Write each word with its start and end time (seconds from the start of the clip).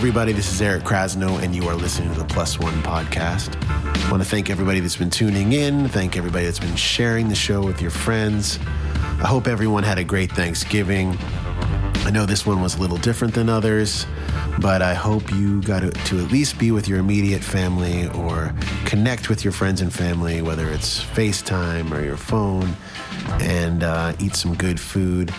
everybody. 0.00 0.32
This 0.32 0.50
is 0.50 0.62
Eric 0.62 0.84
Krasno, 0.84 1.42
and 1.42 1.54
you 1.54 1.68
are 1.68 1.74
listening 1.74 2.10
to 2.14 2.18
the 2.18 2.24
Plus 2.24 2.58
One 2.58 2.72
podcast. 2.82 3.54
I 3.68 4.10
want 4.10 4.22
to 4.22 4.28
thank 4.28 4.48
everybody 4.48 4.80
that's 4.80 4.96
been 4.96 5.10
tuning 5.10 5.52
in, 5.52 5.88
thank 5.88 6.16
everybody 6.16 6.46
that's 6.46 6.58
been 6.58 6.74
sharing 6.74 7.28
the 7.28 7.34
show 7.34 7.62
with 7.62 7.82
your 7.82 7.90
friends. 7.90 8.58
I 8.94 9.26
hope 9.26 9.46
everyone 9.46 9.82
had 9.82 9.98
a 9.98 10.04
great 10.04 10.32
Thanksgiving. 10.32 11.18
I 12.06 12.10
know 12.10 12.24
this 12.24 12.46
one 12.46 12.62
was 12.62 12.76
a 12.76 12.80
little 12.80 12.96
different 12.96 13.34
than 13.34 13.50
others, 13.50 14.06
but 14.58 14.80
I 14.80 14.94
hope 14.94 15.30
you 15.32 15.60
got 15.60 15.80
to, 15.80 15.90
to, 15.90 16.24
at 16.24 16.32
least 16.32 16.58
be 16.58 16.70
with 16.70 16.88
your 16.88 16.98
immediate 16.98 17.44
family 17.44 18.08
or 18.08 18.54
connect 18.86 19.28
with 19.28 19.44
your 19.44 19.52
friends 19.52 19.82
and 19.82 19.92
family, 19.92 20.40
whether 20.40 20.70
it's 20.70 21.04
FaceTime 21.04 21.92
or 21.92 22.02
your 22.02 22.16
phone, 22.16 22.74
and 23.40 23.82
uh, 23.82 24.12
eat 24.18 24.34
some 24.34 24.54
good 24.54 24.78
food 24.78 25.32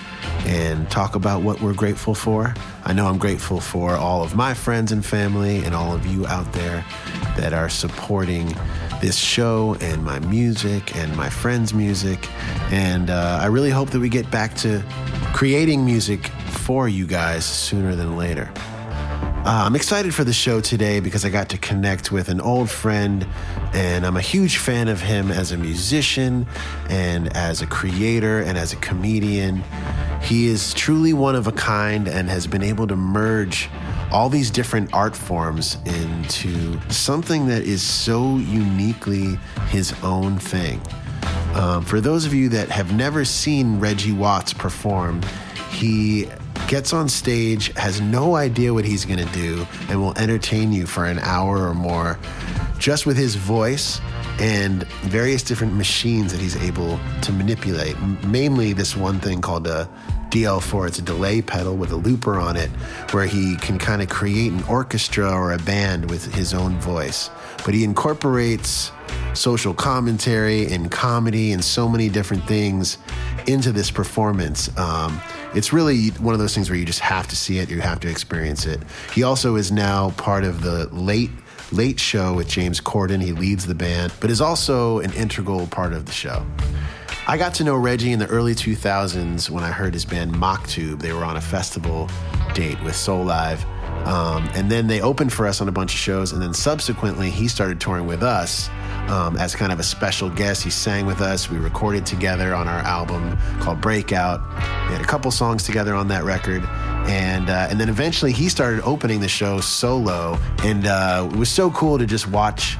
and 0.45 0.89
talk 0.89 1.15
about 1.15 1.41
what 1.41 1.61
we're 1.61 1.73
grateful 1.73 2.15
for. 2.15 2.53
I 2.83 2.93
know 2.93 3.07
I'm 3.07 3.17
grateful 3.17 3.59
for 3.59 3.91
all 3.91 4.23
of 4.23 4.35
my 4.35 4.53
friends 4.53 4.91
and 4.91 5.05
family 5.05 5.63
and 5.63 5.75
all 5.75 5.93
of 5.93 6.05
you 6.05 6.25
out 6.27 6.51
there 6.53 6.83
that 7.37 7.53
are 7.53 7.69
supporting 7.69 8.55
this 9.01 9.17
show 9.17 9.75
and 9.81 10.03
my 10.03 10.19
music 10.19 10.95
and 10.95 11.15
my 11.15 11.29
friends' 11.29 11.73
music. 11.73 12.29
And 12.71 13.09
uh, 13.09 13.39
I 13.41 13.47
really 13.47 13.69
hope 13.69 13.89
that 13.91 13.99
we 13.99 14.09
get 14.09 14.29
back 14.31 14.55
to 14.57 14.83
creating 15.33 15.85
music 15.85 16.27
for 16.27 16.87
you 16.87 17.05
guys 17.05 17.45
sooner 17.45 17.95
than 17.95 18.17
later. 18.17 18.51
Uh, 19.43 19.63
I'm 19.65 19.75
excited 19.75 20.13
for 20.13 20.23
the 20.23 20.33
show 20.33 20.61
today 20.61 20.99
because 20.99 21.25
I 21.25 21.29
got 21.29 21.49
to 21.49 21.57
connect 21.57 22.11
with 22.11 22.29
an 22.29 22.39
old 22.39 22.69
friend, 22.69 23.25
and 23.73 24.05
I'm 24.05 24.15
a 24.15 24.21
huge 24.21 24.57
fan 24.57 24.87
of 24.87 25.01
him 25.01 25.31
as 25.31 25.51
a 25.51 25.57
musician 25.57 26.45
and 26.91 27.35
as 27.35 27.63
a 27.63 27.65
creator 27.65 28.41
and 28.41 28.55
as 28.55 28.71
a 28.71 28.75
comedian. 28.75 29.63
He 30.21 30.45
is 30.45 30.75
truly 30.75 31.13
one 31.13 31.35
of 31.35 31.47
a 31.47 31.51
kind 31.53 32.07
and 32.07 32.29
has 32.29 32.45
been 32.45 32.61
able 32.61 32.85
to 32.85 32.95
merge 32.95 33.67
all 34.11 34.29
these 34.29 34.51
different 34.51 34.93
art 34.93 35.15
forms 35.15 35.79
into 35.85 36.79
something 36.91 37.47
that 37.47 37.63
is 37.63 37.81
so 37.81 38.37
uniquely 38.37 39.39
his 39.69 39.91
own 40.03 40.37
thing. 40.37 40.79
Um, 41.55 41.83
for 41.83 41.99
those 41.99 42.27
of 42.27 42.33
you 42.35 42.47
that 42.49 42.69
have 42.69 42.93
never 42.93 43.25
seen 43.25 43.79
Reggie 43.79 44.11
Watts 44.11 44.53
perform, 44.53 45.23
he 45.71 46.27
gets 46.71 46.93
on 46.93 47.09
stage, 47.09 47.67
has 47.75 47.99
no 47.99 48.37
idea 48.37 48.73
what 48.73 48.85
he's 48.85 49.03
going 49.03 49.19
to 49.19 49.33
do, 49.33 49.67
and 49.89 49.99
will 49.99 50.17
entertain 50.17 50.71
you 50.71 50.85
for 50.85 51.03
an 51.03 51.19
hour 51.19 51.67
or 51.67 51.73
more 51.73 52.17
just 52.79 53.05
with 53.05 53.17
his 53.17 53.35
voice 53.35 53.99
and 54.39 54.87
various 55.03 55.43
different 55.43 55.73
machines 55.73 56.31
that 56.31 56.39
he's 56.39 56.55
able 56.63 56.97
to 57.21 57.33
manipulate. 57.33 57.99
Mainly, 58.23 58.71
this 58.71 58.95
one 58.95 59.19
thing 59.19 59.41
called 59.41 59.67
a 59.67 59.89
DL4. 60.29 60.87
It's 60.87 60.99
a 60.99 61.01
delay 61.01 61.41
pedal 61.41 61.75
with 61.75 61.91
a 61.91 61.97
looper 61.97 62.39
on 62.39 62.55
it 62.55 62.69
where 63.11 63.25
he 63.25 63.57
can 63.57 63.77
kind 63.77 64.01
of 64.01 64.07
create 64.07 64.53
an 64.53 64.63
orchestra 64.63 65.29
or 65.29 65.51
a 65.51 65.59
band 65.59 66.09
with 66.09 66.33
his 66.33 66.53
own 66.53 66.79
voice. 66.79 67.29
But 67.65 67.73
he 67.73 67.83
incorporates 67.83 68.93
social 69.33 69.73
commentary 69.73 70.71
and 70.71 70.89
comedy 70.89 71.51
and 71.51 71.61
so 71.61 71.89
many 71.89 72.07
different 72.07 72.47
things 72.47 72.97
into 73.45 73.73
this 73.73 73.91
performance. 73.91 74.75
Um, 74.77 75.21
it's 75.53 75.73
really 75.73 76.09
one 76.09 76.33
of 76.33 76.39
those 76.39 76.53
things 76.55 76.69
where 76.69 76.79
you 76.79 76.85
just 76.85 76.99
have 76.99 77.27
to 77.27 77.35
see 77.35 77.59
it, 77.59 77.69
you 77.69 77.81
have 77.81 77.99
to 78.01 78.09
experience 78.09 78.65
it. 78.65 78.81
He 79.13 79.23
also 79.23 79.55
is 79.55 79.71
now 79.71 80.11
part 80.11 80.43
of 80.43 80.61
the 80.61 80.87
late 80.87 81.31
late 81.71 81.99
show 81.99 82.33
with 82.33 82.47
James 82.47 82.81
Corden. 82.81 83.21
He 83.21 83.31
leads 83.31 83.65
the 83.65 83.75
band, 83.75 84.13
but 84.19 84.29
is 84.29 84.41
also 84.41 84.99
an 84.99 85.13
integral 85.13 85.67
part 85.67 85.93
of 85.93 86.05
the 86.05 86.11
show. 86.11 86.45
I 87.27 87.37
got 87.37 87.53
to 87.55 87.63
know 87.63 87.77
Reggie 87.77 88.11
in 88.11 88.19
the 88.19 88.27
early 88.27 88.55
2000s 88.55 89.49
when 89.49 89.63
I 89.63 89.71
heard 89.71 89.93
his 89.93 90.03
band 90.05 90.33
Maktub. 90.33 91.01
They 91.01 91.13
were 91.13 91.23
on 91.23 91.37
a 91.37 91.41
festival 91.41 92.09
date 92.53 92.81
with 92.83 92.93
Soulive. 92.93 93.63
Um, 94.05 94.49
and 94.53 94.69
then 94.69 94.87
they 94.87 95.01
opened 95.01 95.31
for 95.31 95.47
us 95.47 95.61
on 95.61 95.67
a 95.67 95.71
bunch 95.71 95.93
of 95.93 95.99
shows. 95.99 96.31
And 96.31 96.41
then 96.41 96.53
subsequently, 96.53 97.29
he 97.29 97.47
started 97.47 97.79
touring 97.79 98.07
with 98.07 98.23
us 98.23 98.69
um, 99.07 99.37
as 99.37 99.55
kind 99.55 99.71
of 99.71 99.79
a 99.79 99.83
special 99.83 100.29
guest. 100.29 100.63
He 100.63 100.69
sang 100.69 101.05
with 101.05 101.21
us. 101.21 101.49
We 101.49 101.57
recorded 101.57 102.05
together 102.05 102.53
on 102.53 102.67
our 102.67 102.79
album 102.79 103.37
called 103.59 103.81
Breakout. 103.81 104.41
We 104.87 104.93
had 104.93 105.01
a 105.01 105.05
couple 105.05 105.31
songs 105.31 105.63
together 105.63 105.93
on 105.93 106.07
that 106.09 106.23
record. 106.23 106.63
And, 107.07 107.49
uh, 107.49 107.67
and 107.69 107.79
then 107.79 107.89
eventually 107.89 108.31
he 108.31 108.49
started 108.49 108.81
opening 108.83 109.19
the 109.19 109.27
show 109.27 109.59
solo. 109.59 110.37
And 110.63 110.87
uh, 110.87 111.29
it 111.31 111.37
was 111.37 111.49
so 111.49 111.71
cool 111.71 111.97
to 111.97 112.05
just 112.05 112.27
watch 112.27 112.77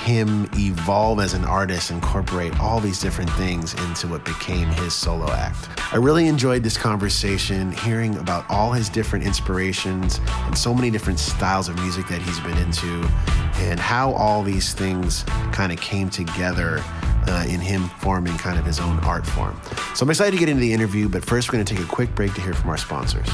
him 0.00 0.48
evolve 0.54 1.20
as 1.20 1.34
an 1.34 1.44
artist, 1.44 1.90
incorporate 1.90 2.58
all 2.58 2.80
these 2.80 3.00
different 3.00 3.30
things 3.32 3.74
into 3.84 4.08
what 4.08 4.24
became 4.24 4.68
his 4.68 4.94
solo 4.94 5.30
act. 5.30 5.68
I 5.92 5.96
really 5.96 6.26
enjoyed 6.26 6.62
this 6.62 6.76
conversation, 6.76 7.72
hearing 7.72 8.16
about 8.16 8.48
all 8.48 8.72
his 8.72 8.88
different 8.88 9.24
inspirations 9.24 10.20
and 10.46 10.56
so 10.56 10.74
many 10.74 10.90
different 10.90 11.18
styles 11.18 11.68
of 11.68 11.76
music 11.76 12.08
that 12.08 12.22
he's 12.22 12.40
been 12.40 12.56
into, 12.58 13.08
and 13.56 13.78
how 13.78 14.12
all 14.12 14.42
these 14.42 14.72
things 14.72 15.24
kind 15.52 15.72
of 15.72 15.80
came 15.80 16.08
together 16.08 16.82
uh, 17.26 17.44
in 17.48 17.60
him 17.60 17.88
forming 18.00 18.36
kind 18.38 18.58
of 18.58 18.64
his 18.64 18.80
own 18.80 18.98
art 19.00 19.26
form. 19.26 19.60
So 19.94 20.04
I'm 20.04 20.10
excited 20.10 20.32
to 20.32 20.38
get 20.38 20.48
into 20.48 20.60
the 20.60 20.72
interview, 20.72 21.08
but 21.08 21.24
first 21.24 21.48
we're 21.48 21.56
going 21.56 21.66
to 21.66 21.74
take 21.74 21.84
a 21.84 21.88
quick 21.88 22.14
break 22.14 22.34
to 22.34 22.40
hear 22.40 22.54
from 22.54 22.70
our 22.70 22.78
sponsors. 22.78 23.28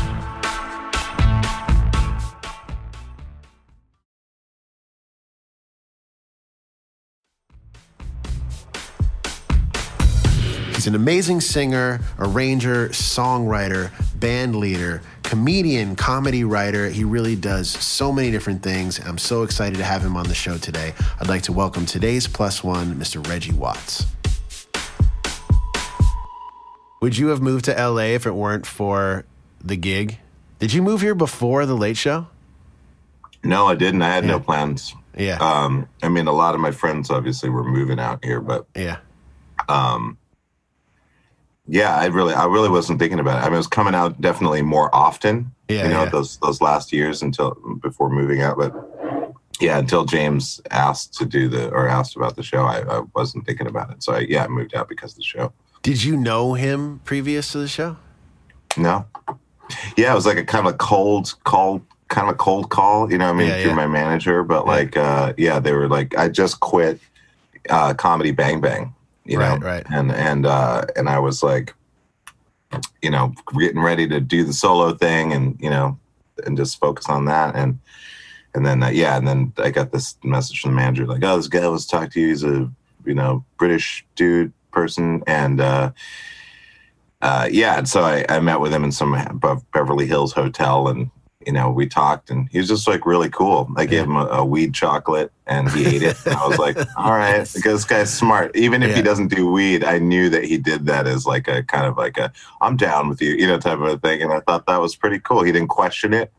He's 10.87 10.95
an 10.95 11.03
amazing 11.03 11.41
singer, 11.41 11.99
arranger, 12.17 12.91
songwriter, 12.91 13.91
band 14.21 14.55
leader, 14.55 15.03
comedian, 15.25 15.97
comedy 15.97 16.45
writer. 16.45 16.89
He 16.89 17.03
really 17.03 17.35
does 17.35 17.69
so 17.69 18.13
many 18.13 18.31
different 18.31 18.63
things. 18.63 19.01
I'm 19.05 19.19
so 19.19 19.43
excited 19.43 19.79
to 19.79 19.83
have 19.83 20.03
him 20.03 20.17
on 20.17 20.29
the 20.29 20.35
show 20.37 20.59
today. 20.59 20.95
I'd 21.19 21.27
like 21.27 21.43
to 21.43 21.53
welcome 21.53 21.87
today's 21.87 22.29
plus 22.29 22.63
one, 22.63 22.95
Mr. 22.95 23.27
Reggie 23.27 23.53
Watts. 23.53 24.07
Would 27.03 27.19
you 27.19 27.27
have 27.31 27.43
moved 27.43 27.65
to 27.65 27.73
LA 27.73 28.15
if 28.15 28.25
it 28.25 28.37
weren't 28.37 28.65
for 28.65 29.25
the 29.61 29.75
gig? 29.75 30.21
Did 30.61 30.73
you 30.73 30.83
move 30.83 31.01
here 31.01 31.17
before 31.17 31.67
the 31.67 31.77
late 31.77 31.97
show? 31.97 32.29
No, 33.43 33.67
I 33.67 33.75
didn't. 33.75 34.03
I 34.03 34.11
had 34.11 34.25
yeah. 34.25 34.31
no 34.31 34.39
plans. 34.39 34.95
Yeah. 35.19 35.39
Um, 35.39 35.89
I 36.01 36.09
mean, 36.11 36.29
a 36.29 36.33
lot 36.33 36.55
of 36.55 36.61
my 36.61 36.71
friends 36.71 37.11
obviously 37.11 37.51
were 37.51 37.65
moving 37.65 37.99
out 37.99 38.25
here, 38.25 38.41
but 38.41 38.69
yeah. 38.77 38.99
Um, 39.69 40.17
yeah, 41.69 41.97
I 41.97 42.07
really, 42.07 42.35
I 42.35 42.47
really 42.47 42.69
wasn't 42.69 42.99
thinking 42.99 43.19
about 43.19 43.39
it. 43.39 43.43
I 43.43 43.45
mean, 43.47 43.55
it 43.55 43.59
was 43.59 43.67
coming 43.67 43.95
out 43.95 44.21
definitely 44.21 44.63
more 44.63 44.95
often. 44.95 45.53
Yeah, 45.69 45.85
you 45.85 45.91
know, 45.91 46.05
yeah. 46.05 46.11
those 46.11 46.37
those 46.39 46.61
last 46.61 46.93
years 46.93 47.23
until 47.23 47.57
before 47.83 48.09
moving 48.09 48.41
out, 48.41 48.57
but 48.57 48.73
yeah, 49.61 49.79
until 49.79 50.05
James 50.05 50.61
asked 50.71 51.15
to 51.15 51.27
do 51.27 51.49
the 51.49 51.71
or 51.71 51.89
asked 51.89 52.15
about 52.17 52.37
the 52.37 52.43
show, 52.43 52.65
I, 52.65 52.83
I 52.83 53.03
wasn't 53.15 53.47
thinking 53.47 53.67
about 53.67 53.91
it. 53.91 54.03
So 54.03 54.15
I, 54.15 54.21
yeah, 54.21 54.45
I 54.45 54.49
moved 54.49 54.75
out 54.75 54.89
because 54.89 55.13
of 55.13 55.19
the 55.19 55.25
show. 55.25 55.53
Did 55.83 56.05
you 56.05 56.17
know 56.17 56.55
him 56.55 57.01
previous 57.05 57.53
to 57.53 57.59
the 57.59 57.69
show? 57.69 57.97
No. 58.77 59.07
Yeah, 59.97 60.13
it 60.13 60.15
was 60.15 60.27
like 60.27 60.37
a 60.37 60.45
kind 60.45 60.67
of 60.67 60.75
a 60.75 60.77
cold, 60.77 61.35
cold, 61.45 61.83
kind 62.09 62.29
of 62.29 62.35
a 62.35 62.39
cold 62.39 62.71
call. 62.71 63.11
You 63.11 63.19
know, 63.19 63.31
I 63.31 63.33
mean, 63.33 63.49
yeah, 63.49 63.63
through 63.63 63.71
yeah. 63.71 63.77
my 63.77 63.87
manager, 63.87 64.45
but 64.45 64.67
like, 64.67 64.97
uh, 64.97 65.33
yeah, 65.37 65.59
they 65.59 65.73
were 65.73 65.89
like, 65.89 66.17
I 66.17 66.29
just 66.29 66.61
quit 66.61 67.01
uh, 67.71 67.95
comedy 67.95 68.31
Bang 68.31 68.61
Bang 68.61 68.95
you 69.27 69.39
right, 69.39 69.61
know, 69.61 69.67
right. 69.67 69.87
and 69.91 70.13
and 70.13 70.47
uh, 70.47 70.85
and 70.95 71.09
I 71.09 71.19
was 71.19 71.43
like, 71.43 71.75
you 73.03 73.11
know, 73.11 73.35
getting 73.59 73.81
ready 73.81 74.09
to 74.09 74.21
do 74.21 74.45
the 74.45 74.53
solo 74.53 74.95
thing, 74.95 75.33
and 75.33 75.59
you 75.61 75.71
know, 75.71 75.99
and 76.45 76.57
just 76.57 76.79
focus 76.79 77.09
on 77.09 77.25
that, 77.27 77.57
and 77.57 77.79
and 78.55 78.65
then 78.65 78.83
uh, 78.83 78.89
yeah, 78.89 79.17
and 79.17 79.27
then 79.27 79.53
I 79.59 79.71
got 79.71 79.93
this 79.93 80.17
message 80.25 80.61
from 80.61 80.73
the 80.73 80.77
manager 80.77 81.07
like, 81.07 81.25
oh, 81.25 81.37
this 81.37 81.49
guy 81.49 81.67
was 81.69 81.87
talking 81.87 82.11
to 82.11 82.21
you. 82.21 82.29
He's 82.29 82.45
a 82.45 82.71
you 83.05 83.15
know 83.15 83.45
British 83.59 84.05
dude 84.15 84.53
person, 84.71 85.23
and 85.27 85.61
uh, 85.61 85.91
uh, 87.21 87.49
yeah, 87.51 87.79
and 87.79 87.89
so 87.89 88.03
I, 88.03 88.25
I 88.29 88.41
met 88.41 88.61
with 88.61 88.73
him 88.73 88.85
in 88.85 88.93
some 88.93 89.15
above 89.15 89.69
Beverly 89.73 90.07
Hills 90.07 90.33
hotel, 90.33 90.89
and 90.89 91.11
you 91.47 91.53
know, 91.53 91.71
we 91.71 91.87
talked 91.87 92.29
and 92.31 92.49
he 92.51 92.59
was 92.59 92.69
just 92.69 92.89
like 92.89 93.07
really 93.07 93.31
cool. 93.31 93.71
I 93.77 93.87
gave 93.87 94.03
him 94.05 94.17
a, 94.17 94.27
a 94.27 94.45
weed 94.45 94.75
chocolate 94.75 95.33
and 95.47 95.71
he 95.71 95.87
ate 95.87 96.03
it. 96.03 96.17
And 96.27 96.35
I 96.35 96.47
was 96.47 96.59
like, 96.59 96.77
all 96.97 97.13
right, 97.13 97.39
because 97.55 97.83
this 97.83 97.85
guy's 97.85 98.13
smart. 98.13 98.55
Even 98.57 98.83
if 98.83 98.91
Yeah. 98.91 98.97
he 98.97 99.03
doesn't 99.03 99.29
do 99.29 99.51
weed, 99.51 99.85
I 99.85 99.99
knew 99.99 100.29
that 100.31 100.45
he 100.45 100.59
did 100.59 100.87
that 100.87 101.07
as 101.07 101.25
like 101.25 101.47
a 101.47 101.63
kind 101.63 101.87
of 101.87 101.97
like 101.97 102.19
a, 102.19 102.33
I'm 102.61 102.77
down 102.77 103.09
with 103.09 103.23
you, 103.23 103.31
you 103.31 103.47
know, 103.47 103.59
type 103.59 103.79
of 103.79 103.85
a 103.85 103.97
thing. 103.99 104.23
And 104.23 104.33
I 104.33 104.41
thought 104.41 104.67
that 104.67 104.81
was 104.81 104.97
pretty 104.97 105.21
cool. 105.21 105.43
He 105.45 105.53
didn't 105.53 105.69
question 105.69 106.13
it. 106.13 106.33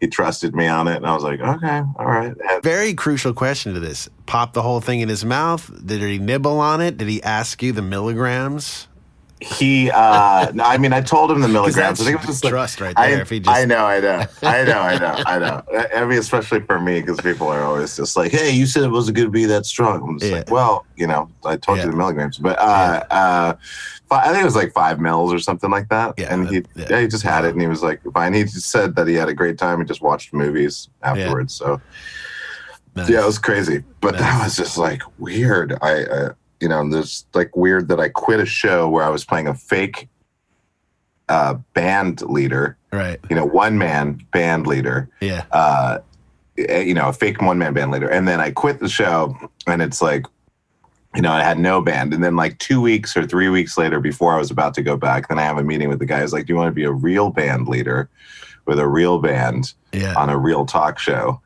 He 0.00 0.06
trusted 0.06 0.54
me 0.54 0.66
on 0.66 0.86
it. 0.88 0.96
And 0.96 1.06
I 1.06 1.14
was 1.14 1.24
like, 1.24 1.40
okay, 1.40 1.82
all 1.98 2.06
right. 2.06 2.34
And 2.50 2.62
Very 2.62 2.94
crucial 2.94 3.32
question 3.32 3.74
to 3.74 3.80
this. 3.80 4.08
Pop 4.26 4.52
the 4.52 4.62
whole 4.62 4.80
thing 4.80 5.00
in 5.00 5.08
his 5.08 5.24
mouth? 5.24 5.70
Did 5.84 6.02
he 6.02 6.18
nibble 6.18 6.60
on 6.60 6.80
it? 6.80 6.98
Did 6.98 7.08
he 7.08 7.22
ask 7.22 7.62
you 7.62 7.72
the 7.72 7.82
milligrams 7.82 8.86
he 9.40 9.90
uh 9.90 10.50
no, 10.52 10.64
i 10.64 10.78
mean 10.78 10.94
i 10.94 11.00
told 11.00 11.30
him 11.30 11.40
the 11.42 11.48
milligrams 11.56 12.00
i 12.00 12.04
think 12.04 12.14
it 12.16 12.26
was 12.26 12.36
just 12.36 12.44
like 12.44 12.50
trust 12.50 12.80
right 12.80 12.94
I, 12.96 13.10
there. 13.10 13.20
if 13.20 13.28
he 13.28 13.38
just, 13.40 13.54
I 13.54 13.66
know 13.66 13.84
i 13.84 14.00
know 14.00 14.24
i 14.42 14.64
know 14.64 14.78
i 14.80 14.98
know 14.98 15.22
i 15.26 15.38
know 15.38 15.62
i 15.94 16.04
mean 16.06 16.18
especially 16.18 16.60
for 16.60 16.80
me 16.80 17.00
because 17.02 17.20
people 17.20 17.48
are 17.48 17.62
always 17.62 17.94
just 17.96 18.16
like 18.16 18.32
hey 18.32 18.50
you 18.50 18.64
said 18.64 18.82
it 18.84 18.88
wasn't 18.90 19.16
going 19.18 19.26
to 19.28 19.32
be 19.32 19.44
that 19.44 19.66
strong 19.66 20.02
i'm 20.08 20.18
just 20.18 20.30
Yeah. 20.30 20.38
like 20.38 20.50
well 20.50 20.86
you 20.96 21.06
know 21.06 21.30
i 21.44 21.56
told 21.56 21.76
Yeah. 21.78 21.84
you 21.84 21.90
the 21.90 21.96
milligrams 21.98 22.38
but 22.38 22.58
uh 22.58 23.02
uh 23.10 23.54
I 24.08 24.28
think 24.28 24.42
it 24.42 24.44
was 24.44 24.54
like 24.54 24.72
five 24.72 25.00
mils 25.00 25.32
or 25.32 25.40
something 25.40 25.68
like 25.68 25.88
that. 25.88 26.14
Yeah, 26.16 26.32
and 26.32 26.48
he, 26.48 26.60
that- 26.60 26.68
yeah. 26.76 26.86
yeah. 26.90 27.00
he 27.00 27.08
just 27.08 27.24
had 27.24 27.44
it, 27.44 27.54
and 27.54 27.60
he 27.60 27.66
was 27.66 27.82
like, 27.82 28.00
"Fine." 28.14 28.34
He 28.34 28.46
said 28.46 28.94
that 28.94 29.08
he 29.08 29.14
had 29.14 29.28
a 29.28 29.34
great 29.34 29.58
time 29.58 29.80
and 29.80 29.88
just 29.88 30.00
watched 30.00 30.32
movies 30.32 30.88
afterwards. 31.02 31.52
So 31.54 31.80
Nice. 32.94 33.08
yeah, 33.10 33.22
it 33.22 33.26
was 33.26 33.40
crazy, 33.40 33.82
but 34.00 34.16
that 34.16 34.44
was 34.44 34.54
just 34.56 34.78
like 34.78 35.02
weird. 35.18 35.76
I, 35.82 36.28
you 36.60 36.68
know, 36.68 36.88
there's 36.88 37.26
like 37.34 37.54
weird 37.56 37.88
that 37.88 38.00
I 38.00 38.08
quit 38.08 38.40
a 38.40 38.46
show 38.46 38.88
where 38.88 39.04
I 39.04 39.08
was 39.10 39.24
playing 39.24 39.46
a 39.46 39.54
fake 39.54 40.08
uh, 41.28 41.54
band 41.74 42.22
leader, 42.22 42.76
right. 42.92 43.18
you 43.28 43.36
know, 43.36 43.44
one 43.44 43.78
man 43.78 44.20
band 44.32 44.66
leader, 44.66 45.08
Yeah. 45.20 45.44
uh, 45.50 45.98
eh, 46.56 46.80
you 46.80 46.94
know, 46.94 47.08
a 47.08 47.12
fake 47.12 47.42
one 47.42 47.58
man 47.58 47.74
band 47.74 47.90
leader, 47.90 48.08
and 48.08 48.26
then 48.28 48.40
I 48.40 48.50
quit 48.52 48.78
the 48.80 48.88
show, 48.88 49.36
and 49.66 49.82
it's 49.82 50.00
like. 50.00 50.26
You 51.14 51.22
know, 51.22 51.32
I 51.32 51.42
had 51.42 51.58
no 51.58 51.80
band. 51.80 52.12
And 52.12 52.22
then, 52.22 52.36
like, 52.36 52.58
two 52.58 52.78
weeks 52.78 53.16
or 53.16 53.24
three 53.24 53.48
weeks 53.48 53.78
later, 53.78 54.00
before 54.00 54.34
I 54.34 54.38
was 54.38 54.50
about 54.50 54.74
to 54.74 54.82
go 54.82 54.98
back, 54.98 55.28
then 55.28 55.38
I 55.38 55.44
have 55.44 55.56
a 55.56 55.62
meeting 55.62 55.88
with 55.88 55.98
the 55.98 56.04
guy. 56.04 56.20
He's 56.20 56.34
like, 56.34 56.44
Do 56.44 56.52
you 56.52 56.58
want 56.58 56.68
to 56.68 56.74
be 56.74 56.84
a 56.84 56.92
real 56.92 57.30
band 57.30 57.68
leader 57.68 58.10
with 58.66 58.78
a 58.78 58.86
real 58.86 59.18
band? 59.18 59.72
Yeah. 59.94 60.12
on 60.14 60.28
a 60.28 60.36
real 60.36 60.66
talk 60.66 60.98
show. 60.98 61.40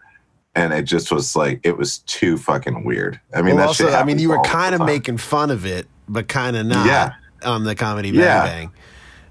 And 0.54 0.72
it 0.72 0.82
just 0.82 1.12
was 1.12 1.36
like 1.36 1.60
it 1.62 1.76
was 1.76 1.98
too 1.98 2.36
fucking 2.36 2.84
weird. 2.84 3.20
I 3.32 3.42
mean, 3.42 3.54
well, 3.54 3.58
that 3.58 3.68
also, 3.68 3.84
shit 3.86 3.94
I 3.94 4.02
mean, 4.04 4.18
you 4.18 4.30
were 4.30 4.40
kind 4.42 4.74
of 4.74 4.80
making 4.84 5.18
fun 5.18 5.50
of 5.50 5.64
it, 5.64 5.86
but 6.08 6.26
kind 6.28 6.56
of 6.56 6.66
not. 6.66 6.86
Yeah. 6.86 7.12
On 7.42 7.64
the 7.64 7.74
comedy 7.74 8.10
bang 8.10 8.20
Yeah. 8.20 8.44
bang. 8.44 8.70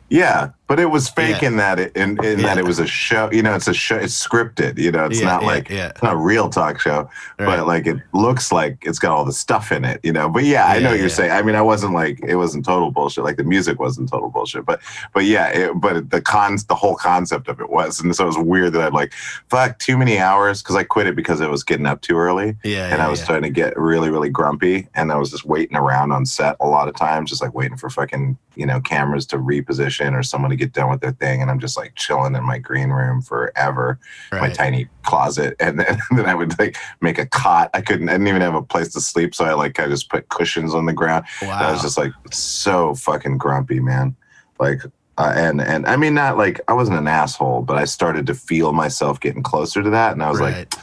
yeah, 0.09 0.49
but 0.69 0.79
it 0.79 0.85
was 0.85 1.09
fake 1.09 1.41
Yeah. 1.41 1.47
in 1.49 1.57
that 1.57 1.79
it 1.79 1.91
in, 1.97 2.23
in 2.23 2.41
that 2.43 2.57
it 2.57 2.63
was 2.63 2.79
a 2.79 2.87
show. 2.87 3.29
You 3.31 3.41
know, 3.43 3.55
it's 3.55 3.67
a 3.67 3.73
show. 3.73 3.97
It's 3.97 4.15
scripted. 4.27 4.77
You 4.77 4.91
know, 4.91 5.05
it's 5.05 5.19
Yeah, 5.19 5.25
not 5.25 5.41
yeah, 5.41 5.47
like 5.47 5.69
yeah. 5.69 5.87
it's 5.89 6.03
not 6.03 6.13
a 6.13 6.17
real 6.17 6.47
talk 6.49 6.79
show, 6.79 7.09
Right. 7.39 7.57
but 7.57 7.67
like 7.67 7.87
it 7.87 7.97
looks 8.13 8.51
like 8.51 8.77
it's 8.83 8.99
got 8.99 9.11
all 9.11 9.25
the 9.25 9.33
stuff 9.33 9.71
in 9.71 9.83
it. 9.83 9.99
You 10.03 10.13
know, 10.13 10.29
but 10.29 10.43
yeah, 10.45 10.67
I 10.67 10.79
know 10.79 10.91
what 10.91 10.99
you're 10.99 11.07
yeah. 11.09 11.13
saying. 11.13 11.31
I 11.31 11.41
mean, 11.41 11.55
I 11.55 11.61
wasn't 11.61 11.93
like 11.93 12.19
it 12.23 12.35
wasn't 12.35 12.63
total 12.65 12.91
bullshit. 12.91 13.23
Like 13.23 13.37
the 13.37 13.43
music 13.43 13.79
wasn't 13.79 14.09
total 14.09 14.29
bullshit, 14.29 14.65
but 14.65 14.79
but 15.13 15.25
yeah, 15.25 15.47
it, 15.47 15.71
but 15.81 16.11
the 16.11 16.21
cons, 16.21 16.65
the 16.65 16.75
whole 16.75 16.95
concept 16.95 17.47
of 17.49 17.59
it 17.59 17.69
was, 17.69 17.99
and 17.99 18.15
so 18.15 18.23
it 18.25 18.27
was 18.27 18.37
weird 18.37 18.73
that 18.73 18.83
I'd 18.83 18.93
like 18.93 19.11
fuck 19.49 19.79
too 19.79 19.97
many 19.97 20.19
hours 20.19 20.61
because 20.61 20.75
I 20.75 20.83
quit 20.83 21.07
it 21.07 21.15
because 21.15 21.41
it 21.41 21.49
was 21.49 21.63
getting 21.63 21.87
up 21.87 22.01
too 22.01 22.15
early. 22.17 22.55
Yeah. 22.63 22.85
and 22.89 22.99
yeah, 22.99 23.07
I 23.07 23.09
was 23.09 23.19
yeah. 23.19 23.25
starting 23.25 23.51
to 23.51 23.61
get 23.61 23.75
really, 23.75 24.11
really 24.11 24.29
grumpy. 24.29 24.87
And 24.93 25.11
I 25.11 25.15
was 25.15 25.31
just 25.31 25.45
waiting 25.45 25.75
around 25.75 26.11
on 26.11 26.27
set 26.27 26.55
a 26.59 26.67
lot 26.67 26.87
of 26.87 26.95
times, 26.95 27.31
just 27.31 27.41
like 27.41 27.55
waiting 27.55 27.75
for 27.77 27.89
fucking, 27.89 28.37
you 28.55 28.65
know, 28.67 28.79
cameras 28.81 29.25
to 29.27 29.37
reposition 29.37 30.13
or 30.13 30.21
someone 30.21 30.51
to 30.51 30.58
get 30.59 30.73
done 30.73 30.89
with 30.89 31.01
their 31.01 31.13
thing. 31.13 31.41
And 31.41 31.49
I'm 31.49 31.59
just 31.59 31.77
like 31.77 31.95
chilling 31.95 32.35
in 32.35 32.43
my 32.43 32.59
green 32.59 32.89
room 32.89 33.21
forever, 33.21 33.99
my 34.31 34.49
tiny 34.49 34.87
closet. 35.03 35.55
And 35.59 35.79
then, 35.79 35.97
and 36.09 36.17
then 36.19 36.25
I 36.27 36.35
would 36.35 36.57
like 36.59 36.77
make 37.01 37.17
a 37.17 37.25
cot. 37.25 37.69
I 37.73 37.81
couldn't, 37.81 38.09
I 38.09 38.13
didn't 38.13 38.27
even 38.27 38.41
have 38.41 38.55
a 38.55 38.61
place 38.61 38.89
to 38.93 39.01
sleep. 39.01 39.33
So 39.33 39.45
I 39.45 39.53
like, 39.53 39.79
I 39.79 39.87
just 39.87 40.09
put 40.09 40.29
cushions 40.29 40.75
on 40.75 40.85
the 40.85 40.93
ground. 40.93 41.25
And 41.41 41.51
I 41.51 41.71
was 41.71 41.81
just 41.81 41.97
like 41.97 42.11
so 42.31 42.93
fucking 42.95 43.37
grumpy, 43.37 43.79
man. 43.79 44.15
Like, 44.59 44.81
uh, 45.17 45.33
and 45.35 45.59
and 45.59 45.85
I 45.85 45.97
mean, 45.97 46.13
not 46.13 46.37
like 46.37 46.61
I 46.69 46.73
wasn't 46.73 46.97
an 46.97 47.07
asshole, 47.07 47.63
but 47.63 47.77
I 47.77 47.83
started 47.85 48.25
to 48.27 48.33
feel 48.33 48.71
myself 48.71 49.19
getting 49.19 49.43
closer 49.43 49.83
to 49.83 49.89
that, 49.89 50.13
and 50.13 50.23
I 50.23 50.29
was 50.29 50.39
like. 50.39 50.73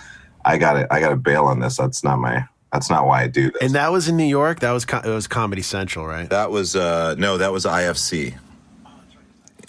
I 0.46 0.58
got 0.58 0.75
to 0.75 0.94
I 0.94 1.00
got 1.00 1.08
to 1.08 1.17
bail 1.17 1.46
on 1.46 1.58
this. 1.58 1.76
That's 1.76 2.05
not 2.05 2.20
my. 2.20 2.46
That's 2.72 2.88
not 2.88 3.06
why 3.06 3.22
I 3.22 3.26
do 3.26 3.50
this. 3.50 3.62
and 3.62 3.75
that 3.75 3.90
was 3.90 4.08
in 4.08 4.17
New 4.17 4.25
York. 4.25 4.61
That 4.61 4.72
was 4.72 4.84
it 4.84 5.06
was 5.06 5.26
Comedy 5.26 5.62
Central, 5.62 6.06
right? 6.06 6.31
That 6.31 6.50
was 6.50 6.76
uh 6.76 7.14
no, 7.19 7.38
that 7.38 7.52
was 7.52 7.64
IFC. 7.64 8.37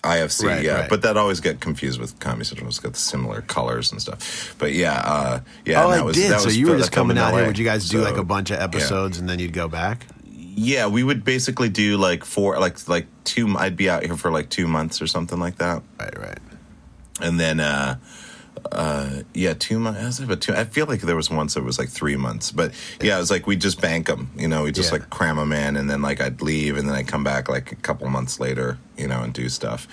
IFC, 0.03 0.45
Right, 0.45 0.63
yeah, 0.63 0.81
right. 0.81 0.89
but 0.89 1.01
that 1.01 1.17
always 1.17 1.39
get 1.39 1.59
confused 1.59 1.99
with 1.99 2.19
Comedy 2.19 2.45
Central. 2.45 2.67
It's 2.69 2.79
got 2.79 2.94
the 2.94 2.99
similar 2.99 3.41
colors 3.41 3.91
and 3.91 4.01
stuff. 4.01 4.55
But 4.59 4.73
yeah, 4.73 4.94
uh, 4.99 5.39
yeah. 5.65 5.83
oh, 5.83 5.85
and 5.85 5.94
I 5.94 5.97
that 5.97 6.05
was, 6.05 6.15
did. 6.15 6.31
That 6.31 6.39
So 6.41 6.45
was 6.45 6.57
you 6.57 6.67
were 6.69 6.77
just 6.77 6.91
coming 6.91 7.17
in 7.17 7.23
out 7.23 7.33
here. 7.33 7.45
Would 7.47 7.57
you 7.57 7.65
guys 7.65 7.89
do 7.89 7.97
So, 8.03 8.03
like 8.09 8.17
a 8.17 8.23
bunch 8.23 8.51
of 8.51 8.59
episodes 8.59 9.17
and 9.19 9.27
then 9.27 9.39
you'd 9.39 9.53
go 9.53 9.67
back? 9.67 10.05
Yeah, 10.29 10.88
we 10.88 11.03
would 11.03 11.23
basically 11.23 11.69
do 11.69 11.97
like 11.97 12.23
four, 12.23 12.57
like 12.59 12.88
like 12.88 13.05
two. 13.23 13.55
I'd 13.57 13.75
be 13.75 13.89
out 13.89 14.03
here 14.05 14.15
for 14.17 14.31
like 14.31 14.49
two 14.49 14.67
months 14.67 15.01
or 15.01 15.07
something 15.07 15.39
like 15.39 15.57
that, 15.57 15.83
Right, 16.00 16.17
right. 16.17 16.39
and 17.21 17.39
then 17.39 17.59
uh, 17.59 17.97
uh, 18.71 19.21
yeah, 19.33 19.54
two 19.54 19.80
months. 19.80 20.19
But 20.19 20.42
two. 20.42 20.54
I 20.54 20.63
feel 20.65 20.86
like 20.86 21.01
there 21.01 21.15
was 21.15 21.30
once 21.30 21.56
it 21.57 21.63
was 21.63 21.77
like 21.80 21.89
three 21.89 22.15
months, 22.15 22.51
but 22.51 22.74
yeah, 23.01 23.15
it 23.18 23.19
was 23.19 23.31
like 23.31 23.48
we 23.48 23.56
just 23.56 23.81
bank 23.81 24.07
them. 24.07 24.30
You 24.38 24.48
know, 24.48 24.63
we 24.63 24.71
just 24.71 24.92
Yeah. 24.92 25.00
like 25.00 25.09
cram 25.09 25.38
them 25.38 25.51
in, 25.51 25.75
and 25.77 25.89
then 25.89 26.01
like 26.01 26.21
I'd 26.21 26.42
leave, 26.42 26.77
and 26.77 26.88
then 26.88 26.95
I'd 26.95 27.07
come 27.07 27.24
back 27.24 27.50
like 27.50 27.71
a 27.71 27.75
couple 27.75 28.07
months 28.09 28.39
later, 28.39 28.77
you 28.98 29.07
know, 29.07 29.21
and 29.21 29.33
do 29.33 29.50
stuff. 29.50 29.88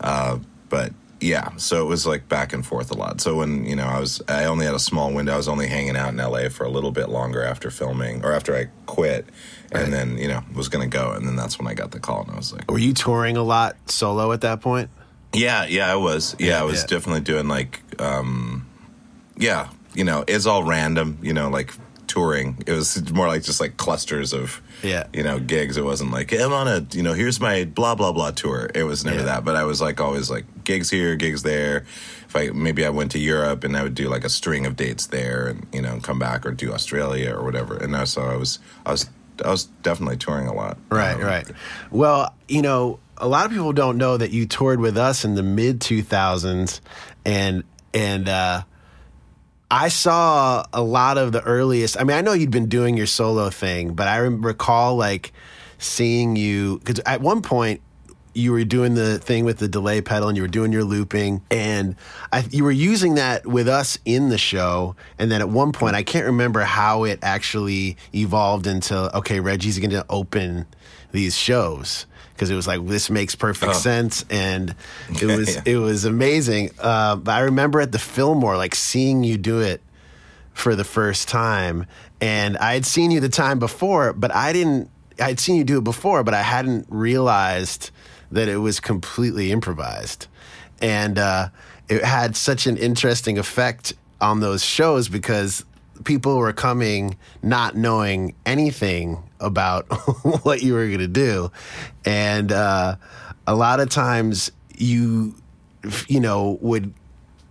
Uh, 0.00 0.38
but 0.68 0.92
yeah, 1.20 1.50
so 1.56 1.80
it 1.82 1.88
was 1.88 2.06
like 2.06 2.28
back 2.28 2.52
and 2.52 2.66
forth 2.66 2.90
a 2.90 2.94
lot. 2.94 3.20
So 3.20 3.36
when 3.36 3.64
you 3.64 3.76
know 3.76 3.86
I 3.86 3.98
was, 4.00 4.20
I 4.28 4.44
only 4.44 4.66
had 4.66 4.74
a 4.74 4.78
small 4.80 5.12
window. 5.12 5.32
I 5.32 5.36
was 5.36 5.48
only 5.48 5.68
hanging 5.68 5.96
out 5.96 6.10
in 6.10 6.16
LA 6.18 6.48
for 6.50 6.64
a 6.64 6.68
little 6.70 6.90
bit 6.92 7.08
longer 7.08 7.42
after 7.42 7.70
filming 7.70 8.24
or 8.24 8.32
after 8.32 8.54
I 8.54 8.66
quit, 8.86 9.26
Right. 9.72 9.84
and 9.84 9.92
then 9.92 10.18
you 10.18 10.28
know 10.28 10.42
was 10.54 10.68
gonna 10.68 10.86
go, 10.86 11.12
and 11.12 11.26
then 11.26 11.36
that's 11.36 11.58
when 11.58 11.66
I 11.66 11.74
got 11.74 11.92
the 11.92 12.00
call, 12.00 12.22
and 12.22 12.30
I 12.32 12.36
was 12.36 12.52
like. 12.52 12.70
Were 12.70 12.78
you 12.78 12.92
touring 12.92 13.36
a 13.36 13.42
lot 13.42 13.76
solo 13.86 14.32
at 14.32 14.42
that 14.42 14.60
point? 14.60 14.90
Yeah, 15.34 15.66
yeah, 15.66 15.90
I 15.92 15.96
was. 15.96 16.34
Yeah, 16.38 16.46
Yeah, 16.48 16.60
I 16.60 16.64
was 16.64 16.80
yeah. 16.82 16.86
definitely 16.86 17.22
doing 17.22 17.48
like, 17.48 17.80
um, 18.00 18.66
yeah, 19.36 19.68
you 19.94 20.04
know, 20.04 20.24
it's 20.26 20.46
all 20.46 20.62
random. 20.64 21.18
You 21.22 21.32
know, 21.32 21.48
like 21.50 21.72
touring. 22.06 22.62
It 22.66 22.72
was 22.72 23.10
more 23.12 23.26
like 23.26 23.42
just 23.42 23.60
like 23.60 23.76
clusters 23.76 24.32
of, 24.32 24.60
Yeah. 24.82 25.04
you 25.12 25.22
know, 25.24 25.38
gigs. 25.40 25.76
It 25.76 25.84
wasn't 25.84 26.12
like 26.12 26.32
I'm 26.32 26.52
on 26.52 26.68
a, 26.68 26.86
you 26.92 27.02
know, 27.02 27.12
here's 27.12 27.40
my 27.40 27.64
blah 27.64 27.94
blah 27.94 28.12
blah 28.12 28.30
tour. 28.30 28.70
It 28.74 28.84
was 28.84 29.04
never 29.04 29.18
Yeah. 29.18 29.24
that. 29.24 29.44
But 29.44 29.56
I 29.56 29.64
was 29.64 29.80
like 29.80 30.00
always 30.00 30.30
like 30.30 30.44
gigs 30.64 30.90
here, 30.90 31.16
gigs 31.16 31.42
there. 31.42 31.84
If 32.28 32.36
I 32.36 32.50
maybe 32.50 32.84
I 32.86 32.90
went 32.90 33.10
to 33.12 33.18
Europe 33.18 33.64
and 33.64 33.76
I 33.76 33.82
would 33.82 33.94
do 33.94 34.08
like 34.08 34.24
a 34.24 34.28
string 34.28 34.66
of 34.66 34.76
dates 34.76 35.06
there, 35.06 35.46
and 35.48 35.66
you 35.72 35.82
know, 35.82 35.98
come 36.02 36.18
back 36.18 36.46
or 36.46 36.52
do 36.52 36.72
Australia 36.72 37.34
or 37.34 37.42
whatever. 37.44 37.76
And 37.76 37.96
I- 37.96 38.04
so 38.04 38.22
I 38.22 38.36
was, 38.36 38.58
I 38.86 38.90
was, 38.92 39.06
I 39.44 39.50
was 39.50 39.64
definitely 39.82 40.16
touring 40.16 40.46
a 40.46 40.54
lot. 40.54 40.76
Right, 40.90 41.14
Um, 41.14 41.22
right. 41.22 41.50
Well, 41.90 42.34
you 42.48 42.62
know, 42.62 42.98
a 43.16 43.28
lot 43.28 43.46
of 43.46 43.52
people 43.52 43.72
don't 43.72 43.96
know 43.96 44.16
that 44.16 44.30
you 44.32 44.46
toured 44.46 44.80
with 44.80 44.96
us 44.98 45.24
in 45.24 45.34
the 45.34 45.42
mid 45.42 45.80
2000s 45.80 46.80
and 47.24 47.64
and 47.94 48.28
uh 48.28 48.62
I 49.70 49.88
saw 49.88 50.64
a 50.72 50.82
lot 50.82 51.16
of 51.18 51.32
the 51.32 51.42
earliest. 51.42 51.98
I 51.98 52.04
mean, 52.04 52.16
I 52.16 52.20
know 52.20 52.32
you'd 52.32 52.50
been 52.50 52.68
doing 52.68 52.96
your 52.96 53.06
solo 53.06 53.50
thing, 53.50 53.94
but 53.94 54.06
I 54.06 54.18
recall 54.18 54.96
like 54.96 55.32
seeing 55.78 56.36
you 56.36 56.80
cuz 56.84 57.00
at 57.06 57.20
one 57.20 57.42
point 57.42 57.80
you 58.34 58.52
were 58.52 58.64
doing 58.64 58.94
the 58.94 59.18
thing 59.18 59.44
with 59.44 59.58
the 59.58 59.68
delay 59.68 60.00
pedal 60.00 60.28
and 60.28 60.36
you 60.36 60.42
were 60.42 60.48
doing 60.48 60.72
your 60.72 60.84
looping. 60.84 61.40
And 61.50 61.96
I, 62.32 62.44
you 62.50 62.64
were 62.64 62.70
using 62.72 63.14
that 63.14 63.46
with 63.46 63.68
us 63.68 63.98
in 64.04 64.28
the 64.28 64.38
show. 64.38 64.96
And 65.18 65.30
then 65.30 65.40
at 65.40 65.48
one 65.48 65.72
point 65.72 65.94
i 65.96 66.02
can't 66.02 66.26
remember 66.26 66.60
how 66.60 67.04
it 67.04 67.18
actually 67.22 67.96
evolved 68.14 68.66
into 68.66 69.16
okay 69.18 69.40
reggie's 69.40 69.78
going 69.78 69.90
to 69.90 70.04
open 70.10 70.66
these 71.12 71.36
shows. 71.36 72.06
Because 72.34 72.50
it 72.50 72.56
was 72.56 72.66
like 72.66 72.84
this 72.86 73.08
makes 73.10 73.36
perfect 73.36 73.76
sense. 73.76 74.24
And 74.28 74.74
it 75.08 75.24
was 75.26 75.54
Yeah. 75.54 75.62
it 75.66 75.76
was 75.76 76.04
amazing. 76.04 76.70
Uh, 76.80 77.14
but 77.16 77.32
i 77.32 77.40
remember 77.40 77.80
at 77.80 77.92
the 77.92 77.98
fillmore 78.00 78.56
like 78.56 78.74
seeing 78.74 79.22
you 79.22 79.38
do 79.38 79.60
it 79.60 79.80
for 80.52 80.74
the 80.74 80.84
first 80.84 81.28
time. 81.28 81.86
And 82.20 82.56
i 82.58 82.74
had 82.74 82.84
seen 82.86 83.10
you 83.12 83.20
the 83.20 83.28
time 83.28 83.58
before 83.60 84.12
but 84.12 84.34
i 84.34 84.52
didn't 84.52 84.90
i'd 85.20 85.38
seen 85.38 85.54
you 85.56 85.62
do 85.64 85.78
it 85.78 85.84
before 85.84 86.24
but 86.24 86.34
i 86.34 86.42
hadn't 86.42 86.86
realized 86.88 87.90
that 88.34 88.48
it 88.48 88.58
was 88.58 88.80
completely 88.80 89.52
improvised. 89.52 90.26
And 90.82 91.18
uh, 91.18 91.48
it 91.88 92.04
had 92.04 92.36
such 92.36 92.66
an 92.66 92.76
interesting 92.76 93.38
effect 93.38 93.94
on 94.20 94.40
those 94.40 94.64
shows 94.64 95.08
because 95.08 95.64
people 96.02 96.36
were 96.36 96.52
coming 96.52 97.16
not 97.42 97.76
knowing 97.76 98.34
anything 98.44 99.22
about 99.38 99.86
what 100.44 100.62
you 100.62 100.74
were 100.74 100.86
going 100.86 100.98
to 100.98 101.06
do. 101.06 101.50
And 102.04 102.50
uh, 102.50 102.96
a 103.46 103.54
lot 103.54 103.80
of 103.80 103.88
times 103.88 104.50
you 104.76 105.34
you 106.08 106.18
know 106.18 106.58
would 106.60 106.92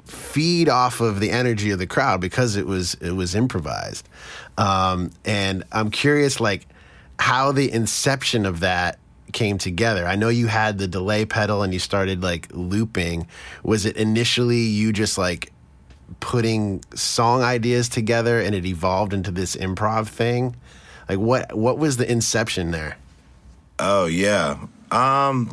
feed 0.05 0.67
off 0.67 0.99
of 0.99 1.21
the 1.21 1.31
energy 1.31 1.71
of 1.71 1.79
the 1.79 1.87
crowd 1.87 2.19
because 2.19 2.57
it 2.57 2.65
was 2.65 2.95
it 2.95 3.11
was 3.11 3.35
improvised. 3.35 4.07
Um, 4.57 5.11
and 5.25 5.63
i'm 5.71 5.89
curious 5.89 6.39
like 6.39 6.67
how 7.17 7.51
the 7.51 7.71
inception 7.71 8.45
of 8.45 8.59
that 8.59 8.99
came 9.33 9.57
together 9.57 10.05
i 10.07 10.15
know 10.15 10.29
you 10.29 10.47
had 10.47 10.77
the 10.77 10.87
delay 10.87 11.25
pedal 11.25 11.63
and 11.63 11.73
you 11.73 11.79
started 11.79 12.21
like 12.23 12.47
looping 12.53 13.27
was 13.63 13.85
it 13.85 13.97
initially 13.97 14.59
you 14.61 14.93
just 14.93 15.17
like 15.17 15.51
putting 16.19 16.83
song 16.93 17.41
ideas 17.41 17.89
together 17.89 18.39
and 18.39 18.53
it 18.55 18.65
evolved 18.65 19.13
into 19.13 19.31
this 19.31 19.55
improv 19.55 20.07
thing 20.07 20.55
like 21.09 21.17
what 21.19 21.53
what 21.57 21.77
was 21.77 21.97
the 21.97 22.09
inception 22.09 22.71
there 22.71 22.97
Oh 23.79 24.05
yeah. 24.05 24.57
Um 24.91 25.49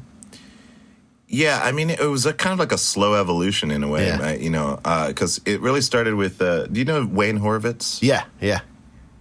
yeah, 1.26 1.60
I 1.62 1.72
mean 1.72 1.88
it 1.90 2.00
was 2.00 2.26
a 2.26 2.32
kind 2.34 2.52
of 2.52 2.58
like 2.58 2.72
a 2.72 2.78
slow 2.78 3.14
evolution 3.14 3.70
in 3.70 3.82
a 3.82 3.88
way, 3.88 4.06
Yeah. 4.08 4.20
I- 4.20 4.36
you 4.36 4.50
know, 4.50 4.78
uh 4.84 5.12
cuz 5.14 5.40
it 5.46 5.60
really 5.62 5.80
started 5.80 6.14
with 6.14 6.42
uh 6.42 6.66
do 6.66 6.78
you 6.80 6.84
know 6.84 7.06
Wayne 7.06 7.38
Horvitz? 7.38 7.98
yeah 8.02 8.24
yeah 8.40 8.60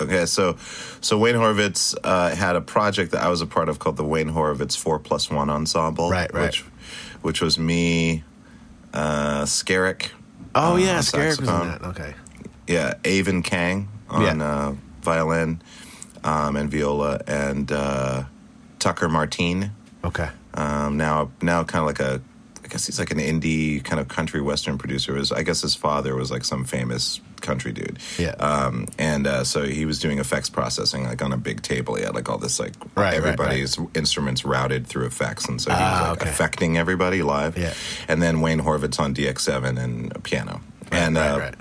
Okay, 0.01 0.25
so 0.25 0.55
so 1.01 1.17
Wayne 1.17 1.35
Horvitz 1.35 1.95
uh, 2.03 2.35
had 2.35 2.55
a 2.55 2.61
project 2.61 3.11
that 3.11 3.23
I 3.23 3.29
was 3.29 3.41
a 3.41 3.45
part 3.45 3.69
of 3.69 3.79
called 3.79 3.97
the 3.97 4.05
Wayne 4.05 4.29
Horvitz 4.29 4.77
Four 4.77 4.99
Plus 4.99 5.29
One 5.29 5.49
Ensemble. 5.49 6.09
Right, 6.09 6.33
right. 6.33 6.45
Which, 6.45 6.61
which 7.21 7.41
was 7.41 7.59
me, 7.59 8.23
uh, 8.93 9.43
Skerik. 9.43 10.09
Oh 10.55 10.73
uh, 10.73 10.77
yeah, 10.77 10.97
on 10.97 11.01
Skerik 11.03 11.39
was 11.39 11.39
in 11.39 11.45
that. 11.45 11.81
Okay. 11.83 12.13
Yeah, 12.67 12.93
Eyvind 13.03 13.43
Kang 13.43 13.89
on 14.09 14.39
Yeah. 14.39 14.45
uh, 14.45 14.75
violin 15.01 15.61
um, 16.23 16.55
and 16.55 16.69
viola, 16.71 17.19
and 17.27 17.71
uh, 17.71 18.23
Tucker 18.79 19.09
Martine. 19.09 19.71
Okay. 20.03 20.29
Um, 20.53 20.97
now, 20.97 21.31
now 21.41 21.63
kind 21.63 21.81
of 21.81 21.87
like 21.87 21.99
a, 21.99 22.21
guess 22.69 22.85
he's 22.85 22.99
like 22.99 23.11
an 23.11 23.17
indie 23.17 23.83
kind 23.83 23.99
of 23.99 24.07
country 24.07 24.41
western 24.41 24.77
producer. 24.77 25.15
His, 25.15 25.31
I 25.31 25.43
guess 25.43 25.61
his 25.61 25.75
father 25.75 26.15
was 26.15 26.31
like 26.31 26.45
some 26.45 26.63
famous 26.63 27.19
country 27.41 27.71
dude. 27.71 27.99
Yeah. 28.17 28.31
Um, 28.39 28.85
and 28.97 29.25
uh, 29.27 29.43
so 29.43 29.63
he 29.63 29.85
was 29.85 29.99
doing 29.99 30.19
effects 30.19 30.49
processing 30.49 31.03
like 31.05 31.21
on 31.21 31.33
a 31.33 31.37
big 31.37 31.61
table. 31.61 31.95
He 31.95 32.03
had 32.03 32.15
like 32.15 32.29
all 32.29 32.37
this 32.37 32.59
like 32.59 32.73
Right, 32.95 33.05
right, 33.05 33.13
everybody's 33.15 33.77
instruments 33.95 34.45
routed 34.45 34.87
through 34.87 35.05
effects, 35.05 35.47
and 35.47 35.61
so 35.61 35.71
he 35.71 35.77
Ah, 35.79 35.99
was 36.01 36.09
like 36.11 36.21
okay. 36.21 36.29
affecting 36.29 36.77
everybody 36.77 37.21
live. 37.23 37.57
Yeah. 37.57 37.73
And 38.07 38.21
then 38.21 38.41
Wayne 38.41 38.59
Horvitz 38.61 38.99
on 38.99 39.13
DX7 39.13 39.77
and 39.81 40.23
piano. 40.23 40.61
and 40.91 41.15
right, 41.17 41.31
uh, 41.31 41.39
right. 41.39 41.55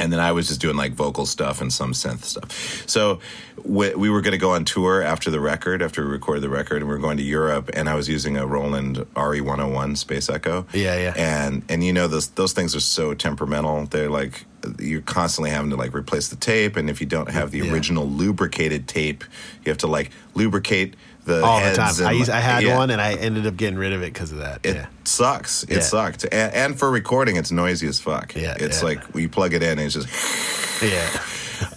And 0.00 0.12
then 0.12 0.18
I 0.20 0.32
was 0.32 0.48
just 0.48 0.60
doing 0.60 0.76
like 0.76 0.92
vocal 0.92 1.26
stuff 1.26 1.60
and 1.60 1.72
some 1.72 1.92
synth 1.92 2.24
stuff. 2.24 2.50
So 2.88 3.20
we, 3.64 3.94
we 3.94 4.08
were 4.10 4.22
going 4.22 4.32
to 4.32 4.38
go 4.38 4.52
on 4.52 4.64
tour 4.64 5.02
after 5.02 5.30
the 5.30 5.38
record, 5.40 5.82
after 5.82 6.02
we 6.04 6.10
recorded 6.10 6.40
the 6.42 6.48
record, 6.48 6.78
and 6.78 6.86
we 6.88 6.94
were 6.94 7.00
going 7.00 7.18
to 7.18 7.22
Europe. 7.22 7.70
And 7.74 7.88
I 7.88 7.94
was 7.94 8.08
using 8.08 8.36
a 8.36 8.46
Roland 8.46 8.96
RE101 9.14 9.96
Space 9.98 10.28
Echo. 10.30 10.66
Yeah, 10.72 10.96
yeah. 10.98 11.14
And 11.16 11.62
and 11.68 11.84
you 11.84 11.92
know 11.92 12.08
those 12.08 12.28
those 12.30 12.52
things 12.52 12.74
are 12.74 12.80
so 12.80 13.14
temperamental. 13.14 13.86
They're 13.86 14.10
like 14.10 14.44
you're 14.78 15.00
constantly 15.02 15.50
having 15.50 15.70
to 15.70 15.76
like 15.76 15.94
replace 15.94 16.28
the 16.28 16.36
tape, 16.36 16.76
and 16.76 16.90
if 16.90 17.00
you 17.00 17.06
don't 17.06 17.30
have 17.30 17.50
the 17.50 17.58
Yeah. 17.60 17.72
original 17.72 18.06
lubricated 18.06 18.86
tape, 18.88 19.24
you 19.64 19.70
have 19.70 19.78
to 19.78 19.86
like 19.86 20.10
lubricate 20.34 20.94
the 21.24 21.42
All 21.44 21.60
the 21.60 21.74
time. 21.74 22.06
I, 22.06 22.12
used, 22.12 22.30
I 22.30 22.40
had 22.40 22.62
yeah. 22.62 22.76
one 22.76 22.90
and 22.90 23.00
I 23.00 23.14
ended 23.14 23.46
up 23.46 23.56
getting 23.56 23.78
rid 23.78 23.92
of 23.92 24.02
it 24.02 24.12
because 24.12 24.32
of 24.32 24.38
that. 24.38 24.60
It 24.64 24.76
yeah. 24.76 24.86
sucks. 25.04 25.62
It 25.64 25.70
Yeah. 25.70 25.80
sucked. 25.80 26.24
And, 26.24 26.54
and 26.54 26.78
for 26.78 26.90
recording, 26.90 27.36
it's 27.36 27.50
noisy 27.50 27.86
as 27.88 28.00
fuck. 28.00 28.34
Yeah, 28.34 28.56
It's 28.58 28.82
like 28.82 29.00
you 29.14 29.28
plug 29.28 29.54
it 29.54 29.62
in 29.62 29.78
and 29.78 29.80
it's 29.80 29.94
just 29.94 30.82
Yeah. 30.82 31.22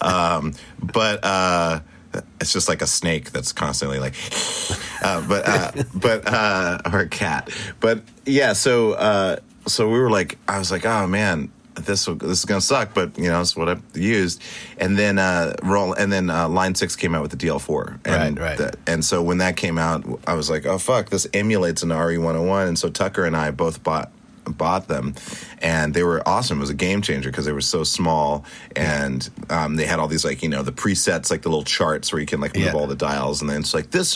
um, 0.00 0.54
but 0.82 1.20
uh, 1.24 1.80
it's 2.40 2.52
just 2.52 2.68
like 2.68 2.80
a 2.82 2.86
snake 2.86 3.32
that's 3.32 3.52
constantly 3.52 3.98
like, 3.98 4.14
uh, 5.02 5.26
but 5.28 5.48
uh, 5.48 5.72
but 5.94 6.26
uh, 6.26 6.78
or 6.92 7.00
a 7.00 7.08
cat. 7.08 7.50
But 7.80 8.00
yeah, 8.24 8.52
so 8.54 8.92
uh, 8.92 9.36
so 9.66 9.88
we 9.90 9.98
were 9.98 10.10
like, 10.10 10.38
I 10.48 10.58
was 10.58 10.70
like, 10.70 10.86
oh 10.86 11.06
man. 11.06 11.50
This 11.74 12.06
will, 12.06 12.14
this 12.14 12.38
is 12.38 12.44
gonna 12.44 12.60
suck, 12.60 12.94
but 12.94 13.18
you 13.18 13.28
know 13.28 13.40
it's 13.40 13.56
what 13.56 13.68
I 13.68 13.76
used, 13.94 14.40
and 14.78 14.96
then 14.98 15.18
uh, 15.18 15.54
roll, 15.62 15.92
and 15.92 16.12
then 16.12 16.30
uh, 16.30 16.48
Line 16.48 16.74
Six 16.74 16.94
came 16.96 17.14
out 17.14 17.22
with 17.22 17.32
the 17.32 17.36
DL4, 17.36 17.98
and 18.04 18.38
Right, 18.38 18.48
right. 18.50 18.58
the- 18.58 18.78
and 18.86 19.04
so 19.04 19.22
when 19.22 19.38
that 19.38 19.56
came 19.56 19.76
out, 19.76 20.04
I 20.26 20.34
was 20.34 20.48
like, 20.48 20.66
oh 20.66 20.78
fuck, 20.78 21.10
this 21.10 21.26
emulates 21.34 21.82
an 21.82 21.88
RE101, 21.90 22.68
and 22.68 22.78
so 22.78 22.88
Tucker 22.90 23.24
and 23.24 23.36
I 23.36 23.50
both 23.50 23.82
bought 23.82 24.12
bought 24.44 24.88
them, 24.88 25.14
and 25.60 25.94
they 25.94 26.02
were 26.02 26.22
awesome. 26.28 26.58
It 26.58 26.60
was 26.60 26.70
a 26.70 26.74
game 26.74 27.02
changer 27.02 27.30
because 27.30 27.44
they 27.46 27.52
were 27.52 27.60
so 27.60 27.84
small, 27.84 28.44
and 28.76 29.28
um, 29.50 29.76
they 29.76 29.84
had 29.86 29.98
all 29.98 30.08
these 30.08 30.24
like 30.24 30.42
you 30.42 30.48
know 30.48 30.62
the 30.62 30.72
presets, 30.72 31.30
like 31.30 31.42
the 31.42 31.48
little 31.48 31.64
charts 31.64 32.12
where 32.12 32.20
you 32.20 32.26
can 32.26 32.40
like 32.40 32.54
move 32.54 32.64
Yeah. 32.66 32.72
all 32.74 32.86
the 32.86 32.94
dials, 32.96 33.40
and 33.40 33.50
then 33.50 33.60
it's 33.60 33.74
like 33.74 33.90
this 33.90 34.14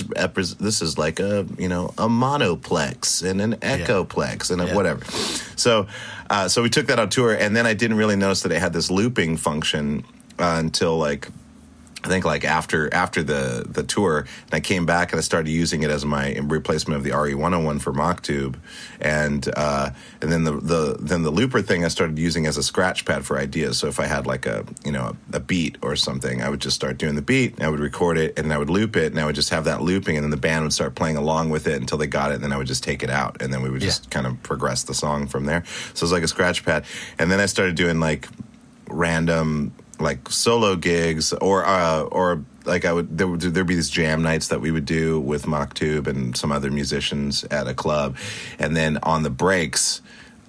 this 0.60 0.82
is 0.82 0.98
like 0.98 1.20
a 1.20 1.46
you 1.58 1.68
know 1.68 1.86
a 1.98 2.08
monoplex 2.08 3.28
and 3.28 3.40
an 3.40 3.54
echoplex 3.56 4.50
and 4.50 4.60
a 4.60 4.66
Yeah. 4.66 4.74
whatever. 4.74 5.04
So 5.56 5.86
uh, 6.30 6.48
so 6.48 6.62
we 6.62 6.70
took 6.70 6.86
that 6.88 6.98
on 6.98 7.08
tour, 7.08 7.32
and 7.34 7.56
then 7.56 7.66
I 7.66 7.74
didn't 7.74 7.96
really 7.96 8.16
notice 8.16 8.42
that 8.42 8.52
it 8.52 8.60
had 8.60 8.72
this 8.72 8.90
looping 8.90 9.36
function 9.36 10.04
uh, 10.38 10.56
until 10.58 10.98
like. 10.98 11.28
I 12.04 12.08
think 12.08 12.24
like 12.24 12.44
after 12.44 12.92
after 12.94 13.22
the 13.22 13.64
the 13.68 13.82
tour, 13.82 14.18
and 14.20 14.54
I 14.54 14.60
came 14.60 14.86
back 14.86 15.12
and 15.12 15.18
I 15.18 15.22
started 15.22 15.50
using 15.50 15.82
it 15.82 15.90
as 15.90 16.04
my 16.04 16.36
replacement 16.42 16.96
of 16.96 17.04
the 17.04 17.10
RE 17.10 17.34
one 17.34 17.52
hundred 17.52 17.66
one 17.66 17.78
for 17.80 17.92
Mock 17.92 18.22
and 19.00 19.48
uh, 19.56 19.90
and 20.22 20.30
then 20.32 20.44
the, 20.44 20.52
the 20.52 20.96
then 21.00 21.22
the 21.22 21.30
looper 21.30 21.60
thing 21.60 21.84
I 21.84 21.88
started 21.88 22.18
using 22.18 22.46
as 22.46 22.56
a 22.56 22.62
scratch 22.62 23.04
pad 23.04 23.24
for 23.24 23.38
ideas. 23.38 23.78
So 23.78 23.88
if 23.88 23.98
I 23.98 24.06
had 24.06 24.26
like 24.26 24.46
a 24.46 24.64
you 24.84 24.92
know 24.92 25.16
a, 25.32 25.40
beat 25.40 25.78
or 25.82 25.96
something, 25.96 26.42
I 26.42 26.48
would 26.50 26.60
just 26.60 26.76
start 26.76 26.98
doing 26.98 27.14
the 27.16 27.22
beat, 27.22 27.54
and 27.54 27.62
I 27.64 27.68
would 27.68 27.80
record 27.80 28.18
it, 28.18 28.38
and 28.38 28.52
I 28.52 28.58
would 28.58 28.70
loop 28.70 28.96
it, 28.96 29.12
and 29.12 29.20
I 29.20 29.24
would 29.26 29.34
just 29.34 29.50
have 29.50 29.64
that 29.64 29.82
looping, 29.82 30.16
and 30.16 30.22
then 30.24 30.30
the 30.30 30.36
band 30.36 30.62
would 30.64 30.72
start 30.72 30.94
playing 30.94 31.16
along 31.16 31.50
with 31.50 31.66
it 31.66 31.80
until 31.80 31.98
they 31.98 32.06
got 32.06 32.30
it, 32.30 32.34
and 32.34 32.44
then 32.44 32.52
I 32.52 32.58
would 32.58 32.66
just 32.66 32.84
take 32.84 33.02
it 33.02 33.10
out, 33.10 33.40
and 33.42 33.52
then 33.52 33.62
we 33.62 33.70
would 33.70 33.80
just 33.80 34.04
Yeah. 34.04 34.10
kind 34.10 34.26
of 34.26 34.42
progress 34.42 34.82
the 34.84 34.94
song 34.94 35.26
from 35.26 35.46
there. 35.46 35.64
So 35.94 36.00
it 36.00 36.02
was 36.02 36.12
like 36.12 36.22
a 36.22 36.28
scratch 36.28 36.64
pad, 36.64 36.84
and 37.18 37.30
then 37.30 37.40
I 37.40 37.46
started 37.46 37.74
doing 37.76 37.98
like 37.98 38.28
random 38.88 39.72
like 40.00 40.28
solo 40.30 40.76
gigs 40.76 41.32
or 41.32 41.64
uh, 41.64 42.02
or 42.02 42.44
like 42.64 42.84
I 42.84 42.92
would 42.92 43.16
there 43.16 43.26
would 43.26 43.40
there'd 43.40 43.66
be 43.66 43.74
these 43.74 43.90
jam 43.90 44.22
nights 44.22 44.48
that 44.48 44.60
we 44.60 44.70
would 44.70 44.84
do 44.84 45.20
with 45.20 45.44
Maktub 45.46 46.06
and 46.06 46.36
some 46.36 46.52
other 46.52 46.70
musicians 46.70 47.44
at 47.44 47.66
a 47.66 47.74
club, 47.74 48.16
and 48.58 48.76
then 48.76 48.98
on 49.02 49.22
the 49.22 49.30
breaks, 49.30 50.02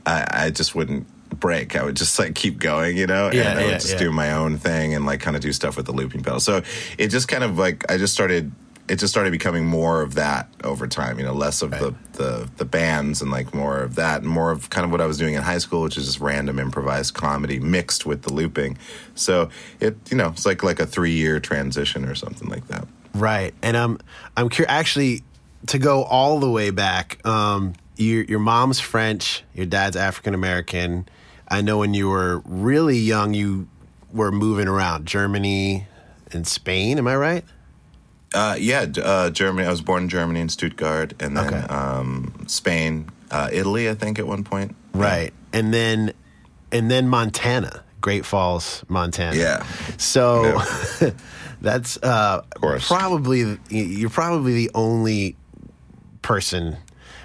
I, 0.05 0.27
I 0.29 0.49
just 0.51 0.75
wouldn't 0.75 1.07
break. 1.39 1.75
I 1.75 1.83
would 1.83 1.95
just 1.95 2.17
like 2.19 2.35
keep 2.35 2.59
going, 2.59 2.97
you 2.97 3.07
know, 3.07 3.29
Yeah, 3.31 3.51
and 3.51 3.59
I 3.59 3.63
would 3.63 3.71
yeah, 3.71 3.77
just 3.77 3.93
yeah. 3.93 3.99
do 3.99 4.11
my 4.11 4.31
own 4.33 4.57
thing 4.57 4.95
and 4.95 5.05
like 5.05 5.21
kind 5.21 5.35
of 5.35 5.41
do 5.41 5.53
stuff 5.53 5.77
with 5.77 5.85
the 5.85 5.91
looping 5.91 6.23
pedal. 6.23 6.39
So 6.39 6.63
it 6.97 7.07
just 7.09 7.27
kind 7.27 7.43
of 7.43 7.57
like 7.57 7.89
I 7.91 7.97
just 7.97 8.13
started. 8.13 8.51
It 8.89 8.97
just 8.97 9.13
started 9.13 9.31
becoming 9.31 9.65
more 9.65 10.01
of 10.01 10.15
that 10.15 10.49
over 10.63 10.87
time, 10.87 11.19
you 11.19 11.25
know, 11.25 11.33
less 11.33 11.61
of 11.61 11.71
the, 11.71 11.93
the 12.13 12.49
the 12.57 12.65
bands 12.65 13.21
and 13.21 13.29
like 13.29 13.53
more 13.53 13.79
of 13.79 13.95
that, 13.95 14.21
and 14.21 14.29
more 14.29 14.51
of 14.51 14.69
kind 14.69 14.83
of 14.83 14.91
what 14.91 14.99
I 14.99 15.05
was 15.05 15.17
doing 15.17 15.35
in 15.35 15.43
high 15.43 15.59
school, 15.59 15.83
which 15.83 15.97
is 15.97 16.05
just 16.05 16.19
random 16.19 16.59
improvised 16.59 17.13
comedy 17.13 17.59
mixed 17.59 18.05
with 18.05 18.23
the 18.23 18.33
looping. 18.33 18.77
So 19.15 19.49
it, 19.79 19.95
you 20.09 20.17
know, 20.17 20.29
it's 20.29 20.45
like 20.45 20.63
like 20.63 20.79
a 20.79 20.85
three 20.85 21.11
year 21.11 21.39
transition 21.39 22.05
or 22.05 22.15
something 22.15 22.49
like 22.49 22.67
that. 22.67 22.87
Right, 23.13 23.53
and 23.61 23.77
I'm 23.77 23.99
I'm 24.35 24.49
curious. 24.49 24.71
Actually, 24.71 25.23
to 25.67 25.77
go 25.77 26.03
all 26.03 26.39
the 26.39 26.49
way 26.49 26.71
back, 26.71 27.25
um, 27.25 27.73
your 27.95 28.23
your 28.23 28.39
mom's 28.39 28.79
French, 28.79 29.43
your 29.53 29.65
dad's 29.65 29.95
African 29.95 30.33
American. 30.33 31.07
I 31.47 31.61
know 31.61 31.77
when 31.79 31.93
you 31.93 32.09
were 32.09 32.41
really 32.45 32.97
young, 32.97 33.33
you 33.33 33.67
were 34.11 34.31
moving 34.31 34.67
around 34.67 35.05
Germany 35.05 35.87
and 36.31 36.47
Spain. 36.47 36.97
Am 36.97 37.07
I 37.07 37.15
right? 37.15 37.45
Uh, 38.33 38.55
yeah, 38.59 38.85
uh, 39.03 39.29
Germany. 39.31 39.67
I 39.67 39.71
was 39.71 39.81
born 39.81 40.03
in 40.03 40.09
Germany 40.09 40.39
in 40.39 40.49
Stuttgart, 40.49 41.13
and 41.19 41.35
then 41.35 41.47
Okay. 41.53 41.67
um, 41.73 42.31
Spain, 42.47 43.09
uh, 43.31 43.49
Italy. 43.51 43.89
I 43.89 43.95
think 43.95 44.19
at 44.19 44.27
one 44.27 44.43
point. 44.43 44.75
Right, 44.93 45.33
and 45.53 45.73
then 45.73 46.13
and 46.71 46.91
then 46.91 47.07
Montana, 47.09 47.83
Great 48.01 48.25
Falls, 48.25 48.83
Montana. 48.87 49.35
Yeah. 49.35 49.65
So 49.97 50.61
that's 51.61 51.97
uh, 52.03 52.41
probably 52.81 53.57
you're 53.69 54.09
probably 54.11 54.53
the 54.53 54.71
only 54.75 55.35
person 56.21 56.77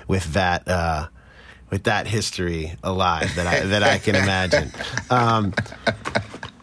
with 0.09 0.33
that 0.33 0.67
uh, 0.69 1.09
with 1.71 1.85
that 1.85 2.07
history 2.07 2.73
alive 2.83 3.35
that 3.37 3.47
I 3.47 3.61
that 3.61 3.83
I 3.83 3.99
can 3.99 4.15
imagine. 4.17 4.71
Um, 5.11 5.53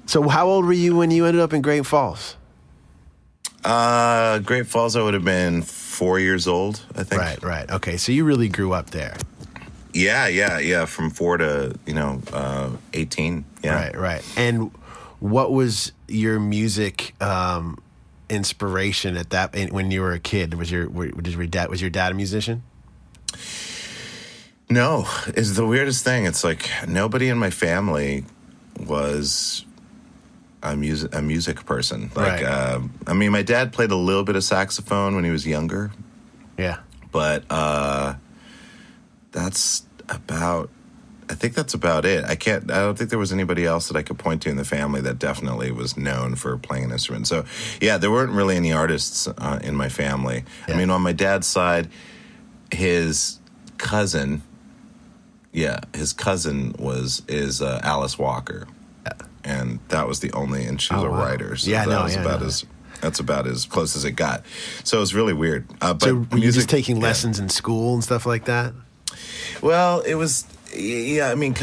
so 0.07 0.27
how 0.27 0.47
old 0.47 0.65
were 0.65 0.73
you 0.73 0.95
when 0.97 1.09
you 1.11 1.25
ended 1.25 1.41
up 1.41 1.53
in 1.53 1.61
Great 1.61 1.85
Falls? 1.85 2.35
Uh, 3.63 4.39
Great 4.39 4.67
Falls. 4.67 4.95
I 4.95 5.01
would 5.01 5.13
have 5.13 5.25
been 5.25 5.61
four 5.61 6.19
years 6.19 6.47
old. 6.47 6.81
I 6.95 7.03
think. 7.03 7.21
Right, 7.21 7.43
right. 7.43 7.69
Okay, 7.69 7.97
so 7.97 8.11
you 8.11 8.23
really 8.23 8.49
grew 8.49 8.73
up 8.73 8.89
there. 8.89 9.15
Yeah, 9.93 10.27
yeah, 10.27 10.57
yeah. 10.59 10.85
From 10.85 11.09
four 11.09 11.37
to 11.37 11.77
you 11.85 11.93
know 11.93 12.21
uh, 12.33 12.71
eighteen. 12.93 13.45
Yeah. 13.63 13.75
Right, 13.75 13.95
right. 13.95 14.33
And 14.37 14.71
what 15.19 15.51
was 15.51 15.91
your 16.07 16.39
music 16.39 17.13
um, 17.21 17.77
inspiration 18.29 19.17
at 19.17 19.29
that 19.31 19.53
when 19.71 19.91
you 19.91 20.01
were 20.01 20.13
a 20.13 20.19
kid? 20.19 20.55
Was 20.55 20.71
your 20.71 20.89
was 20.89 21.35
your 21.35 21.47
dad 21.47 21.69
was 21.69 21.81
your 21.81 21.89
dad 21.89 22.11
a 22.11 22.15
musician? 22.15 22.63
No, 24.69 25.05
is 25.35 25.55
the 25.55 25.65
weirdest 25.65 26.03
thing. 26.03 26.25
It's 26.25 26.43
like 26.43 26.69
nobody 26.87 27.27
in 27.27 27.37
my 27.37 27.49
family 27.49 28.23
was 28.79 29.65
a 30.63 30.75
music 30.75 31.13
a 31.15 31.21
music 31.21 31.65
person. 31.65 32.11
Like, 32.15 32.43
Right. 32.43 32.43
um, 32.43 32.93
I 33.07 33.13
mean, 33.13 33.31
my 33.31 33.41
dad 33.41 33.73
played 33.73 33.91
a 33.91 33.95
little 33.95 34.23
bit 34.23 34.35
of 34.35 34.43
saxophone 34.43 35.15
when 35.15 35.23
he 35.23 35.31
was 35.31 35.45
younger, 35.47 35.91
Yeah. 36.57 36.77
but 37.11 37.43
uh, 37.49 38.15
that's 39.31 39.83
about. 40.09 40.69
I 41.29 41.33
think 41.33 41.53
that's 41.53 41.73
about 41.73 42.03
it. 42.03 42.25
I 42.25 42.35
can't. 42.35 42.69
I 42.69 42.79
don't 42.81 42.97
think 42.97 43.09
there 43.09 43.17
was 43.19 43.31
anybody 43.31 43.65
else 43.65 43.87
that 43.87 43.95
I 43.95 44.03
could 44.03 44.19
point 44.19 44.41
to 44.41 44.49
in 44.49 44.57
the 44.57 44.65
family 44.65 44.99
that 45.01 45.17
definitely 45.17 45.71
was 45.71 45.95
known 45.95 46.35
for 46.35 46.57
playing 46.57 46.83
an 46.85 46.91
instrument. 46.91 47.25
So, 47.25 47.45
yeah, 47.79 47.97
there 47.97 48.11
weren't 48.11 48.33
really 48.33 48.57
any 48.57 48.73
artists 48.73 49.27
uh, 49.29 49.59
in 49.63 49.73
my 49.77 49.87
family. 49.87 50.43
Yeah. 50.67 50.73
I 50.73 50.77
mean, 50.77 50.89
on 50.89 51.01
my 51.01 51.13
dad's 51.13 51.47
side, 51.47 51.87
his 52.69 53.39
cousin, 53.77 54.41
yeah, 55.53 55.79
his 55.95 56.11
cousin 56.11 56.75
was 56.77 57.21
is 57.29 57.61
uh, 57.61 57.79
Alice 57.81 58.19
Walker, 58.19 58.67
and 59.43 59.79
that 59.89 60.07
was 60.07 60.19
the 60.19 60.31
only, 60.33 60.65
and 60.65 60.81
she 60.81 60.93
was 60.93 61.03
Oh, 61.03 61.07
a 61.07 61.11
wow. 61.11 61.19
writer. 61.25 61.55
So 61.55 61.69
Yeah, 61.71 61.85
that 61.85 61.91
no, 61.91 62.03
was 62.03 62.15
yeah, 62.15 62.21
about 62.21 62.41
no. 62.41 62.47
as. 62.47 62.65
That's 63.01 63.19
about 63.19 63.47
as 63.47 63.65
close 63.65 63.95
as 63.95 64.05
it 64.05 64.11
got. 64.11 64.43
So 64.83 64.97
it 64.97 64.99
was 64.99 65.15
really 65.15 65.33
weird. 65.33 65.67
Uh, 65.81 65.95
but 65.95 66.03
So 66.03 66.13
were 66.15 66.21
you 66.33 66.37
music- 66.41 66.59
just 66.59 66.69
taking 66.69 66.97
yeah. 66.97 67.01
lessons 67.03 67.39
in 67.39 67.49
school 67.49 67.95
and 67.95 68.03
stuff 68.03 68.27
like 68.27 68.45
that? 68.45 68.73
Well, 69.61 70.01
it 70.01 70.13
was 70.15 70.45
Yeah, 70.75 71.31
I 71.31 71.35
mean, 71.35 71.55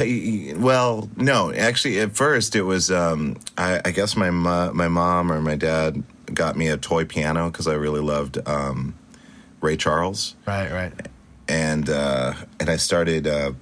well, 0.60 1.08
no, 1.16 1.52
actually, 1.52 2.00
at 2.00 2.16
first 2.16 2.56
it 2.56 2.62
was. 2.62 2.90
Um, 2.90 3.36
I, 3.56 3.80
I 3.84 3.90
guess 3.92 4.16
my 4.16 4.30
mo- 4.30 4.72
my 4.74 4.88
mom 4.88 5.30
or 5.32 5.40
my 5.40 5.54
dad 5.54 6.02
got 6.34 6.56
me 6.56 6.68
a 6.68 6.76
toy 6.76 7.04
piano 7.06 7.50
because 7.50 7.66
I 7.68 7.74
really 7.74 8.00
loved 8.02 8.36
um, 8.46 8.94
Ray 9.62 9.76
Charles, 9.76 10.34
Right, 10.46 10.70
right. 10.70 10.92
and 11.48 11.88
uh, 11.88 12.34
and 12.60 12.68
I 12.68 12.76
started 12.76 13.26
uh, 13.26 13.52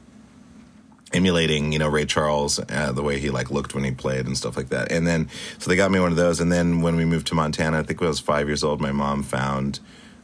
emulating, 1.13 1.73
you 1.73 1.79
know, 1.79 1.89
Ray 1.89 2.05
Charles, 2.05 2.59
uh, 2.59 2.93
the 2.93 3.03
way 3.03 3.19
he 3.19 3.31
like 3.31 3.51
looked 3.51 3.75
when 3.75 3.85
he 3.85 3.93
played 3.93 4.27
and 4.27 4.37
stuff 4.37 4.57
like 4.57 4.71
that. 4.71 4.91
And 4.91 5.07
then 5.07 5.29
so 5.59 5.71
they 5.71 5.77
got 5.77 5.91
me 5.91 6.01
one 6.01 6.11
of 6.11 6.17
those. 6.17 6.41
And 6.41 6.51
then 6.51 6.81
when 6.81 6.97
we 6.97 7.05
moved 7.05 7.29
to 7.29 7.35
Montana, 7.35 7.79
I 7.79 7.83
think 7.83 8.01
when 8.01 8.09
I 8.09 8.11
was 8.11 8.21
five 8.21 8.49
years 8.49 8.65
old, 8.65 8.81
my 8.81 8.93
mom 8.93 9.23
found 9.23 9.81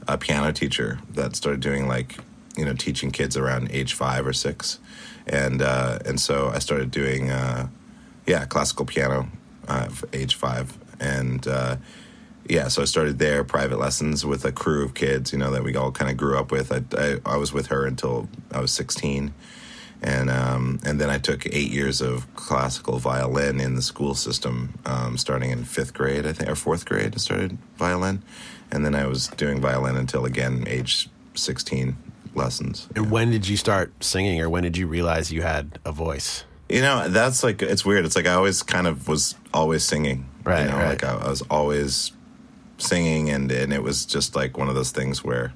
a 0.08 0.18
piano 0.18 0.52
teacher 0.52 0.98
that 1.10 1.36
started 1.36 1.60
doing 1.60 1.86
like 1.86 2.16
you 2.56 2.64
know 2.64 2.74
teaching 2.74 3.10
kids 3.10 3.36
around 3.36 3.70
age 3.70 3.94
five 3.94 4.26
or 4.26 4.32
six, 4.32 4.78
and 5.26 5.62
uh, 5.62 5.98
and 6.04 6.20
so 6.20 6.48
I 6.48 6.58
started 6.58 6.90
doing 6.90 7.30
uh, 7.30 7.68
yeah 8.26 8.44
classical 8.44 8.84
piano 8.84 9.28
uh, 9.68 9.88
age 10.12 10.34
five 10.34 10.76
and. 11.00 11.46
Uh, 11.46 11.76
yeah, 12.48 12.66
so 12.66 12.82
I 12.82 12.86
started 12.86 13.20
there, 13.20 13.44
private 13.44 13.78
lessons 13.78 14.26
with 14.26 14.44
a 14.44 14.50
crew 14.50 14.84
of 14.84 14.94
kids, 14.94 15.32
you 15.32 15.38
know, 15.38 15.52
that 15.52 15.62
we 15.62 15.76
all 15.76 15.92
kind 15.92 16.10
of 16.10 16.16
grew 16.16 16.36
up 16.36 16.50
with. 16.50 16.72
I, 16.72 16.82
I, 17.00 17.34
I 17.34 17.36
was 17.36 17.52
with 17.52 17.68
her 17.68 17.86
until 17.86 18.28
I 18.50 18.60
was 18.60 18.72
16. 18.72 19.32
And, 20.02 20.30
um, 20.30 20.80
and 20.84 21.00
then 21.00 21.10
I 21.10 21.18
took 21.18 21.46
eight 21.46 21.70
years 21.70 22.00
of 22.00 22.26
classical 22.34 22.98
violin 22.98 23.60
in 23.60 23.76
the 23.76 23.82
school 23.82 24.14
system, 24.14 24.78
um, 24.84 25.16
starting 25.16 25.50
in 25.50 25.64
fifth 25.64 25.94
grade, 25.94 26.26
I 26.26 26.32
think, 26.32 26.50
or 26.50 26.56
fourth 26.56 26.84
grade, 26.84 27.14
I 27.14 27.18
started 27.18 27.56
violin. 27.76 28.22
And 28.72 28.84
then 28.84 28.94
I 28.96 29.06
was 29.06 29.28
doing 29.28 29.60
violin 29.60 29.96
until, 29.96 30.24
again, 30.24 30.64
age 30.66 31.08
16 31.34 31.96
lessons. 32.34 32.88
And 32.96 33.10
when 33.10 33.30
did 33.30 33.48
you 33.48 33.56
start 33.56 33.92
singing, 34.02 34.40
or 34.40 34.50
when 34.50 34.62
did 34.62 34.76
you 34.76 34.86
realize 34.86 35.30
you 35.32 35.42
had 35.42 35.78
a 35.84 35.92
voice? 35.92 36.44
You 36.68 36.80
know, 36.80 37.08
that's 37.08 37.44
like 37.44 37.60
it's 37.60 37.84
weird. 37.84 38.04
It's 38.06 38.16
like 38.16 38.26
I 38.26 38.32
always 38.32 38.62
kind 38.62 38.86
of 38.86 39.06
was 39.06 39.34
always 39.52 39.84
singing. 39.84 40.26
Right, 40.42 40.64
You 40.64 40.70
know, 40.70 40.78
right. 40.78 40.88
like 40.88 41.04
I, 41.04 41.14
I 41.14 41.28
was 41.28 41.42
always 41.42 42.12
singing, 42.78 43.28
and 43.30 43.52
and 43.52 43.72
it 43.72 43.82
was 43.82 44.06
just 44.06 44.34
like 44.34 44.56
one 44.56 44.68
of 44.68 44.74
those 44.74 44.90
things 44.90 45.22
where 45.22 45.52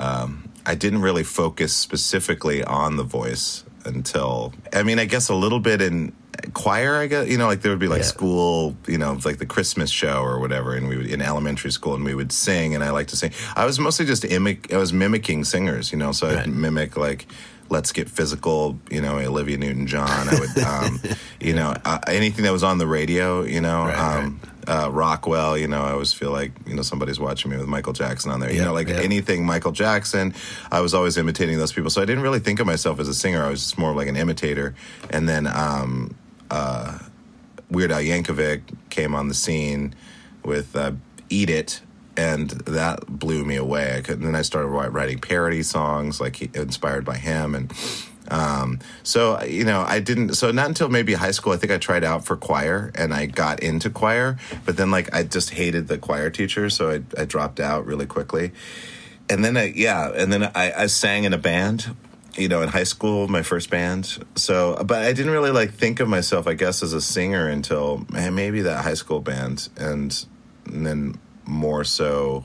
um, 0.00 0.48
I 0.64 0.74
didn't 0.74 1.02
really 1.02 1.24
focus 1.24 1.76
specifically 1.76 2.64
on 2.64 2.96
the 2.96 3.02
voice 3.02 3.64
until 3.84 4.52
I 4.72 4.82
mean, 4.82 4.98
I 4.98 5.04
guess 5.04 5.28
a 5.28 5.34
little 5.34 5.60
bit 5.60 5.80
in 5.80 6.12
choir. 6.54 6.96
I 6.96 7.06
guess 7.06 7.28
you 7.28 7.36
know, 7.38 7.46
like 7.46 7.62
there 7.62 7.70
would 7.72 7.80
be 7.80 7.88
like 7.88 7.98
Yeah. 8.00 8.04
school, 8.06 8.76
you 8.86 8.98
know, 8.98 9.18
like 9.24 9.38
the 9.38 9.46
Christmas 9.46 9.90
show 9.90 10.22
or 10.22 10.38
whatever, 10.40 10.74
and 10.74 10.88
we 10.88 10.96
would 10.96 11.06
in 11.06 11.20
elementary 11.22 11.72
school, 11.72 11.94
and 11.94 12.04
we 12.04 12.14
would 12.14 12.32
sing, 12.32 12.74
and 12.74 12.84
I 12.84 12.90
like 12.90 13.08
to 13.08 13.16
sing. 13.16 13.32
I 13.56 13.64
was 13.64 13.78
mostly 13.78 14.06
just 14.06 14.22
imic. 14.24 14.72
I 14.72 14.76
was 14.78 14.92
mimicking 14.92 15.44
singers, 15.44 15.90
you 15.92 15.98
know, 15.98 16.12
so 16.12 16.28
Right. 16.28 16.38
I'd 16.38 16.48
mimic 16.48 16.96
like. 16.96 17.26
Let's 17.70 17.92
get 17.92 18.08
physical, 18.08 18.78
you 18.90 19.00
know, 19.02 19.18
Olivia 19.18 19.58
Newton-John. 19.58 20.08
I 20.08 20.40
would, 20.40 20.58
um, 20.58 21.00
you 21.40 21.52
know, 21.54 21.74
uh, 21.84 21.98
anything 22.06 22.44
that 22.44 22.52
was 22.52 22.62
on 22.62 22.78
the 22.78 22.86
radio, 22.86 23.42
you 23.42 23.60
know, 23.60 23.84
Right, 23.84 24.16
um, 24.24 24.40
Uh, 24.66 24.90
Rockwell. 24.92 25.56
You 25.56 25.66
know, 25.66 25.80
I 25.80 25.92
always 25.92 26.12
feel 26.12 26.30
like 26.30 26.52
you 26.66 26.74
know 26.74 26.82
somebody's 26.82 27.18
watching 27.18 27.50
me 27.50 27.56
with 27.56 27.68
Michael 27.68 27.94
Jackson 27.94 28.30
on 28.30 28.40
there. 28.40 28.52
You 28.52 28.62
know, 28.62 28.74
like 28.74 28.88
yeah. 28.88 28.96
anything 28.96 29.46
Michael 29.46 29.72
Jackson. 29.72 30.34
I 30.70 30.80
was 30.82 30.92
always 30.92 31.16
imitating 31.16 31.56
those 31.56 31.72
people, 31.72 31.88
so 31.88 32.02
I 32.02 32.04
didn't 32.04 32.22
really 32.22 32.38
think 32.38 32.60
of 32.60 32.66
myself 32.66 33.00
as 33.00 33.08
a 33.08 33.14
singer. 33.14 33.42
I 33.42 33.48
was 33.48 33.60
just 33.60 33.78
more 33.78 33.94
like 33.94 34.08
an 34.08 34.16
imitator. 34.16 34.74
And 35.08 35.26
then 35.26 35.46
um, 35.46 36.14
uh, 36.50 36.98
Weird 37.70 37.90
Al 37.92 38.02
Yankovic 38.02 38.60
came 38.90 39.14
on 39.14 39.28
the 39.28 39.34
scene 39.34 39.94
with 40.44 40.76
uh, 40.76 40.92
"Eat 41.30 41.48
It." 41.48 41.80
And 42.18 42.50
that 42.50 43.06
blew 43.06 43.44
me 43.44 43.54
away. 43.54 43.96
I 43.96 44.00
could, 44.00 44.18
and 44.18 44.26
then 44.26 44.34
I 44.34 44.42
started 44.42 44.68
writing 44.68 45.20
parody 45.20 45.62
songs, 45.62 46.20
like 46.20 46.54
inspired 46.56 47.04
by 47.04 47.16
him, 47.16 47.54
and 47.54 47.72
um, 48.30 48.80
so 49.02 49.42
you 49.42 49.64
know, 49.64 49.84
I 49.86 50.00
didn't. 50.00 50.34
So 50.34 50.50
not 50.50 50.66
until 50.66 50.88
maybe 50.88 51.14
high 51.14 51.30
school, 51.30 51.52
I 51.52 51.56
think 51.56 51.72
I 51.72 51.78
tried 51.78 52.04
out 52.04 52.24
for 52.24 52.36
choir, 52.36 52.90
and 52.94 53.14
I 53.14 53.26
got 53.26 53.60
into 53.60 53.90
choir. 53.90 54.36
But 54.64 54.76
then, 54.76 54.90
like, 54.90 55.14
I 55.14 55.22
just 55.22 55.50
hated 55.50 55.88
the 55.88 55.98
choir 55.98 56.30
teacher, 56.30 56.70
so 56.70 56.90
I, 56.90 57.20
I 57.20 57.24
dropped 57.24 57.60
out 57.60 57.86
really 57.86 58.06
quickly. 58.06 58.52
And 59.30 59.44
then, 59.44 59.56
I, 59.56 59.72
yeah, 59.74 60.10
and 60.14 60.32
then 60.32 60.44
I, 60.54 60.72
I 60.76 60.86
sang 60.86 61.24
in 61.24 61.32
a 61.32 61.38
band. 61.38 61.94
You 62.36 62.48
know, 62.48 62.62
in 62.62 62.68
high 62.68 62.84
school, 62.84 63.26
my 63.26 63.42
first 63.42 63.68
band. 63.68 64.24
So, 64.36 64.76
but 64.84 65.02
I 65.02 65.12
didn't 65.12 65.32
really 65.32 65.50
like 65.50 65.72
think 65.72 65.98
of 65.98 66.08
myself, 66.08 66.46
I 66.46 66.54
guess, 66.54 66.84
as 66.84 66.92
a 66.92 67.00
singer 67.00 67.48
until 67.48 68.06
eh, 68.14 68.30
maybe 68.30 68.62
that 68.62 68.84
high 68.84 68.94
school 68.94 69.20
band, 69.20 69.68
and, 69.76 70.24
and 70.66 70.86
then 70.86 71.18
more 71.48 71.82
so, 71.84 72.44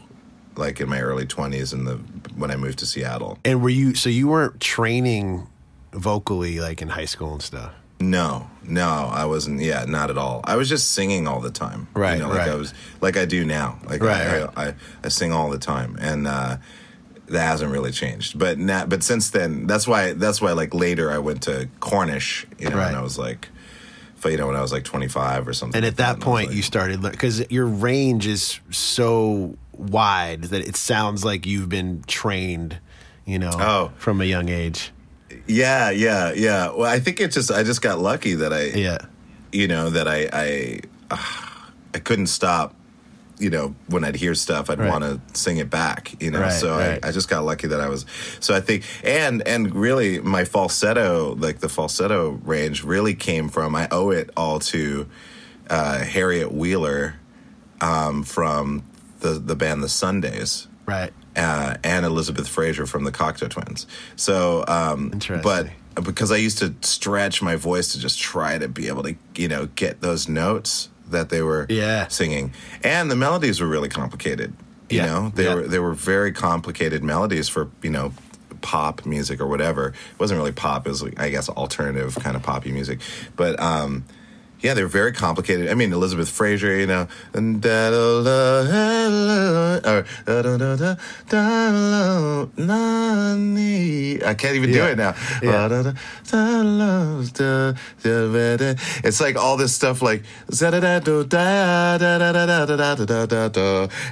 like 0.55 0.79
in 0.81 0.89
my 0.89 1.01
early 1.01 1.25
twenties, 1.25 1.73
and 1.73 1.85
the 1.85 1.95
when 2.35 2.49
I 2.49 2.55
moved 2.55 2.79
to 2.79 2.85
Seattle. 2.85 3.37
And 3.45 3.61
were 3.61 3.69
you 3.69 3.93
so 3.95 4.09
you 4.09 4.27
weren't 4.27 4.59
training 4.59 5.47
vocally 5.91 6.59
like 6.59 6.81
in 6.81 6.89
high 6.89 7.05
school 7.05 7.33
and 7.33 7.41
stuff? 7.41 7.71
No, 7.99 8.49
no, 8.63 9.09
I 9.13 9.25
wasn't. 9.25 9.61
Yeah, 9.61 9.85
not 9.87 10.09
at 10.09 10.17
all. 10.17 10.41
I 10.43 10.55
was 10.57 10.67
just 10.67 10.91
singing 10.91 11.27
all 11.27 11.39
the 11.39 11.51
time. 11.51 11.87
Right, 11.93 12.15
You 12.15 12.23
know, 12.23 12.29
like 12.29 12.39
right. 12.39 12.49
I 12.49 12.55
was, 12.55 12.73
like 12.99 13.15
I 13.15 13.23
do 13.25 13.45
now. 13.45 13.79
Like 13.85 14.01
Right, 14.03 14.21
I, 14.27 14.41
right. 14.41 14.49
I, 14.57 14.67
I, 14.69 14.73
I 15.03 15.07
sing 15.07 15.31
all 15.31 15.49
the 15.49 15.57
time, 15.59 15.97
and 16.01 16.27
uh, 16.27 16.57
that 17.27 17.45
hasn't 17.47 17.71
really 17.71 17.91
changed. 17.91 18.37
But 18.37 18.57
now, 18.57 18.85
but 18.85 19.03
since 19.03 19.29
then, 19.29 19.67
that's 19.67 19.87
why. 19.87 20.13
That's 20.13 20.41
why. 20.41 20.51
Like 20.51 20.73
later, 20.73 21.11
I 21.11 21.19
went 21.19 21.43
to 21.43 21.69
Cornish. 21.79 22.45
You 22.59 22.69
know, 22.71 22.77
Right. 22.77 22.87
and 22.87 22.97
I 22.97 23.01
was 23.01 23.17
like, 23.17 23.47
you 24.31 24.37
know, 24.37 24.47
when 24.47 24.55
I 24.55 24.61
was 24.61 24.71
like 24.71 24.83
twenty 24.83 25.07
five 25.07 25.47
or 25.47 25.53
something. 25.53 25.77
And 25.77 25.83
like 25.85 25.93
at 25.93 25.97
that 25.97 26.13
and 26.15 26.21
point, 26.23 26.47
like- 26.47 26.55
you 26.55 26.61
started 26.63 27.01
because 27.01 27.49
your 27.51 27.65
range 27.67 28.27
is 28.27 28.59
so 28.71 29.55
wide 29.73 30.43
that 30.45 30.67
it 30.67 30.75
sounds 30.75 31.25
like 31.25 31.45
you've 31.45 31.69
been 31.69 32.03
trained, 32.07 32.77
you 33.25 33.39
know, 33.39 33.51
Oh. 33.53 33.91
from 33.97 34.21
a 34.21 34.25
young 34.25 34.49
age. 34.49 34.91
Yeah, 35.47 35.89
yeah, 35.89 36.31
yeah. 36.33 36.67
Well, 36.69 36.85
I 36.85 36.99
think 36.99 37.19
it 37.19 37.31
just. 37.31 37.51
I 37.51 37.63
just 37.63 37.81
got 37.81 37.99
lucky 37.99 38.35
that 38.35 38.53
I. 38.53 38.65
Yeah, 38.65 38.99
you 39.51 39.67
know 39.67 39.89
that 39.89 40.07
I 40.07 40.29
I 40.31 40.79
uh, 41.09 41.17
I 41.95 41.99
couldn't 41.99 42.27
stop. 42.27 42.75
You 43.39 43.49
know, 43.49 43.75
when 43.87 44.03
I'd 44.03 44.15
hear 44.15 44.35
stuff, 44.35 44.69
I'd 44.69 44.79
Right. 44.79 44.89
want 44.89 45.03
to 45.03 45.19
sing 45.37 45.57
it 45.57 45.69
back. 45.69 46.21
You 46.21 46.31
know, 46.31 46.41
Right, 46.41 46.51
so 46.51 46.77
right. 46.77 46.99
I, 47.03 47.09
I 47.09 47.11
just 47.11 47.29
got 47.29 47.43
lucky 47.43 47.67
that 47.67 47.81
I 47.81 47.89
was. 47.89 48.05
So 48.39 48.53
I 48.55 48.61
think, 48.61 48.83
and 49.03 49.45
and 49.47 49.73
really, 49.75 50.19
my 50.19 50.45
falsetto, 50.45 51.35
like 51.35 51.59
the 51.59 51.69
falsetto 51.69 52.39
range, 52.43 52.83
really 52.83 53.15
came 53.15 53.49
from. 53.49 53.75
I 53.75 53.87
owe 53.91 54.11
it 54.11 54.29
all 54.37 54.59
to 54.59 55.07
uh, 55.69 55.99
Harriet 55.99 56.51
Wheeler 56.51 57.15
um, 57.81 58.23
from 58.23 58.83
the 59.19 59.29
the 59.39 59.55
band 59.55 59.81
The 59.83 59.89
Sundays 59.89 60.67
right. 60.85 61.11
uh, 61.35 61.75
and 61.83 62.05
Elizabeth 62.05 62.47
Fraser 62.47 62.85
from 62.85 63.03
the 63.03 63.11
Cocteau 63.11 63.49
Twins. 63.49 63.87
So, 64.15 64.63
um, 64.67 65.11
but 65.41 65.67
because 66.03 66.31
I 66.31 66.37
used 66.37 66.57
to 66.59 66.73
stretch 66.81 67.41
my 67.41 67.55
voice 67.55 67.93
to 67.93 67.99
just 67.99 68.19
try 68.19 68.57
to 68.57 68.67
be 68.67 68.87
able 68.87 69.03
to, 69.03 69.15
you 69.35 69.47
know, 69.47 69.67
get 69.75 70.01
those 70.01 70.27
notes 70.27 70.89
that 71.13 71.29
they 71.29 71.41
were 71.41 71.65
Yeah. 71.69 72.07
singing, 72.09 72.53
and 72.83 73.09
the 73.09 73.15
melodies 73.15 73.59
were 73.61 73.67
really 73.67 73.89
complicated. 73.89 74.53
You 74.89 74.97
Yeah. 74.97 75.05
know, 75.05 75.31
they 75.33 75.45
Yeah. 75.45 75.55
were 75.55 75.67
they 75.67 75.79
were 75.79 75.93
very 75.93 76.31
complicated 76.33 77.03
melodies 77.03 77.47
for 77.49 77.69
you 77.81 77.89
know 77.89 78.11
pop 78.61 79.05
music 79.05 79.39
or 79.41 79.47
whatever. 79.47 79.87
It 79.89 80.19
wasn't 80.19 80.37
really 80.39 80.51
pop; 80.51 80.85
it 80.85 80.89
was 80.89 81.03
I 81.17 81.29
guess 81.29 81.49
alternative 81.49 82.15
kind 82.21 82.35
of 82.35 82.43
poppy 82.43 82.71
music, 82.71 82.99
but. 83.35 83.59
um 83.59 84.03
yeah, 84.63 84.73
they're 84.73 84.87
very 84.87 85.11
complicated. 85.11 85.69
I 85.69 85.75
mean, 85.75 85.91
Elizabeth 85.91 86.29
Fraser, 86.29 86.73
you 86.75 86.87
know, 86.87 87.07
I 94.25 94.33
can't 94.33 94.55
even 94.55 94.71
do 94.71 94.83
it 94.85 94.97
now. 94.97 95.13
It's 99.03 99.19
like 99.21 99.35
all 99.35 99.57
this 99.57 99.75
stuff, 99.75 100.01
like 100.01 100.23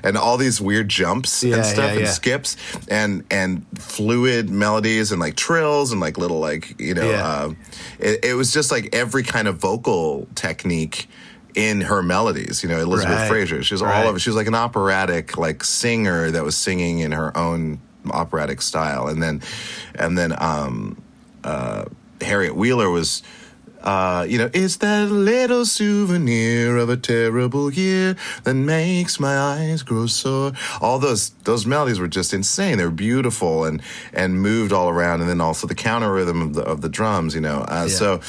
and 0.04 0.18
all 0.18 0.38
these 0.38 0.60
weird 0.62 0.90
jumps 0.90 1.44
and 1.44 1.66
stuff 1.66 1.92
and 1.92 2.08
skips 2.08 2.58
and 2.90 3.24
and 3.32 3.66
fluid 3.80 4.50
melodies 4.50 5.12
and 5.12 5.20
like 5.22 5.36
trills 5.36 5.92
and 5.92 6.02
like 6.02 6.18
little 6.18 6.40
like 6.40 6.80
you 6.80 6.94
know, 6.94 7.10
uh, 7.12 7.54
it 8.00 8.36
was 8.36 8.52
just 8.52 8.72
like 8.72 8.94
every 8.94 9.24
kind 9.24 9.48
of 9.48 9.58
vocal 9.58 10.28
technique 10.42 11.08
in 11.54 11.82
her 11.82 12.02
melodies 12.02 12.64
you 12.64 12.70
know 12.70 12.80
elizabeth 12.80 13.20
Right. 13.20 13.28
fraser 13.28 13.62
she 13.64 13.74
was 13.74 13.82
Right. 13.84 13.96
all 13.96 14.08
of 14.10 14.16
it 14.16 14.20
she 14.20 14.30
was 14.30 14.38
like 14.42 14.48
an 14.48 14.56
operatic 14.68 15.38
like 15.38 15.60
singer 15.64 16.32
that 16.32 16.44
was 16.44 16.56
singing 16.58 17.00
in 17.06 17.12
her 17.12 17.30
own 17.38 17.80
operatic 18.10 18.62
style 18.62 19.08
and 19.12 19.22
then 19.22 19.42
and 19.96 20.18
then 20.18 20.32
um 20.52 21.02
uh 21.44 21.84
harriet 22.22 22.56
wheeler 22.56 22.90
was 22.90 23.22
uh, 23.84 24.24
you 24.30 24.38
know, 24.38 24.48
it's 24.54 24.78
that 24.78 25.10
little 25.10 25.66
souvenir 25.66 26.78
of 26.78 26.88
a 26.88 26.96
terrible 26.98 27.74
year 27.74 28.16
that 28.44 28.54
makes 28.54 29.20
my 29.20 29.36
eyes 29.36 29.82
grow 29.82 30.06
sore. 30.06 30.52
All 30.80 31.00
those 31.00 31.32
those 31.46 31.66
melodies 31.66 32.00
were 32.00 32.08
just 32.08 32.32
insane. 32.32 32.78
They 32.78 32.86
were 32.86 32.92
beautiful 32.92 33.66
and 33.66 33.82
and 34.14 34.40
moved 34.40 34.72
all 34.72 34.88
around, 34.90 35.22
and 35.22 35.28
then 35.32 35.42
also 35.42 35.66
the 35.66 35.74
counter 35.74 36.14
rhythm 36.14 36.44
of 36.44 36.54
the 36.54 36.62
of 36.62 36.82
the 36.82 36.90
drums. 36.90 37.34
You 37.34 37.42
know, 37.42 37.62
uh, 37.68 37.88
Yeah. 37.90 37.96
so 38.02 38.20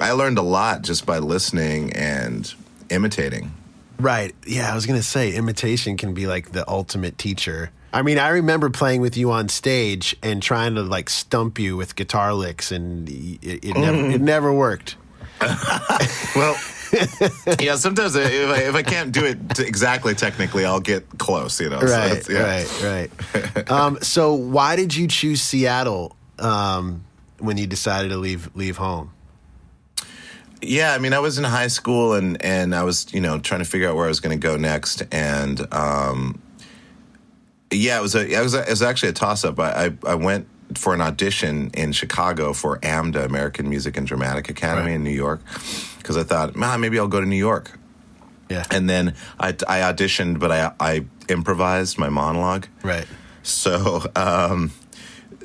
I 0.00 0.12
learned 0.12 0.38
a 0.38 0.42
lot 0.42 0.82
just 0.82 1.06
by 1.06 1.18
listening 1.18 1.92
and 1.92 2.52
imitating. 2.90 3.52
Right. 3.98 4.34
Yeah, 4.46 4.70
I 4.70 4.74
was 4.74 4.86
gonna 4.86 5.02
say 5.02 5.32
imitation 5.34 5.96
can 5.96 6.14
be 6.14 6.26
like 6.26 6.52
the 6.52 6.68
ultimate 6.68 7.16
teacher. 7.18 7.70
I 7.92 8.02
mean, 8.02 8.18
I 8.18 8.30
remember 8.30 8.70
playing 8.70 9.02
with 9.02 9.16
you 9.16 9.30
on 9.30 9.48
stage 9.48 10.16
and 10.20 10.42
trying 10.42 10.74
to 10.74 10.82
like 10.82 11.08
stump 11.08 11.60
you 11.60 11.76
with 11.76 11.94
guitar 11.94 12.34
licks, 12.34 12.72
and 12.72 13.08
it, 13.08 13.38
it 13.64 13.76
never 13.76 14.10
it 14.10 14.20
never 14.20 14.52
worked. 14.52 14.96
Well, 16.36 16.56
yeah. 17.60 17.76
Sometimes 17.76 18.16
if 18.16 18.48
I, 18.50 18.62
if 18.64 18.74
I 18.74 18.82
can't 18.82 19.12
do 19.12 19.24
it 19.24 19.58
exactly 19.60 20.14
technically, 20.14 20.64
I'll 20.64 20.80
get 20.80 21.06
close. 21.18 21.60
You 21.60 21.70
know. 21.70 21.80
So 21.80 21.86
Right, 21.86 22.12
it's- 22.12 22.28
yeah. 22.28 22.42
right, 22.90 23.44
right. 23.56 23.70
um, 23.70 23.98
so, 24.02 24.34
why 24.34 24.74
did 24.76 24.94
you 24.94 25.06
choose 25.06 25.40
Seattle 25.42 26.16
um, 26.40 27.04
when 27.38 27.56
you 27.56 27.66
decided 27.68 28.08
to 28.10 28.16
leave 28.16 28.50
leave 28.56 28.76
home? 28.76 29.10
Yeah, 30.66 30.94
I 30.94 30.98
mean, 30.98 31.12
I 31.12 31.18
was 31.18 31.38
in 31.38 31.44
high 31.44 31.68
school 31.68 32.14
and 32.14 32.42
and 32.44 32.74
I 32.74 32.82
was 32.84 33.06
you 33.12 33.20
know 33.20 33.38
trying 33.38 33.60
to 33.60 33.64
figure 33.68 33.88
out 33.88 33.96
where 33.96 34.04
I 34.06 34.08
was 34.08 34.20
going 34.20 34.38
to 34.38 34.46
go 34.48 34.56
next, 34.56 35.02
and 35.12 35.66
um, 35.72 36.40
yeah, 37.70 37.98
it 37.98 38.02
was 38.02 38.14
a 38.14 38.26
it 38.26 38.40
was, 38.42 38.54
a, 38.54 38.62
it 38.62 38.70
was 38.70 38.82
actually 38.82 39.10
a 39.10 39.12
toss 39.14 39.44
up. 39.44 39.58
I, 39.58 39.86
I 39.86 40.12
I 40.12 40.14
went 40.14 40.46
for 40.76 40.94
an 40.94 41.00
audition 41.00 41.70
in 41.74 41.92
Chicago 41.92 42.52
for 42.52 42.78
AMDA, 42.80 43.24
American 43.24 43.68
Music 43.68 43.96
and 43.96 44.06
Dramatic 44.06 44.48
Academy 44.48 44.88
Right. 44.88 44.94
in 44.96 45.04
New 45.04 45.10
York, 45.10 45.40
because 45.98 46.16
I 46.16 46.22
thought, 46.24 46.56
man, 46.56 46.80
maybe 46.80 46.98
I'll 46.98 47.06
go 47.08 47.20
to 47.20 47.26
New 47.26 47.36
York. 47.36 47.78
Yeah, 48.50 48.64
And 48.70 48.88
then 48.90 49.14
I, 49.40 49.48
I 49.48 49.80
auditioned, 49.92 50.38
but 50.38 50.50
I 50.52 50.72
I 50.80 51.04
improvised 51.28 51.98
my 51.98 52.08
monologue. 52.08 52.66
right. 52.82 53.06
So 53.42 54.02
um, 54.16 54.70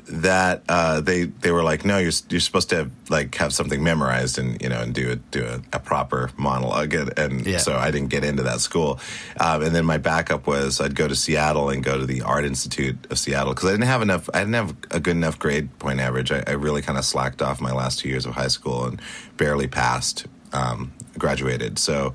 that 0.08 0.62
uh, 0.68 1.00
they 1.00 1.24
they 1.24 1.50
were 1.52 1.62
like, 1.62 1.84
no, 1.84 1.98
you're 1.98 2.12
you're 2.28 2.40
supposed 2.40 2.70
to 2.70 2.76
have, 2.76 2.90
like 3.08 3.34
have 3.36 3.52
something 3.52 3.82
memorized 3.82 4.38
and 4.38 4.60
you 4.62 4.68
know 4.68 4.80
and 4.80 4.94
do 4.94 5.12
a, 5.12 5.16
do 5.16 5.44
a, 5.46 5.60
a 5.76 5.78
proper 5.78 6.30
monologue, 6.36 6.94
and, 6.94 7.18
and 7.18 7.46
Yeah. 7.46 7.58
so 7.58 7.76
I 7.76 7.90
didn't 7.90 8.08
get 8.10 8.24
into 8.24 8.42
that 8.44 8.60
school. 8.60 8.98
Um, 9.38 9.62
and 9.62 9.74
then 9.74 9.84
my 9.84 9.98
backup 9.98 10.46
was 10.46 10.80
I'd 10.80 10.94
go 10.94 11.06
to 11.08 11.14
Seattle 11.14 11.70
and 11.70 11.82
go 11.84 11.98
to 11.98 12.06
the 12.06 12.22
Art 12.22 12.44
Institute 12.44 12.96
of 13.10 13.18
Seattle 13.18 13.52
because 13.54 13.68
I 13.68 13.72
didn't 13.72 13.86
have 13.86 14.02
enough. 14.02 14.28
I 14.34 14.40
didn't 14.40 14.54
have 14.54 14.74
a 14.90 15.00
good 15.00 15.16
enough 15.16 15.38
grade 15.38 15.76
point 15.78 16.00
average. 16.00 16.32
I, 16.32 16.42
I 16.46 16.52
really 16.52 16.82
kind 16.82 16.98
of 16.98 17.04
slacked 17.04 17.42
off 17.42 17.60
my 17.60 17.72
last 17.72 17.98
two 18.00 18.08
years 18.08 18.26
of 18.26 18.34
high 18.34 18.48
school 18.48 18.86
and 18.86 19.00
barely 19.36 19.66
passed. 19.68 20.26
Um, 20.52 20.92
graduated, 21.16 21.78
so 21.78 22.14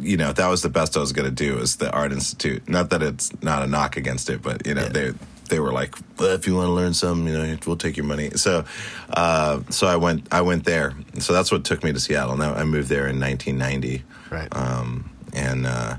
you 0.00 0.16
know 0.16 0.32
that 0.32 0.46
was 0.48 0.62
the 0.62 0.68
best 0.68 0.96
I 0.96 1.00
was 1.00 1.12
going 1.12 1.28
to 1.28 1.34
do 1.34 1.58
is 1.58 1.76
the 1.76 1.90
Art 1.90 2.12
Institute. 2.12 2.68
Not 2.68 2.90
that 2.90 3.02
it's 3.02 3.30
not 3.42 3.62
a 3.62 3.66
knock 3.66 3.96
against 3.96 4.30
it, 4.30 4.42
but 4.42 4.66
you 4.66 4.74
know 4.74 4.82
Yeah. 4.82 4.88
they 4.90 5.12
they 5.48 5.60
were 5.60 5.72
like, 5.72 5.94
well, 6.18 6.30
if 6.34 6.46
you 6.46 6.54
want 6.54 6.68
to 6.68 6.72
learn 6.72 6.94
something, 6.94 7.26
you 7.26 7.38
know, 7.38 7.56
we'll 7.66 7.76
take 7.76 7.96
your 7.96 8.06
money. 8.06 8.30
So 8.30 8.64
uh, 9.10 9.60
so 9.70 9.86
I 9.86 9.96
went 9.96 10.28
I 10.32 10.40
went 10.42 10.64
there. 10.64 10.94
So 11.18 11.32
that's 11.32 11.50
what 11.52 11.64
took 11.64 11.82
me 11.84 11.92
to 11.92 12.00
Seattle. 12.00 12.36
Now 12.36 12.54
I 12.54 12.64
moved 12.64 12.88
there 12.88 13.06
in 13.06 13.18
1990, 13.20 14.04
Right. 14.30 14.48
um, 14.54 15.10
and 15.32 15.66
uh, 15.66 15.96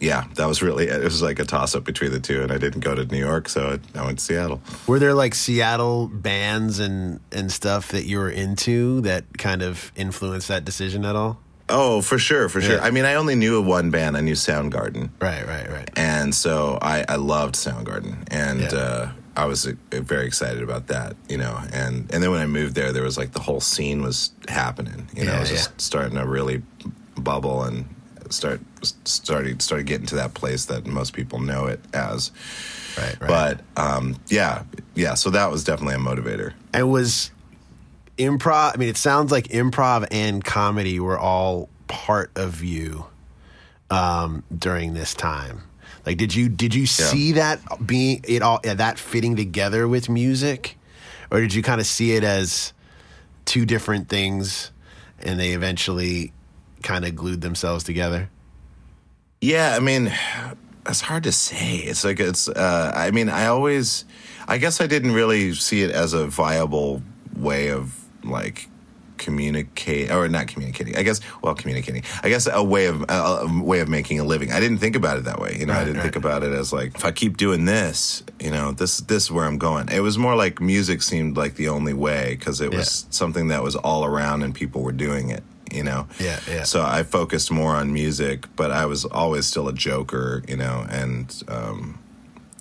yeah, 0.00 0.24
that 0.34 0.46
was 0.46 0.62
really 0.62 0.88
it 0.88 1.02
was 1.02 1.22
like 1.22 1.38
a 1.38 1.44
toss 1.44 1.74
up 1.74 1.84
between 1.84 2.10
the 2.10 2.20
two, 2.20 2.42
and 2.42 2.52
I 2.52 2.58
didn't 2.58 2.80
go 2.80 2.94
to 2.94 3.04
New 3.06 3.18
York, 3.18 3.48
so 3.48 3.78
I, 3.94 3.98
I 3.98 4.04
went 4.04 4.18
to 4.18 4.24
Seattle. 4.24 4.60
Were 4.86 4.98
there 4.98 5.14
like 5.14 5.34
Seattle 5.34 6.08
bands 6.08 6.78
and 6.78 7.20
and 7.32 7.50
stuff 7.50 7.88
that 7.92 8.04
you 8.04 8.18
were 8.18 8.28
into 8.30 9.00
that 9.02 9.24
kind 9.38 9.62
of 9.62 9.92
influenced 9.96 10.48
that 10.48 10.64
decision 10.64 11.04
at 11.04 11.16
all? 11.16 11.38
Oh, 11.68 12.02
for 12.02 12.18
sure, 12.18 12.48
for 12.48 12.60
sure. 12.60 12.76
Yeah. 12.76 12.82
I 12.84 12.90
mean, 12.90 13.04
I 13.04 13.14
only 13.14 13.34
knew 13.34 13.58
of 13.58 13.66
one 13.66 13.90
band. 13.90 14.16
I 14.16 14.20
knew 14.20 14.34
Soundgarden. 14.34 15.08
Right, 15.20 15.46
right, 15.46 15.70
right. 15.70 15.90
and 15.96 16.34
so 16.34 16.78
I, 16.82 17.04
I 17.08 17.16
loved 17.16 17.54
Soundgarden, 17.54 18.26
and 18.30 18.60
Yeah. 18.60 18.68
uh, 18.78 19.10
I 19.36 19.46
was 19.46 19.66
uh, 19.66 19.72
very 19.90 20.26
excited 20.26 20.62
about 20.62 20.88
that, 20.88 21.16
you 21.28 21.38
know. 21.38 21.58
And 21.72 22.08
and 22.12 22.22
then 22.22 22.30
when 22.30 22.40
I 22.40 22.46
moved 22.46 22.74
there, 22.74 22.92
there 22.92 23.02
was 23.02 23.16
like 23.16 23.32
the 23.32 23.40
whole 23.40 23.60
scene 23.60 24.02
was 24.02 24.30
happening, 24.48 25.08
you 25.16 25.24
know, 25.24 25.32
Yeah, 25.32 25.36
it 25.38 25.40
was 25.40 25.50
just 25.50 25.80
starting 25.80 26.16
to 26.18 26.26
really 26.26 26.62
bubble 27.16 27.62
and 27.64 27.86
start 28.30 28.60
started 29.04 29.62
started 29.62 29.86
getting 29.86 30.06
to 30.08 30.16
that 30.16 30.34
place 30.34 30.66
that 30.66 30.86
most 30.86 31.14
people 31.14 31.40
know 31.40 31.64
it 31.66 31.80
as. 31.94 32.30
Right, 32.98 33.16
right. 33.20 33.28
But 33.28 33.60
um, 33.76 34.16
yeah, 34.28 34.62
yeah. 34.94 35.14
So 35.14 35.30
that 35.30 35.50
was 35.50 35.64
definitely 35.64 35.94
a 35.96 35.98
motivator. 35.98 36.52
and 36.72 36.92
was 36.92 37.30
improv 38.18 38.74
i 38.74 38.76
mean 38.76 38.88
it 38.88 38.96
sounds 38.96 39.32
like 39.32 39.48
improv 39.48 40.06
and 40.10 40.44
comedy 40.44 41.00
were 41.00 41.18
all 41.18 41.68
part 41.86 42.30
of 42.36 42.62
you 42.62 43.06
um 43.90 44.42
during 44.56 44.94
this 44.94 45.14
time 45.14 45.62
like 46.06 46.16
did 46.16 46.34
you 46.34 46.48
did 46.48 46.74
you 46.74 46.86
see 46.86 47.32
that 47.32 47.60
being 47.86 48.20
it 48.26 48.42
all 48.42 48.60
that 48.62 48.98
fitting 48.98 49.36
together 49.36 49.88
with 49.88 50.08
music 50.08 50.78
or 51.30 51.40
did 51.40 51.52
you 51.52 51.62
kind 51.62 51.80
of 51.80 51.86
see 51.86 52.12
it 52.12 52.24
as 52.24 52.72
two 53.44 53.66
different 53.66 54.08
things 54.08 54.70
and 55.20 55.38
they 55.40 55.50
eventually 55.50 56.32
kind 56.82 57.04
of 57.04 57.14
glued 57.16 57.40
themselves 57.40 57.84
together 57.84 58.28
Yeah, 59.40 59.76
I 59.76 59.80
mean, 59.80 60.10
it's 60.86 61.02
hard 61.02 61.24
to 61.24 61.32
say. 61.32 61.76
It's 61.76 62.02
like 62.02 62.18
it's. 62.18 62.48
Uh, 62.48 62.92
I 62.94 63.10
mean, 63.10 63.28
I 63.28 63.46
always. 63.46 64.06
I 64.48 64.56
guess 64.56 64.80
I 64.80 64.86
didn't 64.86 65.12
really 65.12 65.52
see 65.52 65.82
it 65.82 65.90
as 65.90 66.14
a 66.14 66.26
viable 66.26 67.02
way 67.36 67.70
of 67.70 68.03
like 68.24 68.68
communicate 69.16 70.10
or 70.10 70.28
not 70.28 70.48
communicating. 70.48 70.96
I 70.96 71.02
guess 71.02 71.20
well, 71.42 71.54
communicating. 71.54 72.02
I 72.22 72.28
guess 72.28 72.48
a 72.50 72.62
way 72.62 72.86
of 72.86 73.02
a, 73.02 73.14
a 73.14 73.62
way 73.62 73.80
of 73.80 73.88
making 73.88 74.20
a 74.20 74.24
living. 74.24 74.52
I 74.52 74.60
didn't 74.60 74.78
think 74.78 74.96
about 74.96 75.18
it 75.18 75.24
that 75.24 75.38
way. 75.38 75.56
You 75.58 75.66
know, 75.66 75.74
I 75.74 75.80
didn't 75.80 75.96
right. 75.96 76.02
think 76.02 76.16
about 76.16 76.42
it 76.42 76.52
as 76.52 76.72
like 76.72 76.94
if 76.94 77.04
I 77.04 77.12
keep 77.12 77.36
doing 77.36 77.64
this, 77.64 78.22
you 78.40 78.50
know, 78.50 78.72
this 78.72 78.98
this 78.98 79.24
is 79.24 79.30
where 79.30 79.44
I'm 79.44 79.58
going. 79.58 79.88
It 79.88 80.00
was 80.00 80.18
more 80.18 80.36
like 80.36 80.60
music 80.60 81.02
seemed 81.02 81.36
like 81.36 81.54
the 81.54 81.68
only 81.68 81.94
way 81.94 82.36
because 82.38 82.60
it 82.60 82.72
was 82.72 83.06
something 83.10 83.48
that 83.48 83.62
was 83.62 83.76
all 83.76 84.04
around 84.04 84.42
and 84.42 84.54
people 84.54 84.82
were 84.82 84.92
doing 84.92 85.30
it. 85.30 85.42
You 85.72 85.82
know. 85.82 86.06
Yeah, 86.20 86.38
yeah. 86.48 86.62
So 86.62 86.82
I 86.82 87.02
focused 87.02 87.50
more 87.50 87.74
on 87.74 87.92
music, 87.92 88.46
but 88.54 88.70
I 88.70 88.86
was 88.86 89.04
always 89.04 89.46
still 89.46 89.68
a 89.68 89.72
joker, 89.72 90.42
you 90.46 90.56
know, 90.56 90.86
and 90.88 91.42
um, 91.48 91.98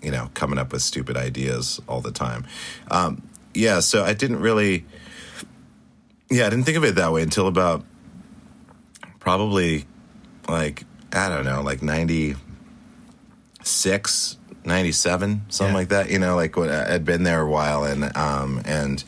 you 0.02 0.12
know, 0.12 0.30
coming 0.34 0.60
up 0.60 0.73
with 0.73 0.82
stupid 0.82 1.15
ideas 1.15 1.80
all 1.88 2.02
the 2.02 2.12
time. 2.12 2.45
Um, 2.91 3.21
yeah, 3.54 3.80
so 3.80 4.04
I 4.04 4.13
didn't 4.13 4.39
really, 4.39 4.86
yeah, 6.30 6.46
I 6.48 6.50
didn't 6.50 6.66
think 6.66 6.78
of 6.78 6.84
it 6.84 6.96
that 6.96 7.12
way 7.12 7.22
until 7.22 7.48
about 7.48 7.84
probably 9.20 9.86
like 10.48 10.84
I 11.14 11.30
don't 11.30 11.46
know, 11.46 11.62
like 11.62 11.82
ninety 11.82 12.36
six. 13.64 14.38
97 14.66 15.42
something 15.50 15.74
Yeah. 15.74 15.78
like 15.78 15.90
that 15.90 16.10
you 16.10 16.18
know 16.18 16.38
like 16.38 16.56
when 16.56 16.70
i 16.70 16.90
had 16.90 17.04
been 17.04 17.24
there 17.24 17.42
a 17.42 17.50
while 17.50 17.84
and 17.84 18.16
um 18.16 18.62
and 18.64 19.04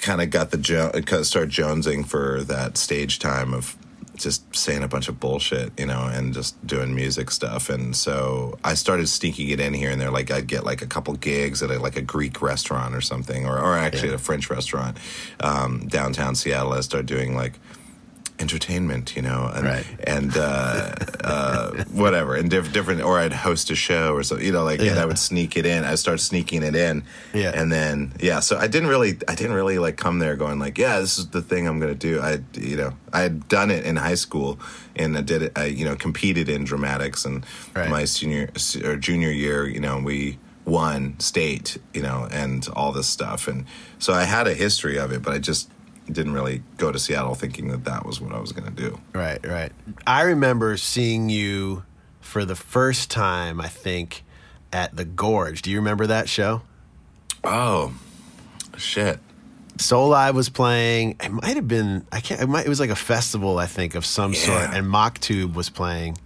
kind 0.00 0.22
of 0.22 0.30
got 0.30 0.50
the 0.50 0.56
jo- 0.56 0.90
of 0.94 1.26
started 1.26 1.50
jonesing 1.50 2.06
for 2.06 2.42
that 2.44 2.78
stage 2.78 3.18
time 3.18 3.52
of 3.52 3.76
just 4.22 4.54
saying 4.54 4.82
a 4.82 4.88
bunch 4.88 5.08
of 5.08 5.18
bullshit, 5.18 5.72
you 5.78 5.86
know, 5.86 6.06
and 6.12 6.32
just 6.34 6.54
doing 6.66 6.94
music 6.94 7.30
stuff. 7.30 7.70
And 7.70 7.96
so 7.96 8.58
I 8.62 8.74
started 8.74 9.08
sneaking 9.08 9.48
it 9.48 9.60
in 9.60 9.74
here 9.74 9.90
and 9.90 10.00
there. 10.00 10.10
Like 10.10 10.30
I'd 10.30 10.46
get 10.46 10.64
like 10.64 10.82
a 10.82 10.86
couple 10.86 11.14
gigs 11.14 11.62
at 11.62 11.70
a, 11.70 11.78
like 11.78 11.96
a 11.96 12.02
Greek 12.02 12.40
restaurant 12.42 12.94
or 12.94 13.00
something, 13.00 13.46
or, 13.46 13.58
or 13.58 13.76
actually 13.76 14.08
Yeah. 14.08 14.14
at 14.14 14.20
a 14.20 14.24
French 14.24 14.50
restaurant 14.50 14.96
um, 15.40 15.86
downtown 15.88 16.34
Seattle. 16.34 16.72
I 16.72 16.80
started 16.80 17.06
doing 17.06 17.34
like 17.34 17.54
entertainment, 18.40 19.14
you 19.14 19.22
know, 19.22 19.50
and 19.54 19.64
Right. 19.66 19.86
and 20.04 20.36
uh, 20.36 20.94
uh, 21.22 21.84
whatever, 21.92 22.34
and 22.34 22.50
diff- 22.50 22.72
different. 22.72 23.02
Or 23.02 23.18
I'd 23.18 23.32
host 23.32 23.70
a 23.70 23.74
show 23.76 24.14
or 24.14 24.22
something, 24.22 24.44
you 24.46 24.52
know, 24.52 24.64
like 24.64 24.80
and 24.80 24.88
Yeah. 24.96 25.02
I 25.02 25.06
would 25.06 25.18
sneak 25.18 25.56
it 25.56 25.66
in. 25.66 25.84
I 25.84 25.94
start 25.96 26.20
sneaking 26.20 26.62
it 26.62 26.74
in, 26.74 27.04
Yeah. 27.34 27.52
and 27.54 27.70
then 27.70 28.12
yeah. 28.20 28.40
So 28.40 28.56
I 28.58 28.66
didn't 28.66 28.88
really, 28.88 29.18
I 29.28 29.34
didn't 29.34 29.52
really 29.52 29.78
like 29.78 29.96
come 29.96 30.18
there 30.18 30.36
going 30.36 30.58
like, 30.58 30.78
yeah, 30.78 30.98
this 31.00 31.18
is 31.18 31.28
the 31.28 31.42
thing 31.42 31.66
I'm 31.68 31.78
gonna 31.78 31.94
do. 31.94 32.20
I, 32.20 32.40
you 32.54 32.76
know, 32.76 32.92
I 33.12 33.20
had 33.20 33.48
done 33.48 33.70
it 33.70 33.84
in 33.84 33.96
high 33.96 34.14
school, 34.16 34.58
and 34.96 35.16
I 35.16 35.20
did 35.22 35.42
it. 35.42 35.52
I 35.56 35.66
you 35.66 35.84
know 35.84 35.94
competed 35.96 36.48
in 36.48 36.64
dramatics, 36.64 37.24
and 37.24 37.44
Right. 37.76 37.90
my 37.90 38.04
senior 38.06 38.50
or 38.84 38.96
junior 38.96 39.30
year, 39.30 39.68
you 39.68 39.80
know, 39.80 39.98
we 39.98 40.38
won 40.64 41.14
state, 41.18 41.78
you 41.94 42.02
know, 42.02 42.28
and 42.30 42.68
all 42.74 42.92
this 42.92 43.06
stuff, 43.08 43.48
and 43.48 43.64
so 43.98 44.12
I 44.12 44.24
had 44.24 44.46
a 44.46 44.54
history 44.54 44.98
of 44.98 45.10
it, 45.12 45.20
but 45.22 45.32
I 45.34 45.38
just 45.38 45.68
didn't 46.10 46.32
really 46.32 46.62
go 46.76 46.90
to 46.92 46.98
Seattle 46.98 47.34
thinking 47.34 47.68
that 47.68 47.84
that 47.84 48.04
was 48.04 48.20
what 48.20 48.32
I 48.32 48.38
was 48.38 48.52
going 48.52 48.72
to 48.72 48.82
do. 48.82 49.00
Right, 49.12 49.44
right. 49.46 49.72
I 50.06 50.22
remember 50.22 50.76
seeing 50.76 51.28
you 51.28 51.84
for 52.20 52.44
the 52.44 52.56
first 52.56 53.10
time, 53.10 53.60
I 53.60 53.68
think, 53.68 54.24
at 54.72 54.96
the 54.96 55.04
Gorge. 55.04 55.62
Do 55.62 55.70
you 55.70 55.76
remember 55.78 56.06
that 56.06 56.28
show? 56.28 56.62
Oh, 57.44 57.94
shit. 58.76 59.18
Soulive 59.76 60.34
was 60.34 60.48
playing. 60.50 61.16
It 61.20 61.30
might 61.30 61.56
have 61.56 61.66
been. 61.66 62.06
I 62.12 62.20
can't. 62.20 62.42
It, 62.42 62.48
might, 62.48 62.66
it 62.66 62.68
was 62.68 62.80
like 62.80 62.90
a 62.90 62.96
festival, 62.96 63.58
I 63.58 63.66
think, 63.66 63.94
of 63.94 64.04
some 64.04 64.34
sort. 64.34 64.74
And 64.74 64.86
Maktub 64.86 65.54
was 65.54 65.70
playing, 65.70 66.18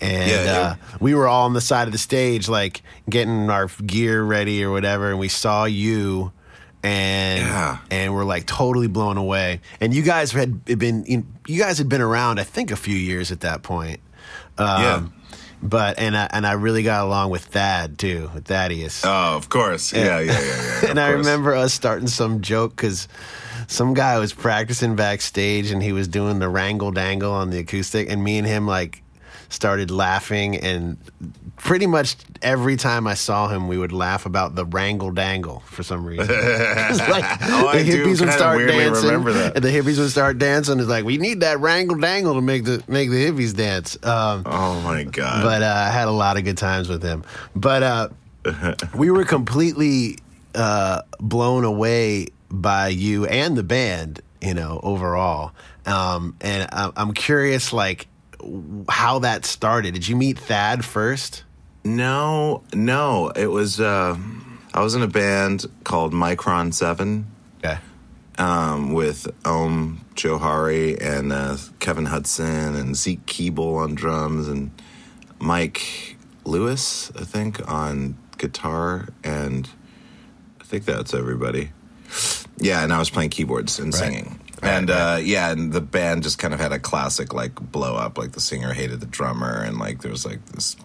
and 0.00 0.28
Yeah, 0.30 0.44
yeah. 0.44 0.58
uh, 0.60 0.74
we 1.00 1.14
were 1.14 1.28
all 1.28 1.44
on 1.44 1.52
the 1.52 1.60
side 1.60 1.86
of 1.86 1.92
the 1.92 1.98
stage, 1.98 2.48
like 2.48 2.82
getting 3.08 3.50
our 3.50 3.68
gear 3.86 4.22
ready 4.24 4.64
or 4.64 4.72
whatever. 4.72 5.10
And 5.10 5.18
we 5.20 5.28
saw 5.28 5.64
you, 5.64 6.32
and 6.82 7.40
Yeah. 7.40 7.78
and 7.90 8.14
we're 8.14 8.24
like 8.24 8.46
totally 8.46 8.86
blown 8.88 9.16
away. 9.16 9.60
And 9.80 9.92
you 9.94 10.02
guys 10.02 10.32
had 10.32 10.64
been. 10.64 11.04
You 11.46 11.58
guys 11.58 11.78
had 11.78 11.88
been 11.88 12.00
around, 12.02 12.38
I 12.38 12.44
think, 12.44 12.70
a 12.70 12.76
few 12.76 12.96
years 12.96 13.32
at 13.32 13.40
that 13.40 13.62
point. 13.62 14.00
Um, 14.58 14.82
Yeah. 14.82 15.02
But 15.60 15.98
and 15.98 16.16
I 16.16 16.28
and 16.30 16.46
I 16.46 16.52
really 16.52 16.84
got 16.84 17.04
along 17.04 17.30
with 17.30 17.44
Thad 17.46 17.98
too, 17.98 18.30
with 18.32 18.44
Thaddeus. 18.44 19.04
Oh, 19.04 19.34
of 19.36 19.48
course. 19.48 19.92
Yeah, 19.92 20.20
yeah, 20.20 20.32
yeah, 20.40 20.80
yeah. 20.82 20.86
and 20.90 21.00
I 21.00 21.08
remember 21.08 21.52
us 21.52 21.74
starting 21.74 22.06
some 22.06 22.42
joke 22.42 22.76
because 22.76 23.08
some 23.66 23.92
guy 23.92 24.18
was 24.20 24.32
practicing 24.32 24.94
backstage 24.94 25.72
and 25.72 25.82
he 25.82 25.92
was 25.92 26.06
doing 26.06 26.38
the 26.38 26.48
wrangle 26.48 26.92
dangle 26.92 27.32
on 27.32 27.50
the 27.50 27.58
acoustic, 27.58 28.08
and 28.08 28.22
me 28.22 28.38
and 28.38 28.46
him 28.46 28.68
like 28.68 29.02
started 29.48 29.90
laughing, 29.90 30.56
and 30.56 30.96
pretty 31.56 31.86
much 31.86 32.16
every 32.42 32.76
time 32.76 33.06
I 33.06 33.14
saw 33.14 33.48
him, 33.48 33.66
we 33.68 33.78
would 33.78 33.92
laugh 33.92 34.26
about 34.26 34.54
the 34.54 34.64
wrangle 34.64 35.10
dangle 35.10 35.60
for 35.66 35.82
some 35.82 36.04
reason. 36.04 36.26
Like 37.08 37.24
Oh, 37.42 37.68
I 37.68 37.82
the 37.82 37.90
hippies 37.90 38.20
would 38.20 38.32
start 38.32 38.58
dancing, 38.66 39.10
and 39.10 39.64
the 39.64 39.68
hippies 39.70 39.98
would 39.98 40.10
start 40.10 40.38
dancing. 40.38 40.78
It's 40.80 40.88
like 40.88 41.04
we 41.04 41.16
need 41.18 41.40
that 41.40 41.60
wrangle 41.60 41.96
dangle 41.96 42.34
to 42.34 42.40
make 42.40 42.64
the 42.64 42.82
make 42.88 43.10
the 43.10 43.16
hippies 43.30 43.54
dance. 43.56 43.96
Um, 44.04 44.42
Oh 44.46 44.80
my 44.82 45.04
god! 45.04 45.42
but 45.42 45.62
uh, 45.62 45.66
I 45.88 45.90
had 45.90 46.08
a 46.08 46.12
lot 46.12 46.36
of 46.36 46.44
good 46.44 46.58
times 46.58 46.88
with 46.88 47.02
him. 47.02 47.24
But 47.56 47.82
uh, 47.82 48.08
we 48.94 49.10
were 49.10 49.24
completely 49.24 50.18
uh, 50.54 51.02
blown 51.20 51.64
away 51.64 52.28
by 52.50 52.88
you 52.88 53.26
and 53.26 53.56
the 53.56 53.62
band, 53.62 54.20
you 54.40 54.54
know, 54.54 54.80
overall. 54.82 55.52
Um, 55.86 56.34
and 56.40 56.68
I- 56.72 56.92
I'm 56.96 57.12
curious, 57.12 57.72
like, 57.72 58.06
how 58.88 59.18
that 59.20 59.44
started. 59.44 59.94
Did 59.94 60.06
you 60.08 60.16
meet 60.16 60.38
Thad 60.38 60.84
first? 60.84 61.44
no, 61.84 62.62
no, 62.74 63.28
it 63.30 63.46
was. 63.46 63.80
Uh, 63.80 64.16
I 64.74 64.82
was 64.82 64.94
in 64.94 65.02
a 65.02 65.06
band 65.08 65.64
called 65.84 66.12
Micron 66.12 66.74
Seven 66.74 67.26
Okay. 67.64 67.78
um, 68.36 68.92
with 68.92 69.26
Om 69.46 70.04
Johari 70.14 71.00
and 71.00 71.32
uh, 71.32 71.56
Kevin 71.80 72.04
Hudson 72.06 72.74
and 72.76 72.94
Zeke 72.94 73.24
Keeble 73.26 73.76
on 73.78 73.94
drums 73.94 74.48
and 74.48 74.70
Mike 75.40 76.16
Lewis, 76.44 77.10
I 77.18 77.24
think, 77.24 77.66
on 77.70 78.16
guitar, 78.36 79.08
and 79.24 79.68
I 80.60 80.64
think 80.64 80.84
that's 80.84 81.14
everybody. 81.14 81.70
Yeah, 82.58 82.82
and 82.84 82.92
I 82.92 82.98
was 82.98 83.08
playing 83.10 83.30
keyboards 83.30 83.78
and 83.78 83.92
Right. 83.94 83.98
singing. 83.98 84.40
And. 84.62 84.90
Uh, 84.90 85.18
yeah, 85.22 85.50
and 85.50 85.72
the 85.72 85.80
band 85.80 86.22
just 86.22 86.38
kind 86.38 86.52
of 86.54 86.60
had 86.60 86.72
a 86.72 86.78
classic 86.78 87.32
like 87.32 87.54
blow 87.54 87.94
up. 87.96 88.18
Like 88.18 88.32
the 88.32 88.40
singer 88.40 88.72
hated 88.72 89.00
the 89.00 89.06
drummer, 89.06 89.62
and 89.62 89.78
like 89.78 90.02
there 90.02 90.10
was 90.10 90.24
like 90.26 90.44
this 90.46 90.76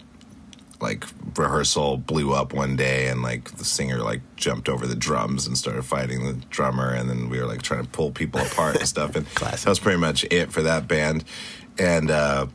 like 0.81 1.05
rehearsal 1.37 1.97
blew 1.97 2.33
up 2.33 2.53
one 2.53 2.75
day, 2.75 3.07
and 3.07 3.21
like 3.21 3.51
the 3.51 3.65
singer 3.65 3.99
like 3.99 4.21
jumped 4.35 4.67
over 4.69 4.85
the 4.85 4.95
drums 4.95 5.47
and 5.47 5.57
started 5.57 5.83
fighting 5.83 6.25
the 6.25 6.33
drummer, 6.49 6.93
and 6.93 7.09
then 7.09 7.29
we 7.29 7.39
were 7.39 7.45
like 7.45 7.61
trying 7.61 7.83
to 7.83 7.89
pull 7.89 8.11
people 8.11 8.41
apart 8.41 8.75
and 8.75 8.87
stuff. 8.87 9.15
And 9.15 9.25
Classic. 9.35 9.61
that 9.61 9.69
was 9.69 9.79
pretty 9.79 9.99
much 9.99 10.25
it 10.25 10.51
for 10.51 10.61
that 10.63 10.87
band. 10.87 11.23
And 11.79 12.11
uh, 12.11 12.47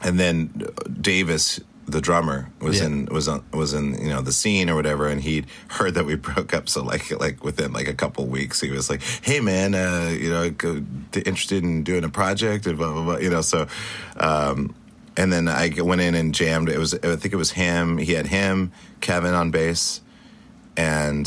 and 0.00 0.18
then 0.18 0.68
Davis, 1.00 1.60
the 1.86 2.00
drummer, 2.00 2.48
was 2.60 2.78
Yeah. 2.78 2.86
in 2.86 3.06
was 3.06 3.28
on, 3.28 3.42
was 3.52 3.74
in 3.74 3.94
you 4.00 4.08
know 4.10 4.20
the 4.20 4.32
scene 4.32 4.70
or 4.70 4.74
whatever, 4.74 5.08
and 5.08 5.20
he'd 5.20 5.46
heard 5.68 5.94
that 5.94 6.06
we 6.06 6.14
broke 6.30 6.54
up. 6.54 6.68
So 6.68 6.82
like 6.82 7.10
like 7.20 7.42
within 7.44 7.72
like 7.72 7.88
a 7.88 7.94
couple 7.94 8.26
weeks, 8.26 8.60
he 8.60 8.70
was 8.70 8.88
like, 8.88 9.02
"Hey 9.22 9.40
man, 9.40 9.74
uh, 9.74 10.10
you 10.12 10.30
know, 10.30 10.50
go, 10.50 10.82
interested 11.14 11.62
in 11.64 11.82
doing 11.84 12.04
a 12.04 12.08
project 12.08 12.66
and 12.66 12.78
blah 12.78 12.92
blah 12.92 13.04
blah." 13.04 13.16
You 13.18 13.30
know, 13.30 13.42
so. 13.42 13.66
Um, 14.16 14.74
and 15.14 15.30
then 15.30 15.46
I 15.46 15.70
went 15.76 16.00
in 16.00 16.14
and 16.14 16.34
jammed. 16.34 16.70
It 16.70 16.78
was 16.78 16.94
I 16.94 17.16
think 17.16 17.34
it 17.34 17.36
was 17.36 17.50
him. 17.50 17.98
He 17.98 18.12
had 18.14 18.26
him, 18.28 18.72
Kevin 19.02 19.34
on 19.34 19.50
bass, 19.50 20.00
and 20.74 21.26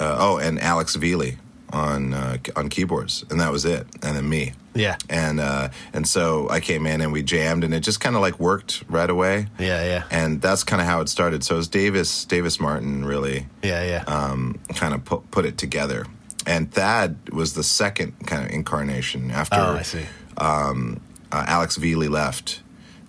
uh, 0.00 0.16
oh, 0.18 0.38
and 0.38 0.58
Alex 0.60 0.96
Veley 0.96 1.36
on 1.72 2.14
uh, 2.14 2.36
on 2.56 2.68
keyboards, 2.68 3.24
and 3.30 3.40
that 3.40 3.52
was 3.52 3.64
it. 3.64 3.86
And 4.02 4.16
then 4.16 4.28
me 4.28 4.52
Yeah. 4.74 4.96
and 5.10 5.38
uh, 5.40 5.68
and 5.92 6.06
so 6.08 6.48
I 6.48 6.60
came 6.60 6.86
in 6.86 7.00
and 7.00 7.12
we 7.12 7.22
jammed, 7.22 7.64
and 7.64 7.74
it 7.74 7.80
just 7.80 8.00
kind 8.00 8.16
of 8.16 8.22
like 8.22 8.38
worked 8.40 8.84
right 8.88 9.10
away. 9.10 9.46
Yeah, 9.58 9.84
yeah. 9.84 10.04
And 10.10 10.40
that's 10.40 10.64
kind 10.64 10.80
of 10.80 10.86
how 10.88 11.00
it 11.00 11.08
started. 11.08 11.44
So 11.44 11.54
it 11.54 11.58
was 11.58 11.68
Davis 11.68 12.24
Davis 12.24 12.58
Martin 12.60 13.04
really 13.04 13.46
Yeah, 13.62 13.84
yeah. 13.84 14.04
um, 14.06 14.58
kind 14.74 14.94
of 14.94 15.04
put 15.04 15.30
put 15.30 15.44
it 15.44 15.58
together, 15.58 16.06
and 16.46 16.72
Thad 16.72 17.16
was 17.32 17.52
the 17.54 17.62
second 17.64 18.14
kind 18.26 18.44
of 18.44 18.50
incarnation 18.50 19.30
after 19.30 19.56
oh, 19.56 19.76
I 19.76 19.82
see. 19.82 20.06
um, 20.38 21.00
uh, 21.30 21.44
Alex 21.46 21.76
Veley 21.76 22.08
left 22.08 22.62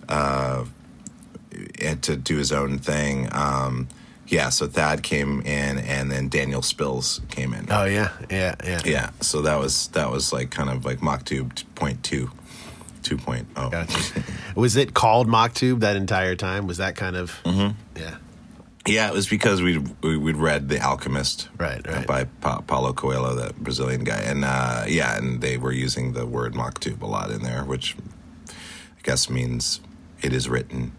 uh, 0.08 0.64
and 1.80 2.02
to 2.02 2.16
do 2.16 2.36
his 2.36 2.52
own 2.52 2.78
thing. 2.78 3.28
Um, 3.32 3.88
yeah, 4.30 4.48
so 4.48 4.66
Thad 4.66 5.02
came 5.02 5.40
in, 5.40 5.78
and 5.78 6.10
then 6.10 6.28
Daniel 6.28 6.60
Spils 6.60 7.26
came 7.30 7.52
in. 7.52 7.66
Oh, 7.70 7.84
yeah, 7.84 8.10
yeah, 8.30 8.54
yeah. 8.64 8.80
Yeah, 8.84 9.10
so 9.20 9.42
that 9.42 9.58
was 9.58 9.88
that 9.88 10.10
was 10.10 10.32
like 10.32 10.50
kind 10.50 10.70
of 10.70 10.84
like 10.84 11.00
Maktub 11.00 11.64
point 11.74 12.02
two, 12.04 12.30
two 13.02 13.16
point 13.16 13.48
oh. 13.56 13.70
Gotcha. 13.70 14.22
was 14.54 14.76
it 14.76 14.94
called 14.94 15.26
Maktub 15.28 15.80
that 15.80 15.96
entire 15.96 16.36
time? 16.36 16.66
Was 16.66 16.76
that 16.78 16.96
kind 16.96 17.16
of. 17.16 17.32
Mm-hmm. 17.44 17.76
Yeah. 17.98 18.16
Yeah, 18.86 19.08
it 19.08 19.12
was 19.12 19.28
because 19.28 19.60
we 19.60 19.78
we 20.02 20.16
we'd 20.16 20.36
read 20.36 20.68
The 20.68 20.80
Alchemist, 20.80 21.48
Right, 21.58 21.86
right. 21.86 22.06
by 22.06 22.24
pa- 22.24 22.62
Paulo 22.62 22.94
Coelho, 22.94 23.34
that 23.34 23.56
Brazilian 23.56 24.04
guy, 24.04 24.20
and 24.20 24.42
uh, 24.44 24.84
yeah, 24.88 25.18
and 25.18 25.40
they 25.42 25.58
were 25.58 25.72
using 25.72 26.14
the 26.14 26.24
word 26.24 26.54
Maktub 26.54 27.02
a 27.02 27.06
lot 27.06 27.30
in 27.30 27.42
there, 27.42 27.62
which 27.64 27.94
I 28.48 29.02
guess 29.02 29.28
means 29.28 29.80
it 30.22 30.32
is 30.32 30.48
written. 30.48 30.92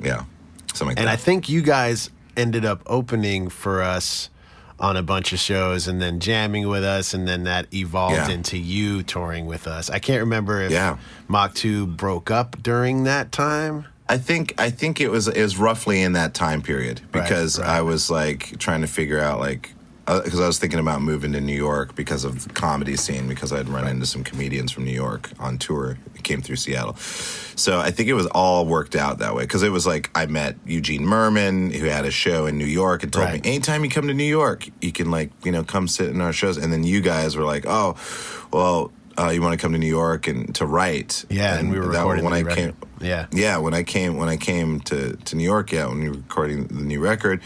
Yeah, 0.00 0.24
something 0.72 0.88
like 0.96 1.00
And 1.00 1.08
I 1.08 1.16
think 1.16 1.48
you 1.48 1.62
guys 1.62 2.10
ended 2.40 2.64
up 2.64 2.82
opening 2.86 3.48
for 3.48 3.82
us 3.82 4.30
on 4.78 4.96
a 4.96 5.02
bunch 5.02 5.32
of 5.32 5.38
shows 5.38 5.86
and 5.86 6.00
then 6.00 6.20
jamming 6.20 6.66
with 6.66 6.82
us 6.82 7.12
and 7.12 7.28
then 7.28 7.44
that 7.44 7.66
evolved 7.74 8.16
Yeah. 8.16 8.30
into 8.30 8.56
you 8.56 9.02
touring 9.02 9.44
with 9.46 9.66
us. 9.66 9.90
I 9.90 9.98
can't 9.98 10.20
remember 10.20 10.62
if 10.62 10.72
Yeah. 10.72 10.96
Maktub 11.28 11.96
broke 11.98 12.30
up 12.30 12.56
during 12.62 13.04
that 13.04 13.30
time. 13.30 13.84
I 14.08 14.16
think 14.18 14.54
I 14.58 14.70
think 14.70 15.00
it 15.00 15.10
was 15.10 15.28
it 15.28 15.40
was 15.42 15.56
roughly 15.58 16.02
in 16.02 16.14
that 16.14 16.34
time 16.34 16.62
period 16.62 17.00
Right, 17.12 17.22
because 17.22 17.58
right. 17.60 17.68
I 17.68 17.82
was 17.82 18.10
like 18.10 18.58
trying 18.58 18.80
to 18.80 18.86
figure 18.88 19.20
out 19.20 19.38
like 19.38 19.72
because 20.06 20.40
I 20.40 20.46
was 20.46 20.58
thinking 20.58 20.80
about 20.80 21.02
moving 21.02 21.32
to 21.34 21.40
New 21.40 21.54
York 21.56 21.94
because 21.94 22.24
of 22.24 22.44
the 22.48 22.52
comedy 22.52 22.96
scene 22.96 23.28
because 23.28 23.52
I'd 23.52 23.68
run 23.68 23.86
into 23.86 24.06
some 24.06 24.24
comedians 24.24 24.72
from 24.72 24.84
New 24.84 24.90
York 24.92 25.30
on 25.38 25.56
tour 25.58 25.98
that 26.14 26.24
came 26.24 26.40
through 26.42 26.56
Seattle. 26.56 26.96
So 26.96 27.78
I 27.78 27.90
think 27.92 28.08
it 28.08 28.14
was 28.14 28.26
all 28.26 28.66
worked 28.66 28.96
out 28.96 29.18
that 29.18 29.34
way 29.36 29.44
because 29.44 29.62
it 29.62 29.70
was 29.70 29.86
like 29.86 30.10
I 30.14 30.26
met 30.26 30.56
Eugene 30.66 31.02
Mirman 31.02 31.72
who 31.72 31.86
had 31.86 32.04
a 32.06 32.10
show 32.10 32.46
in 32.46 32.58
New 32.58 32.64
York 32.66 33.02
and 33.04 33.12
told 33.12 33.26
Right. 33.26 33.44
me 33.44 33.50
anytime 33.50 33.84
you 33.84 33.90
come 33.90 34.08
to 34.08 34.14
New 34.14 34.24
York 34.24 34.68
you 34.80 34.90
can 34.90 35.10
like 35.10 35.30
you 35.44 35.52
know 35.52 35.62
come 35.62 35.86
sit 35.86 36.08
in 36.08 36.20
our 36.20 36.32
shows 36.32 36.56
and 36.56 36.72
then 36.72 36.82
you 36.82 37.00
guys 37.00 37.36
were 37.36 37.44
like 37.44 37.64
oh 37.66 37.94
well 38.52 38.90
uh, 39.18 39.28
you 39.28 39.42
want 39.42 39.52
to 39.52 39.58
come 39.62 39.72
to 39.72 39.78
New 39.78 39.86
York 39.86 40.26
and 40.28 40.54
to 40.54 40.64
write 40.64 41.24
Yeah, 41.28 41.58
and, 41.58 41.70
we 41.70 41.78
were 41.78 41.86
that- 41.88 41.98
recording 41.98 42.24
when 42.24 42.32
I 42.32 42.40
record. 42.40 42.56
came 42.56 42.76
Yeah. 43.00 43.26
yeah, 43.32 43.58
when 43.58 43.74
I 43.74 43.82
came 43.82 44.16
when 44.16 44.28
I 44.30 44.36
came 44.38 44.80
to, 44.80 45.14
to 45.16 45.36
New 45.36 45.44
York, 45.44 45.72
yeah, 45.72 45.86
when 45.86 46.00
we 46.00 46.08
were 46.08 46.14
recording 46.16 46.66
the 46.68 46.82
new 46.82 47.00
record, 47.00 47.40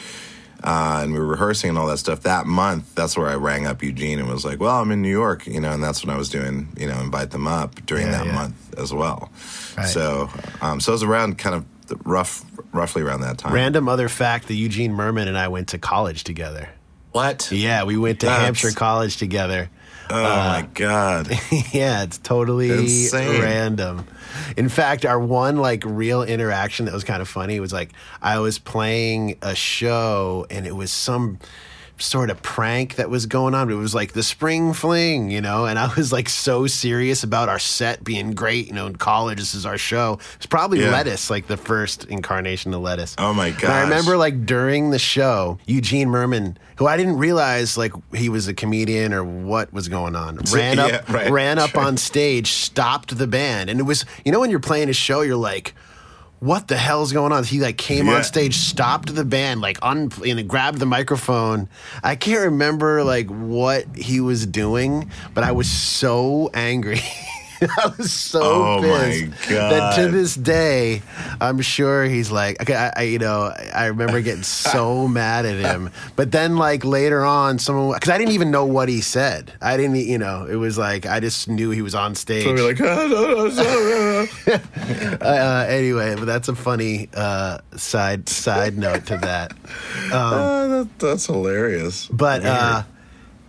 uh, 0.64 1.00
and 1.02 1.12
we 1.12 1.18
were 1.18 1.26
rehearsing 1.26 1.68
and 1.70 1.78
all 1.78 1.86
that 1.86 1.98
stuff. 1.98 2.22
That 2.22 2.46
month, 2.46 2.94
that's 2.94 3.16
where 3.16 3.28
I 3.28 3.34
rang 3.36 3.66
up 3.66 3.82
Eugene 3.82 4.18
and 4.18 4.28
was 4.28 4.44
like, 4.44 4.58
"Well, 4.60 4.80
I'm 4.80 4.90
in 4.90 5.02
New 5.02 5.10
York," 5.10 5.46
you 5.46 5.60
know, 5.60 5.70
and 5.72 5.82
that's 5.82 6.04
when 6.04 6.12
I 6.14 6.18
was 6.18 6.28
doing, 6.30 6.68
you 6.76 6.86
know, 6.88 6.98
invite 7.00 7.30
them 7.30 7.46
up 7.46 7.84
during 7.86 8.06
Yeah, 8.06 8.12
that 8.18 8.26
yeah. 8.26 8.32
month 8.34 8.74
as 8.78 8.92
well. 8.92 9.30
Right. 9.76 9.86
So, 9.86 10.30
um, 10.62 10.80
so 10.80 10.92
it 10.92 10.94
was 10.94 11.02
around 11.02 11.38
kind 11.38 11.54
of 11.54 11.64
the 11.88 11.96
rough, 12.04 12.44
roughly 12.72 13.02
around 13.02 13.20
that 13.20 13.36
time. 13.38 13.52
Random 13.52 13.88
other 13.88 14.08
fact 14.08 14.48
that 14.48 14.54
Eugene 14.54 14.92
Mirman 14.94 15.28
and 15.28 15.36
I 15.36 15.48
went 15.48 15.68
to 15.68 15.78
college 15.78 16.24
together. 16.24 16.70
what? 17.12 17.52
Yeah, 17.52 17.84
we 17.84 17.96
went 17.96 18.20
to 18.20 18.26
That's- 18.26 18.44
Hampshire 18.44 18.72
College 18.72 19.18
together. 19.18 19.68
Oh 20.10 20.22
my 20.22 20.60
uh, 20.60 20.66
god! 20.74 21.28
yeah, 21.72 22.02
it's 22.02 22.18
totally 22.18 22.70
Insane. 22.70 23.40
random. 23.40 24.06
In 24.56 24.68
fact, 24.68 25.04
our 25.04 25.18
one 25.18 25.56
like 25.56 25.82
real 25.86 26.22
interaction 26.22 26.86
that 26.86 26.94
was 26.94 27.04
kind 27.04 27.22
of 27.22 27.28
funny 27.28 27.60
was 27.60 27.72
like 27.72 27.90
I 28.20 28.38
was 28.38 28.58
playing 28.58 29.38
a 29.42 29.54
show 29.54 30.46
and 30.50 30.66
it 30.66 30.76
was 30.76 30.90
some 30.90 31.38
sort 31.98 32.30
of 32.30 32.42
prank 32.42 32.96
that 32.96 33.08
was 33.08 33.26
going 33.26 33.54
on. 33.54 33.70
It 33.70 33.74
was 33.74 33.94
like 33.94 34.12
the 34.12 34.22
spring 34.22 34.72
fling, 34.72 35.30
you 35.30 35.40
know, 35.40 35.66
and 35.66 35.78
I 35.78 35.92
was 35.94 36.12
like 36.12 36.28
so 36.28 36.66
serious 36.66 37.22
about 37.22 37.48
our 37.48 37.58
set 37.58 38.02
being 38.02 38.32
great, 38.32 38.66
you 38.66 38.72
know, 38.72 38.86
in 38.86 38.96
college, 38.96 39.38
this 39.38 39.54
is 39.54 39.64
our 39.64 39.78
show. 39.78 40.18
It's 40.36 40.46
probably 40.46 40.80
Yeah. 40.80 40.90
Lettuce, 40.90 41.30
like 41.30 41.46
the 41.46 41.56
first 41.56 42.04
incarnation 42.06 42.74
of 42.74 42.80
Lettuce. 42.80 43.14
Oh 43.18 43.32
my 43.32 43.50
God. 43.50 43.70
I 43.70 43.82
remember 43.82 44.16
like 44.16 44.44
during 44.44 44.90
the 44.90 44.98
show, 44.98 45.58
Eugene 45.66 46.08
Mirman, 46.08 46.56
who 46.76 46.86
I 46.86 46.96
didn't 46.96 47.16
realize 47.16 47.76
like 47.78 47.92
he 48.14 48.28
was 48.28 48.48
a 48.48 48.54
comedian 48.54 49.12
or 49.12 49.22
what 49.24 49.72
was 49.72 49.88
going 49.88 50.16
on, 50.16 50.38
ran 50.52 50.78
up 50.78 51.08
right. 51.08 51.30
ran 51.30 51.58
up 51.58 51.76
on 51.76 51.96
stage, 51.96 52.50
stopped 52.52 53.16
the 53.16 53.26
band, 53.26 53.70
and 53.70 53.78
it 53.78 53.84
was 53.84 54.04
you 54.24 54.32
know 54.32 54.40
when 54.40 54.50
you're 54.50 54.58
playing 54.60 54.88
a 54.88 54.94
show, 54.94 55.20
you're 55.20 55.36
like. 55.36 55.74
What 56.44 56.68
the 56.68 56.76
hell's 56.76 57.10
going 57.10 57.32
on? 57.32 57.42
He 57.44 57.58
like 57.60 57.78
came 57.78 58.06
Yeah. 58.06 58.16
on 58.16 58.24
stage, 58.24 58.56
stopped 58.56 59.14
the 59.14 59.24
band, 59.24 59.62
like 59.62 59.78
un 59.80 60.10
and 60.26 60.46
grabbed 60.46 60.78
the 60.78 60.84
microphone. 60.84 61.70
I 62.02 62.16
can't 62.16 62.42
remember 62.42 63.02
like 63.02 63.28
what 63.28 63.86
he 63.96 64.20
was 64.20 64.44
doing, 64.44 65.10
but 65.32 65.42
I 65.42 65.52
was 65.52 65.70
so 65.70 66.50
angry. 66.52 67.00
I 67.78 67.92
was 67.98 68.12
so 68.12 68.40
Oh, 68.42 68.82
my 68.82 68.86
pissed 68.86 69.48
that 69.48 69.96
to 69.96 70.08
this 70.10 70.34
day, 70.34 71.02
I'm 71.40 71.60
sure 71.60 72.04
he's 72.04 72.30
like, 72.30 72.60
okay, 72.62 72.74
I, 72.74 72.92
I 72.96 73.02
you 73.02 73.18
know, 73.18 73.52
I 73.74 73.86
remember 73.86 74.20
getting 74.20 74.42
so 74.42 75.08
mad 75.08 75.46
at 75.46 75.56
him. 75.56 75.90
But 76.16 76.32
then, 76.32 76.56
like 76.56 76.84
later 76.84 77.24
on, 77.24 77.58
someone 77.58 77.94
because 77.94 78.10
I 78.10 78.18
didn't 78.18 78.32
even 78.34 78.50
know 78.50 78.64
what 78.66 78.88
he 78.88 79.00
said. 79.00 79.52
I 79.60 79.76
didn't, 79.76 79.96
you 79.96 80.18
know, 80.18 80.46
it 80.46 80.56
was 80.56 80.76
like 80.78 81.06
I 81.06 81.20
just 81.20 81.48
knew 81.48 81.70
he 81.70 81.82
was 81.82 81.94
on 81.94 82.14
stage. 82.14 82.44
So 82.44 82.52
we're 82.54 82.66
like, 82.66 82.80
"Ah, 82.80 83.06
no, 83.06 83.48
no, 83.48 83.48
no, 83.48 84.26
no." 84.46 85.16
uh, 85.20 85.66
anyway, 85.68 86.14
but 86.14 86.24
that's 86.26 86.48
a 86.48 86.54
funny 86.54 87.08
uh, 87.14 87.58
side 87.76 88.28
side 88.28 88.76
note 88.78 89.06
to 89.06 89.16
that. 89.18 89.52
Ah, 90.12 90.66
that, 90.68 90.88
that's 90.98 91.26
hilarious. 91.26 92.06
But 92.08 92.44
uh, 92.44 92.82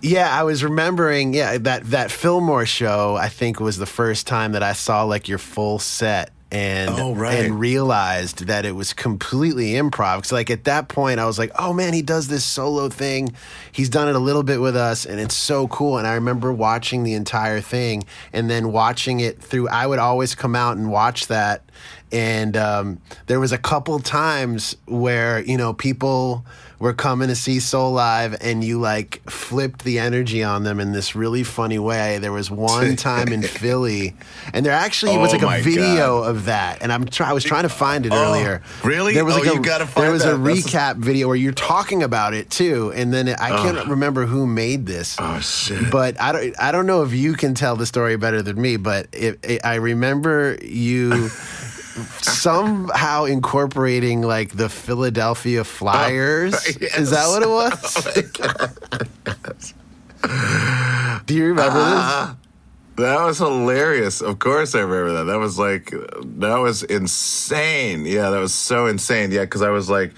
yeah, 0.01 0.29
I 0.31 0.43
was 0.43 0.63
remembering, 0.63 1.34
yeah, 1.34 1.58
that 1.58 1.86
that 1.91 2.12
Fillmore 2.12 2.65
show. 2.65 3.15
I 3.15 3.29
think 3.29 3.60
was 3.60 3.77
the 3.77 3.86
first 3.86 4.27
time 4.27 4.51
that 4.53 4.63
I 4.63 4.73
saw 4.73 5.03
like 5.03 5.27
your 5.27 5.38
full 5.39 5.79
set, 5.79 6.31
and 6.51 6.91
Oh, 6.91 7.13
right. 7.15 7.45
and 7.45 7.60
realized 7.60 8.45
that 8.47 8.65
it 8.65 8.73
was 8.75 8.93
completely 8.93 9.71
improv. 9.73 10.17
Because 10.17 10.31
like 10.31 10.49
at 10.51 10.65
that 10.65 10.88
point, 10.89 11.19
I 11.19 11.25
was 11.25 11.39
like, 11.39 11.51
oh 11.58 11.73
man, 11.73 11.93
he 11.93 12.01
does 12.03 12.27
this 12.27 12.43
solo 12.45 12.88
thing. 12.89 13.34
He's 13.71 13.89
done 13.89 14.08
it 14.08 14.15
a 14.15 14.19
little 14.19 14.43
bit 14.43 14.62
with 14.62 14.75
us, 14.75 15.05
and 15.05 15.19
it's 15.19 15.36
so 15.36 15.67
cool. 15.69 15.97
And 15.97 16.05
I 16.08 16.13
remember 16.13 16.53
watching 16.53 17.03
the 17.03 17.13
entire 17.13 17.62
thing, 17.62 18.03
and 18.31 18.49
then 18.49 18.71
watching 18.71 19.19
it 19.21 19.41
through. 19.41 19.69
I 19.69 19.88
would 19.88 19.99
always 19.99 20.36
come 20.36 20.55
out 20.55 20.77
and 20.77 20.91
watch 20.91 21.27
that, 21.27 21.63
and 22.12 22.55
um, 22.55 22.99
there 23.25 23.39
was 23.39 23.51
a 23.51 23.58
couple 23.58 23.97
times 23.99 24.77
where 24.86 25.39
you 25.41 25.58
know 25.58 25.73
people 25.73 26.45
were 26.80 26.94
coming 26.94 27.28
to 27.30 27.36
see 27.36 27.58
Soulive, 27.58 28.38
and 28.42 28.64
you 28.64 28.80
like 28.80 29.22
flipped 29.30 29.84
the 29.84 30.00
energy 30.00 30.44
on 30.44 30.64
them 30.64 30.80
in 30.80 30.92
this 30.92 31.16
really 31.16 31.44
funny 31.44 31.80
way. 31.80 32.18
There 32.18 32.32
was 32.32 32.52
one 32.52 32.96
time 32.98 33.30
in 33.30 33.42
Philly, 33.44 34.16
and 34.54 34.66
there 34.66 34.74
actually 34.74 35.18
was 35.18 35.30
Oh 35.30 35.38
like 35.38 35.42
a 35.42 35.46
oh 35.46 35.50
my 35.50 35.62
video 35.62 36.24
of 36.24 36.46
that, 36.46 36.82
and 36.82 36.92
I'm 36.92 37.06
try- 37.06 37.30
I 37.30 37.34
was 37.34 37.44
trying 37.44 37.64
to 37.64 37.70
find 37.70 38.06
it 38.06 38.12
oh, 38.14 38.18
earlier. 38.18 38.62
really? 38.84 39.14
There 39.14 39.26
was 39.26 39.36
Oh, 39.36 39.40
like 39.40 39.48
a, 39.48 40.00
There 40.00 40.12
was 40.12 40.26
a 40.26 40.38
that. 40.38 40.38
That's- 40.38 40.66
recap 40.66 40.98
video 40.98 41.28
where 41.28 41.36
you're 41.36 41.52
talking 41.54 42.04
about 42.04 42.34
it 42.34 42.50
too, 42.50 42.92
and 42.96 43.14
then 43.14 43.30
I 43.30 43.50
can't 43.50 43.88
remember 43.88 44.26
who 44.26 44.46
made 44.48 44.86
this. 44.86 45.16
Oh 45.20 45.40
shit! 45.40 45.92
But 45.92 46.20
I 46.22 46.32
don't. 46.32 46.56
I 46.62 46.72
don't 46.72 46.86
know 46.86 47.04
if 47.04 47.14
you 47.14 47.34
can 47.34 47.54
tell 47.54 47.76
the 47.76 47.86
story 47.86 48.18
better 48.18 48.42
than 48.42 48.60
me. 48.62 48.78
But 48.78 49.08
it, 49.14 49.40
it, 49.44 49.62
I 49.66 49.76
remember 49.76 50.58
you 50.62 51.30
somehow 52.21 53.25
incorporating 53.25 54.21
like 54.21 54.51
the 54.55 54.69
Philadelphia 54.69 55.63
Flyers. 55.63 56.53
yes. 56.81 56.97
Is 56.97 57.10
that 57.12 57.27
what 57.27 57.43
it 57.43 57.49
was? 57.49 57.95
Do 61.25 61.34
you 61.36 61.45
remember 61.47 61.79
Ah. 61.79 62.38
That 62.97 63.21
was 63.25 63.39
hilarious. 63.39 64.21
Of 64.21 64.39
course, 64.39 64.73
I 64.73 64.79
remember 64.79 65.13
that. 65.15 65.23
That 65.25 65.38
was 65.39 65.60
like, 65.60 65.91
that 66.39 66.58
was 66.60 66.81
insane. 66.84 68.05
Yeah, 68.05 68.29
that 68.29 68.39
was 68.39 68.53
so 68.53 68.86
insane. 68.86 69.31
Yeah, 69.34 69.41
because 69.41 69.62
I 69.62 69.69
was 69.69 69.89
like, 69.89 70.13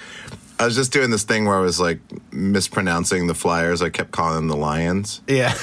I 0.59 0.65
was 0.65 0.75
just 0.75 0.91
doing 0.91 1.09
this 1.09 1.23
thing 1.23 1.45
where 1.45 1.57
I 1.57 1.61
was 1.61 1.79
like 1.79 1.99
mispronouncing 2.31 3.25
the 3.25 3.33
Flyers. 3.33 3.81
I 3.81 3.89
kept 3.89 4.11
calling 4.11 4.35
them 4.35 4.47
the 4.47 4.55
Lions. 4.55 5.21
Yeah. 5.27 5.55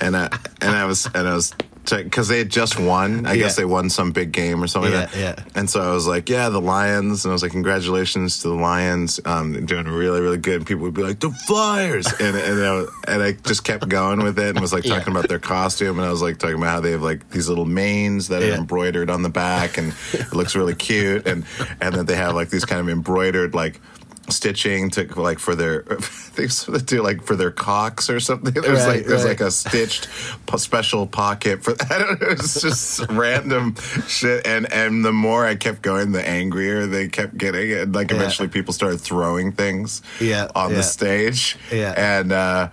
and 0.00 0.16
I 0.16 0.30
and 0.62 0.74
I 0.74 0.86
was 0.86 1.04
and 1.14 1.28
I 1.28 1.34
was 1.34 1.54
because 1.90 2.28
they 2.28 2.38
had 2.38 2.50
just 2.50 2.78
won. 2.78 3.26
I 3.26 3.36
guess 3.36 3.56
they 3.56 3.64
won 3.64 3.90
some 3.90 4.12
big 4.12 4.32
game 4.32 4.62
or 4.62 4.66
something. 4.66 4.92
like 4.92 5.14
Yeah, 5.14 5.32
that. 5.32 5.38
yeah. 5.38 5.44
And 5.54 5.68
so 5.68 5.80
I 5.82 5.92
was 5.92 6.06
like, 6.06 6.28
yeah, 6.28 6.48
the 6.48 6.60
Lions, 6.60 7.24
and 7.24 7.30
I 7.30 7.34
was 7.34 7.42
like, 7.42 7.52
congratulations 7.52 8.40
to 8.40 8.48
the 8.48 8.54
Lions, 8.54 9.20
um, 9.24 9.52
they're 9.52 9.62
doing 9.62 9.86
really, 9.86 10.20
really 10.20 10.38
good. 10.38 10.56
And 10.56 10.66
people 10.66 10.82
would 10.84 10.94
be 10.94 11.02
like, 11.02 11.20
the 11.20 11.30
Flyers, 11.46 12.06
and 12.20 12.36
and 12.36 12.64
I, 12.64 12.72
was- 12.72 12.90
and 13.08 13.22
I 13.22 13.32
just 13.32 13.64
kept 13.64 13.88
going 13.88 14.22
with 14.22 14.38
it 14.38 14.50
and 14.50 14.60
was 14.60 14.72
like 14.72 14.84
talking 14.84 15.10
about 15.12 15.28
their 15.28 15.38
costume, 15.38 15.98
and 15.98 16.06
I 16.06 16.10
was 16.10 16.22
like 16.22 16.38
talking 16.38 16.56
about 16.56 16.68
how 16.70 16.80
they 16.80 16.92
have 16.92 17.02
like 17.02 17.28
these 17.30 17.48
little 17.48 17.66
manes 17.66 18.28
that 18.28 18.42
Yeah. 18.42 18.50
are 18.50 18.54
embroidered 18.58 19.10
on 19.10 19.22
the 19.22 19.28
back, 19.28 19.76
and 19.78 19.92
it 20.12 20.32
looks 20.32 20.54
really 20.56 20.74
cute, 20.74 21.26
and 21.26 21.44
and 21.80 21.94
that 21.94 22.06
they 22.06 22.16
have 22.16 22.34
like 22.34 22.50
these 22.50 22.64
kind 22.64 22.80
of 22.80 22.88
embroidered 22.88 23.54
like. 23.54 23.80
Stitching 24.30 24.88
to 24.90 25.04
like 25.20 25.38
for 25.38 25.54
their 25.54 25.82
they 26.34 26.48
sort 26.48 26.86
do 26.86 27.02
like 27.02 27.22
for 27.22 27.36
their 27.36 27.50
cocks 27.50 28.08
or 28.08 28.20
something. 28.20 28.54
There's 28.54 28.66
Right, 28.86 28.96
like 28.98 29.06
there's 29.06 29.22
right. 29.22 29.30
like 29.38 29.40
a 29.40 29.50
stitched 29.50 30.08
special 30.56 31.06
pocket 31.06 31.62
for 31.62 31.74
I 31.90 31.98
don't 31.98 32.20
know. 32.20 32.28
It's 32.30 32.60
just 32.62 33.06
random 33.10 33.74
shit. 34.08 34.46
And 34.46 34.72
and 34.72 35.04
the 35.04 35.12
more 35.12 35.44
I 35.44 35.56
kept 35.56 35.82
going, 35.82 36.12
the 36.12 36.26
angrier 36.26 36.86
they 36.86 37.08
kept 37.08 37.36
getting. 37.36 37.72
And 37.72 37.94
like 37.94 38.10
Yeah. 38.10 38.16
eventually, 38.16 38.48
people 38.48 38.72
started 38.72 38.98
throwing 39.00 39.52
things 39.52 40.00
Yeah, 40.20 40.48
on 40.54 40.70
yeah. 40.70 40.76
the 40.76 40.82
stage. 40.82 41.56
Yeah. 41.70 41.92
and. 41.96 42.32
uh 42.32 42.68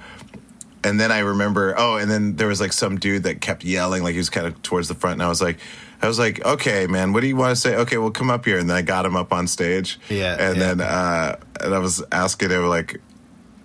and 0.83 0.99
then 0.99 1.11
I 1.11 1.19
remember, 1.19 1.75
oh, 1.77 1.97
and 1.97 2.09
then 2.09 2.37
there 2.37 2.47
was 2.47 2.59
like 2.59 2.73
some 2.73 2.97
dude 2.97 3.21
that 3.23 3.39
kept 3.39 3.63
yelling, 3.63 4.01
like 4.01 4.13
he 4.13 4.17
was 4.17 4.31
kind 4.31 4.47
of 4.47 4.59
towards 4.63 4.87
the 4.87 4.95
front, 4.95 5.13
and 5.13 5.21
I 5.21 5.27
was 5.29 5.39
like, 5.39 5.59
I 6.01 6.07
was 6.07 6.17
like, 6.17 6.43
okay, 6.45 6.87
man, 6.87 7.13
what 7.13 7.21
do 7.21 7.27
you 7.27 7.35
want 7.35 7.51
to 7.51 7.55
say? 7.55 7.75
Okay, 7.75 7.97
well, 7.97 8.11
come 8.11 8.29
up 8.31 8.43
here, 8.45 8.57
and 8.57 8.69
then 8.69 8.75
I 8.77 8.81
got 8.81 9.05
him 9.05 9.15
up 9.15 9.31
on 9.31 9.47
stage, 9.47 9.99
Yeah, 10.09 10.35
and 10.39 10.57
yeah. 10.57 10.73
then 10.73 10.81
uh, 10.81 11.35
and 11.59 11.75
I 11.75 11.79
was 11.79 12.03
asking 12.11 12.49
him 12.49 12.65
like, 12.67 12.99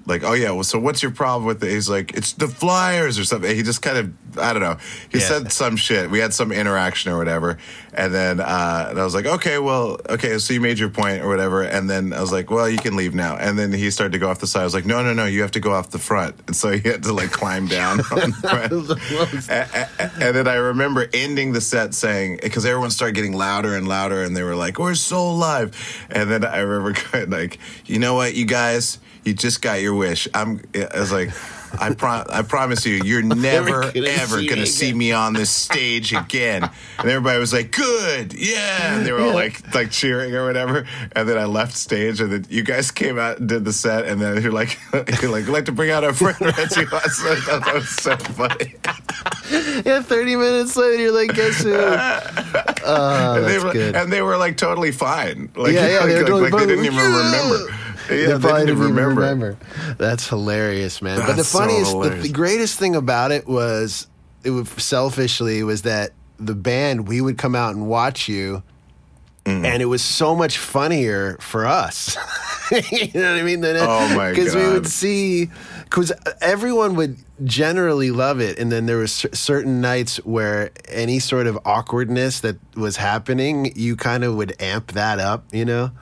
like, 0.06 0.22
oh 0.24 0.32
yeah, 0.34 0.52
well, 0.52 0.64
so 0.64 0.78
what's 0.78 1.02
your 1.02 1.10
problem 1.12 1.44
with 1.46 1.62
it? 1.64 1.70
He's 1.70 1.88
like, 1.90 2.14
it's 2.14 2.32
the 2.32 2.48
Flyers 2.48 3.18
or 3.18 3.24
something. 3.24 3.54
He 3.54 3.62
just 3.62 3.82
kind 3.82 3.98
of, 3.98 4.38
I 4.38 4.52
don't 4.52 4.62
know. 4.62 4.76
He 5.10 5.18
Yeah. 5.18 5.24
said 5.24 5.52
some 5.52 5.76
shit. 5.76 6.10
We 6.10 6.18
had 6.20 6.32
some 6.32 6.52
interaction 6.52 7.10
or 7.12 7.18
whatever, 7.18 7.58
and 7.92 8.14
then 8.14 8.40
uh, 8.40 8.86
and 8.90 9.00
I 9.00 9.04
was 9.04 9.14
like, 9.14 9.26
okay, 9.26 9.58
well, 9.58 9.98
okay, 10.08 10.38
so 10.38 10.54
you 10.54 10.60
made 10.60 10.78
your 10.78 10.90
point 10.90 11.22
or 11.22 11.28
whatever, 11.28 11.62
and 11.62 11.88
then 11.90 12.12
I 12.12 12.20
was 12.20 12.30
like, 12.32 12.50
well, 12.50 12.68
you 12.68 12.78
can 12.78 12.96
leave 12.96 13.14
now. 13.14 13.36
And 13.36 13.58
then 13.58 13.72
he 13.72 13.90
started 13.90 14.12
to 14.12 14.18
go 14.18 14.28
off 14.30 14.38
the 14.38 14.46
side. 14.46 14.60
I 14.60 14.64
was 14.64 14.74
like, 14.74 14.86
no, 14.86 15.02
no, 15.02 15.12
no, 15.12 15.24
you 15.26 15.42
have 15.42 15.50
to 15.52 15.60
go 15.60 15.72
off 15.72 15.90
the 15.90 15.98
front, 15.98 16.36
and 16.46 16.54
so 16.54 16.70
he 16.70 16.88
had 16.88 17.02
to 17.04 17.12
like 17.12 17.30
climb 17.32 17.66
down. 17.66 18.00
on 18.00 18.30
the 18.30 18.96
front. 19.10 19.48
A- 19.50 19.88
a- 19.98 20.10
and 20.24 20.36
then 20.36 20.46
I 20.48 20.54
remember 20.54 21.08
ending 21.12 21.52
the 21.52 21.60
set 21.60 21.94
saying 21.94 22.38
because 22.42 22.64
everyone 22.64 22.90
started 22.90 23.14
getting 23.14 23.32
louder 23.32 23.74
and 23.74 23.88
louder, 23.88 24.22
and 24.22 24.36
they 24.36 24.42
were 24.42 24.54
like, 24.56 24.78
"We're 24.78 24.94
so 24.94 25.34
live." 25.34 25.74
And 26.10 26.30
then 26.30 26.44
I 26.44 26.58
remember 26.58 26.98
going 27.12 27.30
like, 27.30 27.58
"You 27.86 27.98
know 27.98 28.14
what, 28.14 28.34
you 28.34 28.44
guys, 28.44 28.98
you 29.26 29.34
just 29.34 29.60
got 29.62 29.80
your 29.80 29.94
wish." 29.94 30.28
I'm. 30.34 30.60
I 30.74 30.98
was 30.98 31.12
like. 31.12 31.30
I, 31.78 31.92
pro- 31.92 32.24
I 32.30 32.40
promise 32.42 32.86
you, 32.86 33.00
you're 33.04 33.20
never, 33.22 33.90
gonna 33.92 34.06
ever 34.08 34.38
see 34.38 34.46
going 34.46 34.60
me 34.60 34.64
to 34.64 34.66
see 34.66 34.92
me 34.94 35.12
on 35.12 35.34
this 35.34 35.50
stage 35.50 36.12
again. 36.14 36.62
And 36.62 37.08
everybody 37.10 37.38
was 37.38 37.52
like, 37.52 37.70
good, 37.72 38.32
yeah. 38.32 38.96
And 38.96 39.04
they 39.04 39.12
were 39.12 39.20
all 39.20 39.34
like, 39.34 39.74
like 39.74 39.90
cheering 39.90 40.32
or 40.34 40.46
whatever. 40.46 40.86
And 41.14 41.28
then 41.28 41.36
I 41.36 41.44
left 41.44 41.76
stage, 41.76 42.20
and 42.20 42.32
then 42.32 42.46
you 42.48 42.62
guys 42.62 42.90
came 42.92 43.18
out 43.18 43.40
and 43.40 43.48
did 43.48 43.64
the 43.66 43.74
set. 43.74 44.06
And 44.06 44.22
then 44.22 44.40
you're 44.42 44.52
like, 44.52 44.78
you're 45.20 45.30
like, 45.30 45.44
"We'd 45.46 45.52
like 45.52 45.64
to 45.66 45.72
bring 45.72 45.90
out 45.90 46.02
our 46.04 46.14
friend 46.14 46.40
Reggie 46.40 46.86
Watson. 46.90 47.26
I 47.32 47.40
thought 47.40 47.64
that 47.66 47.74
was 47.74 47.88
so 47.90 48.16
funny. 48.16 48.76
Yeah, 49.84 50.00
30 50.02 50.36
minutes 50.36 50.76
later, 50.76 51.02
you're 51.02 51.12
like, 51.12 51.34
guess 51.34 51.62
who? 51.62 51.74
Uh, 51.74 52.20
oh, 52.84 53.34
and, 53.36 53.44
they 53.44 53.52
that's 53.52 53.64
were, 53.64 53.72
good. 53.72 53.96
and 53.96 54.12
they 54.12 54.22
were 54.22 54.36
like 54.36 54.56
totally 54.56 54.92
fine. 54.92 55.50
Like, 55.56 55.72
Yeah, 55.74 55.88
yeah, 55.88 55.98
like, 55.98 56.08
they 56.08 56.14
were 56.14 56.20
like, 56.20 56.26
totally 56.26 56.50
like 56.50 56.60
they 56.60 56.66
didn't 56.66 56.84
even 56.84 56.96
Yeah. 56.98 57.48
remember. 57.50 57.74
Yeah, 58.10 58.26
they 58.36 58.38
probably 58.38 58.66
didn't 58.66 58.78
remember. 58.82 59.20
remember. 59.22 59.58
That's 59.98 60.28
hilarious, 60.28 61.00
man. 61.02 61.18
but 61.18 61.26
the 61.28 61.32
That's 61.34 61.48
so 61.48 61.58
funniest, 61.60 61.92
the, 62.00 62.10
the 62.22 62.28
greatest 62.32 62.78
thing 62.78 62.94
about 62.96 63.32
it 63.32 63.46
was, 63.46 64.06
it 64.44 64.50
was 64.50 64.68
selfishly, 64.70 65.62
was 65.62 65.82
that 65.82 66.10
the 66.38 66.54
band 66.54 67.08
we 67.08 67.20
would 67.20 67.38
come 67.38 67.54
out 67.54 67.74
and 67.74 67.86
watch 67.88 68.28
you, 68.28 68.62
Mm. 69.44 69.64
and 69.64 69.80
it 69.80 69.86
was 69.86 70.02
so 70.02 70.34
much 70.34 70.58
funnier 70.58 71.36
for 71.38 71.66
us. 71.66 72.16
you 72.90 73.08
know 73.14 73.30
what 73.32 73.38
I 73.40 73.42
mean? 73.44 73.60
Than 73.60 73.76
Oh, 73.76 74.08
my 74.16 74.32
god! 74.32 74.34
Because 74.34 74.56
we 74.56 74.66
would 74.68 74.88
see, 74.88 75.50
because 75.84 76.10
everyone 76.40 76.96
would 76.96 77.16
generally 77.44 78.10
love 78.10 78.40
it, 78.40 78.58
and 78.58 78.72
then 78.72 78.86
there 78.86 78.96
was 78.96 79.12
cer- 79.12 79.32
certain 79.32 79.80
nights 79.80 80.16
where 80.24 80.72
any 80.88 81.20
sort 81.20 81.46
of 81.46 81.56
awkwardness 81.64 82.40
that 82.40 82.56
was 82.74 82.96
happening, 82.96 83.72
you 83.76 83.94
kind 83.94 84.24
of 84.24 84.34
would 84.34 84.60
amp 84.60 84.90
that 84.94 85.20
up. 85.20 85.44
You 85.52 85.64
know. 85.64 85.92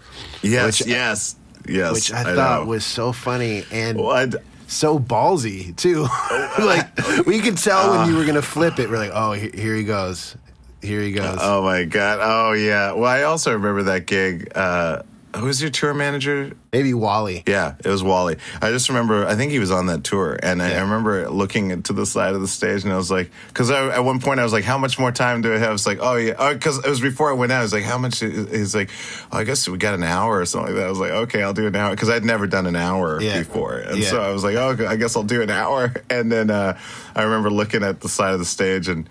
Yes, 0.40 0.80
Which- 0.80 0.88
yes, 0.88 1.36
yes. 1.68 1.92
which 1.92 2.12
I, 2.12 2.34
thought 2.34 2.62
know. 2.62 2.66
was 2.66 2.84
so 2.84 3.12
funny 3.12 3.64
and 3.70 3.98
Well, 3.98 4.30
so 4.66 4.98
ballsy 4.98 5.74
too. 5.76 6.02
like 6.64 7.26
we 7.26 7.40
could 7.40 7.58
tell 7.58 7.90
when 7.98 8.08
you 8.08 8.16
were 8.16 8.24
gonna 8.24 8.42
flip 8.42 8.78
it. 8.78 8.88
We're 8.90 8.98
like, 8.98 9.12
oh, 9.14 9.32
he- 9.32 9.50
here 9.54 9.74
he 9.74 9.84
goes, 9.84 10.36
here 10.82 11.00
he 11.00 11.12
goes. 11.12 11.38
Oh 11.40 11.62
my 11.62 11.84
god! 11.84 12.18
Oh 12.22 12.52
yeah. 12.52 12.92
Well, 12.92 13.04
I 13.10 13.22
also 13.22 13.52
remember 13.52 13.84
that 13.84 14.06
gig. 14.06 14.50
Uh, 14.54 15.02
who 15.34 15.46
was 15.46 15.60
your 15.60 15.70
tour 15.70 15.92
manager? 15.94 16.52
Maybe 16.72 16.94
Wally. 16.94 17.42
Yeah, 17.46 17.74
it 17.84 17.88
was 17.88 18.02
Wally. 18.02 18.36
I 18.62 18.70
just 18.70 18.88
remember. 18.88 19.26
I 19.26 19.34
think 19.36 19.52
he 19.52 19.58
was 19.58 19.70
on 19.70 19.86
that 19.86 20.02
tour, 20.04 20.38
and 20.42 20.62
I, 20.62 20.74
I 20.74 20.80
remember 20.80 21.28
looking 21.30 21.82
to 21.82 21.92
the 21.92 22.06
side 22.06 22.34
of 22.34 22.40
the 22.40 22.48
stage, 22.48 22.84
and 22.84 22.92
I 22.92 22.96
was 22.96 23.10
like, 23.10 23.30
because 23.48 23.70
at 23.70 23.98
one 24.04 24.20
point 24.20 24.40
I 24.40 24.44
was 24.44 24.52
like, 24.52 24.64
"How 24.64 24.78
much 24.78 24.98
more 24.98 25.12
time 25.12 25.40
do 25.42 25.54
I 25.54 25.58
have?" 25.58 25.72
It's 25.74 25.86
like, 25.86 25.98
"Oh 26.00 26.16
yeah," 26.16 26.52
because 26.52 26.78
it 26.78 26.88
was 26.88 27.00
before 27.00 27.30
I 27.30 27.34
went 27.34 27.52
out. 27.52 27.60
I 27.60 27.62
was 27.62 27.72
like, 27.72 27.84
"How 27.84 27.98
much?" 27.98 28.20
He's 28.20 28.74
like, 28.74 28.90
oh, 29.32 29.38
"I 29.38 29.44
guess 29.44 29.68
we 29.68 29.78
got 29.78 29.94
an 29.94 30.02
hour 30.02 30.40
or 30.40 30.46
something 30.46 30.72
like 30.74 30.80
that." 30.80 30.86
I 30.86 30.90
was 30.90 30.98
like, 30.98 31.10
"Okay, 31.12 31.42
I'll 31.42 31.52
do 31.54 31.66
an 31.66 31.76
hour," 31.76 31.90
because 31.90 32.10
I'd 32.10 32.24
never 32.24 32.46
done 32.46 32.66
an 32.66 32.76
hour 32.76 33.20
Yeah. 33.20 33.38
before, 33.38 33.74
and 33.76 33.98
Yeah. 33.98 34.08
so 34.10 34.22
I 34.22 34.30
was 34.32 34.42
like, 34.44 34.56
"Oh, 34.56 34.76
I 34.88 34.96
guess 34.96 35.16
I'll 35.16 35.22
do 35.22 35.42
an 35.42 35.50
hour." 35.50 35.92
And 36.10 36.30
then 36.30 36.50
uh, 36.50 36.78
I 37.16 37.22
remember 37.22 37.50
looking 37.50 37.82
at 37.82 38.00
the 38.00 38.08
side 38.08 38.32
of 38.34 38.38
the 38.38 38.44
stage, 38.44 38.88
and 38.88 39.08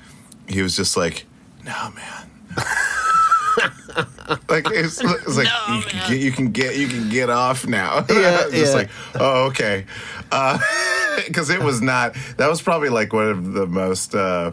he 0.48 0.62
was 0.62 0.76
just 0.76 0.96
like, 0.98 1.26
"No, 1.66 1.92
man." 1.96 2.30
like 4.50 4.68
it's, 4.72 5.02
it's 5.02 5.38
like 5.38 5.48
you, 5.70 5.82
can 5.82 6.08
get, 6.08 6.20
you 6.20 6.32
can 6.32 6.52
get 6.52 6.78
you 6.78 6.88
can 6.88 7.10
get 7.10 7.30
off 7.30 7.66
now. 7.68 8.06
Yeah, 8.10 8.44
just 8.52 8.56
yeah. 8.74 8.74
like 8.74 8.90
oh 9.16 9.46
okay, 9.48 9.86
because 11.28 11.50
it 11.50 11.62
was 11.62 11.82
not. 11.82 12.16
That 12.38 12.50
was 12.50 12.62
probably 12.62 12.90
like 12.90 13.14
one 13.14 13.28
of 13.30 13.54
the 13.54 13.68
most. 13.68 14.16
Uh, 14.16 14.52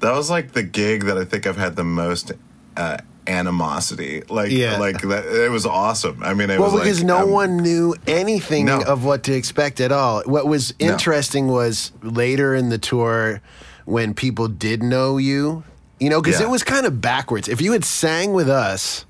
that 0.00 0.12
was 0.12 0.28
like 0.30 0.52
the 0.52 0.62
gig 0.62 1.04
that 1.04 1.16
I 1.18 1.24
think 1.24 1.46
I've 1.46 1.56
had 1.56 1.74
the 1.76 1.84
most 1.84 2.32
uh, 2.76 2.98
animosity. 3.26 4.22
Like 4.28 4.50
Yeah. 4.50 4.78
like 4.78 5.00
that. 5.02 5.24
It 5.26 5.50
was 5.50 5.64
awesome. 5.66 6.22
I 6.22 6.34
mean, 6.34 6.50
it 6.50 6.60
Well, 6.60 6.70
was 6.72 6.80
because 6.80 6.98
like, 7.00 7.06
no 7.06 7.22
um, 7.22 7.30
one 7.30 7.56
knew 7.58 7.94
anything 8.06 8.66
No. 8.66 8.82
of 8.82 9.04
what 9.04 9.22
to 9.24 9.32
expect 9.34 9.80
at 9.80 9.92
all. 9.92 10.22
What 10.26 10.46
was 10.46 10.74
No. 10.80 10.88
interesting 10.92 11.48
was 11.48 11.92
later 12.02 12.54
in 12.54 12.68
the 12.68 12.78
tour 12.78 13.40
when 13.86 14.12
people 14.14 14.48
did 14.48 14.82
know 14.82 15.16
you, 15.16 15.64
you 16.00 16.10
know, 16.10 16.20
because 16.20 16.40
Yeah. 16.40 16.46
it 16.46 16.50
was 16.50 16.62
kind 16.62 16.86
of 16.86 17.00
backwards. 17.00 17.48
If 17.48 17.60
you 17.60 17.72
had 17.72 17.84
sang 17.84 18.32
with 18.32 18.48
us 18.48 19.04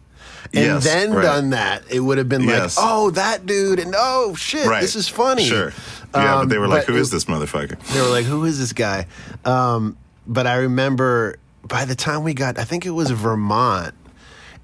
and 0.55 0.65
Yes, 0.65 0.85
then 0.85 1.13
right. 1.13 1.23
done 1.23 1.51
that, 1.51 1.83
it 1.91 2.01
would 2.01 2.19
have 2.19 2.29
been 2.29 2.43
Yes. 2.45 2.77
like, 2.77 2.87
oh, 2.89 3.11
that 3.11 3.47
dude, 3.47 3.79
and 3.79 3.95
oh, 3.97 4.35
shit, 4.37 4.67
Right. 4.67 4.81
this 4.83 4.95
is 4.97 5.09
funny. 5.09 5.49
Sure. 5.49 5.73
Yeah, 6.15 6.35
Um, 6.37 6.41
but 6.43 6.49
they 6.51 6.59
were 6.59 6.69
like, 6.69 6.87
but 6.87 6.95
"Who 6.95 7.01
is 7.01 7.11
this 7.11 7.25
motherfucker?" 7.27 7.77
They 7.93 8.01
were 8.01 8.09
like, 8.09 8.25
"Who 8.27 8.45
is 8.45 8.59
this 8.59 8.73
guy?" 8.73 9.07
Um, 9.45 9.97
but 10.27 10.47
I 10.47 10.55
remember 10.57 11.37
by 11.67 11.85
the 11.85 11.97
time 11.97 12.23
we 12.23 12.33
got, 12.33 12.59
I 12.59 12.65
think 12.65 12.87
it 12.87 12.91
was 12.91 13.11
Vermont. 13.11 13.93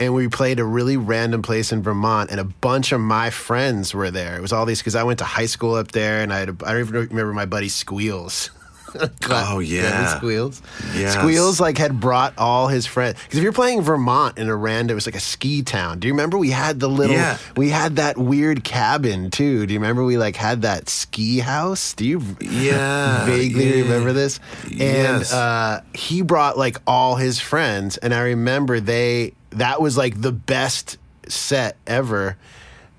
and 0.00 0.14
we 0.14 0.26
played 0.26 0.58
a 0.58 0.64
really 0.64 0.96
random 0.96 1.42
place 1.42 1.70
in 1.70 1.80
Vermont, 1.82 2.30
and 2.30 2.40
a 2.40 2.44
bunch 2.44 2.90
of 2.90 3.00
my 3.00 3.30
friends 3.30 3.94
were 3.94 4.10
there. 4.10 4.34
It 4.36 4.40
was 4.40 4.52
all 4.52 4.64
these 4.66 4.78
because 4.78 4.96
I 4.96 5.04
went 5.04 5.18
to 5.20 5.24
high 5.24 5.46
school 5.46 5.74
up 5.74 5.92
there, 5.92 6.22
and 6.22 6.32
I 6.32 6.38
had 6.40 6.48
a, 6.48 6.56
I 6.64 6.72
don't 6.72 6.80
even 6.80 6.94
remember 7.10 7.32
my 7.32 7.44
buddy 7.44 7.68
Squeals. 7.68 8.50
Oh, 9.30 9.58
yeah. 9.60 10.16
Squeals. 10.18 10.60
Yes. 10.94 11.14
Squeals 11.14 11.58
like 11.60 11.78
had 11.78 11.98
brought 12.00 12.34
all 12.36 12.68
his 12.68 12.86
friends 12.86 13.18
because 13.22 13.38
if 13.38 13.42
you're 13.42 13.52
playing 13.52 13.82
Vermont 13.82 14.36
in 14.38 14.48
a 14.48 14.56
random, 14.56 14.94
it 14.94 14.96
was 14.96 15.06
like 15.06 15.14
a 15.14 15.20
ski 15.20 15.62
town. 15.62 15.98
Do 16.00 16.06
you 16.08 16.12
remember 16.14 16.36
we 16.38 16.50
had 16.50 16.80
the 16.80 16.88
little? 16.88 17.16
Yeah. 17.16 17.38
We 17.56 17.70
had 17.70 17.96
that 17.96 18.18
weird 18.18 18.62
cabin 18.64 19.30
too. 19.30 19.66
Do 19.66 19.72
you 19.72 19.80
remember 19.80 20.04
we 20.04 20.18
like 20.18 20.36
had 20.36 20.62
that 20.62 20.88
ski 20.88 21.38
house? 21.38 21.94
Do 21.94 22.04
you? 22.06 22.22
Yeah, 22.40 23.24
vaguely 23.26 23.76
yeah. 23.78 23.82
remember 23.82 24.12
this. 24.12 24.38
And 24.64 24.80
Yes. 24.80 25.32
uh, 25.32 25.82
he 25.94 26.22
brought 26.22 26.58
like 26.58 26.76
all 26.86 27.16
his 27.16 27.40
friends, 27.40 27.96
and 27.96 28.12
I 28.14 28.20
remember 28.22 28.80
they 28.80 29.32
that 29.50 29.80
was 29.80 29.96
like 29.96 30.20
the 30.20 30.32
best 30.32 30.98
set 31.28 31.76
ever. 31.86 32.36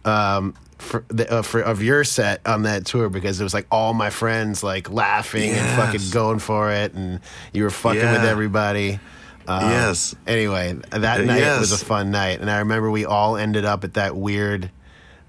Um, 0.06 0.56
for, 0.84 1.04
the, 1.08 1.32
uh, 1.32 1.42
for 1.42 1.62
of 1.62 1.82
your 1.82 2.04
set 2.04 2.46
on 2.46 2.64
that 2.64 2.86
tour 2.86 3.10
because 3.10 3.40
it 3.40 3.44
was 3.44 3.54
like 3.54 3.68
all 3.72 3.94
my 3.94 4.10
friends 4.10 4.64
like 4.64 4.92
laughing 4.92 5.52
and 5.52 5.82
fucking 5.82 6.10
going 6.12 6.40
for 6.40 6.72
it, 6.72 6.94
and 6.94 7.20
you 7.54 7.64
were 7.64 7.70
fucking 7.70 8.00
with 8.02 8.24
everybody. 8.26 9.00
Um, 9.48 9.70
Yes. 9.70 10.16
Anyway, 10.28 10.74
that 10.92 11.22
night 11.26 11.60
was 11.60 11.72
a 11.72 11.84
fun 11.84 12.12
night, 12.12 12.40
and 12.40 12.50
I 12.50 12.60
remember 12.60 12.90
we 12.92 13.06
all 13.06 13.36
ended 13.36 13.66
up 13.66 13.84
at 13.84 13.96
that 13.96 14.16
weird 14.16 14.70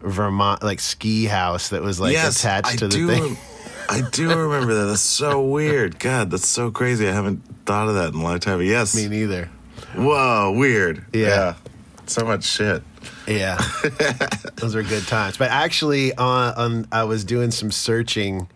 Vermont 0.01 0.63
like 0.63 0.81
ski 0.81 1.25
house 1.25 1.71
that 1.71 1.83
was 1.83 1.99
like 1.99 2.17
attached 2.17 2.67
I 2.75 2.77
to 2.77 2.89
the 2.89 2.95
do, 2.95 3.09
thing. 3.09 3.37
I 3.89 4.03
do 4.13 4.29
remember 4.29 4.75
that. 4.75 4.85
That's 4.87 5.01
so 5.01 5.43
weird. 5.43 5.99
God, 5.99 6.31
that's 6.31 6.49
so 6.49 6.71
crazy. 6.71 7.09
I 7.09 7.13
haven't 7.13 7.43
thought 7.67 7.89
of 7.89 7.95
that 7.95 8.13
in 8.15 8.21
a 8.21 8.23
long 8.23 8.39
time. 8.39 8.63
Yes. 8.63 8.95
Me 8.95 9.09
neither. 9.09 9.51
Whoa, 9.95 10.53
weird. 10.57 11.05
Yeah. 11.13 11.55
So 12.07 12.25
much 12.25 12.45
shit. 12.45 12.83
Yeah, 13.27 13.59
those 14.57 14.75
are 14.75 14.83
good 14.83 15.07
times. 15.07 15.37
But 15.37 15.51
actually, 15.51 16.15
on, 16.15 16.55
on 16.55 16.89
I 16.93 17.05
was 17.05 17.25
doing 17.25 17.51
some 17.51 17.71
searching 17.71 18.49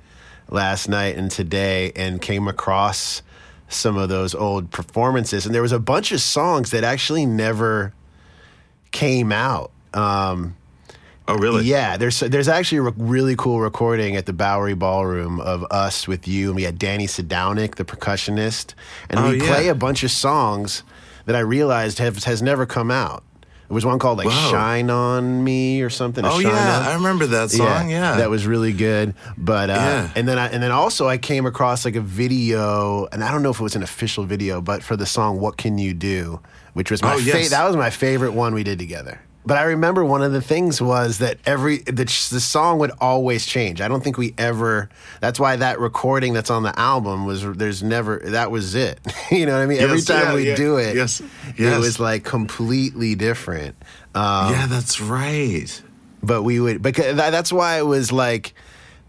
last 0.51 0.89
night 0.89 1.17
and 1.17 1.31
today, 1.31 1.93
and 1.97 2.21
came 2.21 2.49
across 2.49 3.23
some 3.69 3.97
of 3.97 4.09
those 4.09 4.35
old 4.35 4.71
performances, 4.71 5.47
and 5.47 5.55
there 5.55 5.63
was 5.63 5.73
a 5.73 5.79
bunch 5.79 6.13
of 6.13 6.21
songs 6.21 6.71
that 6.71 6.85
actually 6.85 7.27
never 7.27 7.93
came 8.93 9.33
out. 9.33 9.71
Um, 9.95 10.55
Oh, 11.31 11.35
really? 11.35 11.67
yeah, 11.67 11.99
there's 11.99 12.21
there's 12.21 12.49
actually 12.49 12.79
a 12.79 12.91
really 12.97 13.37
cool 13.37 13.61
recording 13.61 14.17
at 14.17 14.25
the 14.25 14.33
Bowery 14.33 14.73
Ballroom 14.73 15.41
of 15.41 15.63
us 15.71 16.09
with 16.09 16.27
you, 16.27 16.47
and 16.47 16.57
we 16.57 16.63
had 16.63 16.79
Danny 16.79 17.07
Sadownick, 17.07 17.75
the 17.75 17.85
percussionist, 17.85 18.73
and 19.11 19.21
Oh, 19.21 19.31
we 19.31 19.39
yeah. 19.43 19.47
play 19.47 19.69
a 19.69 19.75
bunch 19.75 20.03
of 20.03 20.11
songs 20.11 20.83
that 21.27 21.37
I 21.37 21.41
realized 21.41 21.99
have, 21.99 22.25
has 22.25 22.41
never 22.41 22.65
come 22.65 22.91
out. 22.91 23.25
There 23.69 23.75
was 23.75 23.85
one 23.85 23.99
called 23.99 24.17
like 24.19 24.29
Whoa. 24.29 24.51
"Shine 24.51 24.89
on 24.89 25.45
Me" 25.45 25.83
or 25.83 25.91
something. 25.91 26.25
or 26.25 26.29
Oh, 26.31 26.41
Shine 26.41 26.53
yeah. 26.53 26.79
On- 26.79 26.83
I 26.87 26.95
remember 26.95 27.27
that 27.27 27.51
song. 27.51 27.91
Yeah. 27.91 28.17
that 28.17 28.31
was 28.31 28.47
really 28.47 28.73
good. 28.73 29.15
But 29.37 29.69
uh, 29.69 29.75
Yeah. 29.75 30.11
and 30.17 30.27
then 30.27 30.39
I, 30.39 30.47
and 30.49 30.63
then 30.63 30.71
also 30.73 31.07
I 31.07 31.19
came 31.19 31.45
across 31.45 31.85
like 31.85 31.95
a 31.95 32.01
video, 32.01 33.07
and 33.13 33.23
I 33.23 33.31
don't 33.31 33.43
know 33.43 33.51
if 33.51 33.61
it 33.61 33.63
was 33.63 33.77
an 33.77 33.83
official 33.83 34.25
video, 34.25 34.61
but 34.63 34.83
for 34.83 34.97
the 34.97 35.05
song 35.07 35.39
"What 35.39 35.59
Can 35.59 35.77
You 35.77 35.93
Do," 35.93 36.41
which 36.73 36.91
was 36.91 37.03
my 37.03 37.15
Oh, 37.15 37.19
fa- 37.19 37.49
that 37.51 37.67
was 37.67 37.77
my 37.77 37.91
favorite 37.91 38.33
one 38.33 38.55
we 38.55 38.63
did 38.65 38.79
together. 38.79 39.21
But 39.49 39.57
I 39.57 39.63
remember 39.63 40.05
one 40.05 40.21
of 40.21 40.33
the 40.33 40.43
things 40.43 40.79
was 40.79 41.21
that 41.21 41.39
every 41.47 41.79
the, 41.79 42.05
the 42.05 42.39
song 42.39 42.81
would 42.81 42.91
always 43.01 43.47
change. 43.47 43.81
I 43.81 43.89
don't 43.89 44.05
think 44.05 44.19
we 44.19 44.35
ever. 44.37 44.91
That's 45.23 45.41
why 45.41 45.57
that 45.57 45.81
recording 45.81 46.35
that's 46.35 46.51
on 46.51 46.65
the 46.65 46.79
album 46.79 47.25
was 47.25 47.51
there's 47.57 47.83
never 47.83 48.19
that 48.27 48.51
was 48.51 48.75
it. 48.75 49.01
you 49.31 49.47
know 49.47 49.55
what 49.55 49.63
I 49.63 49.67
mean? 49.67 49.81
every 49.81 50.03
time 50.03 50.27
yeah, 50.27 50.35
we 50.35 50.49
yeah. 50.49 50.55
do 50.55 50.77
it, 50.77 50.95
Yes, 50.95 51.23
it 51.57 51.79
was 51.79 51.99
like 51.99 52.25
completely 52.25 53.15
different. 53.15 53.75
Um, 54.15 54.53
yeah, 54.53 54.67
that's 54.67 55.01
right. 55.01 55.83
but 56.23 56.43
we 56.43 56.61
would 56.61 56.83
because 56.83 57.17
that, 57.17 57.31
that's 57.31 57.51
why 57.51 57.79
it 57.79 57.87
was 57.87 58.13
like 58.13 58.53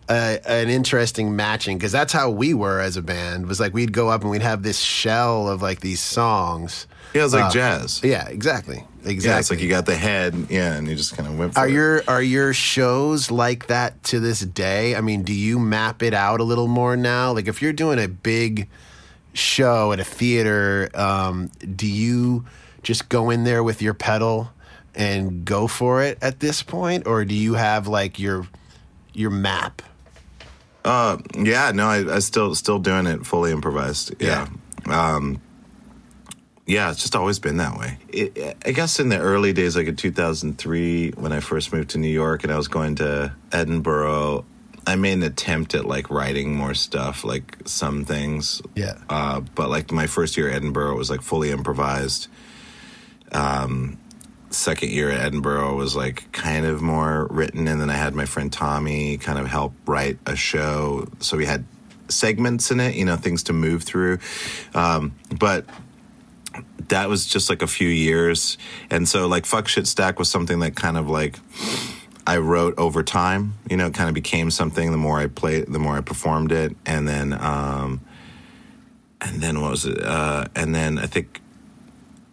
a, 0.07 0.39
an 0.47 0.69
interesting 0.69 1.35
matching 1.35 1.77
because 1.77 1.91
that's 1.91 2.13
how 2.13 2.29
we 2.29 2.53
were 2.53 2.79
as 2.79 2.95
a 2.95 3.01
band 3.01 3.45
was 3.45 3.59
like 3.59 3.73
we'd 3.73 3.91
go 3.91 4.07
up 4.07 4.21
and 4.21 4.31
we'd 4.31 4.41
have 4.41 4.63
this 4.63 4.79
shell 4.79 5.49
of 5.49 5.61
like 5.61 5.81
these 5.81 5.99
songs 5.99 6.87
Yeah, 7.13 7.21
it 7.21 7.23
was 7.23 7.33
like 7.33 7.45
Uh, 7.45 7.51
jazz. 7.51 8.01
yeah 8.03 8.27
exactly 8.27 8.83
exactly 9.03 9.29
Yeah, 9.29 9.39
it's 9.39 9.49
like 9.49 9.61
you 9.61 9.69
got 9.69 9.85
the 9.85 9.95
head, 9.95 10.35
yeah, 10.49 10.73
and 10.75 10.87
you 10.87 10.95
just 10.95 11.15
kind 11.17 11.27
of 11.27 11.37
went 11.39 11.57
are 11.57 11.67
it. 11.67 11.71
your 11.73 12.03
are 12.07 12.21
your 12.21 12.53
shows 12.53 13.31
like 13.31 13.67
that 13.67 14.03
to 14.05 14.19
this 14.19 14.41
day 14.41 14.95
i 14.95 15.01
mean 15.01 15.23
do 15.23 15.33
you 15.33 15.57
map 15.59 16.03
it 16.03 16.13
out 16.13 16.39
a 16.39 16.43
little 16.43 16.67
more 16.67 16.95
now 16.97 17.31
like 17.31 17.47
if 17.47 17.61
you're 17.61 17.73
doing 17.73 17.97
a 17.99 18.07
big 18.07 18.67
show 19.33 19.91
at 19.91 19.99
a 19.99 20.03
theater 20.03 20.89
um, 20.95 21.49
do 21.75 21.87
you 21.87 22.45
just 22.83 23.09
go 23.09 23.29
in 23.29 23.43
there 23.43 23.63
with 23.63 23.81
your 23.81 23.93
pedal 23.93 24.51
and 24.95 25.45
go 25.45 25.67
for 25.67 26.03
it 26.03 26.17
at 26.21 26.39
this 26.39 26.61
point 26.63 27.07
or 27.07 27.23
do 27.25 27.35
you 27.35 27.53
have 27.53 27.87
like 27.87 28.19
your 28.19 28.45
your 29.13 29.29
map 29.29 29.81
Uh, 30.85 31.17
yeah, 31.35 31.71
no, 31.73 31.87
I, 31.87 32.15
I 32.15 32.19
still 32.19 32.55
still 32.55 32.79
doing 32.79 33.05
it 33.05 33.25
fully 33.25 33.51
improvised. 33.51 34.13
Yeah. 34.19 34.47
Um, 34.87 35.41
yeah, 36.69 36.91
it's 36.91 37.01
just 37.01 37.15
always 37.15 37.39
been 37.39 37.57
that 37.57 37.77
way. 37.77 37.97
It, 38.09 38.57
I 38.63 38.71
guess 38.71 38.99
in 38.99 39.09
the 39.09 39.17
early 39.17 39.53
days, 39.53 39.75
like 39.75 39.87
in 39.87 39.95
2003, 39.95 41.11
when 41.17 41.33
I 41.33 41.39
first 41.39 41.73
moved 41.73 41.89
to 41.91 41.97
New 41.97 42.09
York 42.09 42.43
and 42.43 42.53
I 42.53 42.57
was 42.57 42.67
going 42.67 42.95
to 42.95 43.33
Edinburgh, 43.51 44.45
I 44.85 44.95
made 44.95 45.13
an 45.13 45.23
attempt 45.23 45.73
at 45.73 45.85
like 45.85 46.11
writing 46.11 46.53
more 46.53 46.75
stuff, 46.75 47.23
like 47.23 47.57
some 47.65 48.05
things. 48.05 48.61
Yeah. 48.75 48.99
Uh, 49.09 49.39
but 49.39 49.71
like 49.71 49.91
my 49.91 50.05
first 50.05 50.37
year 50.37 50.47
at 50.47 50.57
Edinburgh 50.57 50.95
was 50.95 51.09
like 51.09 51.23
fully 51.23 51.49
improvised. 51.49 52.27
Um, 53.31 53.97
second 54.51 54.91
year 54.91 55.09
at 55.09 55.21
Edinburgh 55.21 55.75
was 55.75 55.95
like 55.95 56.31
kind 56.31 56.67
of 56.67 56.83
more 56.83 57.25
written, 57.31 57.67
and 57.67 57.81
then 57.81 57.89
I 57.89 57.95
had 57.95 58.13
my 58.13 58.25
friend 58.25 58.53
Tommy 58.53 59.17
kind 59.17 59.39
of 59.39 59.47
help 59.47 59.73
write 59.87 60.19
a 60.27 60.35
show, 60.35 61.07
so 61.19 61.35
we 61.35 61.47
had 61.47 61.65
segments 62.09 62.69
in 62.69 62.79
it, 62.79 62.95
you 62.95 63.05
know, 63.05 63.15
things 63.15 63.43
to 63.43 63.53
move 63.53 63.83
through. 63.83 64.19
Um, 64.75 65.15
but 65.35 65.65
that 66.89 67.09
was 67.09 67.25
just 67.25 67.49
like 67.49 67.61
a 67.61 67.67
few 67.67 67.87
years, 67.87 68.57
and 68.89 69.07
so 69.07 69.27
like 69.27 69.45
fuck 69.45 69.67
shit 69.67 69.87
stack 69.87 70.19
was 70.19 70.29
something 70.29 70.59
that 70.59 70.75
kind 70.75 70.97
of 70.97 71.09
like 71.09 71.39
I 72.27 72.37
wrote 72.37 72.77
over 72.77 73.03
time. 73.03 73.55
You 73.69 73.77
know, 73.77 73.87
it 73.87 73.93
kind 73.93 74.09
of 74.09 74.15
became 74.15 74.51
something. 74.51 74.91
The 74.91 74.97
more 74.97 75.19
I 75.19 75.27
played, 75.27 75.67
the 75.67 75.79
more 75.79 75.97
I 75.97 76.01
performed 76.01 76.51
it, 76.51 76.75
and 76.85 77.07
then 77.07 77.33
um, 77.33 78.01
and 79.21 79.41
then 79.41 79.61
what 79.61 79.71
was 79.71 79.85
it? 79.85 80.03
Uh, 80.03 80.45
and 80.55 80.73
then 80.73 80.99
I 80.99 81.05
think. 81.05 81.41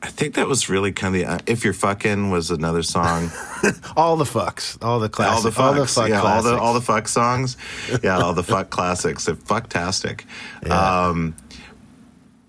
I 0.02 0.08
think 0.10 0.34
that 0.34 0.46
was 0.46 0.68
really 0.68 0.92
kind 0.92 1.16
of 1.16 1.20
the, 1.20 1.26
uh, 1.26 1.38
if 1.46 1.64
you're 1.64 1.72
fucking 1.72 2.30
was 2.30 2.52
another 2.52 2.84
song. 2.84 3.30
all 3.96 4.16
the 4.16 4.24
fucks 4.24 4.78
all 4.84 5.00
the 5.00 5.08
classics 5.08 5.36
all 5.36 5.42
the 5.42 5.50
fucks, 5.50 5.64
all 5.64 5.74
the 5.74 5.86
fuck 5.86 6.08
yeah, 6.08 6.20
all 6.20 6.42
the 6.42 6.56
all 6.56 6.74
the 6.74 6.80
fuck 6.80 7.08
songs, 7.08 7.56
yeah, 8.04 8.18
all 8.18 8.34
the 8.34 8.44
fuck 8.44 8.70
classics. 8.76 9.24
They're 9.24 9.34
fucktastic. 9.34 10.24
Yeah. 10.64 11.08
Um, 11.08 11.34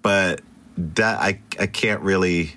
but 0.04 0.42
that 0.78 1.20
I 1.20 1.40
I 1.60 1.68
can't 1.68 2.02
really. 2.02 2.54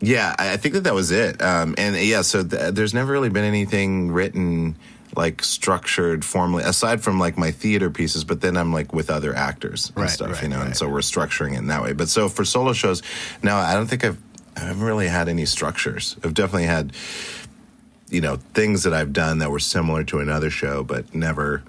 Yeah, 0.00 0.34
I 0.38 0.52
I 0.52 0.56
think 0.56 0.74
that 0.74 0.84
that 0.84 0.94
was 0.94 1.10
it. 1.10 1.42
Um, 1.42 1.74
and 1.78 1.96
yeah, 1.96 2.22
so 2.22 2.42
th- 2.44 2.74
there's 2.74 2.94
never 2.94 3.12
really 3.12 3.28
been 3.28 3.44
anything 3.44 4.10
written 4.12 4.76
like 5.16 5.42
structured 5.42 6.24
formally 6.24 6.62
aside 6.62 7.02
from 7.02 7.18
like 7.18 7.36
my 7.36 7.50
theater 7.50 7.90
pieces 7.90 8.22
but 8.22 8.40
then 8.42 8.56
i'm 8.56 8.72
like 8.72 8.92
with 8.92 9.10
other 9.10 9.34
actors 9.34 9.88
and 9.96 10.04
Right, 10.04 10.10
stuff 10.10 10.30
right, 10.30 10.42
you 10.44 10.48
know 10.48 10.58
right. 10.58 10.66
and 10.66 10.76
so 10.76 10.88
we're 10.88 11.00
structuring 11.00 11.54
it 11.54 11.58
in 11.58 11.66
that 11.66 11.82
way 11.82 11.92
but 11.92 12.08
so 12.08 12.28
for 12.28 12.44
solo 12.44 12.72
shows 12.72 13.02
no 13.42 13.56
i 13.56 13.74
don't 13.74 13.88
think 13.88 14.04
i've 14.04 14.16
i 14.56 14.60
haven't 14.60 14.84
really 14.84 15.08
had 15.08 15.28
any 15.28 15.46
structures 15.46 16.16
i've 16.22 16.32
definitely 16.34 16.66
had 16.68 16.92
you 18.08 18.20
know 18.20 18.36
things 18.54 18.84
that 18.84 18.92
I've 18.94 19.12
done 19.12 19.38
that 19.38 19.50
were 19.50 19.58
similar 19.60 20.04
to 20.04 20.18
another 20.20 20.50
show, 20.50 20.82
but 20.82 21.14
never. 21.14 21.62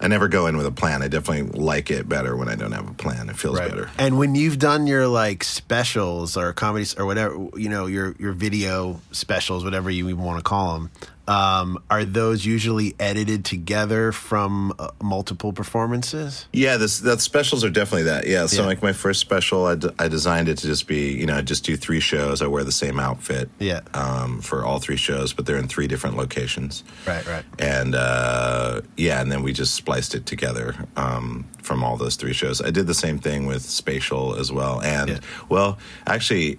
I 0.00 0.08
never 0.08 0.28
go 0.28 0.46
in 0.46 0.56
with 0.56 0.66
a 0.66 0.72
plan. 0.72 1.02
I 1.02 1.08
definitely 1.08 1.58
like 1.60 1.90
it 1.90 2.08
better 2.08 2.36
when 2.36 2.48
I 2.48 2.54
don't 2.54 2.72
have 2.72 2.88
a 2.88 2.94
plan. 2.94 3.28
It 3.28 3.36
feels 3.36 3.58
better. 3.58 3.90
And 3.98 4.18
when 4.18 4.34
you've 4.34 4.58
done 4.58 4.86
your 4.86 5.08
like 5.08 5.42
specials 5.42 6.36
or 6.36 6.52
comedies 6.52 6.96
or 6.96 7.04
whatever, 7.04 7.48
you 7.56 7.68
know, 7.68 7.86
your 7.86 8.14
your 8.18 8.32
video 8.32 9.00
specials, 9.10 9.64
whatever 9.64 9.90
you 9.90 10.08
even 10.08 10.22
want 10.22 10.38
to 10.38 10.44
call 10.44 10.74
them, 10.74 10.90
um, 11.28 11.82
are 11.90 12.04
those 12.04 12.44
usually 12.46 12.94
edited 12.98 13.44
together 13.44 14.12
from 14.12 14.72
uh, 14.78 14.88
multiple 15.02 15.52
performances? 15.52 16.46
Yeah, 16.52 16.78
this 16.78 17.00
that 17.00 17.20
specials 17.20 17.62
are 17.64 17.70
definitely 17.70 18.04
that. 18.04 18.26
Yeah, 18.26 18.46
so 18.46 18.62
Yeah. 18.62 18.66
like 18.68 18.82
my 18.82 18.92
first 18.94 19.20
special, 19.20 19.66
I, 19.66 19.74
d- 19.74 19.90
I 19.98 20.08
designed 20.08 20.48
it 20.48 20.58
to 20.58 20.66
just 20.66 20.86
be 20.88 21.12
you 21.12 21.26
know 21.26 21.36
I 21.36 21.42
just 21.42 21.64
do 21.64 21.76
three 21.76 22.00
shows. 22.00 22.40
I 22.42 22.46
wear 22.46 22.64
the 22.64 22.72
same 22.72 22.98
outfit. 22.98 23.50
Yeah. 23.58 23.80
Um, 23.94 24.40
for 24.40 24.64
all 24.64 24.78
three 24.78 24.96
shows, 24.96 25.32
but 25.34 25.44
they're 25.46 25.58
in 25.58 25.68
three 25.68 25.86
different 25.86 26.16
locations. 26.16 26.82
Right, 27.06 27.26
right. 27.26 27.44
and 27.58 27.94
uh, 27.94 28.80
yeah, 28.96 29.20
and 29.20 29.30
then 29.30 29.42
we 29.42 29.52
just 29.52 29.74
spliced 29.74 30.14
it 30.14 30.24
together 30.26 30.74
um, 30.96 31.44
from 31.62 31.84
all 31.84 31.96
those 31.98 32.16
three 32.16 32.32
shows. 32.32 32.62
I 32.62 32.70
did 32.70 32.86
the 32.86 32.94
same 32.94 33.18
thing 33.18 33.44
with 33.46 33.62
Spatial 33.62 34.34
as 34.36 34.50
well, 34.50 34.80
and 34.80 35.08
Yeah. 35.10 35.18
well, 35.50 35.78
actually, 36.06 36.58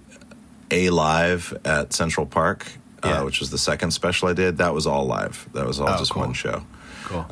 a 0.72 0.92
live 0.92 1.58
at 1.66 1.94
Central 1.94 2.28
Park, 2.28 2.68
Yeah. 3.04 3.22
uh, 3.22 3.26
which 3.26 3.40
was 3.40 3.50
the 3.50 3.58
second 3.58 3.92
special 3.92 4.28
I 4.30 4.34
did. 4.34 4.58
That 4.58 4.74
was 4.74 4.86
all 4.88 5.06
live. 5.06 5.48
That 5.54 5.66
was 5.66 5.80
all 5.80 5.90
Oh, 5.90 5.98
just 5.98 6.12
cool. 6.12 6.24
one 6.24 6.34
show. 6.34 6.64
Cool. 7.06 7.26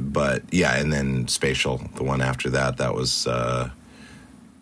But 0.00 0.42
yeah, 0.50 0.76
and 0.78 0.90
then 0.92 1.28
Spatial, 1.28 1.78
the 1.96 2.02
one 2.02 2.22
after 2.22 2.48
that, 2.50 2.78
that 2.78 2.94
was 2.94 3.26
uh, 3.26 3.68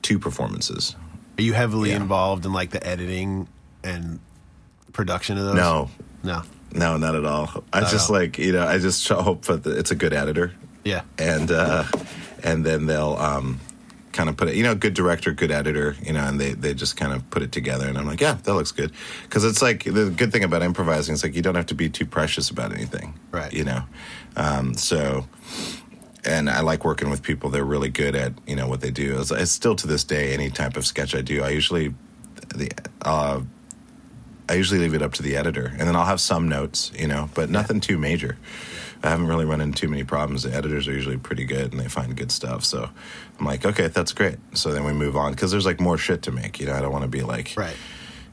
two 0.03 0.18
performances. 0.18 0.97
Are 1.38 1.43
you 1.43 1.53
heavily 1.53 1.91
Yeah. 1.91 1.97
involved 1.97 2.45
in 2.47 2.53
like 2.53 2.70
the 2.70 2.84
editing 2.84 3.47
and 3.84 4.18
production 4.93 5.38
of 5.38 5.45
those? 5.45 5.55
No, 5.55 5.88
no. 6.24 6.43
no, 6.72 6.97
not 6.97 7.14
at 7.14 7.24
all. 7.24 7.49
I 7.72 7.80
Not 7.80 7.86
at 7.86 7.93
just 7.93 8.11
all. 8.11 8.16
like 8.16 8.38
you 8.38 8.53
know, 8.53 8.66
I 8.66 8.78
just 8.78 9.07
hope 9.09 9.43
that 9.47 9.64
it's 9.66 9.93
a 9.93 9.95
good 9.95 10.12
editor. 10.12 10.53
Yeah, 10.84 11.03
and 11.18 11.51
uh, 11.53 11.84
and 12.43 12.64
then 12.66 12.86
they'll 12.86 13.16
um, 13.16 13.61
kind 14.13 14.29
of 14.29 14.37
put 14.37 14.49
it. 14.49 14.57
You 14.57 14.63
know, 14.63 14.75
good 14.75 14.95
director, 14.95 15.33
good 15.33 15.51
editor. 15.51 15.97
You 16.03 16.13
know, 16.13 16.25
and 16.25 16.41
they 16.41 16.53
they 16.53 16.75
just 16.75 16.97
kind 16.97 17.13
of 17.13 17.29
put 17.31 17.43
it 17.43 17.53
together. 17.53 17.89
And 17.89 17.99
I'm 17.99 18.07
like, 18.07 18.21
yeah, 18.21 18.35
that 18.35 18.55
looks 18.55 18.73
good. 18.73 18.93
Because 19.23 19.45
it's 19.45 19.63
like 19.63 19.85
the 19.85 20.11
good 20.11 20.33
thing 20.33 20.45
about 20.45 20.63
improvising 20.63 21.15
is 21.15 21.23
like 21.23 21.35
you 21.35 21.43
don't 21.43 21.55
have 21.55 21.67
to 21.67 21.75
be 21.75 21.89
too 21.89 22.07
precious 22.07 22.51
about 22.51 22.73
anything. 22.73 23.19
Right. 23.31 23.53
You 23.53 23.65
know, 23.65 23.83
um, 24.37 24.75
so. 24.75 25.27
And 26.23 26.51
I 26.51 26.61
like 26.61 26.85
working 26.85 27.09
with 27.09 27.23
people. 27.23 27.49
They're 27.49 27.65
really 27.65 27.89
good 27.89 28.15
at 28.15 28.35
you 28.47 28.55
know 28.55 28.69
what 28.69 28.83
they 28.83 28.91
do. 28.91 29.19
It's, 29.19 29.31
it's 29.31 29.51
still 29.51 29.75
to 29.77 29.87
this 29.87 30.05
day, 30.05 30.35
any 30.35 30.51
type 30.51 30.77
of 30.77 30.85
sketch 30.85 31.15
I 31.15 31.23
do, 31.23 31.43
I 31.43 31.49
usually 31.49 31.95
the 32.55 32.71
uh, 33.03 33.41
I 34.49 34.55
usually 34.55 34.81
leave 34.81 34.95
it 34.95 35.03
up 35.03 35.13
to 35.15 35.23
the 35.23 35.37
editor, 35.37 35.67
and 35.67 35.83
then 35.83 35.95
I'll 35.95 36.07
have 36.07 36.21
some 36.21 36.49
notes, 36.49 36.91
you 36.99 37.07
know, 37.07 37.31
but 37.35 37.51
nothing 37.51 37.81
too 37.81 37.97
major. 37.97 38.37
I 39.03 39.09
haven't 39.11 39.29
really 39.29 39.45
run 39.47 39.61
into 39.61 39.79
too 39.81 39.89
many 39.89 40.05
problems. 40.05 40.43
The 40.43 40.53
editors 40.55 40.87
are 40.87 40.93
usually 40.93 41.17
pretty 41.17 41.45
good, 41.45 41.73
and 41.73 41.81
they 41.81 41.89
find 41.89 42.15
good 42.17 42.31
stuff. 42.31 42.65
So 42.65 42.89
I'm 43.39 43.47
like, 43.47 43.65
okay, 43.65 43.89
that's 43.89 44.13
great. 44.13 44.37
So 44.55 44.73
then 44.73 44.85
we 44.85 44.93
move 44.93 45.17
on 45.17 45.33
because 45.33 45.51
there's 45.51 45.65
like 45.67 45.81
more 45.81 45.97
shit 45.99 46.23
to 46.23 46.33
make. 46.33 46.61
You 46.61 46.67
know, 46.67 46.75
I 46.75 46.81
don't 46.81 46.93
want 46.93 47.03
to 47.05 47.09
be 47.09 47.23
like, 47.23 47.55
right. 47.57 47.77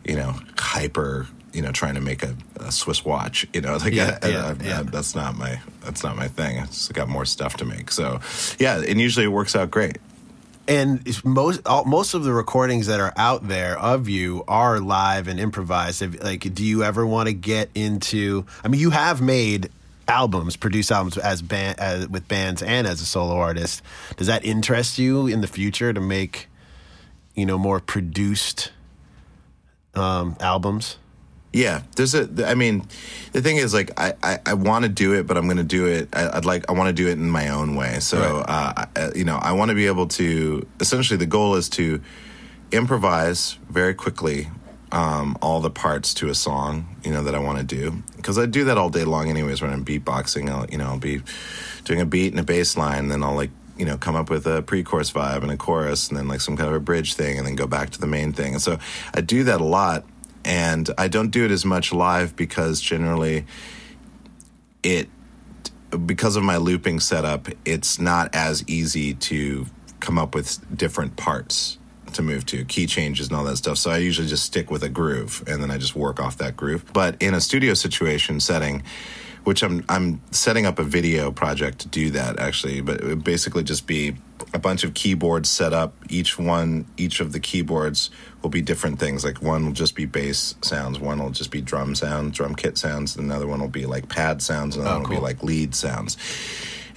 you 0.05 0.15
know, 0.15 0.35
hyper. 0.57 1.27
You 1.53 1.61
know, 1.63 1.71
trying 1.71 1.95
to 1.95 2.01
make 2.01 2.21
a, 2.21 2.35
a 2.57 2.71
Swiss 2.71 3.03
watch. 3.05 3.47
You 3.53 3.61
know, 3.61 3.77
like 3.81 3.93
Yeah, 3.93 4.19
I- 4.21 4.27
I- 4.27 4.29
yeah, 4.29 4.45
I- 4.59 4.63
yeah. 4.63 4.83
that's 4.83 5.15
not 5.15 5.35
my 5.37 5.59
that's 5.83 6.03
not 6.03 6.15
my 6.17 6.27
thing. 6.27 6.57
It's 6.57 6.89
got 6.89 7.07
more 7.07 7.25
stuff 7.25 7.55
to 7.57 7.65
make. 7.65 7.89
So 7.91 8.19
yeah, 8.59 8.79
and 8.81 8.99
usually 9.01 9.25
it 9.25 9.29
works 9.29 9.55
out 9.55 9.71
great. 9.71 9.97
And 10.67 11.01
most 11.23 11.65
all, 11.65 11.85
most 11.85 12.13
of 12.13 12.25
the 12.25 12.33
recordings 12.33 12.87
that 12.87 12.99
are 12.99 13.13
out 13.15 13.47
there 13.47 13.79
of 13.79 14.09
you 14.09 14.43
are 14.49 14.81
live 14.81 15.29
and 15.29 15.39
improvised. 15.39 16.21
Like, 16.21 16.53
do 16.53 16.63
you 16.65 16.83
ever 16.83 17.07
want 17.07 17.27
to 17.27 17.33
get 17.33 17.69
into? 17.73 18.45
I 18.65 18.67
mean, 18.67 18.81
you 18.81 18.89
have 18.89 19.21
made 19.21 19.69
albums, 20.07 20.55
produce 20.55 20.91
albums 20.91 21.17
as 21.17 21.41
band 21.41 21.79
as, 21.79 22.07
with 22.07 22.27
bands 22.27 22.61
and 22.61 22.87
as 22.87 23.01
a 23.01 23.05
solo 23.05 23.35
artist. 23.37 23.81
Does 24.17 24.27
that 24.27 24.45
interest 24.45 24.97
you 24.97 25.27
in 25.27 25.41
the 25.41 25.47
future 25.47 25.93
to 25.93 25.99
make, 26.01 26.47
you 27.35 27.45
know, 27.45 27.57
more 27.57 27.79
produced 27.79 28.71
um, 29.95 30.35
albums? 30.39 30.97
Yeah, 31.53 31.83
there's 31.95 32.13
a. 32.13 32.29
I 32.45 32.53
mean, 32.55 32.85
the 33.31 33.41
thing 33.41 33.55
is, 33.57 33.73
like, 33.73 33.89
I 33.99 34.13
I, 34.21 34.39
I 34.45 34.53
want 34.53 34.83
to 34.83 34.89
do 34.89 35.13
it, 35.13 35.25
but 35.25 35.37
I'm 35.37 35.45
going 35.45 35.57
to 35.57 35.63
do 35.63 35.85
it. 35.87 36.09
I, 36.13 36.37
I'd 36.37 36.45
like 36.45 36.69
I 36.69 36.73
want 36.73 36.87
to 36.89 36.93
do 36.93 37.07
it 37.07 37.13
in 37.13 37.29
my 37.29 37.49
own 37.49 37.75
way. 37.75 37.99
So, 37.99 38.19
Right. 38.19 38.45
uh, 38.47 38.85
I, 38.95 39.11
you 39.15 39.23
know, 39.23 39.37
I 39.37 39.53
want 39.53 39.69
to 39.69 39.75
be 39.75 39.87
able 39.87 40.07
to. 40.07 40.67
Essentially, 40.79 41.17
the 41.17 41.25
goal 41.25 41.55
is 41.55 41.69
to 41.69 42.01
improvise 42.71 43.57
very 43.69 43.93
quickly 43.95 44.49
um, 44.91 45.37
all 45.41 45.59
the 45.59 45.69
parts 45.69 46.13
to 46.15 46.29
a 46.29 46.35
song. 46.35 46.95
You 47.03 47.11
know 47.11 47.23
that 47.23 47.35
I 47.35 47.39
want 47.39 47.57
to 47.59 47.63
do 47.63 48.03
because 48.15 48.37
I 48.37 48.45
do 48.45 48.65
that 48.65 48.77
all 48.77 48.89
day 48.89 49.03
long, 49.03 49.29
anyways. 49.29 49.61
When 49.61 49.71
I'm 49.71 49.83
beatboxing, 49.83 50.49
I'll 50.49 50.69
you 50.69 50.77
know 50.77 50.85
I'll 50.85 50.99
be 50.99 51.21
doing 51.83 52.01
a 52.01 52.05
beat 52.05 52.33
and 52.33 52.39
a 52.39 52.43
bass 52.43 52.77
line, 52.77 52.99
and 52.99 53.11
then 53.11 53.23
I'll 53.23 53.35
like 53.35 53.51
you 53.77 53.85
know 53.85 53.97
come 53.97 54.15
up 54.15 54.29
with 54.29 54.47
a 54.47 54.61
pre-chorus 54.61 55.11
vibe 55.11 55.43
and 55.43 55.51
a 55.51 55.57
chorus, 55.57 56.09
and 56.09 56.17
then 56.17 56.27
like 56.27 56.41
some 56.41 56.57
kind 56.57 56.69
of 56.69 56.75
a 56.75 56.79
bridge 56.79 57.15
thing, 57.15 57.37
and 57.37 57.45
then 57.45 57.55
go 57.55 57.67
back 57.67 57.89
to 57.91 57.99
the 57.99 58.07
main 58.07 58.33
thing. 58.33 58.53
And 58.53 58.61
so 58.61 58.77
I 59.13 59.21
do 59.21 59.43
that 59.45 59.61
a 59.61 59.65
lot, 59.65 60.05
and 60.45 60.89
I 60.97 61.07
don't 61.07 61.31
do 61.31 61.45
it 61.45 61.51
as 61.51 61.65
much 61.65 61.91
live 61.91 62.35
because 62.35 62.79
generally 62.81 63.45
it 64.83 65.09
because 66.05 66.35
of 66.35 66.43
my 66.43 66.57
looping 66.57 66.99
setup, 66.99 67.47
it's 67.65 67.99
not 67.99 68.33
as 68.35 68.63
easy 68.67 69.13
to 69.13 69.65
come 69.99 70.17
up 70.17 70.35
with 70.35 70.77
different 70.77 71.15
parts 71.15 71.76
to 72.17 72.21
move 72.21 72.45
to, 72.47 72.65
key 72.65 72.85
changes 72.85 73.29
and 73.29 73.37
all 73.37 73.43
that 73.45 73.57
stuff. 73.57 73.77
So 73.77 73.89
I 73.89 73.97
usually 73.97 74.27
just 74.27 74.45
stick 74.45 74.69
with 74.69 74.83
a 74.83 74.89
groove 74.89 75.43
and 75.47 75.63
then 75.63 75.71
I 75.71 75.77
just 75.77 75.95
work 75.95 76.19
off 76.19 76.37
that 76.37 76.55
groove. 76.55 76.85
But 76.93 77.21
in 77.21 77.33
a 77.33 77.41
studio 77.41 77.73
situation 77.73 78.39
setting, 78.39 78.83
which 79.47 79.63
I'm 79.63 79.85
I'm 79.87 80.21
setting 80.31 80.65
up 80.65 80.77
a 80.77 80.83
video 80.83 81.31
project 81.31 81.79
to 81.79 81.87
do 81.87 82.09
that 82.09 82.37
actually, 82.37 82.81
but 82.81 82.99
it 82.99 83.05
would 83.05 83.23
basically 83.23 83.63
just 83.63 83.87
be 83.87 84.17
a 84.53 84.59
bunch 84.59 84.83
of 84.83 84.93
keyboards 84.93 85.49
set 85.49 85.71
up. 85.71 85.95
Each 86.09 86.37
one, 86.37 86.85
each 86.97 87.21
of 87.21 87.31
the 87.31 87.39
keyboards 87.39 88.09
will 88.41 88.49
be 88.49 88.61
different 88.61 88.99
things. 88.99 89.23
Like 89.23 89.41
one 89.41 89.65
will 89.65 89.71
just 89.71 89.95
be 89.95 90.05
bass 90.05 90.55
sounds, 90.61 90.99
one 90.99 91.23
will 91.23 91.29
just 91.29 91.49
be 91.49 91.61
drum 91.61 91.95
sounds, 91.95 92.35
drum 92.35 92.55
kit 92.55 92.77
sounds, 92.77 93.15
another 93.15 93.47
one 93.47 93.61
will 93.61 93.69
be 93.69 93.85
like 93.85 94.09
pad 94.09 94.41
sounds, 94.41 94.75
and 94.75 94.83
another 94.83 94.97
oh, 94.97 95.01
one 95.03 95.09
will 95.09 95.15
be 95.17 95.23
like 95.23 95.41
lead 95.43 95.73
sounds. 95.73 96.17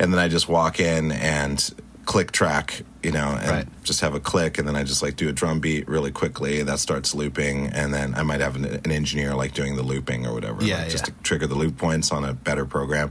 And 0.01 0.12
then 0.12 0.18
I 0.18 0.27
just 0.27 0.49
walk 0.49 0.81
in 0.81 1.12
and 1.12 1.73
click 2.07 2.32
track, 2.32 2.82
you 3.03 3.12
know, 3.12 3.38
and 3.40 3.48
Right. 3.51 3.68
just 3.84 4.01
have 4.01 4.14
a 4.14 4.20
click, 4.20 4.59
and 4.59 4.66
then 4.66 4.74
I 4.74 4.82
just 4.84 5.03
like 5.03 5.16
do 5.16 5.28
a 5.28 5.32
drum 5.32 5.61
beat 5.61 5.88
really 5.88 6.11
quickly. 6.11 6.62
That 6.62 6.78
starts 6.80 7.14
looping, 7.14 7.68
and 7.68 7.94
then 7.94 8.14
I 8.14 8.22
might 8.22 8.40
have 8.40 8.57
an, 8.57 8.64
an 8.64 8.90
engineer 8.90 9.34
like 9.34 9.55
doing 9.55 9.76
the 9.76 9.82
looping 9.82 10.26
or 10.26 10.32
whatever, 10.34 10.64
Yeah, 10.64 10.78
like, 10.78 10.90
just 10.90 11.07
yeah. 11.09 11.14
to 11.14 11.22
trigger 11.22 11.46
the 11.46 11.55
loop 11.55 11.76
points 11.78 12.11
on 12.11 12.24
a 12.24 12.32
better 12.32 12.64
program. 12.64 13.11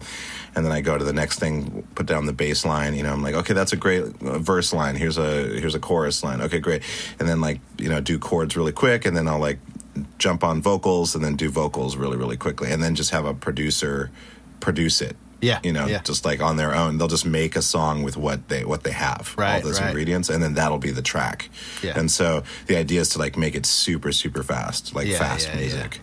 And 0.55 0.65
then 0.65 0.71
I 0.71 0.81
go 0.81 0.97
to 0.97 1.03
the 1.05 1.13
next 1.13 1.39
thing, 1.39 1.87
put 1.95 2.07
down 2.07 2.25
the 2.25 2.33
bass 2.33 2.65
line. 2.65 2.93
You 2.95 3.03
know, 3.03 3.13
I'm 3.13 3.21
like, 3.21 3.35
okay, 3.35 3.53
that's 3.53 3.71
a 3.71 3.77
great 3.77 4.03
uh, 4.21 4.39
verse 4.39 4.73
line. 4.73 4.95
Here's 4.95 5.17
a 5.17 5.43
here's 5.59 5.75
a 5.75 5.79
chorus 5.79 6.23
line. 6.23 6.41
Okay, 6.41 6.59
great. 6.59 6.81
And 7.19 7.29
then 7.29 7.39
like 7.39 7.61
you 7.77 7.87
know, 7.89 8.01
do 8.01 8.19
chords 8.19 8.57
really 8.57 8.73
quick, 8.73 9.05
and 9.05 9.15
then 9.15 9.27
I'll 9.27 9.39
like 9.39 9.59
jump 10.17 10.43
on 10.43 10.61
vocals, 10.61 11.15
and 11.15 11.23
then 11.23 11.35
do 11.35 11.49
vocals 11.49 11.95
really 11.95 12.17
really 12.17 12.37
quickly, 12.37 12.71
and 12.71 12.81
then 12.83 12.95
just 12.95 13.11
have 13.11 13.25
a 13.25 13.33
producer 13.33 14.09
produce 14.59 15.01
it. 15.01 15.15
Yeah, 15.41 15.59
you 15.63 15.71
know, 15.71 15.85
yeah. 15.85 16.01
just 16.01 16.25
like 16.25 16.41
on 16.41 16.57
their 16.57 16.75
own, 16.75 16.97
they'll 16.97 17.07
just 17.07 17.25
make 17.25 17.55
a 17.55 17.61
song 17.61 18.03
with 18.03 18.17
what 18.17 18.49
they 18.49 18.65
what 18.65 18.83
they 18.83 18.91
have, 18.91 19.35
all 19.37 19.61
those 19.61 19.79
right. 19.79 19.87
ingredients, 19.87 20.29
and 20.29 20.43
then 20.43 20.55
that'll 20.55 20.79
be 20.79 20.91
the 20.91 21.01
track. 21.01 21.49
Yeah. 21.81 21.97
And 21.97 22.11
so 22.11 22.43
the 22.67 22.75
idea 22.75 23.01
is 23.01 23.09
to 23.09 23.19
like 23.19 23.37
make 23.37 23.55
it 23.55 23.65
super 23.65 24.11
super 24.11 24.43
fast, 24.43 24.93
like 24.95 25.07
Yeah, 25.07 25.19
fast 25.19 25.47
yeah. 25.47 25.55
music, 25.55 25.99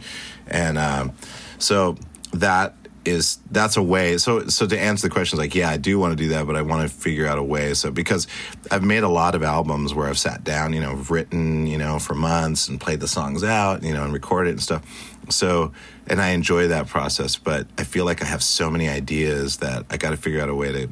and 0.46 0.78
um, 0.78 1.12
so 1.58 1.96
that 2.32 2.74
is 3.04 3.38
that's 3.50 3.76
a 3.76 3.82
way. 3.82 4.18
So 4.18 4.48
so 4.48 4.66
to 4.66 4.78
answer 4.78 5.08
the 5.08 5.12
question, 5.12 5.38
like 5.38 5.54
yeah, 5.54 5.70
I 5.70 5.76
do 5.76 5.98
want 5.98 6.16
to 6.16 6.16
do 6.16 6.30
that, 6.30 6.46
but 6.46 6.56
I 6.56 6.62
want 6.62 6.88
to 6.88 6.94
figure 6.94 7.26
out 7.26 7.38
a 7.38 7.42
way. 7.42 7.74
So 7.74 7.90
because 7.90 8.26
I've 8.70 8.84
made 8.84 9.02
a 9.02 9.08
lot 9.08 9.34
of 9.34 9.42
albums 9.42 9.94
where 9.94 10.08
I've 10.08 10.18
sat 10.18 10.44
down, 10.44 10.72
you 10.72 10.80
know, 10.80 10.94
written, 11.08 11.66
you 11.66 11.78
know, 11.78 11.98
for 11.98 12.14
months 12.14 12.68
and 12.68 12.80
played 12.80 13.00
the 13.00 13.08
songs 13.08 13.44
out, 13.44 13.82
you 13.82 13.92
know, 13.92 14.04
and 14.04 14.12
recorded 14.12 14.50
and 14.52 14.62
stuff. 14.62 14.82
So 15.28 15.72
and 16.08 16.20
I 16.20 16.28
enjoy 16.30 16.68
that 16.68 16.86
process, 16.86 17.36
but 17.36 17.66
I 17.78 17.84
feel 17.84 18.04
like 18.04 18.22
I 18.22 18.26
have 18.26 18.42
so 18.42 18.70
many 18.70 18.88
ideas 18.88 19.58
that 19.58 19.86
I 19.90 19.96
got 19.96 20.10
to 20.10 20.16
figure 20.16 20.40
out 20.40 20.48
a 20.48 20.54
way 20.54 20.72
to 20.72 20.88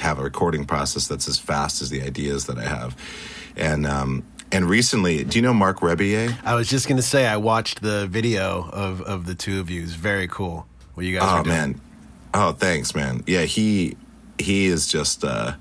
have 0.00 0.18
a 0.18 0.22
recording 0.22 0.64
process 0.64 1.06
that's 1.08 1.28
as 1.28 1.38
fast 1.38 1.80
as 1.82 1.90
the 1.90 2.02
ideas 2.02 2.46
that 2.46 2.58
I 2.58 2.64
have. 2.64 2.96
And 3.56 3.86
um, 3.86 4.24
and 4.52 4.68
recently, 4.68 5.24
do 5.24 5.38
you 5.38 5.42
know 5.42 5.54
Marc 5.54 5.80
Rebillet? 5.80 6.36
I 6.44 6.54
was 6.54 6.68
just 6.68 6.88
gonna 6.88 7.02
say 7.02 7.26
I 7.26 7.36
watched 7.38 7.82
the 7.82 8.06
video 8.06 8.68
of 8.72 9.00
of 9.02 9.26
the 9.26 9.34
two 9.34 9.60
of 9.60 9.70
you. 9.70 9.82
It's 9.82 9.92
very 9.92 10.28
cool. 10.28 10.66
What 10.94 11.06
you 11.06 11.18
guys 11.18 11.24
Oh 11.26 11.36
are 11.38 11.42
doing. 11.42 11.56
man. 11.56 11.80
Oh, 12.34 12.52
thanks, 12.52 12.94
man. 12.94 13.22
Yeah, 13.26 13.42
he 13.42 13.96
he 14.38 14.66
is 14.66 14.86
just 14.88 15.24
uh 15.24 15.54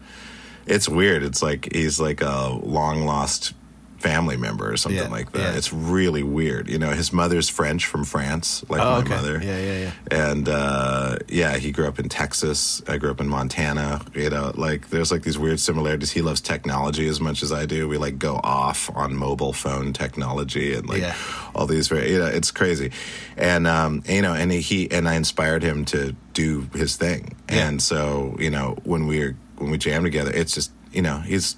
it's 0.66 0.90
weird. 0.90 1.24
It's 1.24 1.42
like 1.42 1.72
he's 1.74 2.00
like 2.00 2.22
a 2.22 2.50
long 2.62 3.06
lost 3.06 3.54
family 3.98 4.38
member 4.38 4.72
or 4.72 4.78
something 4.78 5.02
Yeah, 5.02 5.08
like 5.10 5.32
that. 5.32 5.40
yeah. 5.54 5.58
It's 5.58 5.72
really 5.74 6.22
weird. 6.22 6.70
You 6.70 6.78
know, 6.78 6.92
his 6.92 7.12
mother's 7.14 7.50
French 7.50 7.86
from 7.86 8.04
France, 8.04 8.64
like 8.70 8.82
Oh, 8.82 8.92
my 8.92 8.98
okay. 9.00 9.10
mother. 9.10 9.42
Yeah, 9.44 9.58
yeah, 9.60 9.78
yeah. 9.80 9.92
And 10.12 10.48
uh 10.50 11.18
yeah, 11.28 11.58
he 11.58 11.72
grew 11.72 11.88
up 11.88 11.98
in 12.00 12.10
Texas. 12.10 12.82
I 12.88 12.98
grew 12.98 13.10
up 13.12 13.20
in 13.22 13.28
Montana. 13.28 14.02
You 14.14 14.30
know, 14.30 14.52
like 14.56 14.90
there's 14.90 15.12
like 15.12 15.24
these 15.24 15.40
weird 15.40 15.60
similarities. 15.60 16.12
He 16.12 16.22
loves 16.22 16.42
technology 16.42 17.08
as 17.08 17.20
much 17.20 17.42
as 17.42 17.52
I 17.52 17.66
do. 17.66 17.88
We 17.88 17.98
like 17.98 18.20
go 18.20 18.40
off 18.44 18.90
on 18.96 19.16
mobile 19.16 19.54
phone 19.54 19.94
technology 19.94 20.74
and 20.74 20.88
like 20.88 21.02
Yeah. 21.02 21.16
all 21.56 21.66
these 21.66 21.88
very 21.88 22.12
you 22.12 22.20
know 22.20 22.26
it's 22.28 22.52
crazy 22.52 22.92
and 23.38 23.66
um 23.66 24.04
you 24.08 24.22
know 24.22 24.34
and 24.34 24.52
he 24.52 24.90
and 24.92 25.08
i 25.08 25.16
inspired 25.16 25.64
him 25.64 25.86
to 25.86 26.16
do 26.34 26.68
his 26.74 26.96
thing 26.96 27.36
and 27.50 27.82
so 27.82 28.36
you 28.40 28.50
know 28.50 28.78
when 28.84 29.08
we're 29.08 29.36
when 29.58 29.72
we 29.72 29.78
jam 29.78 30.04
together 30.04 30.32
it's 30.34 30.54
just 30.54 30.72
you 30.92 31.02
know 31.02 31.18
he's 31.20 31.56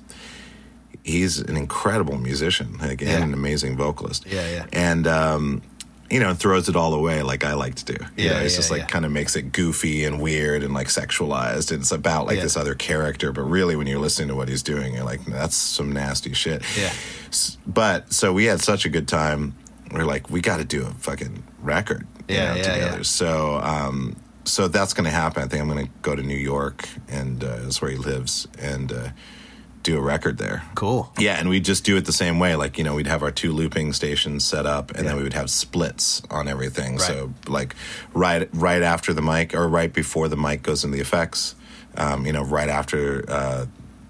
he's 1.08 1.39
an 1.39 1.58
incredible 1.58 2.18
musician 2.18 2.78
like 2.80 3.01
Yeah. 3.01 3.16
and 3.16 3.24
an 3.24 3.34
amazing 3.34 3.78
vocalist 3.78 4.26
Yeah, 4.28 4.47
yeah. 4.49 4.66
and 4.74 5.08
um 5.08 5.62
you 6.10 6.22
know, 6.22 6.34
throws 6.34 6.70
it 6.70 6.76
all 6.78 6.93
away 6.93 7.22
like 7.22 7.43
I 7.43 7.53
like 7.53 7.76
to 7.76 7.86
do. 7.93 7.97
You 8.16 8.26
Yeah, 8.28 8.32
know, 8.36 8.39
it's 8.45 8.53
yeah, 8.53 8.60
just 8.60 8.72
like 8.72 8.80
yeah. 8.84 8.88
kind 8.88 9.03
of 9.03 9.12
makes 9.12 9.36
it 9.36 9.51
goofy 9.51 10.05
and 10.05 10.22
weird 10.22 10.64
and 10.64 10.74
like 10.74 10.88
sexualized. 10.88 11.70
And 11.72 11.82
it's 11.82 11.91
about 11.91 12.28
like 12.28 12.38
Yeah. 12.38 12.43
this 12.43 12.55
other 12.55 12.76
character, 12.76 13.34
but 13.34 13.41
really 13.41 13.76
when 13.76 13.88
you're 13.88 13.99
listening 13.99 14.30
to 14.30 14.36
what 14.36 14.47
he's 14.47 14.64
doing, 14.64 14.93
you're 14.93 15.03
like, 15.03 15.26
that's 15.26 15.58
some 15.58 15.91
nasty 15.91 16.32
shit. 16.34 16.62
Yeah. 16.80 16.93
S- 17.28 17.58
But 17.68 18.14
so 18.14 18.32
we 18.32 18.45
had 18.45 18.62
such 18.62 18.86
a 18.86 18.89
good 18.89 19.05
time. 19.10 19.53
We're 19.91 20.05
like, 20.05 20.30
we 20.30 20.39
got 20.39 20.58
to 20.60 20.64
do 20.66 20.86
a 20.86 20.91
fucking 20.91 21.43
record, 21.62 22.08
you 22.30 22.36
Yeah, 22.36 22.53
know, 22.53 22.55
yeah, 22.62 22.74
together. 22.74 23.03
So, 23.03 23.60
um, 23.62 24.16
so 24.45 24.70
that's 24.70 24.93
going 24.93 25.10
to 25.12 25.18
happen. 25.24 25.43
I 25.43 25.47
think 25.47 25.62
I'm 25.62 25.68
going 25.70 25.88
to 25.88 25.91
go 26.03 26.16
to 26.16 26.24
New 26.24 26.38
York, 26.53 26.88
and 27.10 27.43
uh, 27.43 27.58
that's 27.64 27.82
where 27.82 27.91
he 27.91 27.97
lives, 27.97 28.47
and 28.60 28.93
uh, 28.93 29.10
do 29.88 29.98
a 29.98 30.02
record 30.02 30.38
there. 30.38 30.64
Cool. 30.76 31.12
Yeah, 31.18 31.40
and 31.40 31.48
we'd 31.50 31.64
just 31.66 31.84
do 31.86 31.96
it 31.98 32.06
the 32.06 32.12
same 32.14 32.40
way. 32.40 32.56
Like, 32.56 32.78
you 32.78 32.84
know, 32.84 32.94
we'd 32.96 33.08
have 33.08 33.24
our 33.24 33.32
two 33.32 33.54
looping 33.54 33.94
stations 33.94 34.44
set 34.44 34.66
up 34.66 34.92
and 34.92 35.00
Yeah. 35.00 35.08
then 35.10 35.18
we 35.18 35.24
would 35.24 35.34
have 35.34 35.50
splits 35.50 36.22
on 36.30 36.48
everything. 36.50 36.98
Right. 36.98 37.02
So 37.08 37.34
like 37.48 37.74
right 38.14 38.50
right 38.54 38.82
after 38.84 39.14
the 39.14 39.22
mic 39.22 39.54
or 39.56 39.68
right 39.68 39.92
before 39.92 40.28
the 40.28 40.36
mic 40.38 40.62
goes 40.62 40.84
into 40.84 40.96
the 40.98 41.02
effects, 41.02 41.56
um, 41.96 42.26
you 42.26 42.34
know, 42.34 42.44
right 42.44 42.70
after 42.70 43.24
uh, 43.30 43.66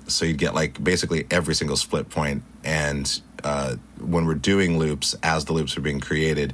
So 0.07 0.25
you'd 0.25 0.37
get 0.39 0.55
like 0.55 0.81
basically 0.83 1.25
every 1.29 1.53
single 1.53 1.75
split 1.77 2.09
point, 2.09 2.41
and 2.63 3.05
uh, 3.43 3.75
when 3.99 4.25
we're 4.25 4.41
doing 4.53 4.79
loops, 4.79 5.15
as 5.21 5.45
the 5.45 5.53
loops 5.53 5.77
are 5.77 5.81
being 5.81 5.99
created, 5.99 6.53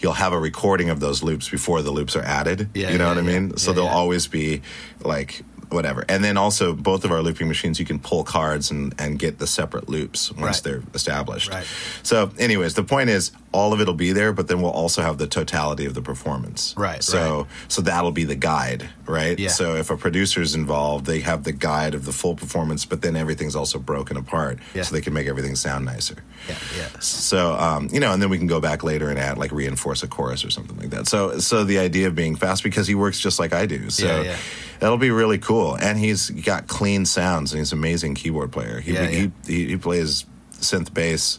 you'll 0.00 0.14
have 0.24 0.32
a 0.32 0.38
recording 0.40 0.88
of 0.90 0.98
those 0.98 1.22
loops 1.22 1.48
before 1.50 1.82
the 1.82 1.90
loops 1.92 2.16
are 2.16 2.22
added. 2.24 2.68
Yeah, 2.74 2.90
you 2.90 2.98
know 2.98 3.04
yeah, 3.12 3.14
what 3.14 3.18
I 3.18 3.32
mean? 3.40 3.56
So 3.58 3.70
Yeah, 3.70 3.74
they'll 3.76 3.84
yeah. 3.84 4.00
always 4.02 4.26
be 4.26 4.62
like 5.04 5.42
whatever. 5.70 6.04
And 6.08 6.22
then 6.24 6.36
also 6.36 6.72
both 6.72 7.04
of 7.04 7.10
our 7.12 7.22
looping 7.22 7.48
machines, 7.48 7.78
you 7.80 7.86
can 7.86 7.98
pull 7.98 8.24
cards 8.24 8.70
and, 8.70 8.94
and 8.98 9.18
get 9.18 9.38
the 9.38 9.46
separate 9.46 9.88
loops 9.88 10.30
once 10.32 10.42
Right. 10.42 10.62
they're 10.62 10.82
established. 10.94 11.50
Right. 11.50 11.66
So, 12.02 12.30
anyways, 12.38 12.74
the 12.74 12.84
point 12.84 13.10
is 13.10 13.32
all 13.56 13.72
of 13.72 13.80
it'll 13.80 13.94
be 13.94 14.12
there, 14.12 14.32
but 14.34 14.48
then 14.48 14.60
we'll 14.60 14.70
also 14.82 15.00
have 15.00 15.16
the 15.16 15.26
totality 15.26 15.86
of 15.86 15.94
the 15.94 16.02
performance. 16.02 16.74
Right, 16.76 17.02
So, 17.02 17.18
right. 17.40 17.46
so 17.68 17.80
that'll 17.80 18.12
be 18.12 18.24
the 18.24 18.34
guide, 18.36 18.88
right? 19.06 19.38
Yeah. 19.38 19.48
So 19.48 19.76
if 19.76 19.90
a 19.90 19.96
producer's 19.96 20.54
involved, 20.54 21.06
they 21.06 21.20
have 21.20 21.44
the 21.44 21.52
guide 21.52 21.94
of 21.94 22.04
the 22.04 22.12
full 22.12 22.34
performance, 22.36 22.84
but 22.84 23.00
then 23.00 23.16
everything's 23.16 23.56
also 23.56 23.78
broken 23.78 24.16
apart, 24.18 24.58
Yeah. 24.74 24.82
so 24.82 24.94
they 24.94 25.00
can 25.00 25.14
make 25.14 25.26
everything 25.26 25.56
sound 25.56 25.86
nicer. 25.86 26.16
Yeah, 26.48 26.56
yeah. 26.76 26.88
So, 27.00 27.54
um, 27.54 27.88
you 27.90 27.98
know, 27.98 28.12
and 28.12 28.20
then 28.22 28.28
we 28.28 28.36
can 28.38 28.46
go 28.46 28.60
back 28.60 28.84
later 28.84 29.08
and 29.08 29.18
add 29.18 29.38
like 29.38 29.52
reinforce 29.52 30.02
a 30.02 30.06
chorus 30.08 30.44
or 30.44 30.50
something 30.50 30.76
like 30.76 30.90
that. 30.90 31.08
So, 31.08 31.38
so 31.38 31.64
the 31.64 31.78
idea 31.78 32.08
of 32.08 32.14
being 32.14 32.36
fast 32.36 32.62
because 32.62 32.86
he 32.86 32.94
works 32.94 33.18
just 33.18 33.38
like 33.38 33.52
I 33.54 33.64
do. 33.66 33.88
So 33.90 34.04
Yeah, 34.06 34.22
yeah. 34.22 34.36
that'll 34.80 34.98
be 34.98 35.10
really 35.10 35.38
cool. 35.38 35.76
And 35.76 35.98
he's 35.98 36.28
got 36.30 36.68
clean 36.68 37.06
sounds 37.06 37.52
and 37.52 37.58
he's 37.60 37.72
an 37.72 37.78
amazing 37.78 38.14
keyboard 38.16 38.52
player. 38.52 38.80
He, 38.80 38.92
Yeah, 38.92 39.06
he, 39.06 39.32
he, 39.46 39.66
he 39.68 39.76
plays 39.78 40.26
synth 40.60 40.92
bass. 40.92 41.38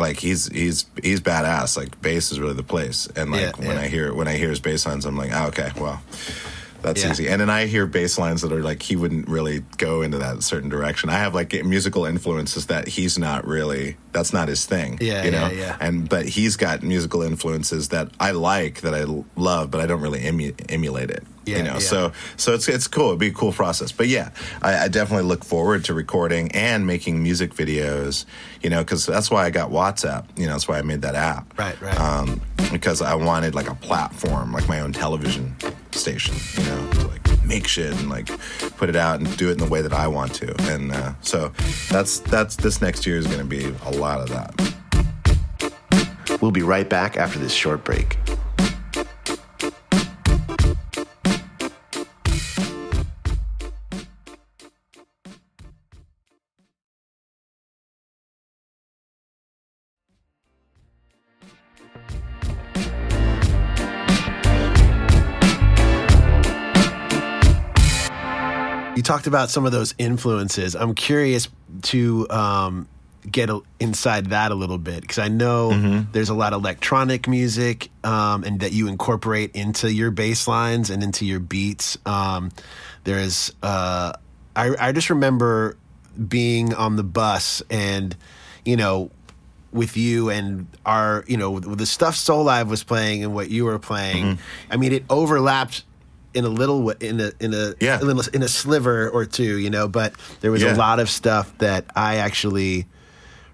Like 0.00 0.18
he's 0.18 0.46
he's 0.48 0.86
he's 1.02 1.20
badass. 1.20 1.76
Like 1.76 2.00
bass 2.02 2.32
is 2.32 2.40
really 2.40 2.54
the 2.54 2.62
place. 2.62 3.06
And 3.14 3.30
like 3.30 3.40
Yeah, 3.40 3.66
when 3.68 3.76
yeah. 3.76 3.82
I 3.82 3.88
hear 3.88 4.12
when 4.14 4.26
I 4.28 4.36
hear 4.36 4.48
his 4.50 4.60
bass 4.60 4.86
lines, 4.86 5.04
I'm 5.04 5.16
like, 5.16 5.30
oh, 5.32 5.46
okay, 5.48 5.70
well, 5.78 6.02
that's 6.82 7.02
Yeah. 7.04 7.10
easy. 7.10 7.28
And 7.28 7.40
then 7.40 7.50
I 7.50 7.66
hear 7.66 7.86
bass 7.86 8.18
lines 8.18 8.42
that 8.42 8.52
are 8.52 8.62
like 8.62 8.82
he 8.82 8.96
wouldn't 8.96 9.28
really 9.28 9.64
go 9.78 10.02
into 10.02 10.18
that 10.18 10.42
certain 10.42 10.68
direction. 10.68 11.08
I 11.10 11.18
have 11.18 11.34
like 11.34 11.52
musical 11.64 12.04
influences 12.04 12.66
that 12.66 12.88
he's 12.88 13.18
not 13.18 13.46
really. 13.46 13.96
That's 14.12 14.32
not 14.32 14.48
his 14.48 14.64
thing. 14.66 14.98
Yeah, 15.00 15.24
you 15.24 15.30
know. 15.30 15.48
yeah, 15.48 15.58
yeah. 15.58 15.76
And 15.80 16.08
but 16.08 16.26
he's 16.26 16.56
got 16.56 16.82
musical 16.82 17.22
influences 17.22 17.88
that 17.90 18.08
I 18.18 18.32
like 18.32 18.80
that 18.80 18.94
I 18.94 19.04
love, 19.36 19.70
but 19.70 19.80
I 19.80 19.86
don't 19.86 20.00
really 20.00 20.26
emu- 20.26 20.54
emulate 20.68 21.10
it. 21.10 21.22
Yeah, 21.46 21.58
you 21.58 21.62
know. 21.62 21.72
yeah. 21.74 21.78
So 21.78 22.12
so 22.36 22.52
it's 22.54 22.68
it's 22.68 22.86
cool. 22.88 23.08
It'd 23.08 23.18
be 23.20 23.28
a 23.28 23.32
cool 23.32 23.52
process. 23.52 23.92
But 23.92 24.08
yeah, 24.08 24.30
I, 24.62 24.84
I 24.84 24.88
definitely 24.88 25.26
look 25.28 25.44
forward 25.44 25.84
to 25.86 25.94
recording 25.94 26.50
and 26.52 26.86
making 26.86 27.22
music 27.22 27.54
videos. 27.54 28.24
You 28.62 28.68
know, 28.70 28.80
because 28.82 29.06
that's 29.06 29.30
why 29.30 29.44
I 29.46 29.50
got 29.50 29.70
WhatsApp. 29.70 30.24
You 30.36 30.46
know, 30.46 30.52
that's 30.52 30.68
why 30.68 30.78
I 30.78 30.82
made 30.82 31.02
that 31.02 31.14
app 31.14 31.56
Right, 31.58 31.80
right. 31.80 31.98
um, 31.98 32.40
because 32.70 33.00
I 33.00 33.14
wanted 33.14 33.54
like 33.54 33.70
a 33.70 33.74
platform, 33.74 34.52
like 34.52 34.68
my 34.68 34.80
own 34.80 34.92
television 34.92 35.54
station, 35.98 36.34
you 36.56 36.64
know, 36.64 36.90
to 36.92 37.08
like 37.08 37.44
make 37.44 37.66
shit 37.66 37.92
and 37.92 38.08
like 38.08 38.28
put 38.76 38.88
it 38.88 38.96
out 38.96 39.20
and 39.20 39.36
do 39.36 39.48
it 39.48 39.52
in 39.52 39.58
the 39.58 39.68
way 39.68 39.82
that 39.82 39.92
I 39.92 40.06
want 40.06 40.34
to. 40.34 40.54
And 40.72 40.92
uh, 40.92 41.14
so 41.20 41.52
that's 41.88 42.20
that's 42.20 42.56
this 42.56 42.80
next 42.80 43.06
year 43.06 43.16
is 43.16 43.26
going 43.26 43.38
to 43.38 43.44
be 43.44 43.74
a 43.84 43.90
lot 43.90 44.20
of 44.20 44.28
that. 44.30 44.54
We'll 46.40 46.50
be 46.52 46.62
right 46.62 46.88
back 46.88 47.16
after 47.16 47.38
this 47.38 47.52
short 47.52 47.84
break. 47.84 48.16
You 69.00 69.02
talked 69.02 69.26
about 69.26 69.48
some 69.48 69.64
of 69.64 69.72
those 69.72 69.94
influences. 69.96 70.76
I'm 70.76 70.94
curious 70.94 71.48
to 71.84 72.28
um, 72.28 72.86
get 73.30 73.48
a, 73.48 73.62
inside 73.78 74.26
that 74.26 74.52
a 74.52 74.54
little 74.54 74.76
bit 74.76 75.00
because 75.00 75.18
I 75.18 75.28
know 75.28 76.04
there's 76.12 76.28
a 76.28 76.34
lot 76.34 76.52
of 76.52 76.60
electronic 76.60 77.26
music 77.26 77.88
um, 78.04 78.44
and 78.44 78.60
that 78.60 78.72
you 78.72 78.88
incorporate 78.88 79.56
into 79.56 79.90
your 79.90 80.10
bass 80.10 80.46
lines 80.46 80.90
and 80.90 81.02
into 81.02 81.24
your 81.24 81.40
beats. 81.40 81.96
Um, 82.04 82.50
there's, 83.04 83.54
uh, 83.62 84.12
I, 84.54 84.76
I 84.78 84.92
just 84.92 85.08
remember 85.08 85.78
being 86.28 86.74
on 86.74 86.96
the 86.96 87.02
bus 87.02 87.62
and, 87.70 88.14
you 88.66 88.76
know, 88.76 89.10
with 89.72 89.96
you 89.96 90.28
and 90.28 90.66
our, 90.84 91.24
you 91.26 91.38
know, 91.38 91.58
the 91.58 91.86
stuff 91.86 92.16
Soulive 92.16 92.68
was 92.68 92.84
playing 92.84 93.24
and 93.24 93.32
what 93.32 93.48
you 93.48 93.64
were 93.64 93.78
playing. 93.78 94.38
I 94.70 94.76
mean, 94.76 94.92
it 94.92 95.04
overlapped 95.08 95.84
in 96.34 96.44
a 96.44 96.48
little 96.48 96.90
in 96.90 97.20
a 97.20 97.32
in 97.40 97.52
a 97.54 97.74
Yeah. 97.80 98.00
in 98.00 98.08
a, 98.10 98.22
in 98.32 98.42
a 98.42 98.48
sliver 98.48 99.08
or 99.10 99.24
two, 99.24 99.58
you 99.58 99.70
know. 99.70 99.88
But 99.88 100.14
there 100.40 100.50
was 100.50 100.62
a 100.62 100.74
lot 100.74 101.00
of 101.00 101.08
stuff 101.10 101.56
that 101.58 101.84
I 101.96 102.16
actually 102.16 102.86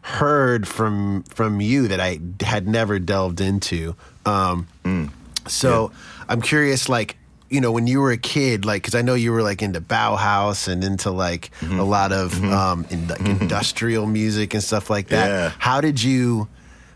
heard 0.03 0.69
from 0.69 1.23
from 1.25 1.61
you 1.61 1.89
that 1.89 2.01
I 2.01 2.21
had 2.43 2.69
never 2.69 2.99
delved 2.99 3.41
into. 3.41 3.97
Um, 4.25 4.69
Mm. 4.85 5.11
so 5.47 5.91
I'm 6.29 6.41
curious, 6.41 6.89
like 6.89 7.17
you 7.49 7.61
know, 7.61 7.71
when 7.71 7.87
you 7.87 8.01
were 8.01 8.11
a 8.11 8.17
kid, 8.19 8.65
like 8.65 8.83
because 8.83 8.97
I 8.97 9.03
know 9.03 9.15
you 9.15 9.31
were 9.31 9.43
like 9.43 9.63
into 9.63 9.81
Bauhaus 9.81 10.67
and 10.69 10.83
into 10.83 11.11
like 11.13 11.51
Mm-hmm. 11.61 11.79
a 11.79 11.85
lot 11.85 12.13
of 12.13 12.43
um, 12.45 12.85
in, 12.91 13.07
like, 13.09 13.21
industrial 13.21 14.07
music 14.07 14.53
and 14.55 14.63
stuff 14.63 14.91
like 14.91 15.09
that. 15.09 15.29
Yeah. 15.29 15.53
How 15.59 15.81
did 15.81 16.03
you 16.03 16.49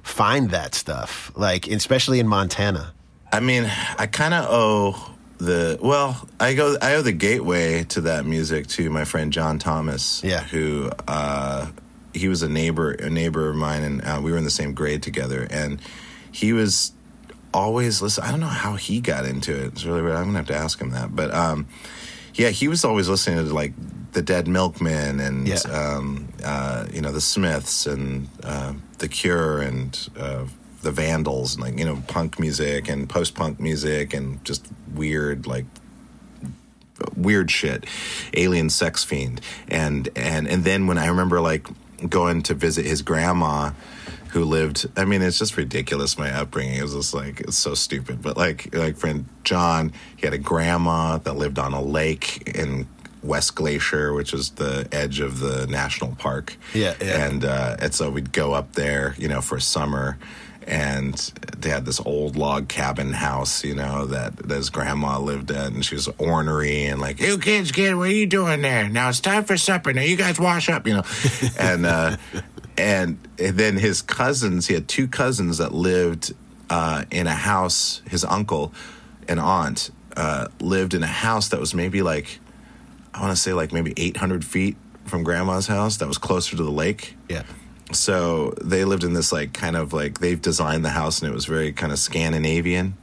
find 0.02 0.50
that 0.50 0.74
stuff? 0.74 1.30
Like, 1.36 1.68
especially 1.68 2.18
in 2.20 2.26
Montana. 2.26 2.92
I 3.32 3.38
mean, 3.38 3.70
I 3.96 4.06
kind 4.08 4.34
of 4.34 4.46
owe 4.50 5.09
the 5.40 5.78
well, 5.82 6.28
I 6.38 6.54
go, 6.54 6.76
I 6.80 6.94
owe 6.94 7.02
the 7.02 7.12
gateway 7.12 7.84
to 7.84 8.02
that 8.02 8.26
music 8.26 8.66
to 8.68 8.90
my 8.90 9.04
friend 9.04 9.32
John 9.32 9.58
Thomas, 9.58 10.22
Yeah. 10.22 10.42
who 10.44 10.90
uh, 11.08 11.66
he 12.14 12.28
was 12.28 12.42
a 12.42 12.48
neighbor, 12.48 12.92
a 12.92 13.10
neighbor 13.10 13.48
of 13.48 13.56
mine, 13.56 13.82
and 13.82 14.02
uh, 14.04 14.20
we 14.22 14.30
were 14.32 14.38
in 14.38 14.44
the 14.44 14.50
same 14.50 14.74
grade 14.74 15.02
together, 15.02 15.46
and 15.50 15.80
he 16.32 16.52
was 16.52 16.92
always 17.52 18.00
listen. 18.02 18.22
I 18.24 18.30
don't 18.30 18.40
know 18.40 18.46
how 18.46 18.76
he 18.76 19.00
got 19.00 19.24
into 19.24 19.52
it. 19.52 19.66
It's 19.72 19.84
really 19.84 20.02
weird. 20.02 20.16
I'm 20.16 20.26
gonna 20.26 20.38
have 20.38 20.46
to 20.48 20.56
ask 20.56 20.80
him 20.80 20.90
that, 20.90 21.14
but 21.16 21.32
um, 21.34 21.66
yeah, 22.34 22.50
he 22.50 22.68
was 22.68 22.84
always 22.84 23.08
listening 23.08 23.44
to 23.44 23.52
like 23.54 23.72
the 24.12 24.22
Dead 24.22 24.46
Milkmen 24.48 25.20
and 25.20 25.46
Yeah. 25.48 25.58
um, 25.72 26.28
uh, 26.44 26.86
you 26.92 27.00
know 27.00 27.12
the 27.12 27.20
Smiths 27.20 27.86
and 27.86 28.28
uh, 28.44 28.74
the 28.98 29.08
Cure 29.08 29.60
and 29.62 30.08
uh, 30.18 30.44
the 30.82 30.90
Vandals 30.90 31.54
and 31.54 31.64
like 31.64 31.78
you 31.78 31.84
know 31.84 32.02
punk 32.08 32.38
music 32.38 32.88
and 32.88 33.08
post 33.08 33.34
punk 33.34 33.60
music 33.60 34.14
and 34.14 34.44
just 34.44 34.66
weird 34.94 35.46
like 35.46 35.66
weird 37.16 37.50
shit, 37.50 37.84
alien 38.34 38.70
sex 38.70 39.04
fiend, 39.04 39.40
and 39.68 40.08
and 40.16 40.48
and 40.48 40.64
then 40.64 40.86
when 40.86 40.98
I 40.98 41.06
remember 41.06 41.40
like 41.40 41.66
going 42.08 42.42
to 42.44 42.54
visit 42.54 42.84
his 42.84 43.02
grandma. 43.02 43.72
Who 44.30 44.44
lived? 44.44 44.86
I 44.96 45.06
mean, 45.06 45.22
it's 45.22 45.40
just 45.40 45.56
ridiculous. 45.56 46.16
My 46.16 46.30
upbringing 46.30 46.76
it 46.76 46.82
was 46.82 46.94
just 46.94 47.12
like 47.12 47.40
it's 47.40 47.56
so 47.56 47.74
stupid. 47.74 48.22
But 48.22 48.36
like, 48.36 48.72
like 48.72 48.96
friend 48.96 49.24
John, 49.42 49.92
he 50.16 50.24
had 50.24 50.32
a 50.32 50.38
grandma 50.38 51.18
that 51.18 51.32
lived 51.32 51.58
on 51.58 51.72
a 51.72 51.82
lake 51.82 52.46
in 52.46 52.86
West 53.24 53.56
Glacier, 53.56 54.12
which 54.12 54.32
is 54.32 54.50
the 54.50 54.86
edge 54.92 55.18
of 55.18 55.40
the 55.40 55.66
national 55.66 56.14
park. 56.14 56.56
Yeah, 56.74 56.94
yeah. 57.00 57.26
And 57.26 57.44
uh, 57.44 57.76
and 57.80 57.92
so 57.92 58.08
we'd 58.08 58.32
go 58.32 58.52
up 58.52 58.74
there, 58.74 59.16
you 59.18 59.26
know, 59.26 59.40
for 59.40 59.58
summer, 59.58 60.16
and 60.66 61.14
they 61.58 61.70
had 61.70 61.84
this 61.84 62.00
old 62.00 62.36
log 62.36 62.68
cabin 62.68 63.12
house, 63.12 63.64
you 63.64 63.74
know, 63.74 64.06
that, 64.06 64.36
that 64.36 64.54
his 64.54 64.70
grandma 64.70 65.18
lived 65.18 65.50
in, 65.50 65.56
and 65.56 65.84
she 65.84 65.94
was 65.94 66.08
ornery 66.18 66.86
and 66.86 67.00
like, 67.00 67.20
"You 67.20 67.38
kids, 67.38 67.72
kid, 67.72 67.94
what 67.96 68.08
are 68.08 68.12
you 68.12 68.26
doing 68.26 68.62
there? 68.62 68.88
Now 68.88 69.08
it's 69.08 69.20
time 69.20 69.44
for 69.44 69.56
supper. 69.56 69.92
Now 69.92 70.02
you 70.02 70.16
guys 70.16 70.38
wash 70.38 70.68
up, 70.68 70.86
you 70.86 70.94
know." 70.94 71.04
and 71.58 71.86
uh, 71.86 72.16
and 72.76 73.18
then 73.36 73.76
his 73.76 74.02
cousins, 74.02 74.66
he 74.66 74.74
had 74.74 74.88
two 74.88 75.08
cousins 75.08 75.58
that 75.58 75.72
lived 75.72 76.34
uh, 76.68 77.04
in 77.10 77.26
a 77.26 77.34
house. 77.34 78.02
His 78.08 78.24
uncle 78.24 78.72
and 79.28 79.40
aunt 79.40 79.90
uh, 80.16 80.48
lived 80.60 80.94
in 80.94 81.02
a 81.02 81.08
house 81.08 81.48
that 81.48 81.60
was 81.60 81.74
maybe 81.74 82.02
like 82.02 82.40
I 83.14 83.20
want 83.20 83.34
to 83.34 83.40
say 83.40 83.52
like 83.52 83.72
maybe 83.72 83.92
800 83.96 84.44
feet 84.44 84.76
from 85.04 85.24
grandma's 85.24 85.66
house 85.66 85.96
that 85.98 86.08
was 86.08 86.18
closer 86.18 86.56
to 86.56 86.62
the 86.62 86.70
lake. 86.70 87.16
Yeah. 87.28 87.42
So 87.92 88.54
they 88.60 88.84
lived 88.84 89.04
in 89.04 89.12
this 89.12 89.32
like 89.32 89.52
kind 89.52 89.76
of 89.76 89.92
like 89.92 90.20
they've 90.20 90.40
designed 90.40 90.84
the 90.84 90.90
house 90.90 91.20
and 91.20 91.30
it 91.30 91.34
was 91.34 91.46
very 91.46 91.72
kind 91.72 91.92
of 91.92 91.98
Scandinavian 91.98 92.96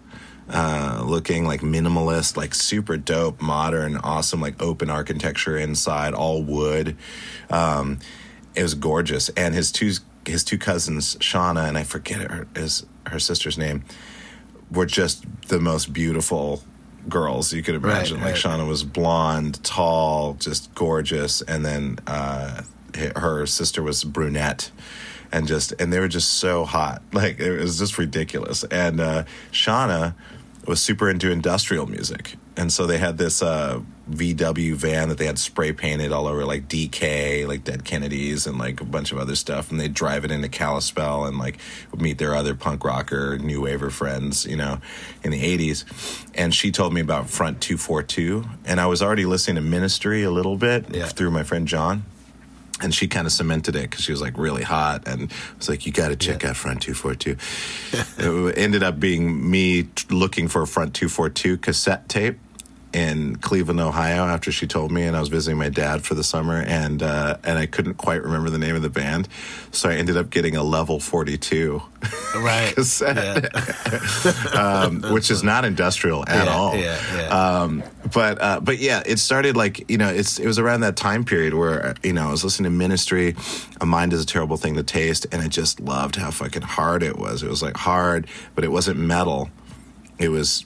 uh, 0.49 1.03
looking, 1.05 1.45
like 1.45 1.61
minimalist, 1.61 2.38
like 2.38 2.53
super 2.55 2.97
dope, 2.97 3.41
modern, 3.41 3.97
awesome, 3.97 4.41
like 4.41 4.61
open 4.61 4.89
architecture 4.89 5.57
inside, 5.57 6.13
all 6.13 6.41
wood. 6.41 6.95
Um, 7.49 7.99
it 8.55 8.63
was 8.63 8.73
gorgeous, 8.73 9.29
and 9.29 9.53
his 9.53 9.71
two 9.71 9.91
his 10.25 10.43
two 10.43 10.57
cousins, 10.57 11.15
Shauna 11.17 11.67
and 11.67 11.77
I 11.77 11.83
forget 11.83 12.31
her 12.31 12.47
his 12.55 12.85
her 13.07 13.19
sister's 13.19 13.57
name, 13.57 13.83
were 14.71 14.85
just 14.85 15.25
the 15.49 15.59
most 15.59 15.93
beautiful 15.93 16.63
girls 17.07 17.53
you 17.53 17.61
could 17.61 17.75
imagine. 17.75 18.17
right. 18.17 18.27
Like 18.27 18.35
Shauna 18.35 18.67
was 18.67 18.83
blonde, 18.83 19.63
tall, 19.63 20.33
just 20.35 20.73
gorgeous, 20.75 21.41
and 21.41 21.65
then 21.65 21.99
uh, 22.07 22.63
her 23.15 23.45
sister 23.45 23.81
was 23.83 24.03
brunette, 24.03 24.71
and 25.31 25.47
just 25.47 25.73
and 25.79 25.91
they 25.91 25.99
were 25.99 26.07
just 26.07 26.35
so 26.35 26.65
hot. 26.65 27.01
Like 27.13 27.39
it 27.39 27.57
was 27.59 27.77
just 27.79 27.97
ridiculous. 27.97 28.63
And 28.65 28.99
uh, 28.99 29.23
Shauna 29.51 30.13
was 30.65 30.81
super 30.81 31.09
into 31.09 31.31
industrial 31.31 31.88
music, 31.88 32.35
and 32.57 32.71
so 32.71 32.85
they 32.85 32.97
had 32.97 33.17
this 33.17 33.41
uh, 33.41 33.79
VW 34.11 34.73
van 34.75 35.07
that 35.09 35.17
they 35.17 35.25
had 35.25 35.39
spray 35.39 35.71
painted 35.71 36.11
all 36.11 36.27
over, 36.27 36.43
like 36.45 36.67
DK, 36.67 37.47
like 37.47 37.63
Dead 37.63 37.85
Kennedys, 37.85 38.45
and 38.45 38.57
like 38.57 38.81
a 38.81 38.83
bunch 38.83 39.13
of 39.13 39.17
other 39.17 39.35
stuff. 39.35 39.71
And 39.71 39.79
they'd 39.79 39.93
drive 39.93 40.25
it 40.25 40.31
into 40.31 40.49
Kalispell 40.49 41.25
and 41.25 41.38
like 41.38 41.57
meet 41.97 42.17
their 42.17 42.35
other 42.35 42.53
punk 42.53 42.83
rocker, 42.83 43.38
new 43.38 43.61
waver 43.61 43.89
friends, 43.89 44.45
you 44.45 44.57
know, 44.57 44.79
in 45.23 45.31
the 45.31 45.41
'80s. 45.41 45.85
And 46.35 46.53
she 46.53 46.71
told 46.71 46.93
me 46.93 46.99
about 46.99 47.29
Front 47.29 47.61
Two 47.61 47.77
Four 47.77 48.03
Two, 48.03 48.43
and 48.65 48.81
I 48.81 48.88
was 48.88 49.01
already 49.01 49.25
listening 49.25 49.55
to 49.55 49.61
Ministry 49.61 50.23
a 50.23 50.31
little 50.31 50.57
bit 50.57 50.93
Yeah. 50.93 51.05
through 51.07 51.31
my 51.31 51.43
friend 51.43 51.65
John 51.67 52.03
and 52.82 52.93
she 52.93 53.07
kind 53.07 53.25
of 53.25 53.34
cemented 53.34 53.75
it 53.75 53.89
because 53.89 54.03
she 54.03 54.11
was 54.11 54.21
like 54.21 54.38
really 54.38 54.63
hot 54.63 55.07
and 55.07 55.32
I 55.32 55.57
was 55.57 55.69
like 55.69 55.86
you 55.86 55.91
got 55.91 56.09
to 56.09 56.15
check 56.15 56.45
out 56.45 56.55
front 56.55 56.82
242 56.82 57.38
it 58.49 58.57
ended 58.57 58.84
up 58.84 58.99
being 58.99 59.49
me 59.49 59.84
t- 59.84 60.05
looking 60.13 60.47
for 60.47 60.61
a 60.61 60.67
front 60.67 60.93
242 60.93 61.57
cassette 61.57 62.07
tape 62.09 62.39
in 62.93 63.35
Cleveland, 63.35 63.79
Ohio, 63.79 64.23
after 64.25 64.51
she 64.51 64.65
told 64.65 64.91
me, 64.91 65.03
and 65.03 65.15
I 65.15 65.19
was 65.19 65.29
visiting 65.29 65.57
my 65.57 65.69
dad 65.69 66.03
for 66.03 66.15
the 66.15 66.23
summer, 66.23 66.61
and 66.61 67.03
uh, 67.03 67.38
and 67.43 67.57
I 67.59 67.65
couldn't 67.65 67.95
quite 67.95 68.23
remember 68.23 68.49
the 68.49 68.57
name 68.57 68.75
of 68.75 68.81
the 68.81 68.89
band, 68.89 69.27
so 69.71 69.89
I 69.89 69.95
ended 69.95 70.17
up 70.17 70.29
getting 70.29 70.55
a 70.55 70.63
level 70.63 70.99
forty 70.99 71.38
two 71.38 71.81
Right. 72.35 72.73
cassette, 72.75 73.49
Yeah. 73.53 74.51
um, 74.53 75.01
which 75.13 75.29
is 75.29 75.43
not 75.43 75.65
industrial 75.65 76.23
at 76.27 76.45
yeah, 76.45 76.53
all 76.53 76.75
Yeah. 76.75 76.99
Yeah. 77.15 77.27
um, 77.61 77.83
but 78.13 78.41
uh, 78.41 78.59
but 78.61 78.79
yeah, 78.79 79.03
it 79.05 79.19
started 79.19 79.57
like 79.57 79.89
you 79.89 79.97
know 79.97 80.09
it's 80.09 80.39
it 80.39 80.47
was 80.47 80.57
around 80.59 80.81
that 80.81 80.95
time 80.95 81.23
period 81.25 81.53
where 81.53 81.95
you 82.03 82.13
know 82.13 82.27
I 82.27 82.31
was 82.31 82.43
listening 82.43 82.71
to 82.71 82.77
Ministry, 82.77 83.35
A 83.81 83.85
Mind 83.85 84.13
Is 84.13 84.23
a 84.23 84.25
Terrible 84.25 84.57
Thing 84.57 84.75
to 84.75 84.83
Taste, 84.83 85.25
and 85.31 85.41
I 85.41 85.47
just 85.47 85.79
loved 85.79 86.15
how 86.15 86.31
fucking 86.31 86.61
hard 86.63 87.03
it 87.03 87.17
was. 87.17 87.43
It 87.43 87.49
was 87.49 87.61
like 87.61 87.75
hard, 87.77 88.27
but 88.55 88.63
it 88.63 88.71
wasn't 88.71 88.97
metal. 88.99 89.49
It 90.19 90.29
was, 90.29 90.65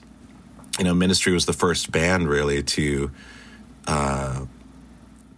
you 0.78 0.84
know, 0.84 0.94
Ministry 0.94 1.32
was 1.32 1.46
the 1.46 1.52
first 1.52 1.92
band 1.92 2.28
really 2.28 2.62
to 2.62 3.10
uh, 3.86 4.46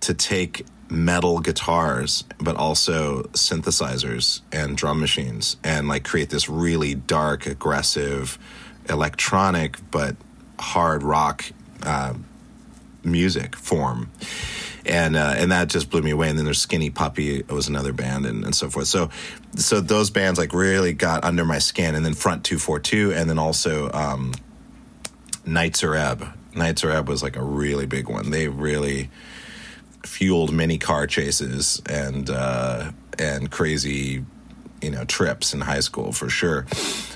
to 0.01 0.14
take 0.14 0.66
metal 0.91 1.41
guitars 1.41 2.24
but 2.39 2.57
also 2.57 3.22
synthesizers 3.32 4.43
and 4.53 4.76
drum 4.76 5.01
machines 5.01 5.57
and 5.64 5.89
like 5.89 6.05
create 6.05 6.28
this 6.28 6.47
really 6.49 6.95
dark 6.95 7.47
aggressive 7.47 8.39
electronic 8.89 9.78
but 9.91 10.14
hard 10.59 11.03
rock 11.03 11.45
uh, 11.82 12.14
music 13.05 13.57
form. 13.57 14.11
And 14.87 15.16
uh, 15.16 15.35
and 15.37 15.51
that 15.51 15.68
just 15.68 15.89
blew 15.91 16.03
me 16.03 16.11
away. 16.11 16.28
And 16.28 16.39
then 16.39 16.45
there's 16.45 16.61
skinny 16.61 16.91
puppy 16.91 17.43
was 17.49 17.68
another 17.68 17.93
band 17.93 18.26
and, 18.26 18.45
and 18.45 18.55
so 18.55 18.68
forth. 18.68 18.87
So 18.87 19.11
so 19.57 19.80
those 19.80 20.11
bands 20.11 20.39
like 20.39 20.53
really 20.53 20.93
got 20.93 21.24
under 21.24 21.45
my 21.45 21.59
skin. 21.59 21.95
And 21.95 22.05
then 22.05 22.14
front 22.14 22.45
242 22.45 23.12
and 23.14 23.28
then 23.28 23.39
also 23.39 23.91
um 23.93 24.32
Nitzer 25.47 25.99
Ebb. 25.99 26.27
Nitzer 26.53 26.95
Ebb 26.95 27.09
was 27.09 27.23
like 27.23 27.37
a 27.37 27.43
really 27.43 27.87
big 27.87 28.09
one. 28.09 28.31
They 28.31 28.49
really 28.49 29.11
fueled 30.05 30.53
many 30.53 30.79
car 30.79 31.07
chases 31.07 31.83
and 31.89 32.31
uh, 32.31 32.93
and 33.19 33.51
crazy, 33.51 34.25
you 34.81 34.91
know, 34.91 35.05
trips 35.05 35.55
in 35.55 35.61
high 35.61 35.81
school 35.81 36.13
for 36.13 36.29
sure. 36.29 36.67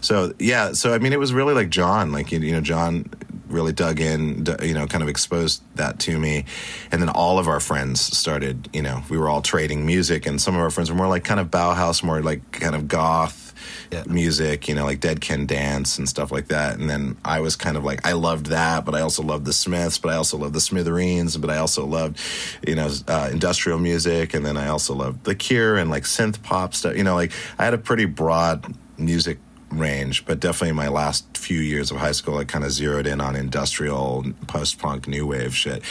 So 0.01 0.35
yeah, 0.39 0.73
so 0.73 0.93
I 0.95 0.99
mean, 0.99 1.13
it 1.13 1.19
was 1.19 1.33
really 1.33 1.55
like 1.55 1.71
John, 1.71 2.13
like 2.13 2.33
you 2.33 2.53
know, 2.53 2.61
John 2.61 3.09
really 3.49 3.73
dug 3.73 3.99
in, 3.99 4.45
you 4.63 4.75
know, 4.75 4.87
kind 4.87 5.03
of 5.03 5.09
exposed 5.09 5.63
that 5.77 5.99
to 6.01 6.19
me, 6.19 6.45
and 6.93 7.01
then 7.01 7.09
all 7.09 7.39
of 7.39 7.49
our 7.49 7.61
friends 7.61 8.01
started, 8.01 8.69
you 8.73 8.83
know, 8.83 9.03
we 9.09 9.17
were 9.17 9.29
all 9.29 9.43
trading 9.43 9.87
music, 9.87 10.27
and 10.27 10.41
some 10.41 10.55
of 10.55 10.61
our 10.61 10.71
friends 10.71 10.91
were 10.91 10.97
more 10.97 11.09
like 11.09 11.25
kind 11.25 11.41
of 11.41 11.51
Bauhaus, 11.51 12.03
more 12.03 12.23
like 12.23 12.51
kind 12.53 12.75
of 12.75 12.89
goth 12.89 13.48
Yeah. 13.91 14.05
music, 14.07 14.69
you 14.69 14.75
know, 14.75 14.85
like 14.85 15.01
Dead 15.01 15.21
Can 15.21 15.47
Dance 15.47 15.99
and 15.99 16.09
stuff 16.09 16.31
like 16.31 16.49
that. 16.49 16.79
And 16.79 16.91
then 16.91 17.17
I 17.25 17.41
was 17.41 17.57
kind 17.57 17.77
of 17.77 17.85
like, 17.85 18.07
I 18.07 18.13
loved 18.13 18.47
that, 18.47 18.85
but 18.85 18.95
I 18.95 19.01
also 19.01 19.23
loved 19.23 19.45
the 19.47 19.53
Smiths, 19.53 19.99
but 19.99 20.13
I 20.13 20.17
also 20.17 20.37
loved 20.37 20.55
the 20.55 20.61
Smithereens, 20.61 21.37
but 21.37 21.49
I 21.51 21.57
also 21.59 21.87
loved, 21.87 22.19
you 22.67 22.75
know, 22.75 22.91
uh, 23.07 23.29
industrial 23.33 23.79
music. 23.79 24.35
And 24.35 24.45
then 24.45 24.57
I 24.57 24.69
also 24.69 24.95
loved 24.95 25.25
The 25.25 25.35
Cure 25.35 25.77
and 25.77 25.91
like 25.91 26.05
synth 26.05 26.43
pop 26.43 26.75
stuff. 26.75 26.97
You 26.97 27.05
know, 27.05 27.15
like 27.15 27.33
I 27.59 27.65
had 27.65 27.75
a 27.75 27.79
pretty 27.79 28.05
broad 28.05 28.75
music 28.99 29.39
range, 29.71 30.25
but 30.27 30.41
definitely 30.41 30.73
my 30.73 30.89
last 30.89 31.37
few 31.37 31.61
years 31.61 31.91
of 31.91 31.97
high 31.97 32.13
school, 32.13 32.39
I 32.39 32.45
kind 32.45 32.65
of 32.65 32.73
zeroed 32.73 33.07
in 33.07 33.21
on 33.21 33.37
industrial, 33.37 34.25
post 34.47 34.79
punk, 34.79 35.09
new 35.09 35.27
wave 35.27 35.55
shit. 35.55 35.83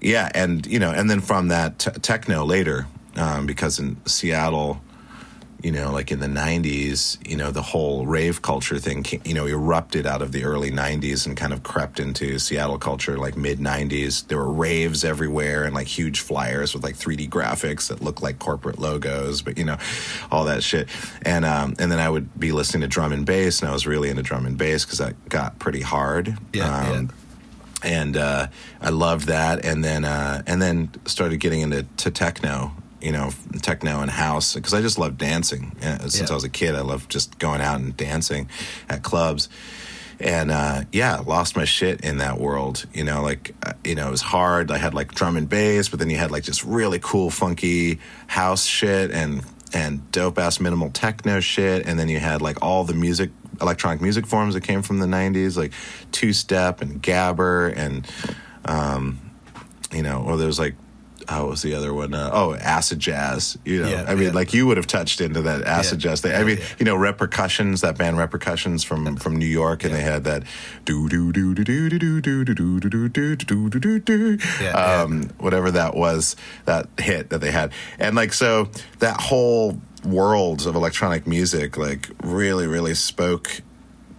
Yeah. 0.00 0.30
And, 0.34 0.66
you 0.66 0.78
know, 0.78 0.90
and 0.90 1.10
then 1.10 1.20
from 1.20 1.48
that, 1.48 1.78
t- 1.78 1.90
techno 2.02 2.44
later, 2.44 2.86
um, 3.16 3.46
because 3.46 3.78
in 3.78 3.96
Seattle, 4.06 4.80
you 5.64 5.72
know, 5.72 5.90
like 5.90 6.12
in 6.12 6.20
the 6.20 6.26
90s, 6.26 7.16
you 7.26 7.38
know, 7.38 7.50
the 7.50 7.62
whole 7.62 8.04
rave 8.04 8.42
culture 8.42 8.78
thing, 8.78 9.04
you 9.24 9.32
know, 9.32 9.46
erupted 9.46 10.06
out 10.06 10.20
of 10.20 10.30
the 10.30 10.44
early 10.44 10.70
90s 10.70 11.26
and 11.26 11.38
kind 11.38 11.54
of 11.54 11.62
crept 11.62 11.98
into 11.98 12.38
Seattle 12.38 12.78
culture 12.78 13.16
like 13.16 13.34
mid 13.34 13.58
90s. 13.58 14.28
There 14.28 14.36
were 14.36 14.52
raves 14.52 15.04
everywhere 15.04 15.64
and 15.64 15.74
like 15.74 15.86
huge 15.86 16.20
flyers 16.20 16.74
with 16.74 16.82
like 16.82 16.96
3D 16.96 17.30
graphics 17.30 17.88
that 17.88 18.02
look 18.02 18.20
like 18.20 18.38
corporate 18.38 18.78
logos, 18.78 19.40
but 19.40 19.56
you 19.56 19.64
know, 19.64 19.78
all 20.30 20.44
that 20.44 20.62
shit. 20.62 20.88
And 21.22 21.46
um, 21.46 21.74
and 21.78 21.90
then 21.90 21.98
I 21.98 22.10
would 22.10 22.38
be 22.38 22.52
listening 22.52 22.82
to 22.82 22.88
drum 22.88 23.12
and 23.12 23.24
bass, 23.24 23.60
and 23.60 23.70
I 23.70 23.72
was 23.72 23.86
really 23.86 24.10
into 24.10 24.22
drum 24.22 24.44
and 24.44 24.58
bass 24.58 24.84
because 24.84 24.98
that 24.98 25.14
got 25.30 25.58
pretty 25.58 25.80
hard. 25.80 26.36
Yeah, 26.52 26.90
Um, 26.90 27.10
and 27.82 28.16
uh, 28.16 28.48
I 28.80 28.90
loved 28.90 29.28
that. 29.28 29.64
And 29.64 29.82
then 29.82 30.04
uh, 30.04 30.42
and 30.46 30.60
then 30.60 30.90
started 31.06 31.38
getting 31.38 31.60
into 31.62 31.84
to 31.98 32.10
techno, 32.10 32.72
you 33.04 33.12
know, 33.12 33.30
techno 33.60 34.00
and 34.00 34.10
house 34.10 34.54
because 34.54 34.72
I 34.72 34.80
just 34.80 34.98
loved 34.98 35.18
dancing 35.18 35.76
Uh, 35.82 35.98
since 36.08 36.20
Yeah. 36.20 36.26
I 36.30 36.34
was 36.34 36.44
a 36.44 36.48
kid. 36.48 36.74
I 36.74 36.80
loved 36.80 37.10
just 37.10 37.38
going 37.38 37.60
out 37.60 37.78
and 37.78 37.94
dancing 37.96 38.48
at 38.88 39.02
clubs. 39.02 39.48
And 40.20 40.50
uh, 40.50 40.84
yeah, 40.92 41.16
lost 41.18 41.54
my 41.56 41.64
shit 41.66 42.00
in 42.00 42.18
that 42.18 42.40
world. 42.40 42.86
You 42.94 43.04
know, 43.04 43.20
like 43.22 43.54
uh, 43.66 43.72
you 43.84 43.94
know, 43.94 44.08
it 44.08 44.10
was 44.10 44.22
hard. 44.22 44.70
I 44.70 44.78
had 44.78 44.94
like 44.94 45.12
drum 45.14 45.36
and 45.36 45.48
bass, 45.48 45.88
but 45.90 45.98
then 45.98 46.08
you 46.08 46.16
had 46.16 46.30
like 46.30 46.44
just 46.44 46.64
really 46.64 46.98
cool, 47.02 47.30
funky 47.30 47.98
house 48.26 48.64
shit 48.64 49.10
and 49.10 49.42
and 49.74 50.10
dope 50.12 50.38
ass 50.38 50.60
minimal 50.60 50.90
techno 50.90 51.40
shit, 51.40 51.86
and 51.86 51.98
then 51.98 52.08
you 52.08 52.20
had 52.20 52.40
like 52.40 52.62
all 52.62 52.84
the 52.84 52.94
music, 52.94 53.30
electronic 53.60 54.00
music 54.00 54.24
forms 54.26 54.54
that 54.54 54.62
came 54.62 54.82
from 54.82 55.00
the 55.00 55.06
'90s, 55.06 55.56
like 55.56 55.72
two 56.12 56.32
step 56.32 56.80
and 56.80 57.02
gabber, 57.02 57.76
and 57.76 58.06
um, 58.64 59.18
you 59.92 60.02
know, 60.02 60.22
or 60.26 60.38
there's 60.38 60.58
like. 60.58 60.74
Oh, 61.28 61.42
what 61.42 61.50
was 61.50 61.62
the 61.62 61.74
other 61.74 61.92
one? 61.94 62.14
Uh, 62.14 62.30
oh, 62.32 62.54
acid 62.54 62.98
jazz. 63.00 63.56
You 63.64 63.82
know, 63.82 63.88
Yeah, 63.88 64.04
I 64.06 64.14
mean, 64.14 64.24
yeah. 64.28 64.32
like 64.32 64.52
you 64.52 64.66
would 64.66 64.76
have 64.76 64.86
touched 64.86 65.20
into 65.20 65.42
that 65.42 65.62
acid 65.62 66.02
Yeah, 66.04 66.10
jazz 66.10 66.20
thing. 66.20 66.34
I 66.34 66.44
mean, 66.44 66.58
you 66.78 66.84
know, 66.84 66.96
repercussions. 66.96 67.80
That 67.80 67.96
band 67.98 68.18
repercussions 68.18 68.84
from 68.84 69.16
from 69.16 69.36
New 69.36 69.46
York, 69.46 69.84
and 69.84 69.94
they 69.94 70.02
had 70.02 70.24
that 70.24 70.42
do 70.84 71.08
do 71.08 71.32
do 71.32 71.54
do 71.54 71.64
do 71.64 71.88
do 71.88 72.20
do 72.20 72.44
do 72.44 72.44
do 72.44 72.80
do 72.80 73.08
do 73.08 73.36
do 73.36 73.68
do 73.68 73.70
do 73.70 73.98
do 74.00 74.36
do 74.38 74.38
um 74.74 75.30
whatever 75.38 75.70
that 75.70 75.94
was 75.94 76.36
that 76.64 76.88
hit 76.98 77.30
that 77.30 77.40
they 77.40 77.50
had 77.50 77.72
and 77.98 78.14
like 78.16 78.32
so 78.32 78.68
that 78.98 79.20
whole 79.20 79.80
world 80.04 80.66
of 80.66 80.74
electronic 80.74 81.26
music 81.26 81.76
like 81.76 82.10
really 82.22 82.66
really 82.66 82.94
spoke 82.94 83.62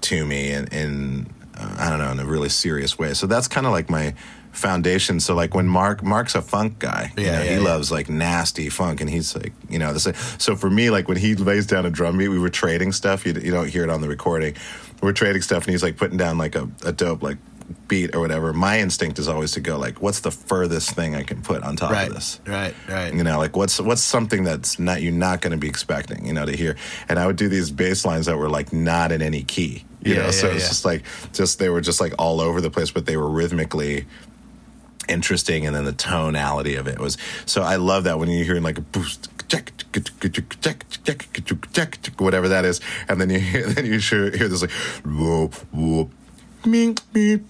to 0.01 0.25
me 0.25 0.51
in, 0.51 0.67
in 0.67 1.27
uh, 1.57 1.75
I 1.79 1.89
don't 1.89 1.99
know 1.99 2.11
in 2.11 2.19
a 2.19 2.25
really 2.25 2.49
serious 2.49 2.97
way 2.97 3.13
so 3.13 3.27
that's 3.27 3.47
kind 3.47 3.65
of 3.65 3.71
like 3.71 3.89
my 3.89 4.13
foundation 4.55 5.19
so 5.19 5.35
like 5.35 5.53
when 5.53 5.67
Mark 5.67 6.01
Mark's 6.03 6.35
a 6.35 6.41
funk 6.41 6.79
guy 6.79 7.11
you 7.17 7.23
Yeah, 7.25 7.31
know, 7.33 7.43
yeah, 7.43 7.49
he 7.49 7.55
yeah. 7.55 7.61
loves 7.61 7.91
like 7.91 8.09
nasty 8.09 8.69
funk 8.69 9.01
and 9.01 9.09
he's 9.09 9.35
like 9.35 9.53
you 9.69 9.79
know 9.79 9.93
this 9.93 10.07
so 10.37 10.55
for 10.55 10.69
me 10.69 10.89
like 10.89 11.07
when 11.07 11.17
he 11.17 11.35
lays 11.35 11.65
down 11.65 11.85
a 11.85 11.89
drum 11.89 12.17
beat 12.17 12.29
we 12.29 12.39
were 12.39 12.49
trading 12.49 12.91
stuff 12.91 13.25
you, 13.25 13.33
you 13.33 13.51
don't 13.51 13.69
hear 13.69 13.83
it 13.83 13.89
on 13.89 14.01
the 14.01 14.07
recording 14.07 14.55
we're 15.01 15.11
trading 15.11 15.41
stuff 15.41 15.65
and 15.65 15.71
he's 15.73 15.83
like 15.83 15.97
putting 15.97 16.17
down 16.17 16.37
like 16.37 16.55
a, 16.55 16.69
a 16.85 16.91
dope 16.91 17.21
like 17.21 17.37
beat 17.87 18.13
or 18.15 18.19
whatever 18.21 18.53
my 18.53 18.79
instinct 18.79 19.17
is 19.17 19.27
always 19.27 19.51
to 19.53 19.59
go 19.59 19.77
like 19.77 19.99
what's 20.01 20.19
the 20.19 20.29
furthest 20.31 20.91
thing 20.91 21.15
I 21.15 21.23
can 21.23 21.41
put 21.41 21.63
on 21.63 21.75
top 21.75 21.91
right. 21.91 22.07
of 22.07 22.13
this 22.13 22.39
Right. 22.45 22.75
Right. 22.87 23.11
you 23.13 23.23
know 23.23 23.39
like 23.39 23.57
what's 23.57 23.79
what's 23.81 24.03
something 24.03 24.43
that's 24.43 24.77
not 24.77 25.01
you're 25.01 25.11
not 25.11 25.41
going 25.41 25.51
to 25.51 25.57
be 25.57 25.67
expecting 25.67 26.27
you 26.27 26.33
know 26.33 26.45
to 26.45 26.55
hear 26.55 26.75
and 27.09 27.17
i 27.17 27.25
would 27.25 27.37
do 27.37 27.49
these 27.49 27.71
bass 27.71 28.05
lines 28.05 28.27
that 28.27 28.37
were 28.37 28.49
like 28.49 28.71
not 28.71 29.11
in 29.11 29.21
any 29.23 29.41
key 29.43 29.83
you 30.03 30.13
Yeah, 30.13 30.23
know 30.23 30.31
so 30.31 30.47
it's 30.51 30.61
yeah. 30.63 30.67
just 30.69 30.85
like 30.85 31.03
just 31.33 31.57
they 31.57 31.69
were 31.69 31.81
just 31.81 31.99
like 31.99 32.13
all 32.19 32.39
over 32.39 32.61
the 32.61 32.69
place 32.69 32.91
but 32.91 33.07
they 33.07 33.17
were 33.17 33.27
rhythmically 33.29 34.05
interesting 35.09 35.65
and 35.65 35.75
then 35.75 35.85
the 35.85 35.93
tonality 35.93 36.75
of 36.75 36.87
it 36.87 36.99
was 36.99 37.17
so 37.45 37.61
i 37.61 37.75
love 37.75 38.03
that 38.05 38.17
when 38.19 38.29
you're 38.29 38.43
hearing 38.45 38.63
like 38.63 38.77
a 38.77 38.81
boost 38.81 39.29
whatever 42.17 42.49
that 42.49 42.65
is 42.65 42.81
and 43.07 43.21
then 43.21 43.29
you 43.29 43.39
hear 43.39 43.67
then 43.67 43.85
you 43.85 43.99
hear 43.99 44.29
this 44.31 44.61
like 44.61 44.71
whoop 45.05 45.53
whoop 45.73 46.09
meep 46.63 46.99
meep 47.13 47.43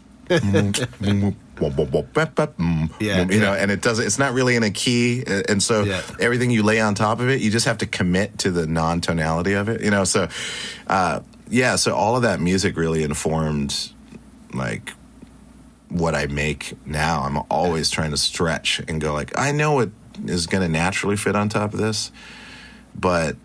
Yeah, 3.00 3.26
you 3.30 3.40
know, 3.40 3.54
and 3.54 3.72
it 3.72 3.82
doesn't. 3.82 4.06
It's 4.06 4.20
not 4.20 4.34
really 4.34 4.56
in 4.58 4.64
a 4.64 4.72
key, 4.72 5.24
uh, 5.26 5.44
and 5.48 5.64
so 5.64 5.84
Yeah. 5.84 6.02
everything 6.20 6.52
you 6.52 6.64
lay 6.64 6.82
on 6.82 6.96
top 6.96 7.20
of 7.22 7.30
it, 7.30 7.40
you 7.42 7.50
just 7.50 7.66
have 7.66 7.78
to 7.78 7.86
commit 7.86 8.40
to 8.40 8.52
the 8.52 8.68
non-tonality 8.68 9.54
of 9.54 9.70
it. 9.70 9.82
You 9.82 9.92
know, 9.92 10.04
so 10.04 10.28
uh, 10.88 11.22
yeah, 11.48 11.78
so 11.78 11.96
all 11.96 12.18
of 12.18 12.24
that 12.24 12.42
music 12.42 12.76
really 12.76 13.04
informed 13.04 13.92
like 14.54 14.92
what 16.00 16.14
I 16.16 16.28
make 16.28 16.74
now. 16.86 17.22
I'm 17.22 17.38
always 17.50 17.90
trying 17.90 18.12
to 18.12 18.18
stretch 18.18 18.82
and 18.88 19.00
go 19.00 19.14
like, 19.14 19.38
I 19.38 19.52
know 19.52 19.80
it 19.80 19.92
is 20.26 20.48
going 20.48 20.64
to 20.64 20.70
naturally 20.70 21.16
fit 21.18 21.36
on 21.36 21.50
top 21.50 21.74
of 21.74 21.80
this, 21.80 22.12
but 22.96 23.36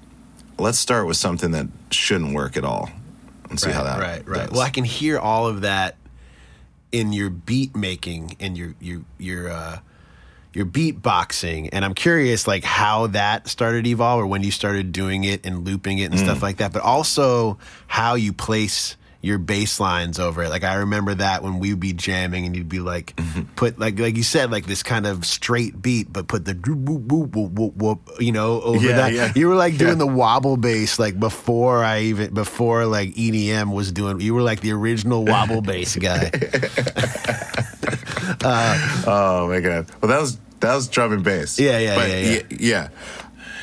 let's 0.59 0.79
start 0.79 1.07
with 1.07 1.17
something 1.17 1.53
that 1.53 1.67
shouldn't 1.91 2.35
work 2.35 2.57
at 2.57 2.65
all. 2.65 2.91
and 3.49 3.59
see 3.59 3.67
right, 3.69 3.75
how 3.75 3.85
that 3.85 3.99
right 4.01 4.29
right 4.29 4.43
does. 4.47 4.53
well 4.53 4.61
i 4.61 4.71
can 4.71 4.85
hear 4.85 5.19
all 5.19 5.47
of 5.49 5.63
that 5.63 5.97
in 6.93 7.13
your 7.13 7.31
beat 7.31 7.75
making 7.75 8.37
and 8.39 8.57
your 8.57 8.75
your 8.81 9.01
your 9.19 9.49
uh 9.51 9.79
your 10.53 10.67
beatboxing 10.67 11.69
and 11.73 11.85
i'm 11.85 11.95
curious 11.95 12.47
like 12.47 12.63
how 12.63 13.07
that 13.09 13.49
started 13.49 13.85
to 13.85 13.91
evolve 13.91 14.21
or 14.21 14.27
when 14.27 14.43
you 14.45 14.51
started 14.53 14.93
doing 14.93 15.25
it 15.25 15.45
and 15.47 15.65
looping 15.65 15.99
it 15.99 16.05
and 16.13 16.15
Mm. 16.15 16.23
stuff 16.25 16.43
like 16.43 16.59
that 16.59 16.73
but 16.73 16.83
also 16.83 17.59
how 17.89 18.15
you 18.15 18.33
place 18.33 18.97
your 19.23 19.37
bass 19.39 19.79
lines 19.81 20.19
over 20.19 20.43
it 20.43 20.49
like 20.49 20.65
i 20.65 20.75
remember 20.77 21.15
that 21.15 21.43
when 21.43 21.59
we 21.59 21.71
would 21.71 21.81
be 21.81 21.93
jamming 21.93 22.47
and 22.47 22.57
you'd 22.57 22.69
be 22.69 22.81
like 22.81 23.15
Mm-hmm. 23.17 23.43
put 23.55 23.79
like 23.79 23.99
like 23.99 24.17
you 24.17 24.23
said 24.23 24.51
like 24.51 24.67
this 24.67 24.83
kind 24.83 25.07
of 25.07 25.27
straight 25.27 25.81
beat 25.83 26.11
but 26.13 26.27
put 26.27 26.45
the 26.47 26.55
whoop, 26.55 27.03
whoop, 27.13 27.35
whoop, 27.37 27.53
whoop, 27.53 27.75
whoop, 27.77 28.11
you 28.19 28.33
know 28.33 28.61
over 28.63 28.85
Yeah, 28.87 28.97
that 28.97 29.13
yeah. 29.13 29.33
you 29.37 29.47
were 29.49 29.55
like 29.55 29.77
doing 29.77 29.93
Yeah. 29.93 30.07
the 30.07 30.07
wobble 30.07 30.57
bass 30.57 30.99
like 30.99 31.21
before 31.21 31.85
I 31.85 32.01
even 32.03 32.33
before 32.35 32.87
like 32.87 33.11
EDM 33.11 33.75
was 33.75 33.93
doing. 33.93 34.21
You 34.21 34.33
were 34.35 34.43
like 34.43 34.61
the 34.61 34.73
original 34.73 35.25
wobble 35.25 35.61
bass 35.61 35.97
guy. 35.97 36.31
Oh 38.43 39.47
my 39.49 39.61
god! 39.61 39.87
Well, 40.01 40.09
that 40.11 40.21
was 40.21 40.39
that 40.61 40.75
was 40.75 40.89
drum 40.89 41.13
and 41.13 41.25
bass. 41.25 41.59
Yeah, 41.59 41.79
yeah, 41.79 41.95
But 41.97 42.09
yeah, 42.11 42.19
yeah. 42.19 42.43
yeah 42.59 42.89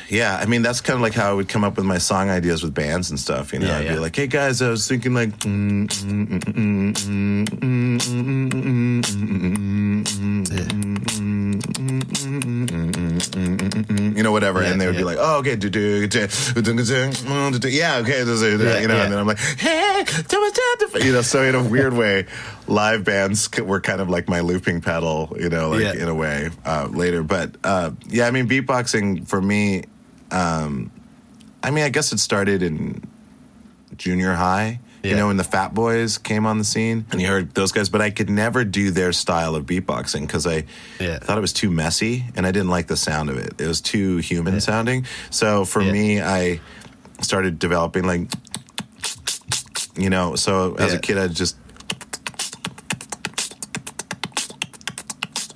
yeah. 0.08 0.36
I 0.36 0.46
mean, 0.46 0.62
that's 0.62 0.80
kind 0.80 0.96
of 0.96 1.02
like 1.02 1.14
how 1.14 1.30
I 1.30 1.34
would 1.34 1.48
come 1.48 1.64
up 1.64 1.76
with 1.76 1.84
my 1.84 1.98
song 1.98 2.30
ideas 2.30 2.62
with 2.62 2.74
bands 2.74 3.10
and 3.10 3.18
stuff. 3.18 3.52
You 3.52 3.60
know, 3.60 3.66
yeah, 3.66 3.78
I'd 3.78 3.84
yeah. 3.86 3.92
be 3.94 3.98
like, 3.98 4.16
"Hey 4.16 4.26
guys, 4.26 4.62
I 4.62 4.70
was 4.70 4.86
thinking 4.88 5.14
like." 5.14 5.44
You 14.18 14.24
know, 14.24 14.32
whatever, 14.32 14.62
yeah, 14.62 14.72
and 14.72 14.80
they 14.80 14.86
would 14.86 14.94
yeah. 14.94 15.00
be 15.00 15.04
like, 15.04 15.18
"Oh, 15.20 15.38
okay, 15.38 15.56
do 15.56 15.70
do 15.70 16.06
do, 16.08 16.22
do 16.22 17.68
yeah, 17.68 17.98
okay, 17.98 18.24
yeah, 18.24 18.80
you 18.80 18.88
know." 18.88 18.96
Yeah. 18.96 19.02
And 19.04 19.12
then 19.12 19.18
I'm 19.18 19.26
like, 19.26 19.38
"Hey, 19.38 20.04
you 21.04 21.12
know." 21.12 21.22
So 21.22 21.42
in 21.42 21.54
a 21.54 21.62
weird 21.62 21.94
way, 21.94 22.26
live 22.66 23.04
bands 23.04 23.48
were 23.58 23.80
kind 23.80 24.00
of 24.00 24.08
like 24.08 24.28
my 24.28 24.40
looping 24.40 24.80
pedal, 24.80 25.36
you 25.38 25.48
know, 25.48 25.70
like 25.70 25.82
yeah. 25.82 25.92
in 26.02 26.08
a 26.08 26.14
way 26.14 26.50
uh, 26.64 26.88
later. 26.90 27.22
But 27.22 27.56
uh, 27.64 27.92
yeah, 28.08 28.26
I 28.26 28.30
mean, 28.30 28.48
beatboxing 28.48 29.28
for 29.28 29.40
me 29.40 29.84
um, 30.30 30.90
I 31.62 31.70
mean, 31.70 31.84
I 31.84 31.88
guess 31.88 32.12
it 32.12 32.18
started 32.18 32.62
in 32.62 33.02
junior 33.96 34.32
high. 34.34 34.80
You 35.04 35.14
know, 35.16 35.28
when 35.28 35.38
the 35.38 35.44
Fat 35.44 35.72
Boys 35.72 36.18
came 36.18 36.44
on 36.44 36.58
the 36.58 36.64
scene, 36.64 37.06
and 37.12 37.20
you 37.22 37.28
heard 37.28 37.54
those 37.54 37.72
guys, 37.72 37.88
but 37.88 38.02
I 38.02 38.10
could 38.10 38.28
never 38.28 38.62
do 38.62 38.90
their 38.90 39.12
style 39.12 39.54
of 39.54 39.64
beatboxing 39.64 40.22
because 40.22 40.46
I 40.46 40.64
Yeah. 41.00 41.18
thought 41.20 41.38
it 41.38 41.40
was 41.40 41.54
too 41.54 41.70
messy, 41.70 42.26
and 42.36 42.44
I 42.46 42.50
didn't 42.52 42.68
like 42.68 42.88
the 42.88 42.96
sound 42.96 43.30
of 43.30 43.38
it. 43.38 43.58
It 43.58 43.66
was 43.66 43.80
too 43.80 44.18
human 44.18 44.60
sounding. 44.60 45.06
So 45.30 45.64
for 45.64 45.80
Yeah. 45.80 45.92
me, 45.92 46.20
I 46.20 46.60
started 47.22 47.58
developing 47.58 48.04
like, 48.04 48.28
you 49.96 50.10
know, 50.10 50.34
so 50.34 50.74
as 50.74 50.92
Yeah. 50.92 50.98
a 50.98 51.00
kid, 51.00 51.16
I 51.16 51.28
just 51.28 51.56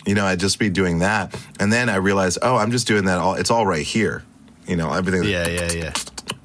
you 0.07 0.15
know, 0.15 0.25
I'd 0.25 0.41
just 0.41 0.59
be 0.59 0.69
doing 0.69 0.99
that. 1.01 1.35
And 1.61 1.73
then 1.73 1.89
I 1.89 1.97
realized, 1.97 2.39
oh, 2.43 2.57
I'm 2.57 2.71
just 2.73 2.87
doing 2.89 3.05
that 3.05 3.19
all 3.19 3.35
it's 3.35 3.51
all 3.51 3.67
right 3.67 3.85
here. 3.87 4.25
You 4.67 4.77
know, 4.77 4.93
everything 4.93 5.25
yeah, 5.25 5.49
yeah, 5.49 5.73
yeah, 5.73 5.93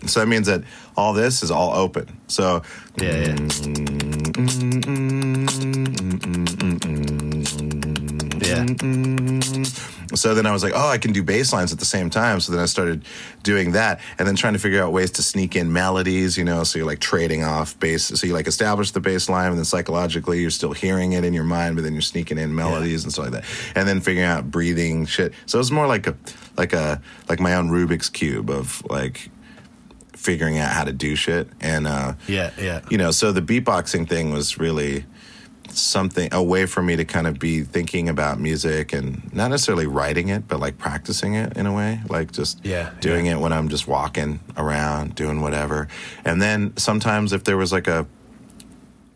so 0.06 0.20
that 0.22 0.28
means 0.28 0.48
that 0.48 0.64
all 0.96 1.14
this 1.14 1.44
is 1.44 1.52
all 1.52 1.74
open. 1.76 2.08
So 2.28 2.62
yeah, 3.00 3.16
yeah. 3.28 3.36
Yeah. 8.48 8.66
So 10.16 10.34
then 10.34 10.46
I 10.46 10.52
was 10.52 10.64
like, 10.64 10.74
oh, 10.76 10.90
I 10.90 10.98
can 10.98 11.14
do 11.14 11.24
bass 11.24 11.54
lines 11.54 11.72
at 11.72 11.80
the 11.80 11.86
same 11.86 12.10
time. 12.10 12.40
So 12.40 12.52
then 12.52 12.62
I 12.62 12.66
started 12.66 13.06
doing 13.44 13.72
that 13.74 14.00
and 14.18 14.28
then 14.28 14.36
trying 14.36 14.54
to 14.54 14.60
figure 14.60 14.84
out 14.84 14.92
ways 14.92 15.12
to 15.12 15.24
sneak 15.24 15.56
in 15.56 15.72
melodies, 15.74 16.38
you 16.38 16.44
know, 16.44 16.64
so 16.64 16.80
you're 16.80 16.88
like 16.88 17.00
trading 17.00 17.44
off 17.44 17.80
bass. 17.80 18.06
So 18.06 18.28
you 18.28 18.34
like 18.34 18.48
establish 18.48 18.92
the 18.92 19.00
bass 19.00 19.30
line 19.30 19.50
and 19.50 19.58
then 19.58 19.66
psychologically 19.66 20.42
you're 20.42 20.50
still 20.50 20.74
hearing 20.74 21.14
it 21.14 21.24
in 21.24 21.34
your 21.34 21.44
mind, 21.44 21.76
but 21.76 21.84
then 21.84 21.94
you're 21.94 22.02
sneaking 22.02 22.38
in 22.38 22.56
melodies 22.56 23.04
and 23.04 23.12
stuff 23.12 23.26
like 23.26 23.34
that. 23.34 23.46
And 23.76 23.88
then 23.88 24.02
figuring 24.02 24.28
out 24.28 24.50
breathing 24.52 25.06
shit. 25.06 25.34
So 25.46 25.58
it 25.58 25.62
was 25.62 25.72
more 25.72 25.88
like 25.88 26.08
a, 26.08 26.16
like 26.58 26.74
a, 26.74 27.02
like 27.30 27.40
my 27.40 27.56
own 27.56 27.70
Rubik's 27.70 28.10
cube 28.10 28.50
of 28.50 28.84
like 28.90 29.30
figuring 30.14 30.58
out 30.58 30.72
how 30.72 30.84
to 30.84 30.92
do 30.94 31.16
shit. 31.16 31.48
And, 31.62 31.88
uh, 31.88 32.14
Yeah, 32.28 32.52
yeah. 32.60 32.82
you 32.90 32.98
know, 32.98 33.12
so 33.12 33.32
the 33.32 33.42
beatboxing 33.42 34.10
thing 34.10 34.32
was 34.32 34.58
really 34.58 35.06
something 35.78 36.30
a 36.34 36.42
way 36.42 36.66
for 36.66 36.82
me 36.82 36.96
to 36.96 37.06
kind 37.06 37.28
of 37.28 37.40
be 37.40 37.64
thinking 37.64 38.10
about 38.10 38.40
music 38.40 38.94
and 38.94 39.32
not 39.34 39.50
necessarily 39.50 39.88
writing 39.88 40.30
it, 40.30 40.48
but 40.48 40.60
like 40.60 40.78
practicing 40.78 41.36
it 41.36 41.56
in 41.58 41.66
a 41.66 41.74
way, 41.74 42.00
like 42.10 42.32
just 42.32 42.64
Yeah, 42.66 42.92
doing 43.00 43.26
it 43.28 43.40
when 43.40 43.54
I'm 43.54 43.70
just 43.70 43.88
walking 43.88 44.40
around 44.56 45.16
doing 45.16 45.42
whatever. 45.42 45.88
And 46.26 46.42
then 46.42 46.76
sometimes 46.78 47.34
if 47.34 47.44
there 47.44 47.58
was 47.58 47.72
like 47.72 47.88
a 47.88 48.06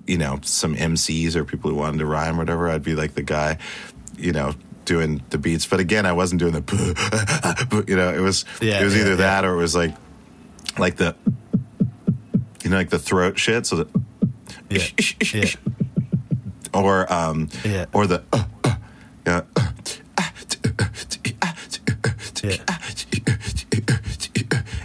you 0.07 0.17
know, 0.17 0.39
some 0.43 0.75
MCs 0.75 1.35
or 1.35 1.45
people 1.45 1.69
who 1.69 1.77
wanted 1.77 1.99
to 1.99 2.05
rhyme 2.05 2.35
or 2.35 2.39
whatever, 2.39 2.69
I'd 2.69 2.83
be 2.83 2.95
like 2.95 3.13
the 3.13 3.21
guy, 3.21 3.57
you 4.17 4.31
know, 4.31 4.53
doing 4.83 5.21
the 5.29 5.37
beats. 5.37 5.65
But 5.65 5.79
again, 5.79 6.05
I 6.05 6.11
wasn't 6.11 6.39
doing 6.39 6.53
the, 6.53 7.83
you 7.87 7.95
know, 7.95 8.13
it 8.13 8.19
was 8.19 8.43
Yeah, 8.59 8.81
it 8.81 8.83
was 8.83 8.95
yeah, 8.95 9.01
either 9.01 9.11
yeah. 9.11 9.15
that 9.17 9.45
or 9.45 9.53
it 9.53 9.57
was 9.57 9.75
like 9.75 9.95
like 10.77 10.97
the, 10.97 11.15
you 12.63 12.69
know, 12.69 12.77
like 12.77 12.89
the 12.89 12.99
throat 12.99 13.37
shit. 13.37 13.65
So 13.67 13.83
the, 13.83 14.01
Yeah, 14.69 14.87
yeah. 15.33 15.45
Or 16.73 17.11
um, 17.11 17.49
Yeah. 17.63 17.85
or 17.93 18.07
the, 18.07 18.23
uh, 18.33 18.43
uh, 18.63 18.75
yeah, 19.25 19.41
uh, 19.55 19.67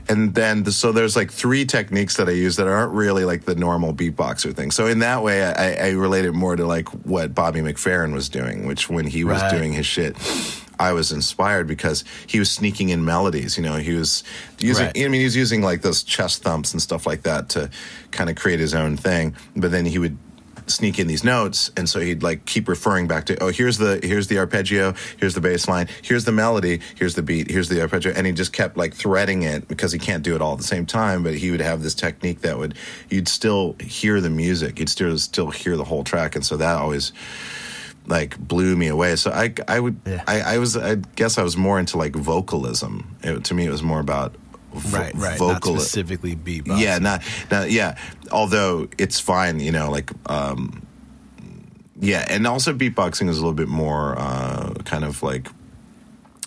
and 0.09 0.35
then 0.35 0.63
the, 0.63 0.71
so 0.73 0.93
there's 0.93 1.17
like 1.17 1.33
three 1.33 1.65
techniques 1.65 2.17
that 2.17 2.29
I 2.29 2.33
use 2.33 2.57
that 2.57 2.69
aren't 2.69 2.93
really 2.93 3.25
like 3.25 3.45
the 3.45 3.55
normal 3.57 3.93
beatboxer 3.93 4.55
thing. 4.55 4.71
So 4.71 4.87
in 4.87 5.01
that 5.01 5.23
way, 5.23 5.43
I, 5.45 5.89
I 5.89 5.91
relate 5.93 6.25
it 6.25 6.33
more 6.33 6.55
to 6.55 6.65
like 6.65 6.89
what 7.05 7.35
Bobby 7.35 7.61
McFerrin 7.61 8.13
was 8.13 8.29
doing, 8.29 8.67
which 8.67 8.89
when 8.89 9.07
he 9.07 9.25
was 9.25 9.43
Right. 9.43 9.51
doing 9.51 9.73
his 9.73 9.87
shit. 9.87 10.17
I 10.79 10.93
was 10.93 11.11
inspired 11.11 11.67
because 11.67 12.05
he 12.27 12.39
was 12.39 12.51
sneaking 12.51 12.91
in 12.91 13.03
melodies. 13.05 13.57
You 13.57 13.63
know, 13.65 13.77
he 13.77 13.95
was 13.95 14.23
using. 14.59 14.85
Right. 14.87 14.97
I 14.99 15.09
mean, 15.09 15.21
he 15.21 15.25
was 15.25 15.35
using 15.35 15.63
like 15.63 15.81
those 15.81 16.03
chest 16.03 16.43
thumps 16.43 16.73
and 16.75 16.83
stuff 16.83 17.07
like 17.07 17.23
that 17.23 17.49
to 17.51 17.71
kind 18.11 18.29
of 18.29 18.37
create 18.37 18.61
his 18.61 18.75
own 18.75 18.99
thing. 18.99 19.35
But 19.57 19.71
then 19.71 19.87
he 19.87 19.99
would 19.99 20.19
sneak 20.67 20.99
in 20.99 21.07
these 21.07 21.25
notes, 21.25 21.71
and 21.77 21.89
so 21.89 22.01
he'd 22.01 22.23
like 22.23 22.45
keep 22.45 22.69
referring 22.69 23.07
back 23.07 23.27
to, 23.27 23.43
oh, 23.43 23.49
here's 23.49 23.79
the 23.79 24.01
here's 24.03 24.27
the 24.27 24.39
arpeggio, 24.39 24.95
here's 25.19 25.35
the 25.35 25.41
bass 25.41 25.69
line, 25.69 25.89
here's 26.03 26.25
the 26.25 26.33
melody, 26.33 26.81
here's 26.97 27.15
the 27.15 27.23
beat, 27.23 27.51
here's 27.51 27.69
the 27.69 27.81
arpeggio, 27.81 28.13
and 28.13 28.27
he 28.27 28.33
just 28.33 28.53
kept 28.53 28.77
like 28.77 28.95
threading 28.95 29.43
it 29.43 29.69
because 29.69 29.93
he 29.93 29.99
can't 29.99 30.23
do 30.23 30.35
it 30.35 30.43
all 30.43 30.53
at 30.53 30.59
the 30.59 30.65
same 30.65 30.87
time. 30.87 31.23
But 31.23 31.35
he 31.35 31.51
would 31.51 31.61
have 31.61 31.83
this 31.83 31.95
technique 31.95 32.41
that 32.41 32.59
would 32.59 32.75
you'd 33.09 33.29
still 33.29 33.77
hear 33.81 34.21
the 34.21 34.31
music, 34.31 34.79
you'd 34.79 34.89
still 34.89 35.17
still 35.19 35.51
hear 35.51 35.77
the 35.77 35.85
whole 35.85 36.05
track, 36.05 36.37
and 36.37 36.45
so 36.45 36.57
that 36.57 36.77
always 36.77 37.13
like 38.07 38.39
blew 38.39 38.77
me 38.77 38.89
away. 38.89 39.17
So 39.17 39.31
I 39.31 39.53
I 39.69 39.81
would 39.81 39.99
Yeah. 40.07 40.23
I, 40.27 40.41
I 40.41 40.59
was 40.59 40.77
I 40.77 40.97
guess 41.17 41.39
I 41.39 41.43
was 41.43 41.57
more 41.57 41.79
into 41.79 41.99
like 41.99 42.15
vocalism. 42.15 43.17
It, 43.23 43.45
to 43.45 43.55
me, 43.55 43.67
it 43.67 43.71
was 43.71 43.83
more 43.83 44.01
about 44.01 44.35
vo- 44.77 44.99
Right, 44.99 45.15
right. 45.15 45.39
vocal 45.39 45.75
Not 45.75 45.83
specifically 45.83 46.37
beatbox. 46.37 46.81
yeah, 46.81 46.99
not, 46.99 47.23
not 47.51 47.71
yeah. 47.71 47.97
Although 48.33 48.89
it's 48.99 49.19
fine, 49.21 49.61
you 49.61 49.73
know, 49.73 49.91
like 49.91 50.11
um, 50.31 50.83
yeah, 52.01 52.27
and 52.29 52.47
also 52.47 52.73
beatboxing 52.75 53.29
is 53.29 53.39
a 53.39 53.41
little 53.41 53.53
bit 53.55 53.69
more 53.69 54.17
uh, 54.19 54.75
kind 54.85 55.05
of 55.05 55.23
like 55.23 55.49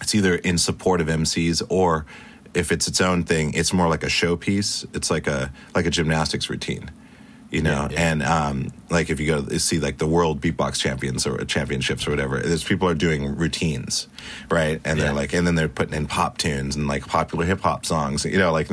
it's 0.02 0.14
either 0.16 0.36
in 0.36 0.58
support 0.58 1.02
of 1.02 1.08
MCs 1.08 1.62
or 1.70 2.06
if 2.54 2.72
it's 2.72 2.88
its 2.88 3.02
own 3.02 3.24
thing, 3.24 3.54
it's 3.54 3.74
more 3.74 3.88
like 3.90 4.04
a 4.04 4.08
showpiece. 4.08 4.86
It's 4.96 5.12
like 5.12 5.28
a 5.28 5.52
like 5.76 5.86
a 5.86 5.90
gymnastics 5.90 6.50
routine. 6.50 6.90
You 7.52 7.64
know, 7.64 7.88
Yeah, 7.90 8.00
yeah. 8.00 8.12
and 8.12 8.22
um, 8.24 8.72
like 8.92 9.10
if 9.10 9.20
you 9.20 9.26
go 9.26 9.42
to 9.42 9.60
see 9.60 9.80
like 9.80 9.98
the 9.98 10.06
world 10.06 10.40
beatbox 10.40 10.78
champions 10.80 11.26
or 11.26 11.44
championships 11.46 12.06
or 12.08 12.12
whatever, 12.12 12.40
there's 12.40 12.64
people 12.64 12.88
are 12.88 12.94
doing 12.94 13.36
routines, 13.36 14.08
right? 14.52 14.80
And 14.86 15.00
Yeah. 15.00 15.06
they're 15.06 15.14
like, 15.16 15.34
and 15.34 15.48
then 15.48 15.56
they're 15.56 15.68
putting 15.68 15.96
in 15.96 16.06
pop 16.06 16.38
tunes 16.38 16.76
and 16.76 16.88
like 16.88 17.08
popular 17.08 17.46
hip 17.46 17.62
hop 17.62 17.88
songs, 17.88 18.24
you 18.24 18.38
know, 18.38 18.52
like 18.52 18.70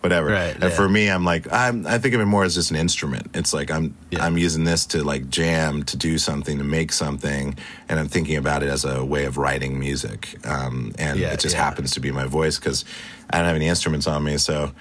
whatever. 0.00 0.28
Right, 0.28 0.56
and 0.58 0.72
for 0.72 0.88
me, 0.88 1.10
I'm 1.10 1.24
like, 1.26 1.52
I'm, 1.52 1.86
I 1.86 1.98
think 1.98 2.14
of 2.14 2.20
it 2.22 2.24
more 2.24 2.44
as 2.44 2.54
just 2.54 2.70
an 2.70 2.76
instrument. 2.78 3.28
It's 3.34 3.52
like 3.52 3.70
I'm. 3.70 3.94
I'm 4.18 4.38
using 4.38 4.62
this 4.64 4.86
to 4.86 5.02
like 5.04 5.28
jam, 5.28 5.82
to 5.82 5.96
do 5.96 6.16
something, 6.18 6.56
to 6.58 6.64
make 6.64 6.92
something, 6.92 7.56
and 7.88 7.98
I'm 8.00 8.08
thinking 8.08 8.36
about 8.36 8.62
it 8.62 8.68
as 8.70 8.84
a 8.86 9.04
way 9.04 9.24
of 9.26 9.36
writing 9.36 9.78
music. 9.78 10.38
Um, 10.46 10.94
and 10.98 11.18
it 11.20 11.40
just 11.40 11.56
happens 11.56 11.90
to 11.92 12.00
be 12.00 12.10
my 12.12 12.24
voice 12.24 12.58
because 12.58 12.84
I 13.28 13.38
don't 13.38 13.46
have 13.46 13.56
any 13.56 13.66
instruments 13.68 14.06
on 14.06 14.24
me, 14.24 14.38
so. 14.38 14.72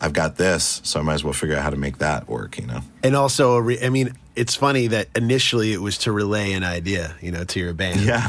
I've 0.00 0.12
got 0.12 0.36
this, 0.36 0.80
so 0.84 1.00
I 1.00 1.02
might 1.02 1.14
as 1.14 1.24
well 1.24 1.32
figure 1.32 1.56
out 1.56 1.62
how 1.62 1.70
to 1.70 1.76
make 1.76 1.98
that 1.98 2.28
work, 2.28 2.58
you 2.58 2.66
know? 2.66 2.80
And 3.02 3.16
also, 3.16 3.56
re- 3.58 3.82
I 3.82 3.88
mean, 3.88 4.12
it's 4.34 4.54
funny 4.54 4.88
that 4.88 5.08
initially 5.16 5.72
it 5.72 5.80
was 5.80 5.98
to 5.98 6.12
relay 6.12 6.52
an 6.52 6.64
idea, 6.64 7.14
you 7.20 7.32
know, 7.32 7.44
to 7.44 7.60
your 7.60 7.72
band. 7.72 8.00
Yeah. 8.00 8.28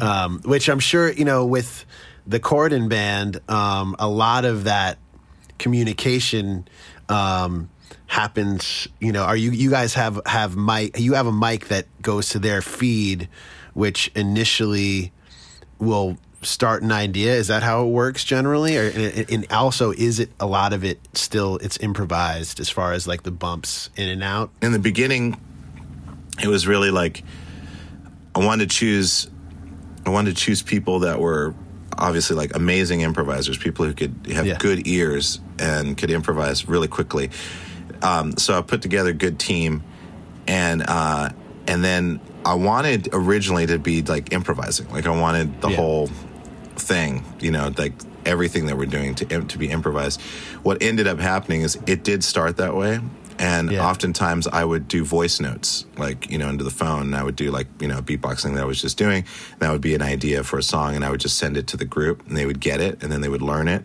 um, 0.00 0.40
which 0.44 0.68
I'm 0.68 0.80
sure 0.80 1.10
you 1.10 1.24
know 1.24 1.46
with 1.46 1.84
the 2.26 2.40
Corden 2.40 2.88
band, 2.88 3.40
um, 3.48 3.96
a 3.98 4.08
lot 4.08 4.44
of 4.44 4.64
that 4.64 4.98
communication 5.58 6.66
um, 7.08 7.68
happens. 8.06 8.88
You 9.00 9.12
know, 9.12 9.24
are 9.24 9.36
you 9.36 9.50
you 9.50 9.70
guys 9.70 9.94
have 9.94 10.20
have 10.26 10.56
mic? 10.56 10.98
You 10.98 11.14
have 11.14 11.26
a 11.26 11.32
mic 11.32 11.68
that 11.68 11.86
goes 12.00 12.30
to 12.30 12.38
their 12.38 12.62
feed, 12.62 13.28
which 13.74 14.10
initially 14.14 15.12
will 15.78 16.16
start 16.42 16.82
an 16.82 16.92
idea? 16.92 17.34
Is 17.34 17.48
that 17.48 17.62
how 17.62 17.84
it 17.84 17.88
works 17.90 18.24
generally? 18.24 18.76
Or 18.76 18.88
and, 18.88 19.30
and 19.30 19.52
also, 19.52 19.92
is 19.92 20.18
it 20.20 20.30
a 20.40 20.46
lot 20.46 20.72
of 20.72 20.84
it 20.84 21.00
still 21.14 21.56
it's 21.58 21.78
improvised 21.78 22.60
as 22.60 22.68
far 22.68 22.92
as 22.92 23.06
like 23.06 23.22
the 23.22 23.30
bumps 23.30 23.90
in 23.96 24.08
and 24.08 24.22
out? 24.22 24.50
in 24.60 24.72
the 24.72 24.78
beginning, 24.78 25.40
it 26.42 26.48
was 26.48 26.66
really 26.66 26.90
like 26.90 27.22
I 28.34 28.40
wanted 28.44 28.70
to 28.70 28.76
choose. 28.76 29.28
I 30.04 30.10
wanted 30.10 30.36
to 30.36 30.42
choose 30.42 30.62
people 30.62 31.00
that 31.00 31.20
were 31.20 31.54
obviously 31.96 32.34
like 32.36 32.56
amazing 32.56 33.02
improvisers, 33.02 33.56
people 33.58 33.84
who 33.86 33.94
could 33.94 34.14
have 34.32 34.46
Yeah. 34.46 34.58
good 34.58 34.86
ears 34.88 35.40
and 35.58 35.96
could 35.96 36.10
improvise 36.10 36.66
really 36.66 36.88
quickly. 36.88 37.30
Um, 38.02 38.36
so 38.36 38.58
I 38.58 38.62
put 38.62 38.82
together 38.82 39.10
a 39.10 39.14
good 39.14 39.38
team, 39.38 39.84
and 40.48 40.82
uh, 40.88 41.28
and 41.68 41.84
then 41.84 42.18
I 42.44 42.54
wanted 42.54 43.10
originally 43.12 43.66
to 43.66 43.78
be 43.78 44.02
like 44.02 44.32
improvising, 44.32 44.88
like 44.88 45.06
I 45.06 45.10
wanted 45.16 45.60
the 45.60 45.68
Yeah. 45.70 45.76
whole 45.76 46.10
thing, 46.76 47.24
you 47.40 47.50
know, 47.50 47.72
like 47.76 47.92
everything 48.24 48.66
that 48.66 48.76
we're 48.76 48.86
doing 48.86 49.14
to 49.16 49.24
to 49.42 49.58
be 49.58 49.70
improvised. 49.70 50.20
What 50.62 50.82
ended 50.82 51.06
up 51.06 51.18
happening 51.18 51.62
is 51.62 51.78
it 51.86 52.04
did 52.04 52.22
start 52.24 52.56
that 52.58 52.74
way, 52.74 53.00
and 53.38 53.70
Yeah. 53.70 53.86
oftentimes 53.86 54.46
I 54.46 54.64
would 54.64 54.86
do 54.88 55.04
voice 55.04 55.40
notes, 55.40 55.86
like 55.96 56.30
you 56.30 56.38
know, 56.38 56.48
into 56.48 56.64
the 56.64 56.70
phone. 56.70 57.02
And 57.02 57.16
I 57.16 57.22
would 57.22 57.36
do 57.36 57.50
like 57.50 57.66
you 57.80 57.88
know 57.88 58.00
beatboxing 58.00 58.54
that 58.54 58.62
I 58.62 58.66
was 58.66 58.80
just 58.80 58.96
doing. 58.98 59.24
And 59.52 59.60
that 59.60 59.72
would 59.72 59.80
be 59.80 59.94
an 59.94 60.02
idea 60.02 60.44
for 60.44 60.58
a 60.58 60.62
song, 60.62 60.94
and 60.96 61.04
I 61.04 61.10
would 61.10 61.20
just 61.20 61.36
send 61.38 61.56
it 61.56 61.66
to 61.68 61.76
the 61.76 61.84
group, 61.84 62.26
and 62.28 62.36
they 62.36 62.46
would 62.46 62.60
get 62.60 62.80
it, 62.80 63.02
and 63.02 63.10
then 63.12 63.20
they 63.20 63.28
would 63.28 63.42
learn 63.42 63.68
it. 63.68 63.84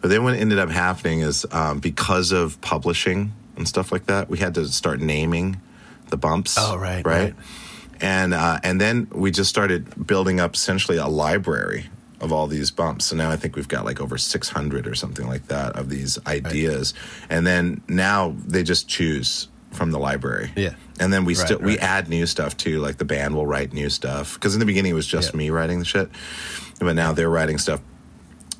But 0.00 0.10
then 0.10 0.24
what 0.24 0.34
ended 0.34 0.58
up 0.58 0.70
happening 0.70 1.20
is 1.20 1.46
um, 1.52 1.78
because 1.78 2.32
of 2.32 2.60
publishing 2.60 3.32
and 3.56 3.68
stuff 3.68 3.92
like 3.92 4.06
that, 4.06 4.28
we 4.28 4.38
had 4.38 4.54
to 4.54 4.66
start 4.66 5.00
naming 5.00 5.60
the 6.10 6.16
bumps. 6.16 6.56
Oh, 6.58 6.76
right, 6.76 7.06
right. 7.06 7.22
right. 7.22 7.34
And 8.00 8.34
uh, 8.34 8.58
and 8.64 8.80
then 8.80 9.06
we 9.12 9.30
just 9.30 9.48
started 9.48 10.06
building 10.06 10.40
up 10.40 10.54
essentially 10.54 10.98
a 10.98 11.06
library 11.06 11.84
of 12.22 12.32
all 12.32 12.46
these 12.46 12.70
bumps. 12.70 13.06
So 13.06 13.16
now 13.16 13.30
I 13.30 13.36
think 13.36 13.56
we've 13.56 13.68
got 13.68 13.84
like 13.84 14.00
over 14.00 14.16
600 14.16 14.86
or 14.86 14.94
something 14.94 15.26
like 15.26 15.48
that 15.48 15.76
of 15.76 15.88
these 15.90 16.18
ideas. 16.26 16.94
And 17.28 17.46
then 17.46 17.82
now 17.88 18.34
they 18.46 18.62
just 18.62 18.88
choose 18.88 19.48
from 19.72 19.90
the 19.90 19.98
library. 19.98 20.52
Yeah. 20.56 20.74
And 21.00 21.12
then 21.12 21.24
we 21.24 21.34
Right, 21.34 21.44
still 21.46 21.58
we 21.58 21.78
add 21.78 22.08
new 22.08 22.26
stuff 22.26 22.56
too. 22.56 22.80
Like 22.80 22.98
the 22.98 23.04
band 23.04 23.34
will 23.34 23.46
write 23.46 23.72
new 23.72 23.90
stuff 23.90 24.34
because 24.34 24.54
in 24.54 24.60
the 24.60 24.66
beginning 24.66 24.92
it 24.92 24.94
was 24.94 25.06
just 25.06 25.32
Yeah. 25.32 25.38
me 25.38 25.50
writing 25.50 25.78
the 25.80 25.84
shit, 25.84 26.08
but 26.78 26.94
now 26.94 27.12
they're 27.12 27.30
writing 27.30 27.58
stuff. 27.58 27.80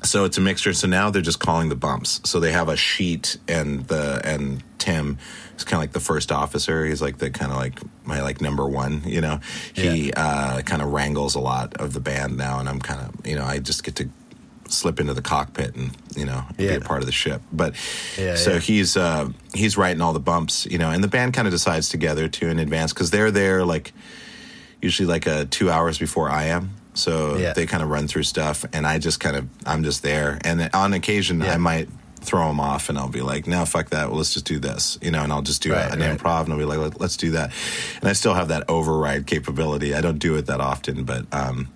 So 0.03 0.25
it's 0.25 0.37
a 0.37 0.41
mixture. 0.41 0.73
So 0.73 0.87
now 0.87 1.09
they're 1.09 1.21
just 1.21 1.39
calling 1.39 1.69
the 1.69 1.75
bumps. 1.77 2.19
So 2.25 2.39
they 2.41 2.51
have 2.51 2.67
a 2.67 2.75
sheet, 2.75 3.37
and 3.47 3.87
the 3.87 4.19
and 4.25 4.61
Tim 4.77 5.17
is 5.57 5.63
kind 5.63 5.75
of 5.75 5.79
like 5.81 5.91
the 5.93 5.99
first 5.99 6.31
officer. 6.31 6.85
He's 6.85 7.01
like 7.01 7.17
the 7.17 7.29
kind 7.29 7.51
of 7.51 7.57
like 7.57 7.79
my 8.05 8.21
like 8.21 8.41
number 8.41 8.67
one. 8.67 9.03
You 9.05 9.21
know, 9.21 9.39
he 9.73 10.11
uh, 10.13 10.61
kind 10.61 10.81
of 10.81 10.91
wrangles 10.93 11.35
a 11.35 11.39
lot 11.39 11.75
of 11.75 11.93
the 11.93 11.99
band 11.99 12.37
now, 12.37 12.59
and 12.59 12.67
I'm 12.69 12.79
kind 12.79 13.01
of 13.01 13.27
you 13.27 13.35
know 13.35 13.45
I 13.45 13.59
just 13.59 13.83
get 13.83 13.95
to 13.97 14.09
slip 14.69 14.99
into 14.99 15.13
the 15.13 15.21
cockpit 15.21 15.75
and 15.75 15.95
you 16.15 16.25
know 16.25 16.43
be 16.57 16.67
a 16.69 16.79
part 16.79 17.01
of 17.01 17.05
the 17.05 17.11
ship. 17.11 17.41
But 17.51 17.75
Yeah, 18.17 18.35
so 18.35 18.53
yeah. 18.53 18.59
he's 18.59 18.97
uh, 18.97 19.29
he's 19.53 19.77
writing 19.77 20.01
all 20.01 20.13
the 20.13 20.19
bumps, 20.19 20.65
you 20.65 20.77
know, 20.77 20.89
and 20.89 21.03
the 21.03 21.07
band 21.07 21.33
kind 21.33 21.47
of 21.47 21.51
decides 21.53 21.89
together 21.89 22.27
too 22.27 22.47
in 22.47 22.59
advance 22.59 22.93
because 22.93 23.11
they're 23.11 23.31
there 23.31 23.63
like 23.65 23.93
usually 24.81 25.07
like 25.07 25.27
uh, 25.27 25.45
two 25.49 25.69
hours 25.69 25.97
before 25.97 26.29
I 26.29 26.45
am. 26.45 26.71
So 26.95 27.37
Yeah. 27.37 27.53
they 27.53 27.65
kind 27.65 27.81
of 27.81 27.89
run 27.89 28.07
through 28.07 28.23
stuff, 28.23 28.65
and 28.73 28.85
I 28.85 28.99
just 28.99 29.19
kind 29.19 29.35
of 29.35 29.47
I'm 29.65 29.83
just 29.83 30.01
there. 30.03 30.39
And 30.43 30.69
on 30.73 30.93
occasion, 30.93 31.41
Yeah. 31.41 31.53
I 31.53 31.57
might 31.57 31.89
throw 32.23 32.47
them 32.47 32.59
off, 32.59 32.89
and 32.89 32.97
I'll 32.97 33.09
be 33.09 33.21
like, 33.21 33.45
"No, 33.47 33.65
fuck 33.65 33.89
that. 33.91 34.09
Well, 34.09 34.17
let's 34.17 34.33
just 34.33 34.45
do 34.45 34.59
this," 34.59 34.97
you 35.01 35.11
know. 35.11 35.21
And 35.23 35.31
I'll 35.31 35.41
just 35.41 35.61
do 35.61 35.71
Right, 35.73 35.91
an 35.91 35.99
right. 35.99 36.17
improv, 36.17 36.43
and 36.45 36.53
I'll 36.53 36.59
be 36.59 36.65
like, 36.65 36.79
Let, 36.79 36.99
"Let's 36.99 37.17
do 37.17 37.31
that." 37.31 37.51
And 38.01 38.09
I 38.09 38.13
still 38.13 38.33
have 38.33 38.47
that 38.49 38.69
override 38.69 39.27
capability. 39.27 39.93
I 39.93 40.01
don't 40.01 40.19
do 40.19 40.35
it 40.35 40.45
that 40.47 40.61
often, 40.61 41.03
but 41.03 41.25
um, 41.33 41.69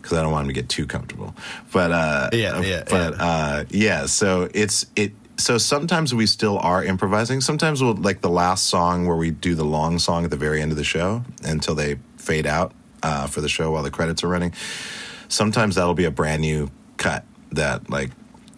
because 0.00 0.18
I 0.18 0.22
don't 0.22 0.32
want 0.32 0.46
them 0.46 0.54
to 0.54 0.60
get 0.60 0.68
too 0.68 0.86
comfortable. 0.86 1.34
But 1.72 1.90
uh, 1.92 2.30
Yeah, 2.32 2.60
yeah, 2.60 2.84
but 2.88 3.14
yeah. 3.16 3.24
uh, 3.24 3.64
yeah. 3.70 4.06
So 4.06 4.48
it's 4.54 4.86
it. 4.96 5.12
So 5.36 5.58
sometimes 5.58 6.14
we 6.14 6.26
still 6.26 6.58
are 6.58 6.84
improvising. 6.84 7.40
Sometimes 7.40 7.82
we'll 7.82 7.94
like 7.94 8.20
the 8.20 8.30
last 8.30 8.66
song 8.66 9.06
where 9.06 9.16
we 9.16 9.30
do 9.32 9.54
the 9.56 9.64
long 9.64 9.98
song 9.98 10.24
at 10.24 10.30
the 10.30 10.36
very 10.36 10.62
end 10.62 10.70
of 10.70 10.76
the 10.78 10.84
show 10.84 11.24
until 11.42 11.74
they 11.74 11.96
fade 12.18 12.46
out 12.46 12.72
uh, 13.02 13.26
for 13.26 13.40
the 13.40 13.48
show 13.48 13.72
while 13.72 13.82
the 13.82 13.90
credits 13.90 14.22
are 14.22 14.28
running. 14.28 14.52
Sometimes 15.28 15.74
that'll 15.74 15.94
be 15.94 16.04
a 16.04 16.10
brand 16.12 16.42
new 16.42 16.70
cut 16.98 17.24
that 17.52 17.90
like 17.90 18.10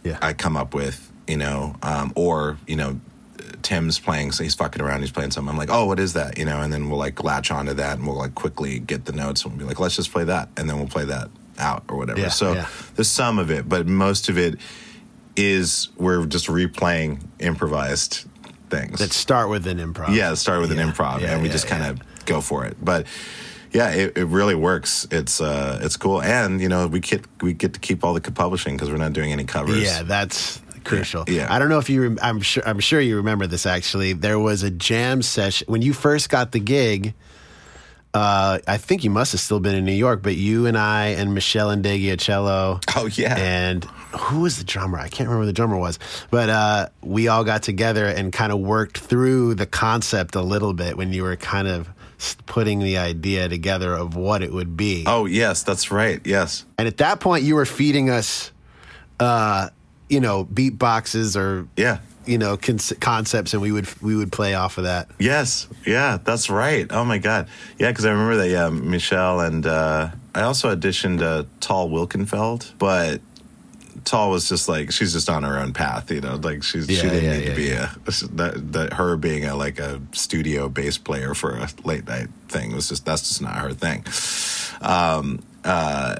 Yeah. 0.05 0.19
I 0.21 0.35
come 0.35 0.57
up 0.57 0.75
with, 0.75 1.06
you 1.27 1.37
know, 1.37 1.77
um, 1.83 2.13
or 2.15 2.59
you 2.67 2.77
know. 2.77 3.01
Tim's 3.63 3.99
playing, 3.99 4.33
so 4.33 4.45
he's 4.45 4.55
fucking 4.55 4.81
around. 4.81 5.01
He's 5.01 5.11
playing 5.11 5.33
something. 5.33 5.51
I'm 5.51 5.57
like, 5.57 5.71
oh, 5.73 5.87
what 5.87 5.99
is 5.99 6.13
that? 6.13 6.39
You 6.39 6.45
know, 6.45 6.61
and 6.61 6.73
then 6.73 6.89
we'll 6.89 6.99
like 6.99 7.23
latch 7.25 7.51
onto 7.51 7.75
that, 7.75 7.99
and 7.99 8.07
we'll 8.07 8.17
like 8.17 8.35
quickly 8.35 8.79
get 8.79 9.07
the 9.07 9.13
notes, 9.13 9.43
and 9.43 9.53
we'll 9.53 9.59
be 9.61 9.65
like, 9.65 9.81
let's 9.81 9.97
just 9.97 10.13
play 10.13 10.25
that, 10.25 10.49
and 10.57 10.69
then 10.69 10.79
we'll 10.79 10.89
play 10.89 11.05
that 11.07 11.31
out 11.59 11.83
or 11.89 11.97
whatever. 11.97 12.21
Yeah, 12.21 12.29
so 12.29 12.53
yeah. 12.53 12.69
there's 12.95 13.09
some 13.09 13.39
of 13.39 13.51
it, 13.51 13.69
but 13.69 13.87
most 13.87 14.29
of 14.29 14.39
it 14.39 14.59
is 15.37 15.89
we're 15.97 16.27
just 16.27 16.47
replaying 16.47 17.21
improvised 17.39 18.25
things. 18.71 18.99
That 18.99 19.13
start 19.13 19.49
with 19.49 19.67
an 19.67 19.79
improv. 19.79 20.15
yeah, 20.15 20.35
start 20.35 20.61
with 20.61 20.73
Yeah, 20.73 20.83
an 20.83 20.93
improv, 20.93 21.23
and 21.23 21.43
we 21.43 21.49
just 21.49 21.67
kind 21.67 21.85
of 21.85 22.01
go 22.25 22.41
for 22.41 22.67
it. 22.67 22.77
But 22.83 23.07
yeah, 23.73 23.91
it, 23.91 24.17
it 24.17 24.27
really 24.27 24.55
works. 24.55 25.07
It's 25.11 25.41
uh, 25.41 25.81
it's 25.83 25.97
cool, 25.97 26.23
and 26.23 26.61
you 26.61 26.69
know, 26.69 26.87
we 26.87 27.01
get 27.01 27.25
we 27.43 27.53
get 27.53 27.75
to 27.75 27.81
keep 27.81 28.05
all 28.05 28.15
the 28.15 28.21
publishing 28.21 28.77
because 28.77 28.91
we're 28.91 28.97
not 28.97 29.13
doing 29.13 29.33
any 29.33 29.45
covers. 29.45 29.83
Yeah, 29.83 30.03
that's 30.03 30.61
crucial. 30.87 31.25
Yeah. 31.29 31.53
I 31.53 31.59
don't 31.59 31.69
know 31.69 31.79
if 31.79 31.91
you. 31.91 32.03
Rem- 32.03 32.19
I'm 32.23 32.41
sure. 32.41 32.63
I'm 32.67 32.81
sure 32.81 33.01
you 33.01 33.17
remember 33.17 33.47
this. 33.47 33.67
Actually, 33.67 34.13
there 34.15 34.39
was 34.39 34.63
a 34.63 34.71
jam 34.71 35.23
session 35.23 35.67
when 35.69 35.83
you 35.83 35.93
first 35.93 36.29
got 36.31 36.53
the 36.53 36.61
gig. 36.61 37.15
Uh, 38.15 38.61
I 38.67 38.79
think 38.79 39.05
you 39.05 39.11
must 39.11 39.33
have 39.33 39.43
still 39.43 39.61
been 39.61 39.75
in 39.75 39.85
New 39.85 39.93
York, 39.93 40.23
but 40.23 40.37
you 40.37 40.65
and 40.65 40.79
I 40.79 41.09
and 41.09 41.35
Michelle 41.35 41.69
and 41.69 41.85
Cello 42.19 42.81
Oh 42.97 43.11
yeah. 43.13 43.37
and 43.37 43.85
who 44.19 44.41
was 44.41 44.57
the 44.57 44.65
drummer? 44.65 44.99
I 44.99 45.09
can't 45.09 45.29
remember 45.29 45.43
who 45.43 45.47
the 45.47 45.53
drummer 45.53 45.77
was, 45.77 45.99
but 46.31 46.49
uh, 46.49 46.89
we 47.03 47.29
all 47.29 47.45
got 47.45 47.63
together 47.63 48.07
and 48.07 48.33
kind 48.33 48.53
of 48.53 48.59
worked 48.61 48.97
through 48.97 49.57
the 49.57 49.67
concept 49.67 50.35
a 50.35 50.41
little 50.41 50.73
bit 50.73 50.97
when 50.97 51.13
you 51.13 51.25
were 51.25 51.37
kind 51.37 51.69
of 51.69 51.91
putting 52.47 52.79
the 52.79 52.97
idea 52.97 53.51
together 53.51 53.93
of 53.93 54.17
what 54.17 54.43
it 54.43 54.51
would 54.51 54.79
be. 54.79 55.05
oh 55.07 55.27
yes, 55.27 55.63
that's 55.63 55.91
right. 55.91 56.23
Yes. 56.25 56.65
And 56.79 56.89
at 56.89 56.97
that 56.97 57.21
point, 57.21 57.45
you 57.45 57.55
were 57.55 57.67
feeding 57.67 58.09
us, 58.09 58.51
uh, 59.21 59.69
you 60.09 60.21
know, 60.21 60.45
beatboxes 60.45 61.37
or 61.37 61.67
Yeah. 61.77 61.99
you 62.27 62.39
know 62.39 62.57
con- 62.57 62.79
concepts, 63.01 63.53
and 63.53 63.63
we 63.63 63.73
would 63.73 63.87
we 64.03 64.17
would 64.17 64.33
play 64.33 64.55
off 64.55 64.79
of 64.79 64.85
that. 64.85 65.09
Yes, 65.19 65.69
yeah, 65.87 66.19
that's 66.23 66.51
right. 66.51 66.87
Oh 66.91 67.05
my 67.05 67.19
god, 67.19 67.49
yeah, 67.79 67.91
because 67.91 68.05
I 68.05 68.11
remember 68.11 68.37
that. 68.37 68.49
Yeah, 68.49 68.69
Meshell 68.71 69.47
and 69.47 69.65
uh, 69.67 70.11
I 70.35 70.43
also 70.43 70.75
auditioned 70.75 71.23
uh, 71.23 71.45
Tal 71.61 71.89
Wilkenfeld, 71.89 72.73
but 72.79 73.21
Tal 74.05 74.31
was 74.31 74.49
just 74.49 74.69
like 74.69 74.93
she's 74.93 75.13
just 75.13 75.29
on 75.29 75.43
her 75.43 75.59
own 75.59 75.73
path, 75.73 76.11
you 76.11 76.21
know. 76.21 76.37
Like 76.37 76.63
she's 76.63 76.87
she 76.87 77.03
didn't 77.03 77.25
yeah, 77.25 77.37
need 77.37 77.45
yeah, 77.45 77.51
to 77.51 77.57
be 77.57 77.63
yeah. 77.65 77.95
a 78.07 78.11
that, 78.37 78.73
that 78.73 78.93
her 78.95 79.17
being 79.17 79.45
a 79.45 79.55
like 79.57 79.79
a 79.79 80.01
studio 80.13 80.69
bass 80.69 80.99
player 80.99 81.35
for 81.35 81.57
a 81.57 81.69
late 81.85 82.07
night 82.07 82.29
thing 82.49 82.75
was 82.75 82.89
just 82.89 83.05
that's 83.05 83.23
just 83.29 83.43
not 83.43 83.57
her 83.57 83.73
thing. 83.73 84.05
Um, 84.81 85.43
uh, 85.65 86.17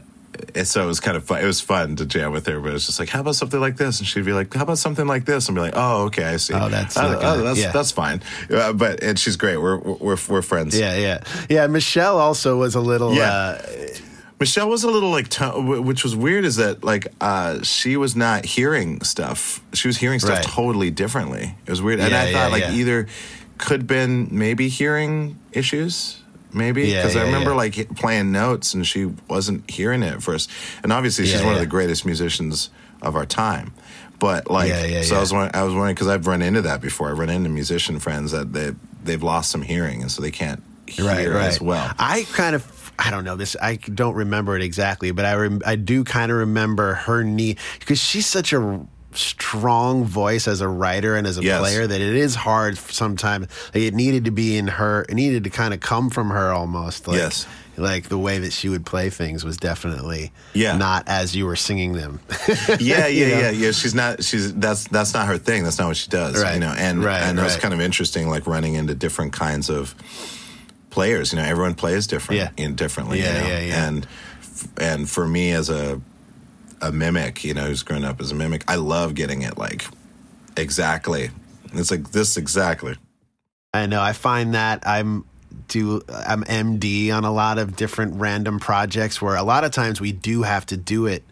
and 0.55 0.67
so 0.67 0.83
it 0.83 0.87
was 0.87 1.01
kind 1.01 1.17
of 1.17 1.25
fun. 1.25 1.43
It 1.43 1.47
was 1.47 1.61
fun 1.61 1.97
to 1.97 2.07
jam 2.07 2.33
with 2.33 2.47
her, 2.47 2.61
but 2.61 2.71
it 2.71 2.73
was 2.75 2.87
just 2.87 2.99
like, 3.01 3.09
how 3.09 3.21
about 3.21 3.35
something 3.37 3.61
like 3.61 3.77
this? 3.77 3.99
And 3.99 4.07
she'd 4.09 4.25
be 4.25 4.33
like, 4.33 4.53
how 4.55 4.63
about 4.63 4.79
something 4.79 5.07
like 5.07 5.25
this? 5.25 5.49
And 5.49 5.55
be 5.55 5.61
like, 5.61 5.75
oh, 5.77 6.05
okay, 6.05 6.25
I 6.25 6.37
see. 6.37 6.55
Oh, 6.55 6.69
that's 6.69 6.97
oh, 6.97 7.19
oh, 7.23 7.43
that's 7.43 7.59
yeah. 7.61 7.73
that's 7.73 7.91
fine. 7.93 8.23
Uh, 8.51 8.73
but 8.73 9.03
and 9.03 9.19
she's 9.19 9.37
great. 9.37 9.57
We're 9.59 9.79
we're 9.79 10.19
we're 10.29 10.43
friends. 10.43 10.79
Yeah, 10.79 10.97
yeah, 10.97 11.23
yeah. 11.49 11.67
Meshell 11.67 12.15
also 12.19 12.59
was 12.59 12.75
a 12.75 12.81
little. 12.81 13.15
Yeah. 13.15 13.31
Uh, 13.31 13.63
Meshell 14.39 14.69
was 14.69 14.85
a 14.85 14.91
little 14.91 15.09
like, 15.11 15.33
wh- 15.33 15.83
which 15.83 16.05
was 16.05 16.15
weird, 16.15 16.45
is 16.45 16.57
that 16.57 16.85
like 16.85 17.07
uh, 17.23 17.63
she 17.63 17.97
was 17.97 18.15
not 18.15 18.45
hearing 18.45 19.01
stuff. 19.03 19.63
She 19.73 19.89
was 19.89 19.97
hearing 19.97 20.19
stuff 20.19 20.39
Right. 20.41 20.45
totally 20.45 20.91
differently. 20.91 21.57
It 21.65 21.71
was 21.71 21.81
weird, 21.81 22.01
and 22.01 22.11
Yeah, 22.11 22.21
I 22.21 22.27
yeah, 22.27 22.33
thought 22.33 22.51
like 22.53 22.63
yeah. 22.65 22.73
either 22.73 23.07
could 23.57 23.87
been 23.87 24.29
maybe 24.31 24.69
hearing 24.69 25.39
issues. 25.53 26.21
Maybe 26.53 26.89
Yeah, 26.89 27.03
because 27.03 27.17
I 27.17 27.23
remember 27.25 27.51
yeah. 27.51 27.57
like 27.57 27.97
playing 27.97 28.33
notes 28.33 28.73
and 28.75 28.87
she 28.87 29.07
wasn't 29.29 29.69
hearing 29.71 30.03
it 30.03 30.15
at 30.15 30.23
first. 30.23 30.51
And 30.83 30.93
obviously, 30.93 31.25
she's 31.27 31.41
Yeah, 31.41 31.45
one 31.47 31.55
of 31.55 31.61
the 31.61 31.67
greatest 31.67 32.07
musicians 32.07 32.71
of 33.03 33.17
our 33.17 33.27
time. 33.27 33.73
But 34.19 34.51
like, 34.51 34.69
Yeah, 34.71 34.85
yeah, 34.87 35.03
so 35.03 35.17
I 35.17 35.21
was 35.21 35.33
wondering, 35.33 35.55
I 35.55 35.63
was 35.65 35.75
wondering 35.75 35.95
because 35.95 36.09
I've 36.09 36.27
run 36.27 36.41
into 36.43 36.63
that 36.63 36.81
before. 36.81 37.11
I've 37.11 37.19
run 37.19 37.29
into 37.31 37.51
musician 37.51 37.99
friends 37.99 38.33
that 38.33 38.53
they 38.53 38.73
they've 39.05 39.23
lost 39.23 39.51
some 39.51 39.63
hearing 39.63 40.03
and 40.03 40.11
so 40.11 40.23
they 40.23 40.31
can't 40.31 40.63
hear 40.87 41.05
right, 41.05 41.29
right. 41.29 41.45
as 41.47 41.61
well. 41.61 41.93
I 41.99 42.25
kind 42.33 42.55
of. 42.55 42.73
I 42.99 43.11
don't 43.11 43.25
know 43.25 43.37
this. 43.37 43.57
I 43.61 43.77
don't 43.77 44.15
remember 44.15 44.57
it 44.57 44.63
exactly, 44.63 45.11
but 45.11 45.27
I 45.27 45.35
rem- 45.35 45.61
I 45.67 45.77
do 45.77 46.03
kind 46.03 46.33
of 46.33 46.39
remember 46.39 46.95
her 46.95 47.23
knee 47.23 47.57
because 47.79 48.01
she's 48.01 48.25
such 48.27 48.55
a 48.55 48.87
strong 49.17 50.05
voice 50.05 50.47
as 50.49 50.61
a 50.61 50.69
writer 50.69 51.17
and 51.17 51.27
as 51.27 51.39
a 51.39 51.43
Yes. 51.43 51.61
player 51.61 51.87
that 51.87 52.01
it 52.01 52.15
is 52.17 52.35
hard 52.35 52.79
sometimes. 52.79 53.47
Like 53.75 53.83
it 53.85 53.95
needed 53.95 54.25
to 54.27 54.31
be 54.31 54.57
in 54.57 54.69
her. 54.69 55.05
It 55.09 55.15
needed 55.15 55.45
to 55.45 55.51
kind 55.51 55.73
of 55.75 55.81
come 55.81 56.11
from 56.11 56.31
her 56.31 56.53
almost. 56.53 57.07
Like, 57.09 57.17
Yes. 57.19 57.47
Like 57.79 58.09
the 58.09 58.17
way 58.17 58.39
that 58.39 58.55
she 58.55 58.71
would 58.71 58.87
play 58.87 59.11
things 59.11 59.45
was 59.45 59.59
definitely 59.59 60.33
Yeah. 60.55 60.79
not 60.79 61.07
as 61.09 61.37
you 61.37 61.45
were 61.45 61.57
singing 61.57 61.93
them. 61.93 62.21
yeah, 62.69 62.77
yeah, 62.79 63.07
You 63.07 63.27
know? 63.29 63.41
yeah, 63.41 63.51
yeah. 63.51 63.71
She's 63.73 63.95
not. 63.95 64.25
She's 64.25 64.55
that's 64.55 64.89
that's 64.89 65.13
not 65.13 65.27
her 65.27 65.37
thing. 65.37 65.63
That's 65.65 65.79
not 65.79 65.89
what 65.89 65.97
she 65.99 66.09
does. 66.09 66.43
Right. 66.43 66.55
You 66.55 66.61
know, 66.61 66.73
and 66.77 67.05
Right, 67.05 67.21
and 67.21 67.39
it 67.39 67.43
was 67.43 67.57
kind 67.57 67.75
of 67.75 67.81
interesting, 67.83 68.31
like 68.31 68.47
running 68.47 68.75
into 68.75 68.95
different 68.95 69.35
kinds 69.35 69.69
of 69.69 69.95
players. 70.91 71.33
You 71.33 71.39
know, 71.39 71.45
everyone 71.45 71.75
plays 71.75 72.07
different, 72.07 72.41
Yeah. 72.41 72.51
in 72.65 72.75
differently. 72.77 73.21
Yeah, 73.21 73.35
you 73.37 73.41
know? 73.43 73.49
yeah, 73.49 73.61
yeah. 73.61 73.87
And 73.89 74.07
and 74.79 75.11
for 75.11 75.27
me 75.29 75.51
as 75.53 75.69
a 75.69 76.01
a 76.89 76.93
mimic, 76.93 77.45
you 77.45 77.55
know, 77.55 77.67
who's 77.67 77.83
grown 77.83 78.05
up 78.05 78.21
as 78.21 78.31
a 78.31 78.35
mimic, 78.35 78.65
I 78.69 78.77
love 78.77 79.15
getting 79.15 79.43
it 79.43 79.59
like 79.59 79.87
exactly. 80.57 81.31
It's 81.73 81.91
like 81.91 82.13
this 82.13 82.37
exactly. 82.37 82.97
I 83.75 83.87
know. 83.87 84.01
I 84.01 84.13
find 84.13 84.55
that 84.55 84.87
I'm 84.87 85.25
do 85.69 86.03
I'm 86.09 86.45
MD 86.45 87.13
on 87.13 87.25
a 87.25 87.33
lot 87.33 87.59
of 87.59 87.77
different 87.77 88.17
random 88.17 88.61
projects 88.61 89.21
where 89.21 89.37
a 89.37 89.43
lot 89.43 89.65
of 89.65 89.71
times 89.71 90.01
we 90.01 90.13
do 90.13 90.43
have 90.43 90.67
to 90.67 90.77
do 90.77 91.07
it 91.07 91.25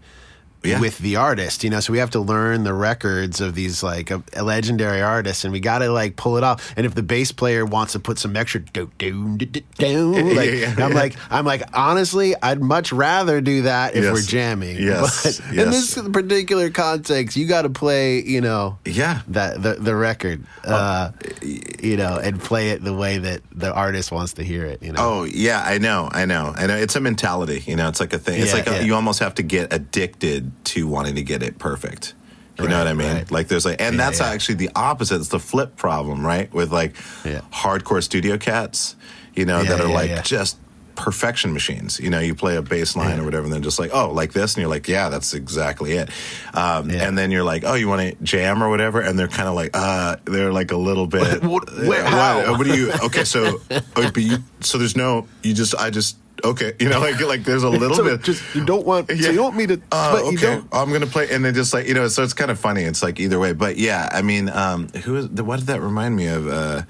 Yeah. 0.65 0.81
with 0.81 0.99
the 0.99 1.17
artist, 1.17 1.63
you 1.63 1.71
know. 1.71 1.81
So 1.81 1.93
we 1.93 1.99
have 1.99 2.11
to 2.11 2.21
learn 2.21 2.65
the 2.65 2.73
records 2.75 3.41
of 3.41 3.55
these 3.55 3.83
like 3.83 4.11
a, 4.11 4.23
legendary 4.43 5.03
artists, 5.03 5.45
and 5.45 5.53
we 5.53 5.61
got 5.61 5.79
to 5.81 5.91
like 5.91 6.17
pull 6.17 6.37
it 6.39 6.45
off. 6.45 6.73
And 6.77 6.87
if 6.87 6.95
the 6.95 7.03
bass 7.03 7.33
player 7.33 7.67
wants 7.67 7.93
to 7.93 7.99
put 8.01 8.19
some 8.19 8.35
extra 8.37 8.61
do 8.61 8.91
do 8.99 9.37
do 9.37 9.47
do, 9.47 9.61
do 9.79 10.13
like, 10.35 10.51
Yeah, 10.51 10.75
yeah, 10.79 10.85
I'm 10.87 10.95
like 10.95 11.17
I'm 11.31 11.45
like 11.45 11.63
honestly, 11.75 12.35
I'd 12.43 12.63
much 12.63 12.93
rather 12.93 13.41
do 13.41 13.63
that 13.63 13.95
if 13.95 14.05
Yes. 14.05 14.13
we're 14.13 14.23
jamming. 14.23 14.77
Yes, 14.79 15.41
but 15.41 15.49
in 15.57 15.71
this 15.71 15.95
particular 16.13 16.71
context, 16.71 17.37
you 17.37 17.47
got 17.47 17.63
to 17.63 17.71
play, 17.71 18.23
you 18.23 18.41
know, 18.41 18.79
Yeah. 18.87 19.21
that 19.29 19.63
the 19.63 19.75
the 19.75 19.95
record, 19.95 20.45
uh, 20.65 21.11
you 21.43 21.97
know, 21.97 22.17
and 22.19 22.41
play 22.41 22.71
it 22.71 22.83
the 22.83 22.95
way 22.95 23.19
that 23.19 23.43
the 23.53 23.73
artist 23.73 24.11
wants 24.11 24.33
to 24.35 24.43
hear 24.43 24.65
it. 24.65 24.83
You 24.83 24.93
know. 24.93 24.99
Oh 25.01 25.25
yeah, 25.25 25.63
I 25.65 25.79
know, 25.79 26.09
I 26.11 26.25
know, 26.25 26.53
I 26.57 26.67
know. 26.67 26.77
It's 26.77 26.97
a 26.97 27.01
mentality, 27.01 27.63
you 27.67 27.77
know. 27.77 27.89
It's 27.89 28.01
like 28.01 28.13
a 28.15 28.19
thing. 28.19 28.41
It's 28.41 28.53
like 28.55 28.67
a, 28.67 28.85
you 28.85 28.95
almost 28.95 29.21
have 29.21 29.35
to 29.37 29.43
get 29.43 29.73
addicted 29.73 30.53
to 30.65 30.87
wanting 30.87 31.15
to 31.17 31.23
get 31.23 31.43
it 31.43 31.59
perfect. 31.59 32.15
You 32.59 32.69
know 32.69 32.79
what 32.79 32.87
I 32.87 32.93
mean? 32.93 33.13
right. 33.17 33.31
Like 33.33 33.49
there's 33.49 33.65
like, 33.65 33.81
and 33.81 33.97
Yeah, 33.97 34.05
that's 34.05 34.21
yeah. 34.21 34.29
actually 34.29 34.55
the 34.57 34.71
opposite. 34.77 35.17
It's 35.17 35.29
the 35.29 35.41
flip 35.41 35.75
problem, 35.77 36.25
right? 36.25 36.53
With 36.55 36.73
like 36.73 36.95
Yeah. 37.25 37.41
hardcore 37.53 38.01
studio 38.03 38.39
cats, 38.39 38.95
you 39.35 39.45
know, 39.45 39.65
that 39.65 39.81
are 39.81 39.89
like 39.89 40.25
just 40.25 40.57
perfection 40.95 41.53
machines. 41.53 41.99
You 41.99 42.09
know, 42.11 42.21
you 42.21 42.37
play 42.37 42.55
a 42.55 42.63
bass 42.63 42.95
line 42.95 43.19
or 43.19 43.25
whatever, 43.25 43.43
and 43.43 43.53
then 43.53 43.65
just 43.65 43.81
like, 43.81 43.91
oh, 43.93 44.13
like 44.13 44.33
this, 44.33 44.55
and 44.55 44.61
you're 44.61 44.71
like, 44.71 44.87
yeah, 44.87 45.09
that's 45.09 45.35
exactly 45.35 45.95
it. 45.95 46.11
Um. 46.55 46.89
And 46.93 47.19
then 47.19 47.33
you're 47.33 47.43
like, 47.43 47.65
oh, 47.65 47.75
you 47.75 47.89
want 47.89 48.03
to 48.17 48.25
jam 48.25 48.63
or 48.63 48.69
whatever, 48.71 49.01
and 49.01 49.19
they're 49.19 49.27
kind 49.27 49.49
of 49.49 49.57
like, 49.57 49.71
uh, 49.75 50.17
they're 50.25 50.53
like 50.53 50.71
a 50.71 50.77
little 50.77 51.09
bit. 51.09 51.43
What- 51.43 51.69
Uh, 51.69 52.05
how? 52.09 52.51
What, 52.53 52.59
what 52.59 52.67
do 52.69 52.77
you? 52.77 52.93
Okay, 53.03 53.25
so, 53.25 53.61
oh, 53.97 54.11
you, 54.15 54.37
so 54.61 54.79
there's 54.79 54.97
no, 54.97 55.27
you 55.43 55.55
just, 55.55 55.75
I 55.75 55.91
just, 55.91 56.17
okay, 56.45 56.73
you 56.79 56.89
know, 56.89 57.01
like 57.01 57.21
like 57.21 57.45
there's 57.45 57.63
a 57.63 57.69
little 57.83 57.97
So 57.97 58.05
bit. 58.05 58.23
just 58.23 58.43
you 58.55 58.65
don't 58.65 58.87
want 58.87 59.09
so 59.09 59.15
Yeah. 59.15 59.31
you 59.31 59.37
don't 59.37 59.45
want 59.45 59.57
me 59.57 59.67
to 59.69 59.81
Uh, 59.91 60.21
okay, 60.35 60.61
I'm 60.73 60.93
gonna 60.93 61.07
play, 61.07 61.31
and 61.31 61.45
then 61.45 61.55
just 61.55 61.73
like 61.75 61.87
you 61.89 61.95
know, 61.95 62.07
so 62.09 62.23
it's 62.23 62.35
kind 62.35 62.51
of 62.51 62.59
funny. 62.61 62.83
It's 62.83 63.03
like 63.03 63.19
either 63.21 63.39
way, 63.39 63.53
but 63.53 63.77
yeah, 63.77 64.09
I 64.13 64.23
mean, 64.23 64.49
um, 64.51 64.89
who 64.89 65.17
is? 65.17 65.29
What 65.29 65.59
did 65.59 65.67
that 65.69 65.81
remind 65.81 66.15
me 66.17 66.27
of? 66.29 66.47
Uh, 66.49 66.83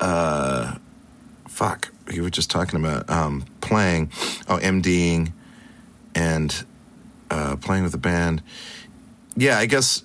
uh, 0.00 0.74
fuck, 1.48 1.88
you 2.12 2.22
were 2.22 2.30
just 2.30 2.50
talking 2.50 2.78
about 2.80 3.08
um, 3.10 3.44
playing, 3.60 4.10
oh, 4.48 4.58
MDing, 4.58 5.32
and 6.14 6.64
uh, 7.30 7.56
playing 7.56 7.82
with 7.82 7.92
the 7.92 7.98
band. 7.98 8.42
Yeah, 9.36 9.58
I 9.58 9.66
guess. 9.66 10.04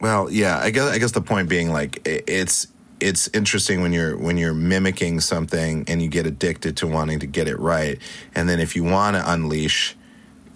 Well, 0.00 0.30
yeah, 0.30 0.58
I 0.58 0.70
guess 0.70 0.90
I 0.90 0.98
guess 0.98 1.12
the 1.12 1.20
point 1.22 1.48
being 1.48 1.70
like 1.70 2.02
it's 2.06 2.66
it's 3.02 3.28
interesting 3.34 3.82
when 3.82 3.92
you're 3.92 4.16
when 4.16 4.38
you're 4.38 4.54
mimicking 4.54 5.20
something 5.20 5.84
and 5.88 6.00
you 6.00 6.08
get 6.08 6.26
addicted 6.26 6.76
to 6.78 6.86
wanting 6.86 7.18
to 7.20 7.26
get 7.26 7.48
it 7.48 7.58
right, 7.58 7.98
and 8.34 8.48
then 8.48 8.60
if 8.60 8.76
you 8.76 8.84
want 8.84 9.16
to 9.16 9.32
unleash, 9.32 9.96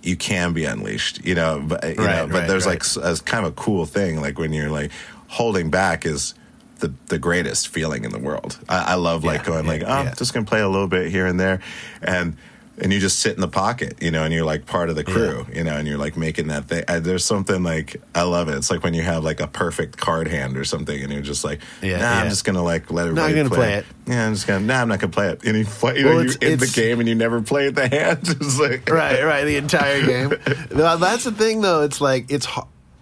you 0.02 0.16
can 0.16 0.52
be 0.52 0.64
unleashed, 0.64 1.24
you 1.24 1.34
know. 1.34 1.62
But 1.66 1.84
you 1.84 1.94
know, 1.96 2.26
but 2.26 2.34
right, 2.34 2.48
there's 2.48 2.66
right. 2.66 2.80
like 2.96 3.04
a 3.04 3.22
kind 3.24 3.44
of 3.44 3.52
a 3.52 3.54
cool 3.54 3.86
thing, 3.86 4.20
like 4.20 4.38
when 4.38 4.52
you're 4.52 4.70
like 4.70 4.92
holding 5.28 5.70
back 5.70 6.06
is 6.06 6.34
the 6.78 6.92
the 7.06 7.18
greatest 7.18 7.68
feeling 7.68 8.04
in 8.04 8.12
the 8.12 8.18
world. 8.18 8.58
I, 8.68 8.92
I 8.92 8.94
love 8.94 9.24
like 9.24 9.40
Yeah, 9.40 9.46
going 9.46 9.64
yeah, 9.64 9.70
like, 9.70 9.82
oh, 9.82 9.86
yeah. 9.86 10.10
I'm 10.10 10.16
just 10.16 10.32
gonna 10.32 10.46
play 10.46 10.60
a 10.60 10.68
little 10.68 10.88
bit 10.88 11.10
here 11.10 11.26
and 11.26 11.38
there, 11.38 11.60
and 12.00 12.36
and 12.78 12.92
you 12.92 13.00
just 13.00 13.20
sit 13.20 13.34
in 13.34 13.40
the 13.40 13.48
pocket, 13.48 14.02
you 14.02 14.10
know, 14.10 14.24
and 14.24 14.34
you're 14.34 14.44
like 14.44 14.66
part 14.66 14.90
of 14.90 14.96
the 14.96 15.04
crew, 15.04 15.46
you 15.52 15.64
know, 15.64 15.76
and 15.76 15.88
you're 15.88 15.98
like 15.98 16.16
making 16.16 16.48
that 16.48 16.66
thing. 16.66 16.84
I, 16.88 16.98
there's 16.98 17.24
something 17.24 17.62
like 17.62 17.96
I 18.14 18.22
love 18.22 18.48
it. 18.48 18.56
It's 18.56 18.70
like 18.70 18.82
when 18.84 18.94
you 18.94 19.02
have 19.02 19.24
like 19.24 19.40
a 19.40 19.46
perfect 19.46 19.96
card 19.96 20.28
hand 20.28 20.56
or 20.56 20.64
something, 20.64 21.00
and 21.00 21.12
you're 21.12 21.22
just 21.22 21.44
like, 21.44 21.60
Yeah, 21.82 21.98
nah, 21.98 22.10
I'm 22.20 22.28
just 22.28 22.44
gonna 22.44 22.62
like 22.62 22.90
let 22.90 23.06
Not 23.12 23.30
everybody 23.30 23.34
gonna 23.34 23.48
play 23.50 23.74
it. 23.74 23.86
Yeah, 24.06 24.26
I'm 24.26 24.34
just 24.34 24.46
gonna, 24.46 24.64
nah, 24.64 24.82
I'm 24.82 24.88
not 24.88 25.00
gonna 25.00 25.12
play 25.12 25.28
it. 25.28 25.44
And 25.44 25.56
you 25.56 25.64
play, 25.64 25.98
you 25.98 26.04
know, 26.04 26.20
you 26.20 26.34
in 26.40 26.58
the 26.58 26.72
game 26.74 27.00
and 27.00 27.08
you 27.08 27.14
never 27.14 27.40
play 27.42 27.70
the 27.70 27.88
hand. 27.88 28.20
It's 28.46 28.60
like, 28.60 28.88
right 28.90 29.22
right 29.24 29.44
the 29.44 29.56
entire 29.56 30.04
game 30.04 30.28
that's 30.70 31.24
the 31.24 31.32
thing 31.32 31.60
though 31.60 31.82
it's 31.82 32.00
like 32.00 32.30
it's 32.30 32.46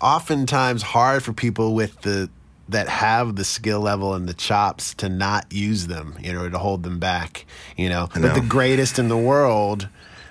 oftentimes 0.01 0.83
hard 0.83 1.23
for 1.23 1.33
people 1.33 1.75
with 1.75 2.01
the 2.03 2.31
that 2.69 2.89
have 2.89 3.37
the 3.37 3.45
skill 3.45 3.81
level 3.81 4.15
and 4.15 4.29
the 4.29 4.35
chops 4.35 4.95
to 4.95 5.09
not 5.09 5.47
use 5.53 5.87
them 5.87 6.17
you 6.21 6.33
know 6.33 6.49
to 6.49 6.59
hold 6.59 6.83
them 6.83 6.99
back 6.99 7.45
you 7.77 7.89
know 7.89 8.09
but 8.15 8.35
the 8.35 8.41
greatest 8.41 8.99
in 8.99 9.09
the 9.09 9.17
world 9.19 9.89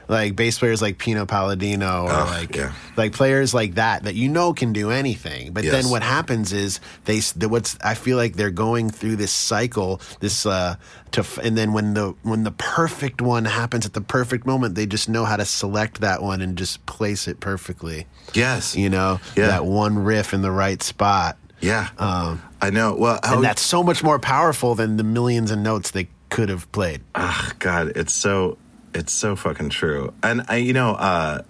like 0.10 0.36
bass 0.36 0.60
players 0.60 0.82
like 0.82 0.98
Pino 0.98 1.26
Palladino 1.26 2.04
or 2.04 2.12
Oh, 2.12 2.26
like 2.26 2.56
yeah. 2.58 2.74
like 2.98 3.14
players 3.14 3.54
like 3.54 3.76
that 3.76 4.04
that 4.04 4.16
you 4.16 4.28
know 4.28 4.52
can 4.52 4.74
do 4.74 4.92
anything 4.92 5.54
but 5.54 5.64
Yes. 5.64 5.72
then 5.74 5.90
what 5.92 6.04
happens 6.04 6.52
is 6.52 6.82
they 7.06 7.20
the, 7.20 7.48
what's 7.48 7.78
I 7.82 7.94
feel 7.94 8.18
like 8.18 8.36
they're 8.36 8.52
going 8.52 8.90
through 8.90 9.16
this 9.16 9.32
cycle 9.32 10.02
this 10.20 10.46
uh 10.46 10.76
to 11.12 11.26
and 11.42 11.58
then 11.58 11.72
when 11.72 11.94
the 11.94 12.16
when 12.24 12.44
the 12.44 12.52
perfect 12.52 13.22
one 13.22 13.46
happens 13.46 13.86
at 13.86 13.94
the 13.94 14.02
perfect 14.02 14.46
moment 14.46 14.76
they 14.76 14.86
just 14.86 15.08
know 15.08 15.24
how 15.24 15.38
to 15.38 15.46
select 15.46 16.02
that 16.02 16.22
one 16.22 16.42
and 16.42 16.58
just 16.58 16.86
place 16.86 17.28
it 17.30 17.40
perfectly 17.40 18.06
yes, 18.34 18.76
you 18.76 18.90
know 18.90 19.22
Yeah. 19.38 19.48
that 19.48 19.66
one 19.66 19.98
riff 20.00 20.34
in 20.34 20.42
the 20.42 20.52
right 20.52 20.84
spot 20.84 21.38
yeah, 21.64 21.90
I 22.62 22.70
know. 22.70 22.96
Well, 22.96 23.20
how, 23.24 23.36
and 23.36 23.44
that's 23.44 23.62
so 23.62 23.82
much 23.84 24.04
more 24.04 24.20
powerful 24.20 24.76
than 24.76 24.98
the 24.98 25.04
millions 25.04 25.52
of 25.52 25.60
notes 25.60 25.92
they 25.92 26.08
could 26.30 26.50
have 26.50 26.72
played 26.72 27.02
Ah, 27.16 27.52
God, 27.60 27.94
it's 27.96 28.14
so 28.14 28.58
it's 28.94 29.14
so 29.14 29.36
fucking 29.36 29.70
true. 29.70 30.14
And 30.22 30.44
I, 30.48 30.58
you 30.58 30.74
know, 30.74 30.92
uh, 30.96 31.42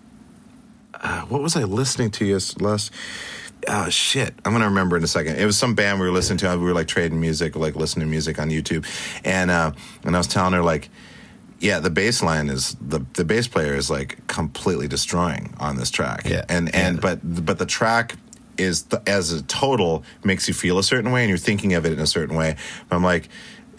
uh, 0.93 1.21
what 1.23 1.41
was 1.41 1.55
I 1.55 1.63
listening 1.63 2.11
to 2.11 2.25
yes 2.25 2.59
last? 2.59 2.91
Oh 3.67 3.89
shit, 3.89 4.33
I'm 4.43 4.51
gonna 4.51 4.65
remember 4.65 4.97
in 4.97 5.03
a 5.03 5.07
second. 5.07 5.37
It 5.37 5.45
was 5.45 5.57
some 5.57 5.73
band 5.73 5.99
we 5.99 6.05
were 6.05 6.11
listening 6.11 6.37
to. 6.39 6.57
We 6.57 6.65
were 6.65 6.73
like 6.73 6.87
trading 6.87 7.19
music, 7.19 7.55
like 7.55 7.75
listening 7.75 8.05
to 8.07 8.09
music 8.11 8.39
on 8.39 8.49
YouTube, 8.49 8.85
and 9.23 9.49
uh, 9.49 9.71
and 10.03 10.15
I 10.15 10.17
was 10.19 10.27
telling 10.27 10.53
her 10.53 10.61
like. 10.63 10.89
Yeah, 11.59 11.79
the 11.79 11.89
bass 11.89 12.21
line 12.21 12.49
is 12.49 12.75
the 12.81 12.99
the 13.13 13.23
bass 13.23 13.47
player 13.47 13.73
is 13.73 13.89
like 13.89 14.27
completely 14.27 14.89
destroying 14.89 15.53
on 15.61 15.77
this 15.77 15.89
track. 15.91 16.23
Yeah. 16.25 16.43
And 16.49 16.75
and 16.75 16.95
Yeah. 16.97 16.99
but 16.99 17.45
but 17.45 17.57
the 17.57 17.65
track 17.65 18.17
is 18.57 18.83
the, 18.83 19.01
as 19.07 19.31
a 19.31 19.41
total 19.43 20.03
makes 20.23 20.47
you 20.47 20.53
feel 20.53 20.77
a 20.79 20.83
certain 20.83 21.11
way 21.11 21.21
and 21.21 21.29
you're 21.29 21.37
thinking 21.37 21.73
of 21.73 21.85
it 21.85 21.93
in 21.93 21.99
a 21.99 22.07
certain 22.07 22.35
way. 22.35 22.55
But 22.89 22.95
I'm 22.95 23.03
like 23.03 23.29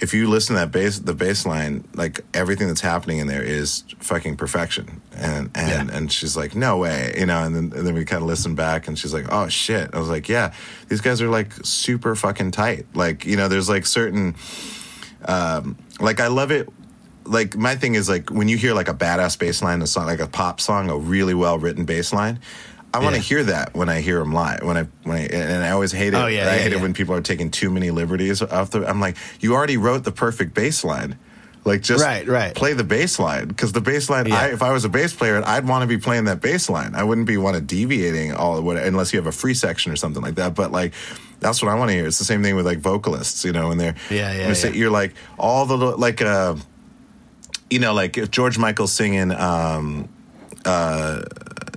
if 0.01 0.13
you 0.13 0.29
listen 0.29 0.57
to 0.57 0.61
that 0.61 0.73
bass 0.73 0.99
the 0.99 1.15
bass 1.15 1.47
line, 1.47 1.87
like 1.95 2.21
everything 2.35 2.67
that's 2.67 2.81
happening 2.81 3.19
in 3.19 3.29
there 3.29 3.43
is 3.45 3.85
fucking 4.01 4.37
perfection. 4.37 5.01
And 5.17 5.51
and 5.55 5.89
Yeah. 5.89 5.97
and 5.97 6.11
she's 6.13 6.37
like, 6.37 6.57
No 6.57 6.79
way, 6.79 7.15
you 7.17 7.27
know, 7.27 7.45
and 7.45 7.55
then 7.55 7.73
and 7.79 7.87
then 7.87 7.95
we 7.95 8.05
kind 8.05 8.21
of 8.21 8.27
listen 8.29 8.57
back 8.57 8.89
and 8.89 8.99
she's 8.99 9.15
like, 9.15 9.27
Oh 9.31 9.49
shit. 9.49 9.91
I 9.95 9.99
was 10.01 10.09
like, 10.09 10.29
Yeah, 10.29 10.53
these 10.89 11.01
guys 11.01 11.23
are 11.23 11.29
like 11.29 11.53
super 11.63 12.17
fucking 12.17 12.51
tight. 12.51 12.87
Like, 12.95 13.25
you 13.25 13.37
know, 13.37 13.47
there's 13.49 13.69
like 13.69 13.87
certain 13.87 14.35
um 15.27 15.77
like 16.01 16.21
I 16.21 16.27
love 16.27 16.51
it 16.51 16.69
like 17.25 17.57
my 17.57 17.75
thing 17.77 17.95
is 17.95 18.09
like 18.09 18.31
when 18.31 18.49
you 18.49 18.57
hear 18.59 18.75
like 18.75 18.89
a 18.89 18.95
badass 18.95 19.39
bass 19.39 19.63
line, 19.63 19.81
a 19.81 19.87
song 19.87 20.07
like 20.07 20.21
a 20.21 20.27
pop 20.27 20.61
song, 20.61 20.91
a 20.91 20.97
really 20.97 21.35
well 21.35 21.59
written 21.59 21.85
bass 21.85 22.13
line. 22.13 22.39
I 22.95 23.01
want 23.01 23.15
to 23.15 23.21
Yeah. 23.21 23.25
hear 23.25 23.45
that 23.45 23.75
when 23.75 23.89
I 23.89 24.01
hear 24.01 24.19
them 24.21 24.33
live. 24.33 24.63
When 24.63 24.77
I 24.77 24.85
when 25.03 25.17
I 25.17 25.21
and 25.27 25.63
I 25.65 25.71
always 25.71 25.93
hate 25.93 26.15
it. 26.15 26.17
Oh, 26.17 26.27
yeah, 26.27 26.43
I 26.49 26.57
yeah, 26.57 26.63
hate 26.63 26.73
it 26.73 26.81
when 26.81 26.95
people 26.95 27.15
are 27.15 27.21
taking 27.21 27.51
too 27.51 27.71
many 27.71 27.91
liberties 27.91 28.41
off 28.43 28.71
the. 28.71 28.89
I'm 28.89 29.01
like, 29.01 29.17
you 29.41 29.55
already 29.55 29.77
wrote 29.77 30.05
the 30.05 30.13
perfect 30.13 30.55
bass 30.55 30.85
line. 30.85 31.19
Like 31.67 31.81
just 31.81 32.05
Right, 32.05 32.29
right. 32.29 32.55
play 32.55 32.75
the 32.75 32.85
bass 32.85 33.19
line 33.19 33.49
because 33.49 33.73
the 33.73 33.81
bass 33.81 34.11
line. 34.11 34.27
Yeah. 34.27 34.37
I, 34.39 34.47
if 34.53 34.63
I 34.63 34.71
was 34.71 34.85
a 34.85 34.89
bass 34.91 35.15
player, 35.15 35.43
I'd 35.45 35.67
want 35.67 35.81
to 35.83 35.87
be 35.89 35.97
playing 35.97 36.27
that 36.27 36.43
bass 36.43 36.69
line. 36.69 36.95
I 36.95 37.03
wouldn't 37.05 37.27
be 37.27 37.39
want 37.39 37.57
to 37.57 37.63
deviating 37.63 38.35
all 38.35 38.61
what 38.61 38.77
unless 38.77 39.13
you 39.15 39.19
have 39.19 39.27
a 39.27 39.33
free 39.33 39.55
section 39.55 39.91
or 39.91 39.97
something 39.97 40.23
like 40.23 40.35
that. 40.35 40.55
But 40.55 40.73
like 40.73 40.93
that's 41.41 41.63
what 41.63 41.71
I 41.73 41.75
want 41.75 41.91
to 41.91 41.95
hear. 41.97 42.07
It's 42.07 42.19
the 42.19 42.25
same 42.25 42.43
thing 42.43 42.55
with 42.55 42.67
like 42.67 42.81
vocalists. 42.81 43.47
You 43.47 43.53
know, 43.53 43.69
when 43.69 43.79
they're 43.79 43.95
Yeah, 44.11 44.33
yeah, 44.35 44.53
say- 44.53 44.75
you're 44.75 44.91
like 44.91 45.15
all 45.39 45.65
the 45.65 45.77
like 45.77 46.21
uh 46.21 46.55
you 47.71 47.79
know 47.79 47.95
like 47.95 48.19
if 48.19 48.31
George 48.31 48.59
Michael's 48.59 48.93
singing 48.93 49.33
um 49.33 50.11
uh 50.65 51.23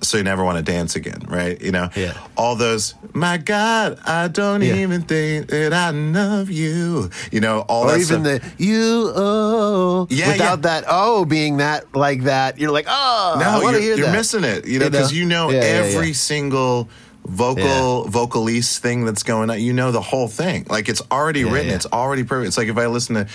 so 0.04 0.18
you 0.18 0.24
never 0.24 0.44
want 0.46 0.58
to 0.64 0.64
dance 0.72 0.96
again 0.96 1.20
right 1.28 1.60
you 1.62 1.72
know 1.72 1.90
Yeah. 1.96 2.14
all 2.38 2.56
those 2.56 2.94
my 3.14 3.38
god 3.38 3.98
i 4.06 4.28
don't 4.28 4.62
Yeah. 4.62 4.76
even 4.76 5.02
think 5.02 5.48
that 5.48 5.74
i 5.74 5.90
love 5.90 6.52
you 6.52 7.10
you 7.32 7.40
know 7.42 7.62
all 7.62 7.86
or 7.86 7.92
that 7.94 8.00
even 8.02 8.24
stuff. 8.24 8.58
the 8.58 8.64
you 8.64 9.12
oh 9.16 10.08
Yeah, 10.10 10.32
without 10.34 10.60
yeah. 10.60 10.70
that 10.70 10.84
oh 10.88 11.26
being 11.26 11.58
that 11.58 11.96
like 11.96 12.24
that 12.24 12.60
you're 12.60 12.72
like 12.72 12.86
oh 12.88 13.34
I 13.38 13.40
no 13.44 13.64
want 13.64 13.76
to 13.76 13.82
you're, 13.82 13.82
hear 13.82 13.98
you're 13.98 14.06
that 14.08 14.14
missing 14.16 14.44
it 14.44 14.68
you 14.68 14.78
know 14.80 14.86
You 14.86 14.92
know? 14.92 14.98
because 14.98 15.14
you 15.14 15.26
know, 15.26 15.50
Yeah, 15.50 15.62
yeah, 15.62 15.66
every 15.86 16.08
yeah. 16.08 16.14
single 16.14 16.90
vocal 17.26 18.06
vocalese 18.06 18.78
thing 18.78 19.04
that's 19.04 19.24
going 19.24 19.50
on 19.50 19.60
you 19.60 19.74
know 19.74 19.92
the 19.92 20.02
whole 20.02 20.28
thing 20.28 20.66
like 20.70 20.88
it's 20.90 21.02
already 21.12 21.42
Yeah, 21.42 21.52
written 21.52 21.70
yeah. 21.70 21.76
it's 21.76 21.86
already 21.88 22.24
perfect 22.24 22.48
it's 22.48 22.58
like 22.58 22.70
if 22.70 22.78
i 22.78 22.86
listen 22.88 23.16
to 23.16 23.28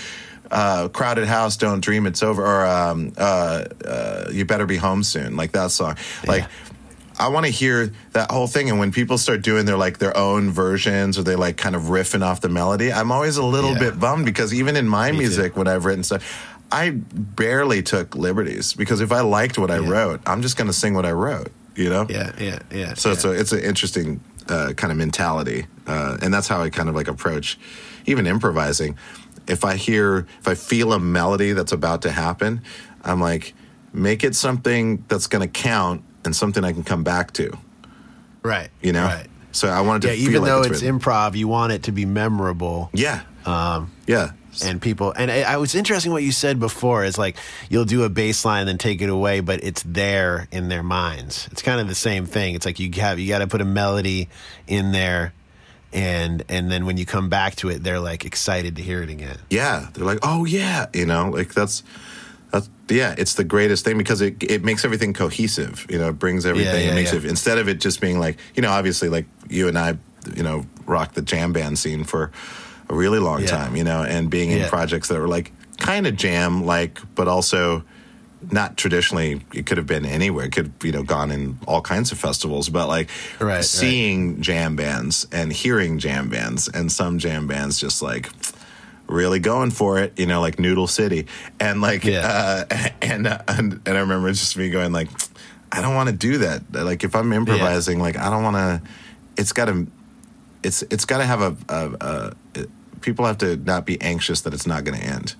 uh, 0.51 0.87
crowded 0.89 1.27
house 1.27 1.57
don't 1.57 1.79
dream 1.81 2.05
it's 2.05 2.21
over 2.23 2.43
or 2.45 2.65
um, 2.65 3.11
uh, 3.17 3.65
uh, 3.85 4.29
you 4.31 4.45
better 4.45 4.65
be 4.65 4.77
home 4.77 5.03
soon 5.03 5.35
like 5.35 5.51
that 5.53 5.71
song 5.71 5.95
like 6.27 6.45
I 7.19 7.27
want 7.27 7.45
to 7.45 7.51
hear 7.51 7.91
that 8.13 8.31
whole 8.31 8.47
thing, 8.47 8.71
and 8.71 8.79
when 8.79 8.91
people 8.91 9.19
start 9.19 9.43
doing 9.43 9.65
their 9.67 9.77
like 9.77 9.99
their 9.99 10.17
own 10.17 10.49
versions, 10.49 11.15
or 11.19 11.21
they 11.23 11.35
like 11.35 11.57
kind 11.57 11.75
of 11.75 11.83
riffing 11.83 12.23
off 12.25 12.41
the 12.41 12.49
melody, 12.49 12.91
I'm 12.91 13.11
always 13.11 13.37
a 13.37 13.45
little 13.45 13.73
Yeah. 13.73 13.79
bit 13.79 13.99
bummed 13.99 14.25
because 14.25 14.51
even 14.51 14.75
in 14.75 14.87
my 14.87 15.11
too. 15.11 15.17
music, 15.19 15.55
when 15.55 15.67
I've 15.67 15.85
written 15.85 16.03
stuff, 16.03 16.23
I 16.71 16.89
barely 16.89 17.83
took 17.83 18.15
liberties 18.15 18.73
because 18.73 18.99
if 18.99 19.11
I 19.11 19.21
liked 19.21 19.59
what 19.59 19.69
I 19.69 19.77
Yeah. 19.77 19.89
wrote, 19.91 20.21
I'm 20.25 20.41
just 20.41 20.57
going 20.57 20.65
to 20.67 20.73
sing 20.73 20.95
what 20.95 21.05
I 21.05 21.11
wrote. 21.11 21.51
you 21.75 21.89
know? 21.89 22.07
Yeah, 22.09 22.31
yeah, 22.39 22.59
yeah. 22.71 22.93
So 22.95 23.09
yeah. 23.09 23.13
it's 23.15 23.25
a 23.25 23.31
it's 23.31 23.51
an 23.51 23.59
interesting 23.59 24.19
uh, 24.49 24.73
kind 24.75 24.91
of 24.91 24.97
mentality, 24.97 25.67
uh, 25.85 26.17
and 26.19 26.33
that's 26.33 26.47
how 26.47 26.61
I 26.63 26.71
kind 26.71 26.89
of 26.89 26.95
like 26.95 27.07
approach 27.07 27.59
even 28.07 28.25
improvising. 28.25 28.97
If 29.47 29.65
I 29.65 29.75
hear, 29.75 30.25
if 30.39 30.47
I 30.47 30.55
feel 30.55 30.93
a 30.93 30.99
melody 30.99 31.53
that's 31.53 31.71
about 31.71 32.03
to 32.03 32.11
happen, 32.11 32.61
I'm 33.03 33.19
like, 33.19 33.53
make 33.91 34.23
it 34.23 34.35
something 34.35 35.03
that's 35.07 35.27
going 35.27 35.41
to 35.41 35.47
count 35.47 36.03
and 36.25 36.35
something 36.35 36.63
I 36.63 36.71
can 36.71 36.83
come 36.83 37.03
back 37.03 37.33
to. 37.33 37.51
right. 38.43 38.69
You 38.81 38.93
know. 38.93 39.05
right. 39.05 39.27
So 39.51 39.67
I 39.67 39.81
wanted 39.81 40.03
to 40.03 40.07
Yeah, 40.15 40.27
even 40.27 40.41
like 40.41 40.49
though 40.49 40.61
it's, 40.61 40.81
it's, 40.81 40.83
improv, 40.83 41.35
you 41.35 41.47
want 41.47 41.73
it 41.73 41.83
to 41.83 41.91
be 41.91 42.05
memorable. 42.05 42.89
yeah, 42.93 43.21
um, 43.45 43.91
yeah, 44.07 44.31
and 44.63 44.81
people 44.81 45.11
and 45.11 45.29
I, 45.29 45.41
I 45.41 45.57
was 45.57 45.75
interesting 45.75 46.11
what 46.11 46.23
you 46.23 46.31
said 46.31 46.59
before 46.59 47.03
is 47.03 47.17
like 47.19 47.37
you'll 47.69 47.85
do 47.85 48.03
a 48.03 48.09
bass 48.09 48.45
line 48.45 48.61
and 48.61 48.69
then 48.69 48.77
take 48.77 49.01
it 49.01 49.09
away 49.09 49.39
but 49.41 49.63
it's 49.63 49.83
there 49.83 50.47
in 50.51 50.69
their 50.69 50.83
minds 50.83 51.47
it's 51.51 51.61
kind 51.63 51.81
of 51.81 51.87
the 51.87 51.95
same 51.95 52.25
thing 52.25 52.53
it's 52.55 52.65
like 52.65 52.79
you 52.79 52.89
have 53.01 53.19
you 53.19 53.27
got 53.27 53.39
to 53.39 53.47
put 53.47 53.61
a 53.61 53.65
melody 53.65 54.29
in 54.67 54.91
there 54.91 55.33
and 55.93 56.43
and 56.49 56.71
then 56.71 56.85
when 56.85 56.97
you 56.97 57.05
come 57.05 57.29
back 57.29 57.55
to 57.55 57.69
it 57.69 57.83
they're 57.83 57.99
like 57.99 58.25
excited 58.25 58.75
to 58.75 58.81
hear 58.81 59.01
it 59.01 59.09
again 59.09 59.37
yeah. 59.49 59.89
They're 59.93 60.05
like, 60.05 60.19
oh 60.23 60.45
yeah, 60.45 60.87
you 60.93 61.05
know, 61.05 61.29
like 61.29 61.53
that's. 61.53 61.83
That's, 62.51 62.69
yeah, 62.87 63.15
it's 63.17 63.33
the 63.33 63.43
greatest 63.43 63.83
thing 63.83 63.97
because 63.97 64.21
it 64.21 64.43
it 64.43 64.63
makes 64.63 64.85
everything 64.85 65.13
cohesive. 65.13 65.87
You 65.89 65.97
know, 65.97 66.09
it 66.09 66.19
brings 66.19 66.45
everything. 66.45 66.85
yeah, 66.85 66.91
it 66.91 66.93
makes 66.93 67.11
yeah. 67.11 67.17
it 67.19 67.25
instead 67.25 67.57
of 67.57 67.67
it 67.67 67.79
just 67.79 67.99
being 67.99 68.19
like 68.19 68.37
you 68.55 68.61
know, 68.61 68.69
obviously 68.69 69.09
like 69.09 69.25
you 69.49 69.67
and 69.67 69.77
I, 69.77 69.97
you 70.35 70.43
know, 70.43 70.65
rocked 70.85 71.15
the 71.15 71.23
jam 71.23 71.51
band 71.51 71.79
scene 71.79 72.03
for 72.03 72.31
a 72.89 72.93
really 72.93 73.17
long 73.17 73.41
Yeah. 73.41 73.47
time. 73.47 73.75
You 73.75 73.83
know, 73.83 74.03
and 74.03 74.29
being 74.29 74.51
in 74.51 74.67
projects 74.69 75.07
that 75.07 75.19
were 75.19 75.27
like 75.27 75.51
kind 75.77 76.05
of 76.05 76.15
jam 76.15 76.63
like, 76.63 76.99
but 77.15 77.27
also 77.27 77.83
not 78.51 78.77
traditionally. 78.77 79.41
It 79.53 79.65
could 79.65 79.77
have 79.77 79.87
been 79.87 80.05
anywhere. 80.05 80.45
It 80.45 80.51
could 80.51 80.71
you 80.83 80.91
know 80.91 81.03
gone 81.03 81.31
in 81.31 81.57
all 81.67 81.81
kinds 81.81 82.11
of 82.11 82.17
festivals, 82.19 82.69
but 82.69 82.87
like 82.87 83.09
Right, 83.39 83.55
right. 83.55 83.63
seeing 83.65 84.41
jam 84.41 84.75
bands 84.75 85.27
and 85.31 85.51
hearing 85.53 85.99
jam 85.99 86.29
bands 86.29 86.67
and 86.67 86.91
some 86.91 87.19
jam 87.19 87.47
bands 87.47 87.79
just 87.79 88.01
like 88.01 88.29
really 89.07 89.39
going 89.39 89.69
for 89.69 89.99
it, 89.99 90.17
you 90.17 90.25
know, 90.25 90.39
like 90.41 90.59
Noodle 90.59 90.87
City, 90.87 91.27
and 91.59 91.81
like, 91.81 92.03
Yeah. 92.05 92.65
uh, 92.71 92.87
and, 93.01 93.27
uh, 93.27 93.39
and 93.47 93.81
and 93.85 93.97
I 93.97 93.99
remember 94.01 94.29
just 94.31 94.57
me 94.57 94.69
going 94.69 94.91
like, 94.93 95.09
I 95.71 95.81
don't 95.81 95.93
want 95.93 96.09
to 96.09 96.15
do 96.15 96.37
that. 96.39 96.61
Like, 96.71 97.03
if 97.03 97.15
I'm 97.15 97.33
improvising, 97.33 97.99
like, 97.99 98.17
I 98.17 98.29
don't 98.29 98.43
want 98.43 98.55
to. 98.55 98.81
It's 99.35 99.51
got 99.53 99.65
to, 99.65 99.87
it's 100.63 100.83
it's 100.83 101.05
got 101.05 101.17
to 101.17 101.25
have 101.25 101.41
a, 101.41 101.57
a, 101.69 102.33
a. 102.55 102.65
People 103.01 103.25
have 103.25 103.39
to 103.39 103.57
not 103.57 103.85
be 103.85 103.99
anxious 104.01 104.41
that 104.41 104.53
it's 104.53 104.65
not 104.67 104.83
going 104.85 104.97
to 104.99 105.03
end. 105.05 105.35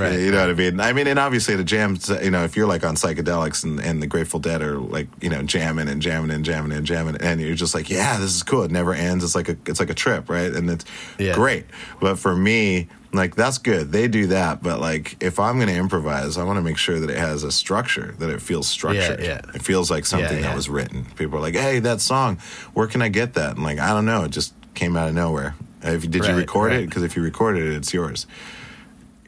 Right 0.00 0.18
You 0.18 0.30
know 0.32 0.40
what 0.40 0.50
I 0.50 0.54
mean? 0.54 0.80
I 0.80 0.92
mean, 0.92 1.06
and 1.06 1.18
obviously 1.18 1.56
the 1.56 1.64
jams, 1.64 2.10
uh, 2.10 2.20
you 2.22 2.30
know, 2.30 2.44
if 2.44 2.56
you're 2.56 2.66
like 2.66 2.84
on 2.84 2.94
psychedelics 2.96 3.64
and, 3.64 3.80
and 3.80 4.02
the 4.02 4.06
Grateful 4.06 4.40
Dead 4.40 4.62
are 4.62 4.78
like, 4.78 5.08
you 5.20 5.28
know, 5.30 5.42
jamming 5.42 5.88
and 5.88 6.00
jamming 6.02 6.30
and 6.30 6.44
jamming 6.44 6.72
and 6.72 6.86
jamming, 6.86 7.16
and 7.20 7.40
you're 7.40 7.54
just 7.54 7.74
like, 7.74 7.90
yeah, 7.90 8.18
this 8.18 8.34
is 8.34 8.42
cool. 8.42 8.62
It 8.62 8.70
never 8.70 8.92
ends. 8.94 9.22
It's 9.24 9.34
like 9.34 9.48
a, 9.48 9.56
it's 9.66 9.80
like 9.80 9.90
a 9.90 9.94
trip, 9.94 10.28
right? 10.28 10.52
And 10.52 10.68
it's 10.70 10.84
Yeah. 11.18 11.34
great. 11.34 11.66
But 12.00 12.18
for 12.18 12.34
me, 12.34 12.88
like 13.12 13.34
that's 13.34 13.58
good. 13.58 13.90
They 13.90 14.06
do 14.06 14.28
that. 14.28 14.62
But 14.62 14.80
like, 14.80 15.16
if 15.20 15.40
I'm 15.40 15.56
going 15.56 15.66
to 15.68 15.74
improvise, 15.74 16.38
I 16.38 16.44
want 16.44 16.58
to 16.58 16.62
make 16.62 16.78
sure 16.78 17.00
that 17.00 17.10
it 17.10 17.18
has 17.18 17.42
a 17.42 17.50
structure, 17.50 18.14
that 18.20 18.30
it 18.30 18.40
feels 18.40 18.68
structured. 18.68 19.20
yeah. 19.20 19.40
It 19.54 19.62
feels 19.62 19.90
like 19.90 20.06
something 20.06 20.28
Yeah, 20.30 20.42
yeah. 20.42 20.46
that 20.48 20.54
was 20.56 20.68
written. 20.68 21.04
People 21.16 21.38
are 21.38 21.42
like, 21.42 21.54
hey, 21.56 21.80
that 21.80 22.00
song, 22.00 22.38
where 22.72 22.86
can 22.86 23.02
I 23.02 23.08
get 23.08 23.34
that? 23.34 23.56
And 23.56 23.64
like, 23.64 23.78
I 23.80 23.88
don't 23.90 24.04
know. 24.06 24.24
It 24.24 24.30
just 24.30 24.54
came 24.74 24.96
out 24.96 25.08
of 25.08 25.14
nowhere. 25.14 25.56
If, 25.82 26.08
did 26.10 26.24
you 26.26 26.34
record 26.36 26.70
right. 26.72 26.80
it? 26.82 26.86
Because 26.88 27.02
if 27.02 27.16
you 27.16 27.22
recorded 27.22 27.64
it, 27.66 27.74
it's 27.74 27.92
yours. 27.92 28.26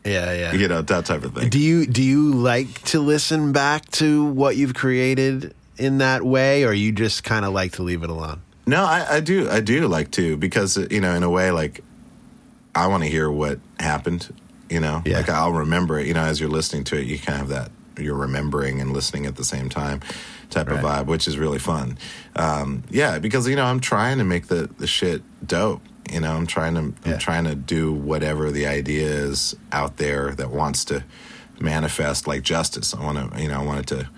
Yeah 0.04 0.32
yeah 0.32 0.52
You 0.52 0.68
know, 0.68 0.82
that 0.82 1.06
type 1.06 1.22
of 1.24 1.34
thing. 1.34 1.48
do 1.48 1.58
you 1.58 1.86
do 1.86 2.02
you 2.02 2.32
like 2.34 2.82
to 2.86 3.00
listen 3.00 3.52
back 3.52 3.88
to 3.92 4.24
what 4.24 4.56
you've 4.56 4.74
created 4.74 5.54
in 5.78 5.98
that 5.98 6.22
way 6.22 6.64
or 6.64 6.72
you 6.72 6.92
just 6.92 7.24
kind 7.24 7.44
of 7.44 7.52
like 7.52 7.72
to 7.72 7.82
leave 7.82 8.02
it 8.02 8.10
alone 8.10 8.40
No, 8.66 8.84
I, 8.84 9.16
I 9.16 9.20
do. 9.20 9.48
I 9.50 9.60
do 9.60 9.88
like 9.88 10.10
to 10.12 10.36
because 10.36 10.76
you 10.90 11.00
know, 11.00 11.14
in 11.14 11.22
a 11.22 11.30
way, 11.30 11.50
like 11.50 11.82
I 12.74 12.86
want 12.86 13.02
to 13.02 13.08
hear 13.08 13.30
what 13.30 13.58
happened. 13.80 14.32
You 14.70 14.80
know, 14.80 15.02
Yeah. 15.04 15.18
like 15.18 15.28
I'll 15.28 15.52
remember 15.52 15.98
it. 15.98 16.06
You 16.06 16.14
know, 16.14 16.22
as 16.24 16.40
you're 16.40 16.48
listening 16.48 16.84
to 16.84 16.96
it, 16.98 17.06
you 17.06 17.18
kind 17.18 17.42
of 17.42 17.48
have 17.50 17.70
that 17.96 18.02
you're 18.02 18.16
remembering 18.16 18.80
and 18.80 18.92
listening 18.92 19.26
at 19.26 19.36
the 19.36 19.44
same 19.44 19.68
time 19.68 20.00
type 20.48 20.68
of 20.68 20.78
vibe, 20.80 21.06
which 21.06 21.26
is 21.28 21.36
really 21.38 21.58
fun. 21.58 21.98
Um, 22.36 22.82
yeah, 22.90 23.18
because 23.18 23.46
you 23.48 23.56
know, 23.56 23.64
I'm 23.66 23.80
trying 23.80 24.18
to 24.18 24.24
make 24.24 24.46
the 24.46 24.70
the 24.78 24.86
shit 24.86 25.22
dope. 25.46 25.82
You 26.10 26.20
know, 26.20 26.32
I'm 26.34 26.46
trying 26.46 26.74
to 26.74 26.94
Yeah. 27.06 27.14
I'm 27.14 27.18
trying 27.18 27.44
to 27.44 27.54
do 27.54 27.92
whatever 27.92 28.50
the 28.50 28.66
idea 28.66 29.06
is 29.08 29.54
out 29.70 29.96
there 29.98 30.32
that 30.34 30.50
wants 30.50 30.84
to 30.86 31.04
manifest 31.60 32.26
like 32.26 32.42
justice. 32.42 32.94
I 32.94 33.02
want 33.04 33.32
to, 33.32 33.40
you 33.42 33.48
know, 33.48 33.60
I 33.60 33.64
want 33.64 33.80
it 33.80 33.86
to. 33.96 34.08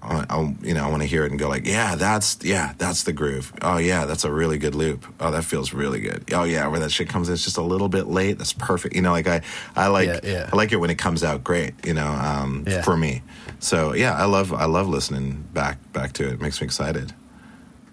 I, 0.00 0.14
want- 0.14 0.30
I, 0.30 0.66
you 0.66 0.74
know, 0.74 0.84
I 0.86 0.90
want 0.90 1.02
to 1.02 1.08
hear 1.08 1.24
it 1.24 1.30
and 1.32 1.40
go 1.40 1.48
like, 1.48 1.66
yeah, 1.66 1.96
that's 1.96 2.38
yeah, 2.42 2.72
that's 2.78 3.02
the 3.02 3.12
groove. 3.12 3.52
Oh 3.62 3.78
yeah, 3.78 4.04
that's 4.04 4.24
a 4.24 4.30
really 4.32 4.56
good 4.56 4.76
loop. 4.76 5.04
Oh, 5.18 5.32
that 5.32 5.42
feels 5.44 5.72
really 5.72 5.98
good. 6.00 6.32
Oh 6.32 6.44
yeah, 6.44 6.68
where 6.68 6.78
that 6.78 6.92
shit 6.92 7.08
comes 7.08 7.28
in, 7.28 7.34
it's 7.34 7.42
just 7.42 7.56
a 7.56 7.62
little 7.62 7.88
bit 7.88 8.06
late. 8.06 8.38
That's 8.38 8.52
perfect. 8.52 8.94
You 8.94 9.02
know, 9.02 9.10
like 9.10 9.26
I, 9.26 9.40
I 9.74 9.88
like, 9.88 10.06
Yeah, 10.08 10.20
yeah. 10.22 10.50
I 10.52 10.56
like 10.56 10.70
it 10.70 10.76
when 10.76 10.90
it 10.90 10.98
comes 10.98 11.24
out 11.24 11.42
great. 11.42 11.74
You 11.84 11.94
know, 11.94 12.06
um, 12.06 12.64
Yeah. 12.66 12.82
for 12.82 12.96
me. 12.96 13.22
So 13.58 13.92
yeah, 13.92 14.14
I 14.14 14.26
love, 14.26 14.52
I 14.52 14.66
love 14.66 14.88
listening 14.88 15.44
back, 15.52 15.78
back 15.92 16.12
to 16.14 16.28
it. 16.28 16.34
It 16.34 16.40
makes 16.40 16.60
me 16.60 16.66
excited. 16.66 17.12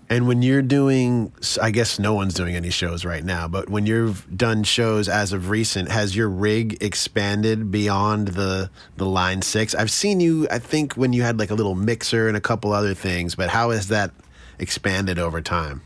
And 0.08 0.28
when 0.28 0.44
you're 0.44 0.62
doing, 0.62 1.34
I 1.60 1.72
guess 1.72 1.98
no 1.98 2.14
one's 2.14 2.36
doing 2.36 2.56
any 2.56 2.70
shows 2.70 3.04
right 3.06 3.24
now, 3.24 3.48
but 3.48 3.70
when 3.70 3.88
you've 3.88 4.26
done 4.38 4.64
shows 4.64 5.10
as 5.10 5.34
of 5.34 5.50
recent, 5.50 5.90
has 5.90 6.16
your 6.16 6.30
rig 6.30 6.82
expanded 6.84 7.72
beyond 7.72 8.30
the 8.30 8.70
the 8.98 9.06
line 9.06 9.42
six? 9.42 9.74
I've 9.74 9.90
seen 9.90 10.20
you, 10.20 10.48
I 10.52 10.60
think, 10.60 10.94
when 10.94 11.12
you 11.12 11.24
had 11.24 11.40
like 11.40 11.50
a 11.50 11.56
little 11.56 11.74
mixer 11.74 12.28
and 12.28 12.38
a 12.38 12.42
couple 12.42 12.72
other 12.72 12.94
things, 12.94 13.34
but 13.34 13.50
how 13.50 13.72
has 13.72 13.88
that 13.88 14.12
expanded 14.60 15.18
over 15.18 15.42
time? 15.42 15.82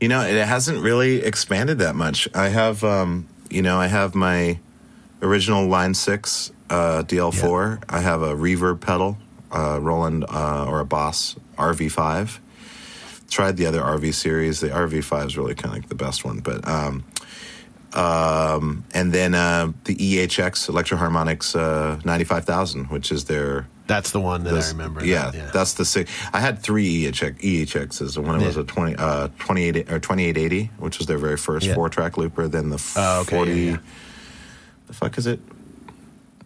You 0.00 0.08
know, 0.08 0.22
it 0.22 0.46
hasn't 0.46 0.82
really 0.82 1.22
expanded 1.22 1.78
that 1.78 1.94
much. 1.94 2.28
I 2.34 2.48
have, 2.48 2.82
um, 2.82 3.28
you 3.50 3.60
know, 3.60 3.78
I 3.78 3.88
have 3.88 4.14
my 4.14 4.58
original 5.20 5.66
Line 5.66 5.92
Six 5.92 6.50
uh, 6.70 7.02
DL4. 7.06 7.84
I 7.90 8.00
have 8.00 8.22
a 8.22 8.34
reverb 8.34 8.80
pedal, 8.80 9.18
uh, 9.52 9.78
Roland 9.80 10.24
uh, 10.30 10.66
or 10.66 10.80
a 10.80 10.86
Boss 10.86 11.36
RV5. 11.58 12.38
Tried 13.34 13.56
the 13.56 13.66
other 13.66 13.80
RV 13.82 14.14
series. 14.14 14.60
The 14.60 14.68
RV5 14.68 15.26
is 15.26 15.36
really 15.36 15.56
kind 15.56 15.74
of 15.74 15.80
like 15.82 15.88
the 15.88 15.96
best 15.96 16.24
one, 16.24 16.38
but 16.38 16.64
um, 16.68 17.02
um, 17.92 18.84
and 18.94 19.12
then 19.12 19.34
uh, 19.34 19.72
the 19.82 19.96
EHX 19.96 20.68
Electro-Harmonix 20.68 21.56
uh, 21.56 21.96
95000, 22.04 22.84
which 22.90 23.10
is 23.10 23.24
their 23.24 23.66
That's 23.88 24.12
the 24.12 24.20
one 24.20 24.44
that 24.44 24.54
this- 24.54 24.68
I 24.68 24.70
remember. 24.76 25.04
Yeah, 25.04 25.32
that, 25.32 25.52
that's 25.52 25.74
the 25.74 25.84
six. 25.84 26.12
I 26.32 26.38
had 26.38 26.60
three 26.60 27.06
EHX, 27.06 27.40
EHXs. 27.40 28.16
One 28.24 28.40
was 28.40 28.54
Yeah. 28.54 28.62
a 28.62 28.64
20, 28.66 28.94
uh, 28.94 29.28
28 29.40 29.90
or 29.90 29.98
2880, 29.98 30.70
which 30.78 30.98
was 30.98 31.08
their 31.08 31.18
very 31.18 31.36
first 31.36 31.66
Yeah. 31.66 31.74
four 31.74 31.88
track 31.88 32.16
looper. 32.16 32.46
Then 32.46 32.70
the 32.70 32.80
Oh, 32.96 33.22
okay, 33.22 33.34
40, 33.34 33.50
yeah, 33.52 33.70
yeah. 33.72 33.76
the 34.86 34.92
fuck 34.92 35.18
is 35.18 35.26
it? 35.26 35.40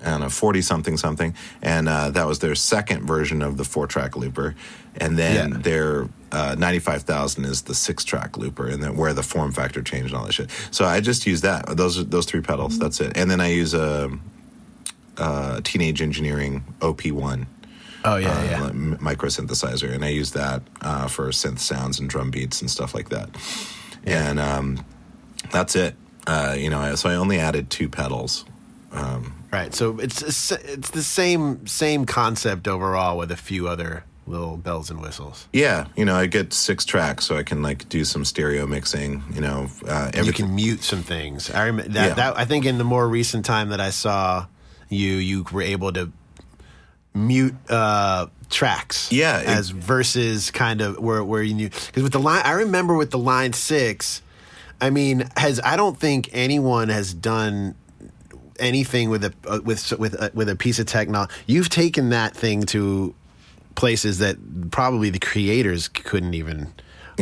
I 0.02 0.10
don't 0.10 0.20
know, 0.20 0.31
40 0.31 0.62
something 0.62 0.97
something. 0.97 1.35
And 1.60 1.86
uh, 1.89 2.10
that 2.12 2.27
was 2.27 2.39
their 2.39 2.55
second 2.55 3.05
version 3.06 3.43
of 3.43 3.59
the 3.59 3.65
four 3.65 3.86
track 3.89 4.16
looper. 4.16 4.55
And 4.99 5.16
then 5.19 5.53
Yeah. 5.53 5.59
their 5.59 6.09
uh, 6.31 6.55
95,000 6.59 7.45
is 7.47 7.62
the 7.62 7.75
six 7.75 8.05
track 8.05 8.37
looper, 8.37 8.66
and 8.69 8.83
then 8.83 8.97
where 8.97 9.15
the 9.15 9.23
form 9.23 9.51
factor 9.53 9.81
changed 9.83 10.09
and 10.11 10.19
all 10.19 10.27
that 10.27 10.33
shit. 10.35 10.51
So 10.70 10.85
I 10.85 11.01
just 11.01 11.27
use 11.27 11.41
that. 11.43 11.66
Those 11.77 11.99
are 11.99 12.05
those 12.05 12.27
three 12.27 12.43
pedals. 12.43 12.79
That's 12.79 13.01
it. 13.01 13.16
And 13.16 13.31
then 13.31 13.41
I 13.41 13.49
use 13.49 13.73
a, 13.73 14.11
a 15.16 15.61
Teenage 15.65 16.03
Engineering 16.03 16.65
OP1 16.81 17.47
Oh 18.05 18.16
yeah, 18.16 18.29
uh, 18.31 18.43
yeah. 18.45 18.97
micro 19.01 19.29
synthesizer, 19.29 19.93
and 19.93 20.05
I 20.05 20.09
use 20.09 20.31
that 20.33 20.62
uh, 20.83 21.09
for 21.09 21.29
synth 21.31 21.59
sounds 21.59 21.99
and 21.99 22.09
drum 22.09 22.31
beats 22.31 22.61
and 22.61 22.70
stuff 22.70 22.95
like 22.95 23.09
that. 23.09 23.29
And 24.05 24.39
um, 24.39 24.85
that's 25.51 25.75
it. 25.75 25.97
Uh, 26.27 26.55
you 26.57 26.70
know, 26.70 26.95
so 26.95 27.09
I 27.09 27.15
only 27.16 27.39
added 27.41 27.70
two 27.70 27.89
pedals. 27.89 28.45
Right. 29.51 29.75
So 29.75 29.99
it's 29.99 30.23
it's 30.53 30.91
the 30.91 31.03
same 31.03 31.66
same 31.66 32.05
concept 32.05 32.69
overall 32.69 33.16
with 33.19 33.31
a 33.33 33.37
few 33.37 33.66
other 33.66 34.05
little 34.29 34.57
bells 34.57 34.91
and 34.91 35.01
whistles. 35.01 35.49
Yeah, 35.53 35.87
you 35.97 36.05
know, 36.05 36.15
I 36.15 36.27
get 36.27 36.53
six 36.53 36.85
tracks, 36.85 37.25
so 37.27 37.37
I 37.37 37.43
can 37.43 37.63
like 37.63 37.89
do 37.89 38.05
some 38.05 38.25
stereo 38.25 38.67
mixing. 38.67 39.23
You 39.33 39.41
know, 39.41 39.69
uh, 39.87 40.11
you 40.23 40.33
can 40.33 40.55
mute 40.55 40.83
some 40.83 41.03
things. 41.03 41.51
I 41.51 41.65
remember 41.67 41.93
that, 41.93 42.09
Yeah. 42.09 42.15
that. 42.15 42.39
I 42.39 42.45
think 42.45 42.65
in 42.67 42.79
the 42.79 42.85
more 42.85 43.09
recent 43.09 43.45
time 43.45 43.71
that 43.71 43.81
I 43.81 43.91
saw 43.91 44.47
you, 44.89 45.15
you 45.15 45.45
were 45.53 45.63
able 45.63 45.93
to 45.93 46.13
mute 47.15 47.55
uh, 47.69 48.27
tracks. 48.51 49.11
Yeah, 49.13 49.41
it- 49.41 49.47
as 49.49 49.71
versus 49.71 50.51
kind 50.51 50.81
of 50.81 50.99
where 50.99 51.23
where 51.25 51.43
you 51.43 51.55
knew 51.55 51.69
because 51.71 52.03
with 52.03 52.13
the 52.13 52.21
line, 52.21 52.43
I 52.45 52.53
remember 52.53 52.95
with 52.95 53.11
the 53.11 53.19
line 53.19 53.53
six. 53.53 54.23
I 54.81 54.91
mean, 54.91 55.29
has 55.37 55.61
I 55.65 55.77
don't 55.77 55.99
think 55.99 56.29
anyone 56.33 56.89
has 56.89 57.13
done 57.13 57.75
anything 58.61 59.11
with 59.11 59.25
a 59.25 59.33
uh, 59.47 59.61
with 59.65 59.91
with 59.99 60.15
uh, 60.21 60.31
with 60.35 60.49
a 60.49 60.55
piece 60.57 60.79
of 60.79 60.87
technology. 60.87 61.33
You've 61.47 61.69
taken 61.69 62.11
that 62.11 62.37
thing 62.37 62.63
to 62.67 63.15
places 63.79 64.19
that 64.19 64.37
probably 64.71 65.09
the 65.09 65.19
creators 65.21 65.89
couldn't 65.89 66.35
even 66.35 66.73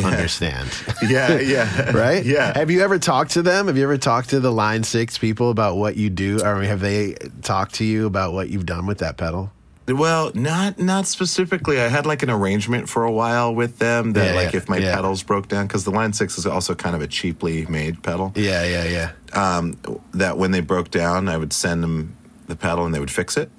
understand. 0.02 0.68
yeah, 1.08 1.38
yeah, 1.38 1.90
right? 1.94 2.24
yeah. 2.24 2.52
Have 2.58 2.70
you 2.70 2.80
ever 2.82 2.98
talked 2.98 3.32
to 3.32 3.42
them? 3.42 3.66
Have 3.68 3.76
you 3.76 3.84
ever 3.84 3.98
talked 3.98 4.30
to 4.30 4.40
the 4.40 4.50
Line 4.50 4.82
Six 4.82 5.18
people 5.18 5.50
about 5.50 5.76
what 5.76 5.96
you 5.96 6.10
do? 6.10 6.40
Or 6.42 6.62
have 6.62 6.80
they 6.80 7.14
talked 7.42 7.74
to 7.76 7.84
you 7.84 8.06
about 8.06 8.32
what 8.32 8.48
you've 8.48 8.66
done 8.66 8.86
with 8.86 8.98
that 8.98 9.16
pedal? 9.18 9.52
Well, 9.86 10.32
not 10.34 10.78
not 10.80 11.06
specifically. 11.06 11.80
I 11.80 11.88
had 11.88 12.06
like 12.06 12.22
an 12.24 12.30
arrangement 12.30 12.88
for 12.88 13.04
a 13.04 13.12
while 13.12 13.54
with 13.54 13.78
them 13.78 14.14
that 14.14 14.30
Yeah, 14.30 14.34
like 14.34 14.52
yeah, 14.52 14.56
if 14.56 14.68
my 14.68 14.78
yeah. 14.78 14.94
pedals 14.96 15.22
broke 15.22 15.46
down 15.46 15.66
because 15.68 15.84
the 15.84 15.92
Line 15.92 16.12
Six 16.12 16.38
is 16.38 16.46
also 16.46 16.74
kind 16.74 16.96
of 16.96 17.02
a 17.02 17.06
cheaply 17.06 17.66
made 17.66 18.02
pedal. 18.02 18.32
Yeah, 18.34 18.64
yeah, 18.64 18.84
yeah. 18.84 19.12
Um, 19.58 19.78
that 20.14 20.38
when 20.38 20.50
they 20.50 20.60
broke 20.60 20.90
down, 20.90 21.28
I 21.28 21.36
would 21.36 21.52
send 21.52 21.82
them 21.84 22.16
the 22.48 22.56
pedal 22.56 22.84
and 22.84 22.94
they 22.94 22.98
would 23.00 23.10
fix 23.12 23.36
it. 23.36 23.50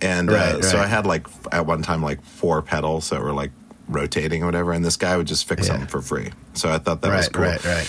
And 0.00 0.28
uh, 0.30 0.32
Right, 0.34 0.64
so. 0.64 0.78
I 0.78 0.86
had 0.86 1.06
like 1.06 1.26
at 1.52 1.66
one 1.66 1.82
time 1.82 2.02
like 2.02 2.22
four 2.22 2.60
pedals 2.62 3.10
that 3.10 3.20
were 3.22 3.32
like 3.32 3.50
rotating 3.88 4.42
or 4.42 4.46
whatever, 4.46 4.72
and 4.72 4.84
this 4.84 4.96
guy 4.96 5.16
would 5.16 5.26
just 5.26 5.48
fix 5.48 5.68
Yeah. 5.68 5.78
them 5.78 5.86
for 5.86 6.02
free. 6.02 6.30
So 6.54 6.70
I 6.70 6.78
thought 6.78 7.00
that 7.02 7.08
was 7.12 7.26
Right, 7.26 7.32
cool. 7.32 7.44
right, 7.44 7.64
right. 7.64 7.88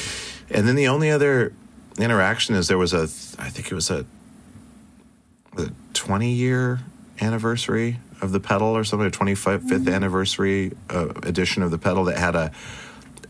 And 0.49 0.67
then 0.67 0.75
the 0.75 0.87
only 0.87 1.09
other 1.11 1.53
interaction 1.97 2.55
is 2.55 2.67
there 2.67 2.77
was 2.77 2.93
a, 2.93 3.03
I 3.41 3.49
think 3.49 3.71
it 3.71 3.75
was 3.75 3.89
a, 3.89 4.05
20 5.93 6.31
year 6.31 6.79
anniversary 7.19 7.99
of 8.21 8.31
the 8.31 8.39
pedal 8.39 8.67
or 8.77 8.83
something, 8.83 9.07
a 9.07 9.11
25th 9.11 9.59
Mm-hmm. 9.69 9.89
anniversary 9.89 10.71
uh, 10.89 11.09
edition 11.23 11.63
of 11.63 11.71
the 11.71 11.77
pedal 11.79 12.03
that 12.05 12.17
had 12.17 12.35
a, 12.35 12.51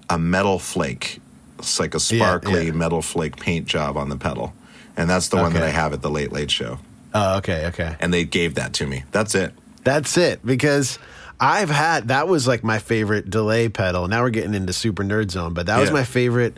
a 0.10 0.20
metal 0.20 0.60
flake. 0.60 1.20
It's 1.60 1.80
like 1.80 1.96
a 1.96 2.00
sparkly 2.00 2.66
yeah. 2.68 2.72
metal 2.74 3.02
flake 3.02 3.38
paint 3.38 3.66
job 3.66 3.96
on 3.98 4.10
the 4.10 4.18
pedal. 4.18 4.54
And 4.98 5.10
that's 5.10 5.30
the 5.30 5.38
one 5.38 5.54
that 5.54 5.64
I 5.64 5.70
have 5.70 5.94
at 5.94 6.02
the 6.02 6.10
Late 6.10 6.32
Late 6.32 6.52
Show. 6.52 6.80
Oh, 7.14 7.38
okay, 7.38 7.68
okay. 7.68 7.96
And 8.00 8.14
they 8.14 8.26
gave 8.26 8.56
that 8.56 8.74
to 8.74 8.86
me. 8.86 9.04
That's 9.12 9.36
it. 9.36 9.54
That's 9.84 10.18
it 10.18 10.46
because 10.46 11.00
I've 11.40 11.70
had 11.70 12.10
that 12.10 12.28
was 12.28 12.48
like 12.48 12.64
my 12.64 12.80
favorite 12.80 13.30
delay 13.30 13.70
pedal. 13.70 14.08
Now 14.08 14.24
we're 14.24 14.30
getting 14.32 14.54
into 14.54 14.74
super 14.74 15.04
nerd 15.04 15.32
zone, 15.32 15.54
but 15.54 15.68
that 15.68 15.80
was 15.80 15.92
my 15.92 16.04
favorite 16.04 16.58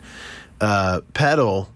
uh, 0.60 1.00
pedal 1.14 1.68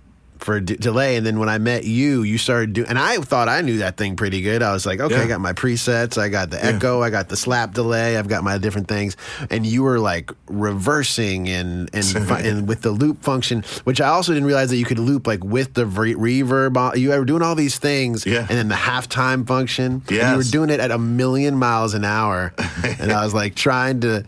for 0.45 0.61
d- 0.61 0.77
delay. 0.77 1.17
And 1.17 1.25
then 1.27 1.39
when 1.39 1.49
I 1.49 1.59
met 1.59 1.85
you, 1.85 2.23
you 2.23 2.39
started 2.39 2.73
doing, 2.75 2.89
and 2.89 2.99
I 2.99 3.17
thought 3.17 3.49
I 3.49 3.61
knew 3.63 3.79
that 3.79 3.97
thing 3.97 4.15
pretty 4.17 4.41
good. 4.43 4.63
I 4.63 4.73
was 4.73 4.85
like, 4.87 5.01
okay, 5.01 5.17
Yeah. 5.17 5.23
I 5.23 5.27
got 5.27 5.41
my 5.41 5.53
presets, 5.55 6.19
I 6.19 6.29
got 6.29 6.51
the 6.51 6.65
echo, 6.65 7.03
I 7.03 7.11
got 7.11 7.29
the 7.29 7.37
slap 7.37 7.73
delay, 7.75 8.17
I've 8.17 8.29
got 8.29 8.45
my 8.45 8.59
different 8.59 8.89
things. 8.89 9.17
And 9.51 9.67
you 9.67 9.83
were 9.83 9.99
like 9.99 10.31
reversing 10.75 11.49
and 11.49 11.89
and 11.93 12.17
and 12.31 12.69
with 12.69 12.83
the 12.83 12.91
loop 12.91 13.23
function, 13.23 13.65
which 13.85 14.01
I 14.01 14.09
also 14.09 14.33
didn't 14.33 14.47
realize 14.47 14.71
that 14.71 14.77
you 14.77 14.85
could 14.85 14.99
loop 14.99 15.27
like 15.27 15.43
with 15.45 15.75
the 15.75 15.87
re- 15.87 16.15
reverb. 16.15 16.97
You 16.99 17.11
were 17.11 17.25
doing 17.25 17.43
all 17.43 17.55
these 17.55 17.79
things, 17.79 18.27
Yeah. 18.27 18.41
and 18.41 18.51
then 18.59 18.69
the 18.69 18.75
halftime 18.75 19.47
function. 19.47 20.03
and 20.09 20.11
you 20.11 20.37
were 20.37 20.43
doing 20.43 20.71
it 20.71 20.81
at 20.81 20.91
a 20.91 20.99
million 20.99 21.57
miles 21.57 21.95
an 21.95 22.05
hour, 22.05 22.53
and 22.99 23.13
I 23.13 23.25
was 23.25 23.33
like 23.35 23.55
trying 23.55 24.01
to 24.01 24.25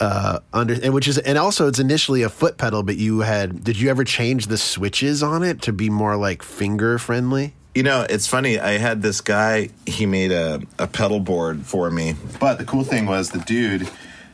uh, 0.00 0.40
under, 0.52 0.74
and 0.74 0.92
which 0.94 1.06
is, 1.08 1.18
and 1.18 1.36
also 1.38 1.68
it's 1.68 1.78
initially 1.78 2.22
a 2.22 2.28
foot 2.28 2.56
pedal, 2.58 2.82
but 2.82 2.96
you 2.96 3.20
had, 3.20 3.62
did 3.62 3.78
you 3.78 3.90
ever 3.90 4.02
change 4.04 4.46
the 4.46 4.56
switches 4.58 5.22
on 5.22 5.42
it 5.42 5.59
to 5.62 5.72
be 5.72 5.90
more 5.90 6.16
like 6.16 6.42
finger 6.42 6.98
friendly? 6.98 7.54
You 7.74 7.84
know, 7.84 8.04
it's 8.08 8.26
funny. 8.26 8.58
I 8.58 8.78
had 8.78 9.00
this 9.02 9.20
guy. 9.20 9.70
He 9.86 10.04
made 10.04 10.32
a, 10.32 10.60
a 10.78 10.86
pedal 10.86 11.20
board 11.20 11.64
for 11.66 11.90
me. 11.90 12.16
But 12.40 12.58
the 12.58 12.64
cool 12.64 12.82
thing 12.82 13.06
was 13.06 13.30
the 13.30 13.38
dude 13.38 13.88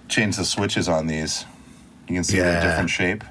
changed 0.08 0.38
the 0.38 0.44
switches 0.44 0.88
on 0.88 1.06
these. 1.06 1.44
You 2.08 2.14
can 2.14 2.24
see 2.24 2.38
they're 2.38 2.58
a 2.58 2.62
different 2.62 2.90
shape. 2.90 3.24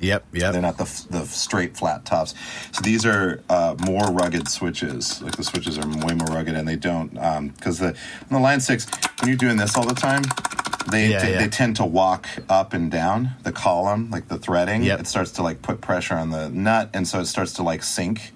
Yep, 0.00 0.24
yep. 0.32 0.52
They're 0.52 0.62
not 0.62 0.78
the 0.78 1.06
the 1.10 1.26
straight 1.26 1.76
flat 1.76 2.06
tops. 2.06 2.34
So 2.72 2.80
these 2.82 3.04
are 3.04 3.42
uh, 3.50 3.76
more 3.84 4.10
rugged 4.10 4.48
switches. 4.48 5.20
Like 5.20 5.36
the 5.36 5.44
switches 5.44 5.78
are 5.78 5.86
way 6.06 6.14
more 6.14 6.28
rugged, 6.28 6.54
and 6.54 6.66
they 6.66 6.76
don't 6.76 7.10
because 7.54 7.78
the 7.78 7.88
on 7.88 8.28
the 8.30 8.38
Line 8.38 8.60
Six 8.60 8.86
when 9.20 9.28
you're 9.28 9.36
doing 9.36 9.58
this 9.58 9.76
all 9.76 9.86
the 9.86 9.94
time, 9.94 10.22
they 10.88 11.08
Yeah, 11.10 11.18
t- 11.18 11.30
yeah. 11.32 11.38
they 11.38 11.48
tend 11.48 11.76
to 11.76 11.84
walk 11.84 12.26
up 12.48 12.72
and 12.72 12.90
down 12.90 13.30
the 13.42 13.52
column, 13.52 14.10
like 14.10 14.28
the 14.28 14.38
threading. 14.38 14.82
Yep. 14.82 15.00
It 15.00 15.06
starts 15.06 15.32
to 15.32 15.42
like 15.42 15.62
put 15.62 15.80
pressure 15.80 16.14
on 16.14 16.30
the 16.30 16.48
nut, 16.48 16.90
and 16.94 17.06
so 17.06 17.20
it 17.20 17.26
starts 17.26 17.52
to 17.54 17.62
like 17.62 17.82
sink. 17.82 18.32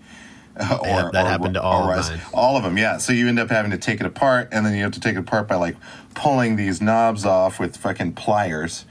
uh, 0.56 0.78
Or, 0.82 0.86
Yep, 0.86 1.12
that 1.12 1.24
or- 1.26 1.28
happened 1.28 1.54
to 1.54 1.62
all 1.62 1.90
of 1.90 2.08
mine. 2.10 2.20
All 2.32 2.56
of 2.56 2.62
them, 2.62 2.76
yeah. 2.78 2.98
So 2.98 3.12
you 3.12 3.28
end 3.28 3.38
up 3.38 3.50
having 3.50 3.70
to 3.72 3.78
take 3.78 4.00
it 4.00 4.06
apart, 4.06 4.48
and 4.52 4.64
then 4.64 4.74
you 4.74 4.82
have 4.82 4.92
to 4.92 5.00
take 5.00 5.16
it 5.16 5.20
apart 5.20 5.48
by 5.48 5.56
like 5.56 5.76
pulling 6.14 6.56
these 6.56 6.80
knobs 6.80 7.24
off 7.24 7.58
with 7.58 7.76
fucking 7.76 8.12
pliers, 8.12 8.84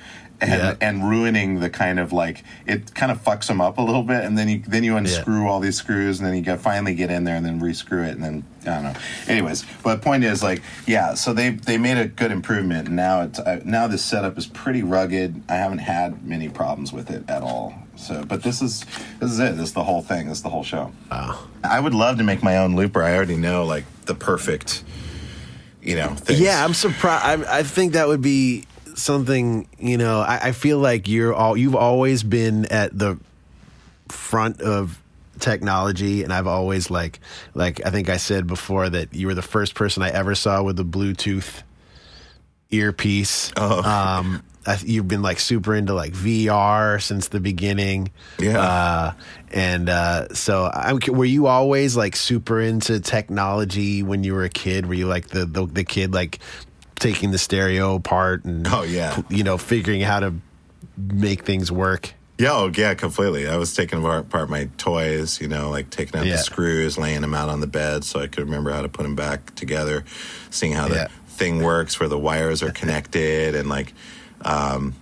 and 0.44 0.62
Yeah. 0.62 0.76
and 0.82 1.10
ruining 1.10 1.60
the 1.60 1.70
kind 1.70 2.00
of 2.00 2.12
like 2.12 2.44
it 2.68 2.94
kind 2.94 3.12
of 3.12 3.24
fucks 3.24 3.48
them 3.48 3.62
up 3.62 3.78
a 3.78 3.82
little 3.82 4.04
bit, 4.04 4.24
and 4.24 4.38
then 4.38 4.50
you 4.50 4.62
then 4.68 4.84
you 4.84 4.96
unscrew 4.98 5.48
all 5.48 5.60
these 5.60 5.78
screws, 5.78 6.20
and 6.20 6.28
then 6.28 6.36
you 6.36 6.42
get 6.42 6.60
finally 6.60 6.94
get 6.96 7.10
in 7.10 7.24
there, 7.24 7.36
and 7.36 7.46
then 7.46 7.60
rescrew 7.62 8.06
it, 8.08 8.12
and 8.16 8.24
then 8.24 8.44
I 8.64 8.66
don't 8.66 8.84
know. 8.84 8.94
Anyways, 9.28 9.66
but 9.84 9.96
the 9.96 10.02
point 10.02 10.24
is 10.24 10.44
like 10.44 10.62
yeah, 10.86 11.14
so 11.16 11.34
they 11.34 11.52
they 11.52 11.78
made 11.78 11.98
a 11.98 12.08
good 12.08 12.32
improvement. 12.32 12.88
and 12.88 12.96
Now 12.96 13.22
it's 13.24 13.40
uh, 13.40 13.62
now 13.66 13.88
this 13.88 14.04
setup 14.04 14.38
is 14.38 14.46
pretty 14.46 14.84
rugged. 14.84 15.42
I 15.50 15.56
haven't 15.56 15.80
had 15.80 16.26
many 16.26 16.50
problems 16.50 16.92
with 16.94 17.10
it 17.10 17.24
at 17.30 17.42
all. 17.42 17.74
So, 17.96 18.24
but 18.26 18.42
this 18.44 18.62
is 18.62 18.86
this 19.20 19.32
is 19.32 19.40
it. 19.40 19.56
This 19.56 19.68
is 19.70 19.74
the 19.74 19.84
whole 19.84 20.02
thing. 20.02 20.28
This 20.28 20.38
is 20.38 20.44
the 20.44 20.50
whole 20.50 20.64
show. 20.64 20.92
Wow. 21.12 21.40
I 21.64 21.80
would 21.80 21.94
love 21.94 22.18
to 22.18 22.24
make 22.24 22.42
my 22.44 22.58
own 22.58 22.76
looper. 22.76 23.04
I 23.04 23.16
already 23.16 23.38
know 23.38 23.66
like 23.66 23.86
the 24.06 24.16
perfect, 24.16 24.84
you 25.82 25.96
know. 25.96 26.10
Things. 26.16 26.40
Yeah, 26.40 26.64
I'm 26.66 26.74
surprised. 26.74 27.46
I, 27.46 27.60
I 27.60 27.64
think 27.64 27.94
that 27.94 28.08
would 28.08 28.22
be 28.22 28.66
something. 28.96 29.68
You 29.80 29.98
know, 29.98 30.22
I, 30.22 30.40
I 30.48 30.52
feel 30.52 30.80
like 30.80 31.08
you're 31.08 31.34
all 31.34 31.58
you've 31.58 31.76
always 31.76 32.24
been 32.24 32.66
at 32.66 32.98
the 32.98 33.20
front 34.10 34.62
of 34.62 35.02
technology, 35.40 36.24
and 36.24 36.32
I've 36.32 36.48
always 36.48 36.90
like 36.90 37.20
like 37.54 37.86
I 37.86 37.90
think 37.90 38.10
I 38.10 38.18
said 38.18 38.48
before 38.48 38.90
that 38.90 39.14
you 39.14 39.28
were 39.28 39.36
the 39.36 39.42
first 39.42 39.76
person 39.76 40.04
I 40.04 40.10
ever 40.10 40.36
saw 40.36 40.64
with 40.64 40.80
a 40.80 40.84
Bluetooth 40.84 41.64
earpiece. 42.72 43.52
Oh. 43.58 43.84
Um, 43.84 44.44
I, 44.66 44.80
you've 44.86 45.08
been 45.08 45.22
like 45.22 45.40
super 45.40 45.76
into 45.76 45.94
like 45.94 46.14
VR 46.14 47.02
since 47.02 47.28
the 47.28 47.40
beginning. 47.40 48.12
Yeah. 48.40 48.60
Uh, 48.60 49.14
and 49.52 49.90
uh, 49.90 50.34
so, 50.34 50.70
I'm, 50.74 51.00
were 51.08 51.26
you 51.26 51.48
always 51.48 51.98
like 51.98 52.16
super 52.16 52.62
into 52.62 53.00
technology 53.00 54.04
when 54.04 54.24
you 54.24 54.34
were 54.34 54.44
a 54.44 54.50
kid? 54.50 54.86
Were 54.86 54.94
you 54.94 55.08
like 55.08 55.28
the 55.28 55.46
the, 55.46 55.66
the 55.66 55.84
kid 55.84 56.14
like 56.14 56.40
taking 57.04 57.32
the 57.32 57.38
stereo 57.38 57.96
apart 57.96 58.46
and 58.46 58.68
Oh, 58.68 58.84
yeah. 58.84 59.22
you 59.30 59.44
know 59.44 59.58
figuring 59.58 60.02
how 60.02 60.20
to 60.22 60.34
make 60.98 61.44
things 61.46 61.72
work? 61.72 62.14
Yeah, 62.40 62.54
oh, 62.54 62.72
yeah, 62.76 62.96
completely. 62.96 63.48
I 63.48 63.58
was 63.58 63.76
taking 63.76 64.04
apart 64.04 64.50
my 64.50 64.68
toys, 64.78 65.40
you 65.40 65.48
know, 65.48 65.70
like 65.70 65.90
taking 65.92 66.20
out 66.20 66.26
Yeah. 66.26 66.38
the 66.38 66.38
screws, 66.40 66.98
laying 66.98 67.22
them 67.22 67.34
out 67.36 67.48
on 67.50 67.60
the 67.60 67.68
bed 67.68 68.04
so 68.04 68.20
I 68.20 68.28
could 68.28 68.44
remember 68.46 68.72
how 68.72 68.82
to 68.82 68.90
put 68.90 69.04
them 69.04 69.16
back 69.16 69.54
together, 69.56 70.04
seeing 70.50 70.74
how 70.74 70.88
Yeah. 70.88 71.08
the 71.08 71.10
thing 71.34 71.62
works, 71.62 72.00
where 72.00 72.10
the 72.10 72.18
wires 72.18 72.64
are 72.64 72.72
connected, 72.72 73.54
and 73.56 73.70
like, 73.70 73.94
um, 74.42 74.96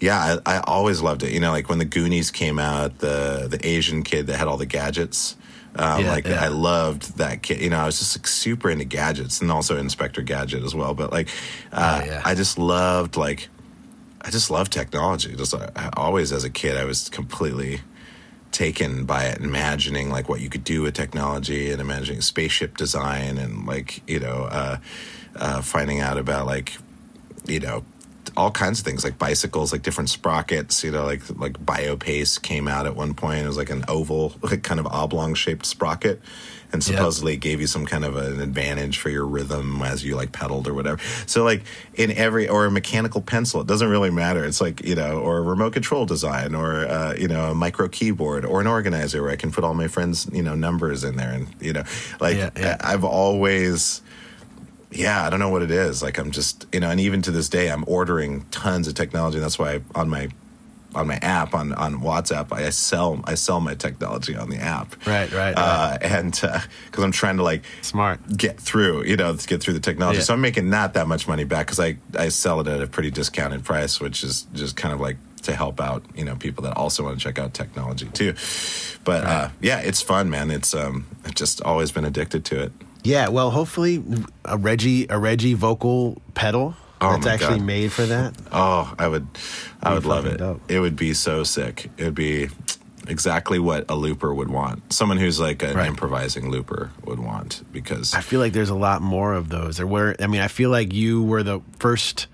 yeah, 0.00 0.38
I, 0.46 0.56
I 0.56 0.60
always 0.60 1.00
loved 1.02 1.22
it. 1.24 1.32
You 1.32 1.40
know, 1.40 1.50
like 1.50 1.68
when 1.68 1.78
the 1.78 1.84
Goonies 1.84 2.30
came 2.30 2.58
out, 2.58 2.98
the 2.98 3.48
the 3.50 3.58
Asian 3.66 4.02
kid 4.02 4.26
that 4.28 4.36
had 4.38 4.46
all 4.46 4.56
the 4.56 4.66
gadgets. 4.66 5.36
Um, 5.78 6.04
Yeah, 6.04 6.10
like 6.10 6.26
yeah. 6.26 6.44
I 6.44 6.48
loved 6.48 7.18
that 7.18 7.42
kid. 7.42 7.60
You 7.60 7.70
know, 7.70 7.78
I 7.78 7.86
was 7.86 7.98
just 7.98 8.16
like 8.18 8.26
super 8.26 8.70
into 8.70 8.84
gadgets, 8.84 9.40
and 9.40 9.50
also 9.52 9.76
Inspector 9.76 10.20
Gadget 10.22 10.62
as 10.64 10.74
well. 10.74 10.94
But 10.94 11.12
like, 11.12 11.28
uh, 11.72 12.00
Oh, 12.02 12.06
yeah. 12.06 12.22
I 12.24 12.34
just 12.34 12.58
loved 12.58 13.16
like 13.16 13.48
I 14.22 14.30
just 14.30 14.50
love 14.50 14.70
technology. 14.70 15.36
Just 15.36 15.54
I 15.54 15.90
always, 15.96 16.32
as 16.32 16.42
a 16.44 16.50
kid, 16.50 16.76
I 16.76 16.84
was 16.84 17.08
completely 17.08 17.80
taken 18.50 19.04
by 19.04 19.24
it, 19.24 19.38
imagining 19.40 20.10
like 20.10 20.28
what 20.28 20.40
you 20.40 20.48
could 20.48 20.64
do 20.64 20.82
with 20.82 20.94
technology, 20.94 21.70
and 21.70 21.80
imagining 21.80 22.20
spaceship 22.22 22.76
design, 22.76 23.38
and 23.38 23.66
like 23.66 24.02
you 24.08 24.18
know, 24.18 24.48
uh, 24.50 24.78
uh, 25.36 25.60
finding 25.62 26.00
out 26.00 26.18
about 26.18 26.46
like 26.46 26.76
you 27.46 27.60
know 27.60 27.84
all 28.36 28.50
kinds 28.50 28.78
of 28.80 28.84
things 28.84 29.04
like 29.04 29.18
bicycles, 29.18 29.72
like 29.72 29.82
different 29.82 30.10
sprockets. 30.10 30.82
You 30.84 30.90
know, 30.90 31.04
like 31.04 31.22
like 31.38 31.54
BioPace 31.64 32.40
came 32.40 32.68
out 32.68 32.86
at 32.86 32.96
one 32.96 33.14
point. 33.14 33.44
It 33.44 33.46
was 33.46 33.56
like 33.56 33.70
an 33.70 33.84
oval, 33.88 34.34
like 34.42 34.62
kind 34.62 34.80
of 34.80 34.86
oblong 34.86 35.34
shaped 35.34 35.66
sprocket, 35.66 36.20
and 36.72 36.82
supposedly 36.82 37.34
it 37.34 37.38
gave 37.38 37.60
you 37.60 37.66
some 37.66 37.86
kind 37.86 38.04
of 38.04 38.16
an 38.16 38.40
advantage 38.40 38.98
for 38.98 39.10
your 39.10 39.26
rhythm 39.26 39.80
as 39.82 40.04
you 40.04 40.16
like 40.16 40.32
pedaled 40.32 40.68
or 40.68 40.74
whatever. 40.74 41.00
So 41.26 41.44
like 41.44 41.62
in 41.94 42.10
every 42.12 42.48
or 42.48 42.66
a 42.66 42.70
mechanical 42.70 43.22
pencil, 43.22 43.60
it 43.60 43.66
doesn't 43.66 43.88
really 43.88 44.10
matter. 44.10 44.44
It's 44.44 44.60
like 44.60 44.84
you 44.84 44.94
know, 44.94 45.18
or 45.18 45.38
a 45.38 45.42
remote 45.42 45.72
control 45.72 46.06
design, 46.06 46.54
or 46.54 46.86
uh, 46.86 47.14
you 47.14 47.28
know, 47.28 47.50
a 47.50 47.54
micro 47.54 47.88
keyboard, 47.88 48.44
or 48.44 48.60
an 48.60 48.66
organizer 48.66 49.22
where 49.22 49.30
I 49.30 49.36
can 49.36 49.52
put 49.52 49.64
all 49.64 49.74
my 49.74 49.88
friends' 49.88 50.28
you 50.32 50.42
know 50.42 50.54
numbers 50.54 51.04
in 51.04 51.16
there, 51.16 51.32
and 51.32 51.48
you 51.60 51.72
know, 51.72 51.84
like 52.20 52.36
Yeah, 52.36 52.50
yeah. 52.56 52.76
I've 52.80 53.04
always 53.04 54.02
yeah, 54.98 55.24
I 55.26 55.30
don't 55.30 55.40
know 55.40 55.48
what 55.50 55.62
it 55.62 55.70
is. 55.70 56.02
Like 56.02 56.18
I'm 56.18 56.30
just, 56.30 56.66
you 56.72 56.80
know, 56.80 56.90
and 56.90 57.00
even 57.00 57.22
to 57.22 57.30
this 57.30 57.48
day, 57.48 57.70
I'm 57.70 57.84
ordering 57.86 58.44
tons 58.50 58.88
of 58.88 58.94
technology. 58.94 59.36
And 59.36 59.44
that's 59.44 59.58
why 59.58 59.80
on 59.94 60.08
my 60.08 60.28
on 60.94 61.06
my 61.06 61.16
app 61.16 61.54
on 61.54 61.72
on 61.74 62.00
WhatsApp, 62.00 62.52
I 62.52 62.70
sell 62.70 63.20
I 63.24 63.34
sell 63.34 63.60
my 63.60 63.74
technology 63.74 64.34
on 64.34 64.48
the 64.48 64.56
app. 64.56 64.96
Right, 65.06 65.30
right, 65.32 65.54
Uh, 65.56 65.98
and 66.00 66.32
because 66.32 67.04
I'm 67.04 67.12
trying 67.12 67.36
to 67.36 67.42
like 67.42 67.64
Smart. 67.82 68.20
get 68.36 68.58
through, 68.58 69.04
you 69.04 69.16
know, 69.16 69.36
to 69.36 69.46
get 69.46 69.60
through 69.62 69.74
the 69.74 69.80
technology. 69.80 70.18
Yeah. 70.18 70.24
So 70.24 70.34
I'm 70.34 70.40
making 70.40 70.70
not 70.70 70.94
that 70.94 71.06
much 71.06 71.28
money 71.28 71.44
back 71.44 71.66
because 71.66 71.80
I 71.80 71.96
I 72.18 72.30
sell 72.30 72.60
it 72.60 72.66
at 72.66 72.80
a 72.80 72.86
pretty 72.86 73.10
discounted 73.10 73.64
price, 73.64 74.00
which 74.00 74.24
is 74.24 74.46
just 74.54 74.76
kind 74.76 74.94
of 74.94 75.00
like 75.00 75.18
to 75.42 75.54
help 75.54 75.80
out, 75.80 76.02
you 76.16 76.24
know, 76.24 76.34
people 76.34 76.64
that 76.64 76.76
also 76.76 77.04
want 77.04 77.18
to 77.18 77.22
check 77.22 77.38
out 77.38 77.54
technology 77.54 78.08
too. 78.12 78.34
But 79.04 79.24
uh, 79.24 79.48
yeah, 79.60 79.78
it's 79.80 80.02
fun, 80.02 80.28
man. 80.30 80.50
It's 80.50 80.74
um, 80.74 81.06
I've 81.24 81.34
just 81.34 81.62
always 81.62 81.92
been 81.92 82.04
addicted 82.04 82.44
to 82.46 82.62
it. 82.62 82.72
Yeah, 83.06 83.28
well, 83.28 83.50
hopefully 83.50 84.02
a 84.44 84.56
Reggie 84.56 85.06
a 85.08 85.18
Reggie 85.18 85.54
vocal 85.54 86.20
pedal 86.34 86.74
Oh, 87.00 87.12
that's 87.12 87.26
actually 87.26 87.58
God. 87.58 87.66
made 87.66 87.92
for 87.92 88.06
that. 88.06 88.34
Oh, 88.50 88.92
I 88.98 89.06
would, 89.06 89.26
I 89.82 89.92
would 89.94 90.06
love 90.06 90.24
it. 90.26 90.38
dope. 90.38 90.62
It 90.70 90.80
would 90.80 90.96
be 90.96 91.12
so 91.14 91.44
sick. 91.44 91.90
It 91.98 92.04
would 92.04 92.14
be, 92.14 92.48
exactly 93.08 93.58
what 93.60 93.84
a 93.90 93.94
looper 93.94 94.34
would 94.34 94.48
want. 94.50 94.92
Someone 94.92 95.18
who's 95.18 95.38
like 95.38 95.62
an 95.62 95.76
Right. 95.76 95.86
improvising 95.86 96.50
looper 96.50 96.90
would 97.04 97.20
want 97.20 97.62
because 97.72 98.14
I 98.14 98.20
feel 98.20 98.40
like 98.40 98.52
there's 98.52 98.70
a 98.70 98.74
lot 98.74 99.00
more 99.02 99.34
of 99.34 99.48
those. 99.48 99.76
There 99.76 99.86
were, 99.86 100.16
I 100.20 100.26
mean, 100.26 100.40
I 100.40 100.48
feel 100.48 100.70
like 100.70 100.92
you 100.92 101.22
were 101.22 101.42
the 101.44 101.60
first 101.78 102.26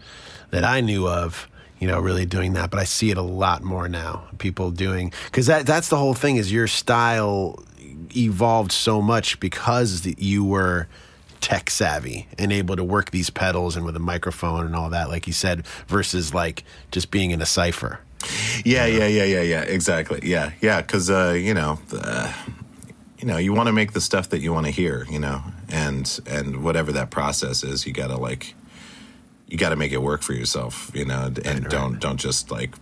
that 0.51 0.65
I 0.65 0.81
knew 0.81 1.07
of, 1.09 1.49
you 1.79 1.89
know, 1.89 2.01
really 2.01 2.25
doing 2.25 2.55
that. 2.55 2.71
But 2.71 2.79
I 2.81 2.85
see 2.85 3.11
it 3.11 3.19
a 3.19 3.23
lot 3.23 3.63
more 3.63 3.87
now. 3.89 4.25
People 4.39 4.71
doing 4.71 5.13
because 5.27 5.47
that 5.47 5.67
that's 5.67 5.89
the 5.89 5.99
whole 5.99 6.15
thing 6.15 6.37
is 6.37 6.51
your 6.51 6.69
style 6.69 7.59
evolved 8.17 8.73
so 8.73 9.03
much 9.03 9.41
because 9.41 10.07
you 10.19 10.45
were 10.45 10.89
tech 11.41 11.69
savvy 11.69 12.29
and 12.39 12.53
able 12.53 12.77
to 12.77 12.85
work 12.85 13.11
these 13.11 13.29
pedals 13.29 13.77
and 13.77 13.85
with 13.85 13.97
a 13.97 14.01
microphone 14.01 14.65
and 14.65 14.75
all 14.75 14.91
that, 14.91 15.09
like 15.09 15.27
you 15.27 15.33
said, 15.33 15.67
versus 15.89 16.33
like 16.33 16.65
just 16.91 17.11
being 17.11 17.33
in 17.33 17.43
a 17.43 17.47
cipher. 17.47 18.01
Yeah, 18.65 18.87
yeah, 18.87 19.07
yeah, 19.07 19.25
yeah, 19.25 19.43
yeah. 19.43 19.63
Exactly. 19.63 20.21
Yeah, 20.23 20.53
yeah. 20.61 20.81
Because 20.81 21.11
uh, 21.11 21.37
you 21.37 21.55
know, 21.55 21.81
uh, 21.93 22.33
you 23.19 23.27
know, 23.27 23.37
you 23.37 23.53
want 23.53 23.67
to 23.67 23.73
make 23.73 23.93
the 23.93 24.01
stuff 24.01 24.31
that 24.31 24.41
you 24.41 24.53
want 24.53 24.67
to 24.67 24.73
hear. 24.73 25.05
You 25.11 25.19
know, 25.19 25.43
and 25.69 26.21
and 26.27 26.63
whatever 26.63 26.93
that 26.93 27.11
process 27.11 27.65
is, 27.65 27.87
you 27.87 27.93
got 27.93 28.09
to 28.09 28.17
like, 28.17 28.55
you 29.49 29.59
got 29.59 29.71
to 29.71 29.77
make 29.77 29.93
it 29.93 30.01
work 30.03 30.23
for 30.23 30.35
yourself. 30.35 30.93
You 30.95 31.05
know, 31.05 31.33
and 31.45 31.69
don't 31.69 31.99
don't 32.01 32.19
just 32.19 32.53
like, 32.53 32.77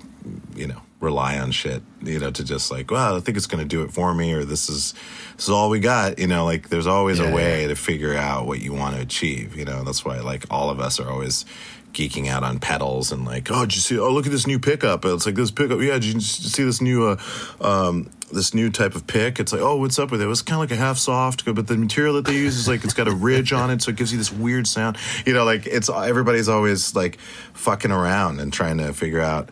you 0.55 0.67
know, 0.67 0.81
rely 1.01 1.39
on 1.39 1.51
shit. 1.51 1.83
You 2.03 2.19
know, 2.19 2.31
to 2.31 2.45
just 2.45 2.71
like, 2.71 2.91
well, 2.91 3.17
I 3.17 3.21
think 3.21 3.37
it's 3.37 3.47
going 3.47 3.63
to 3.63 3.69
do 3.69 3.83
it 3.83 3.93
for 3.93 4.15
me, 4.15 4.33
or 4.33 4.45
this 4.45 4.69
is 4.69 4.95
this 5.37 5.45
is 5.45 5.51
all 5.51 5.71
we 5.71 5.81
got. 5.81 6.19
You 6.19 6.27
know, 6.27 6.45
like 6.45 6.69
there's 6.69 6.87
always 6.87 7.19
Yeah, 7.19 7.31
a 7.31 7.35
way 7.35 7.63
yeah. 7.63 7.69
to 7.69 7.77
figure 7.77 8.15
out 8.17 8.47
what 8.47 8.61
you 8.61 8.73
want 8.73 8.97
to 8.97 9.01
achieve. 9.03 9.57
You 9.57 9.65
know, 9.65 9.83
that's 9.85 10.05
why 10.05 10.21
like 10.21 10.45
all 10.51 10.71
of 10.71 10.81
us 10.81 11.01
are 11.01 11.11
always 11.11 11.45
geeking 11.93 12.29
out 12.29 12.45
on 12.45 12.61
pedals 12.61 13.11
and 13.11 13.25
like, 13.25 13.51
oh, 13.51 13.63
did 13.67 13.75
you 13.75 13.81
see? 13.81 13.99
Oh, 13.99 14.11
look 14.13 14.27
at 14.27 14.33
this 14.33 14.47
new 14.47 14.59
pickup. 14.61 15.05
It's 15.05 15.27
like 15.27 15.35
this 15.35 15.51
pickup. 15.51 15.81
Yeah, 15.81 15.95
did 15.95 16.05
you 16.05 16.21
see 16.21 16.63
this 16.63 16.81
new, 16.81 17.05
uh, 17.05 17.17
um, 17.61 18.11
this 18.33 18.55
new 18.55 18.71
type 18.71 18.95
of 18.95 19.09
pick? 19.09 19.41
It's 19.41 19.53
like, 19.53 19.61
oh, 19.61 19.75
what's 19.77 19.99
up 19.99 20.13
with 20.13 20.23
it? 20.23 20.29
It's 20.29 20.41
kind 20.41 20.63
of 20.63 20.71
like 20.71 20.79
a 20.79 20.81
half 20.81 20.99
soft, 20.99 21.45
but 21.45 21.67
the 21.67 21.77
material 21.77 22.15
that 22.15 22.27
they 22.27 22.37
use 22.37 22.57
is 22.57 22.69
like 22.69 22.85
it's 22.85 22.95
got 22.95 23.09
a 23.09 23.13
ridge 23.13 23.53
on 23.53 23.71
it, 23.71 23.83
so 23.83 23.91
it 23.91 23.97
gives 23.97 24.13
you 24.13 24.19
this 24.19 24.31
weird 24.33 24.69
sound. 24.69 24.99
You 25.27 25.35
know, 25.35 25.45
like 25.45 25.67
it's 25.67 25.91
everybody's 25.91 26.49
always 26.49 26.95
like 26.95 27.19
fucking 27.55 27.91
around 27.91 28.39
and 28.39 28.53
trying 28.53 28.79
to 28.79 28.93
figure 28.93 29.21
out 29.21 29.49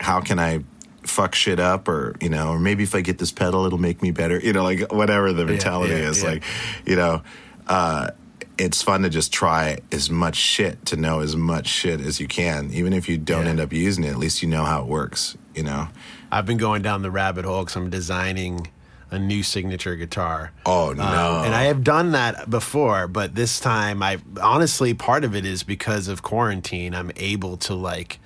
how 0.00 0.20
can 0.20 0.38
I 0.38 0.64
fuck 1.02 1.34
shit 1.34 1.58
up 1.58 1.88
or 1.88 2.14
you 2.20 2.28
know 2.28 2.50
or 2.50 2.58
maybe 2.58 2.82
if 2.82 2.94
i 2.94 3.00
get 3.00 3.16
this 3.18 3.32
pedal 3.32 3.64
it'll 3.64 3.78
make 3.78 4.02
me 4.02 4.10
better 4.10 4.38
you 4.38 4.52
know 4.52 4.62
like 4.62 4.92
whatever 4.92 5.32
the 5.32 5.46
mentality 5.46 5.94
yeah, 5.94 6.10
is 6.10 6.22
yeah. 6.22 6.28
like 6.28 6.44
you 6.84 6.94
know 6.94 7.22
uh 7.68 8.10
it's 8.58 8.82
fun 8.82 9.00
to 9.02 9.08
just 9.08 9.32
try 9.32 9.78
as 9.90 10.10
much 10.10 10.36
shit 10.36 10.84
to 10.84 10.96
know 10.96 11.20
as 11.20 11.34
much 11.34 11.66
shit 11.66 12.00
as 12.02 12.20
you 12.20 12.28
can 12.28 12.70
even 12.72 12.92
if 12.92 13.08
you 13.08 13.16
don't 13.16 13.44
Yeah. 13.44 13.50
end 13.50 13.60
up 13.60 13.72
using 13.72 14.04
it 14.04 14.10
at 14.10 14.18
least 14.18 14.42
you 14.42 14.48
know 14.48 14.64
how 14.64 14.82
it 14.82 14.88
works 14.88 15.36
you 15.54 15.62
know 15.62 15.88
I've 16.30 16.44
been 16.46 16.58
going 16.58 16.82
down 16.82 17.00
the 17.00 17.10
rabbit 17.10 17.46
hole 17.46 17.62
because 17.62 17.76
I'm 17.76 17.88
designing 17.90 18.68
a 19.10 19.18
new 19.18 19.42
signature 19.42 19.96
guitar. 19.96 20.52
oh 20.66 20.92
no 20.92 21.02
Um, 21.02 21.46
and 21.46 21.54
I 21.54 21.64
have 21.64 21.82
done 21.82 22.12
that 22.12 22.48
before, 22.48 23.08
but 23.08 23.34
this 23.34 23.58
time 23.58 24.02
I 24.02 24.18
honestly 24.40 24.92
part 24.94 25.24
of 25.24 25.34
it 25.34 25.44
is 25.46 25.62
because 25.64 26.06
of 26.08 26.22
quarantine. 26.22 26.94
I'm 26.94 27.10
able 27.16 27.56
to 27.56 27.74
like 27.74 28.20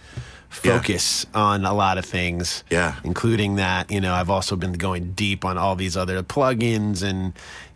Yeah. 0.63 0.79
focus 0.79 1.27
on 1.35 1.65
a 1.65 1.73
lot 1.73 1.99
of 1.99 2.05
things. 2.05 2.65
Yeah. 2.71 2.97
Including 3.05 3.57
that, 3.57 3.91
you 3.91 4.01
know, 4.01 4.15
I've 4.15 4.31
also 4.31 4.57
been 4.57 4.75
going 4.75 5.13
deep 5.13 5.45
on 5.45 5.59
all 5.59 5.77
these 5.77 5.97
other 5.97 6.23
plugins 6.23 7.03
and 7.03 7.33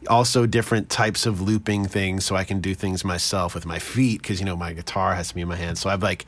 also 0.08 0.46
different 0.46 0.88
types 0.88 1.26
of 1.26 1.40
looping 1.40 1.86
things 1.86 2.24
so 2.24 2.36
I 2.36 2.44
can 2.44 2.60
do 2.60 2.74
things 2.74 3.04
myself 3.04 3.54
with 3.54 3.66
my 3.66 3.78
feet 3.78 4.22
because 4.22 4.38
you 4.38 4.46
know 4.46 4.56
my 4.56 4.72
guitar 4.72 5.14
has 5.14 5.28
to 5.28 5.34
be 5.34 5.40
in 5.40 5.48
my 5.48 5.56
hand. 5.56 5.76
So 5.76 5.90
I've 5.90 6.02
like 6.02 6.24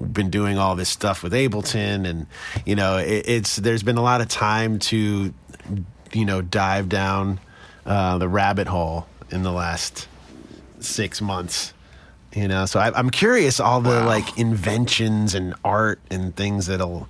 been 0.00 0.28
doing 0.30 0.58
all 0.58 0.74
this 0.74 0.88
stuff 0.88 1.22
with 1.22 1.32
Ableton 1.32 2.06
and 2.06 2.26
you 2.66 2.74
know, 2.74 2.98
it, 2.98 3.24
it's 3.28 3.56
there's 3.56 3.82
been 3.82 3.96
a 3.96 4.02
lot 4.02 4.20
of 4.20 4.28
time 4.28 4.78
to 4.80 5.32
you 6.14 6.24
know, 6.24 6.42
dive 6.42 6.88
down 6.88 7.40
uh, 7.86 8.18
the 8.18 8.28
rabbit 8.28 8.66
hole 8.66 9.06
in 9.30 9.42
the 9.42 9.52
last 9.52 10.08
six 10.80 11.20
months. 11.20 11.72
You 12.34 12.48
know, 12.48 12.66
so 12.66 12.80
I, 12.80 12.96
I'm 12.98 13.10
curious 13.10 13.60
all 13.60 13.80
the 13.80 13.90
Wow. 13.90 14.06
like 14.06 14.38
inventions 14.38 15.34
and 15.34 15.54
art 15.64 16.00
and 16.10 16.34
things 16.34 16.66
that'll 16.66 17.08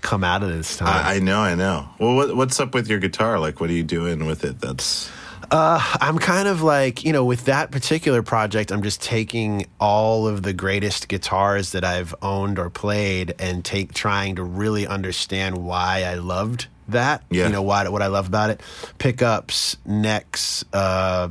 come 0.00 0.24
out 0.24 0.42
of 0.42 0.48
this 0.48 0.76
time. 0.76 0.88
I, 0.88 1.16
I 1.16 1.18
know 1.18 1.40
i 1.40 1.54
know 1.54 1.86
well 1.98 2.16
what, 2.16 2.34
what's 2.34 2.58
up 2.58 2.72
with 2.72 2.88
your 2.88 2.98
guitar 2.98 3.38
like 3.38 3.60
what 3.60 3.68
are 3.68 3.74
you 3.74 3.82
doing 3.82 4.24
with 4.24 4.44
it 4.44 4.58
that's 4.58 5.10
I'm 5.52 6.18
kind 6.18 6.46
of 6.46 6.62
like, 6.62 7.04
you 7.04 7.12
know, 7.12 7.24
with 7.24 7.46
that 7.46 7.70
particular 7.70 8.22
project, 8.22 8.70
I'm 8.70 8.82
just 8.82 9.02
taking 9.02 9.66
all 9.80 10.28
of 10.28 10.42
the 10.42 10.52
greatest 10.52 11.08
guitars 11.08 11.72
that 11.72 11.84
I've 11.84 12.14
owned 12.22 12.58
or 12.58 12.70
played 12.70 13.34
and 13.38 13.64
take 13.64 13.92
trying 13.92 14.36
to 14.36 14.44
really 14.44 14.86
understand 14.86 15.58
why 15.58 16.04
I 16.04 16.14
loved 16.14 16.68
that. 16.88 17.24
Yeah. 17.30 17.46
You 17.46 17.52
know, 17.52 17.62
why, 17.62 17.88
what 17.88 18.02
I 18.02 18.06
love 18.06 18.28
about 18.28 18.50
it. 18.50 18.60
Pickups, 18.98 19.76
necks, 19.84 20.64
uh, 20.72 21.28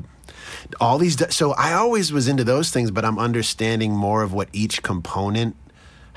all 0.79 0.97
these. 0.97 1.17
So 1.33 1.53
I 1.53 1.73
always 1.73 2.11
was 2.11 2.27
into 2.27 2.43
those 2.43 2.71
things, 2.71 2.91
but 2.91 3.05
I'm 3.05 3.19
understanding 3.19 3.93
more 3.93 4.23
of 4.23 4.33
what 4.33 4.49
each 4.53 4.83
component 4.83 5.55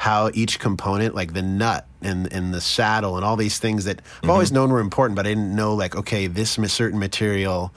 how 0.02 0.32
each 0.34 0.58
component, 0.58 1.14
like 1.14 1.32
the 1.32 1.42
nut 1.42 1.86
and 2.00 2.32
and 2.32 2.52
the 2.52 2.60
saddle 2.60 3.14
and 3.14 3.24
all 3.24 3.36
these 3.36 3.60
things 3.60 3.84
that 3.84 4.02
I've 4.24 4.30
always 4.30 4.50
known 4.50 4.70
were 4.70 4.80
important, 4.80 5.14
but 5.14 5.26
I 5.26 5.28
didn't 5.28 5.54
know 5.54 5.74
like 5.74 5.94
okay, 5.94 6.26
this 6.26 6.58
certain 6.72 6.98
material 6.98 7.72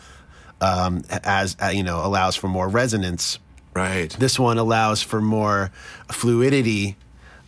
um, 0.59 1.03
as 1.09 1.55
uh, 1.61 1.67
you 1.67 1.83
know 1.83 2.03
allows 2.03 2.35
for 2.35 2.47
more 2.47 2.67
resonance. 2.67 3.37
right 3.75 4.09
This 4.09 4.39
one 4.39 4.57
allows 4.57 5.03
for 5.03 5.21
more 5.21 5.71
fluidity. 6.11 6.97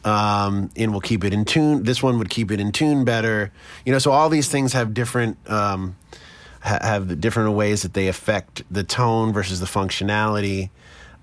Um, 0.05 0.69
and 0.77 0.93
will 0.93 1.01
keep 1.01 1.25
it 1.25 1.33
in 1.33 1.43
tune. 1.43 1.83
This 1.83 2.01
one 2.01 2.17
would 2.19 2.29
keep 2.29 2.49
it 2.49 2.61
in 2.61 2.71
tune 2.71 3.03
better. 3.03 3.51
You 3.83 3.91
know, 3.91 3.99
so 3.99 4.11
all 4.11 4.29
these 4.29 4.47
things 4.47 4.71
have 4.71 4.93
different 4.93 5.37
um, 5.49 5.97
ha- 6.67 6.79
have 6.81 7.07
the 7.07 7.15
different 7.15 7.53
ways 7.53 7.81
that 7.81 7.93
they 7.93 8.07
affect 8.07 8.63
the 8.69 8.83
tone 8.83 9.33
versus 9.33 9.59
the 9.59 9.65
functionality. 9.65 10.69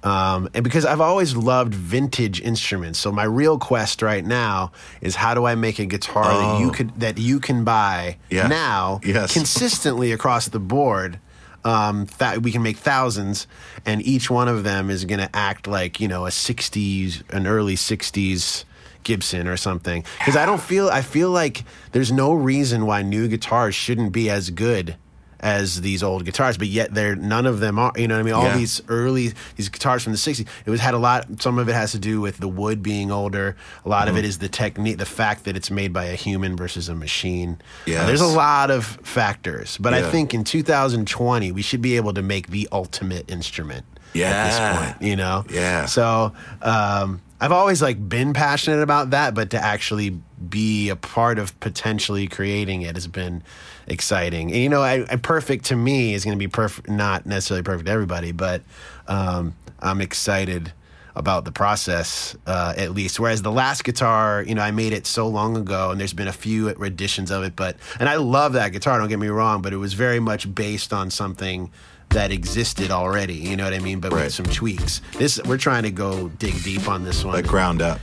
Um, 0.03 0.51
and 0.53 0.63
because 0.63 0.85
I've 0.85 1.01
always 1.01 1.35
loved 1.35 1.73
vintage 1.75 2.41
instruments, 2.43 2.99
so 2.99 3.11
my 3.11 3.25
real 3.25 3.59
quest 3.59 4.03
right 4.03 4.25
now 4.25 4.73
is 5.01 5.15
how 5.17 5.33
do 5.35 5.47
I 5.47 5.55
make 5.55 5.79
a 5.79 5.87
guitar 5.87 6.25
that 6.25 6.61
you 6.61 6.71
could 6.73 7.01
that 7.01 7.17
you 7.17 7.41
can 7.41 7.65
buy 7.65 8.19
Yeah. 8.29 8.49
now 8.49 9.01
Yes. 9.03 9.33
consistently 9.33 10.13
across 10.13 10.49
the 10.49 10.61
board. 10.61 11.21
Um, 11.67 12.07
that 12.19 12.43
we 12.43 12.53
can 12.53 12.63
make 12.63 12.77
thousands, 12.77 13.47
and 13.87 14.03
each 14.07 14.29
one 14.31 14.49
of 14.49 14.65
them 14.65 14.91
is 14.91 15.07
going 15.07 15.21
to 15.21 15.35
act 15.35 15.67
like 15.67 15.99
you 15.99 16.07
know 16.09 16.27
a 16.27 16.31
'60s, 16.31 17.23
an 17.31 17.47
early 17.47 17.75
'60s 17.75 18.65
Gibson 19.03 19.49
or 19.49 19.57
something. 19.57 20.05
Because 20.19 20.37
I 20.37 20.45
don't 20.45 20.61
feel 20.61 20.91
I 20.91 21.01
feel 21.01 21.31
like 21.31 21.65
there's 21.93 22.13
no 22.13 22.35
reason 22.35 22.85
why 22.85 23.01
new 23.01 23.29
guitars 23.29 23.75
shouldn't 23.75 24.13
be 24.13 24.29
as 24.29 24.51
good 24.51 24.97
as 25.45 25.83
these 25.83 26.03
old 26.03 26.25
guitars, 26.25 26.57
but 26.57 26.67
yet 26.69 26.93
they're 26.95 27.15
none 27.15 27.45
of 27.47 27.61
them 27.61 27.79
are. 27.79 27.93
You 27.97 28.09
know 28.09 28.15
what 28.15 28.21
I 28.21 28.23
mean? 28.25 28.35
All 28.35 28.45
Yeah. 28.45 28.57
these 28.57 28.81
early 28.89 29.33
these 29.57 29.69
guitars 29.69 30.03
from 30.03 30.13
the 30.13 30.19
'60s, 30.19 30.47
it 30.65 30.71
was 30.71 30.81
had 30.81 30.95
a 30.95 30.99
lot. 30.99 31.27
Some 31.41 31.59
of 31.59 31.69
it 31.69 31.75
has 31.75 31.93
to 31.93 31.99
do 31.99 32.21
with 32.21 32.39
the 32.39 32.49
wood 32.49 32.83
being 32.83 33.13
older. 33.13 33.55
A 33.85 33.89
lot 33.89 34.09
Mm-hmm. 34.09 34.17
of 34.17 34.25
it 34.25 34.25
is 34.25 34.39
the 34.39 34.49
technique, 34.49 34.99
the 34.99 35.05
fact 35.07 35.45
that 35.45 35.55
it's 35.57 35.71
made 35.71 35.93
by 35.93 36.07
a 36.07 36.15
human 36.17 36.57
versus 36.57 36.89
a 36.89 36.95
machine. 36.95 37.59
Yes. 37.87 38.07
there's 38.07 38.21
a 38.23 38.27
lot 38.27 38.71
of 38.71 38.87
factors, 39.05 39.77
but 39.79 39.93
I 39.95 40.03
think 40.11 40.33
in 40.35 40.45
2020 40.45 41.53
we 41.53 41.63
should 41.63 41.83
be 41.83 41.97
able 41.97 42.15
to 42.15 42.23
make 42.23 42.49
the 42.49 42.67
ultimate 42.73 43.31
instrument. 43.31 43.85
Yeah. 44.15 44.31
At 44.31 44.47
this 44.47 44.79
point, 44.99 45.11
you 45.11 45.17
know. 45.17 45.45
Yeah. 45.51 45.85
So 45.87 46.33
um, 46.63 47.21
I've 47.41 47.53
always 47.53 47.83
like 47.83 48.09
been 48.09 48.33
passionate 48.33 48.81
about 48.81 49.11
that, 49.11 49.35
but 49.35 49.51
to 49.51 49.59
actually 49.63 50.19
be 50.49 50.89
a 50.89 50.97
part 50.97 51.39
of 51.39 51.59
potentially 51.61 52.29
creating 52.29 52.83
it 52.83 52.95
has 52.97 53.07
been 53.09 53.43
exciting. 53.87 54.53
And, 54.53 54.61
you 54.61 54.69
know, 54.69 54.83
I, 54.83 55.05
I, 55.11 55.17
perfect 55.17 55.67
to 55.67 55.77
me 55.77 56.15
is 56.15 56.25
going 56.25 56.37
to 56.37 56.39
be 56.39 56.49
perfect, 56.49 56.89
not 56.89 57.27
necessarily 57.27 57.63
perfect 57.63 57.87
to 57.87 57.93
everybody, 57.93 58.33
but 58.33 58.63
um, 59.07 59.55
I'm 59.81 60.01
excited 60.01 60.73
about 61.17 61.45
the 61.45 61.53
process 61.53 62.37
uh, 62.47 62.75
at 62.77 62.91
least. 62.93 63.21
Whereas 63.21 63.43
the 63.43 63.53
last 63.53 63.85
guitar, 63.85 64.43
you 64.47 64.55
know, 64.55 64.63
I 64.63 64.73
made 64.73 64.93
it 64.93 65.07
so 65.07 65.29
long 65.29 65.57
ago, 65.57 65.91
and 65.91 66.01
there's 66.01 66.13
been 66.13 66.29
a 66.29 66.33
few 66.33 66.73
renditions 66.75 67.31
of 67.31 67.45
it, 67.45 67.55
but 67.55 67.77
and 68.01 68.09
I 68.09 68.17
love 68.17 68.55
that 68.55 68.73
guitar. 68.73 68.99
Don't 68.99 69.09
get 69.09 69.21
me 69.21 69.29
wrong, 69.29 69.63
but 69.63 69.73
it 69.73 69.77
was 69.77 69.95
very 69.95 70.19
much 70.19 70.53
based 70.53 70.93
on 70.93 71.11
something 71.11 71.71
that 72.09 72.33
existed 72.33 72.91
already. 72.91 73.35
You 73.35 73.57
know 73.57 73.65
what 73.65 73.75
I 73.75 73.79
mean? 73.79 74.01
But 74.01 74.13
Right. 74.13 74.25
with 74.25 74.35
some 74.35 74.47
tweaks. 74.47 75.01
This 75.19 75.41
we're 75.45 75.57
trying 75.57 75.85
to 75.85 75.91
go 75.93 76.29
dig 76.31 76.61
deep 76.65 76.89
on 76.89 77.05
this 77.05 77.25
one. 77.25 77.35
like 77.35 77.47
ground 77.47 77.81
up 77.81 78.01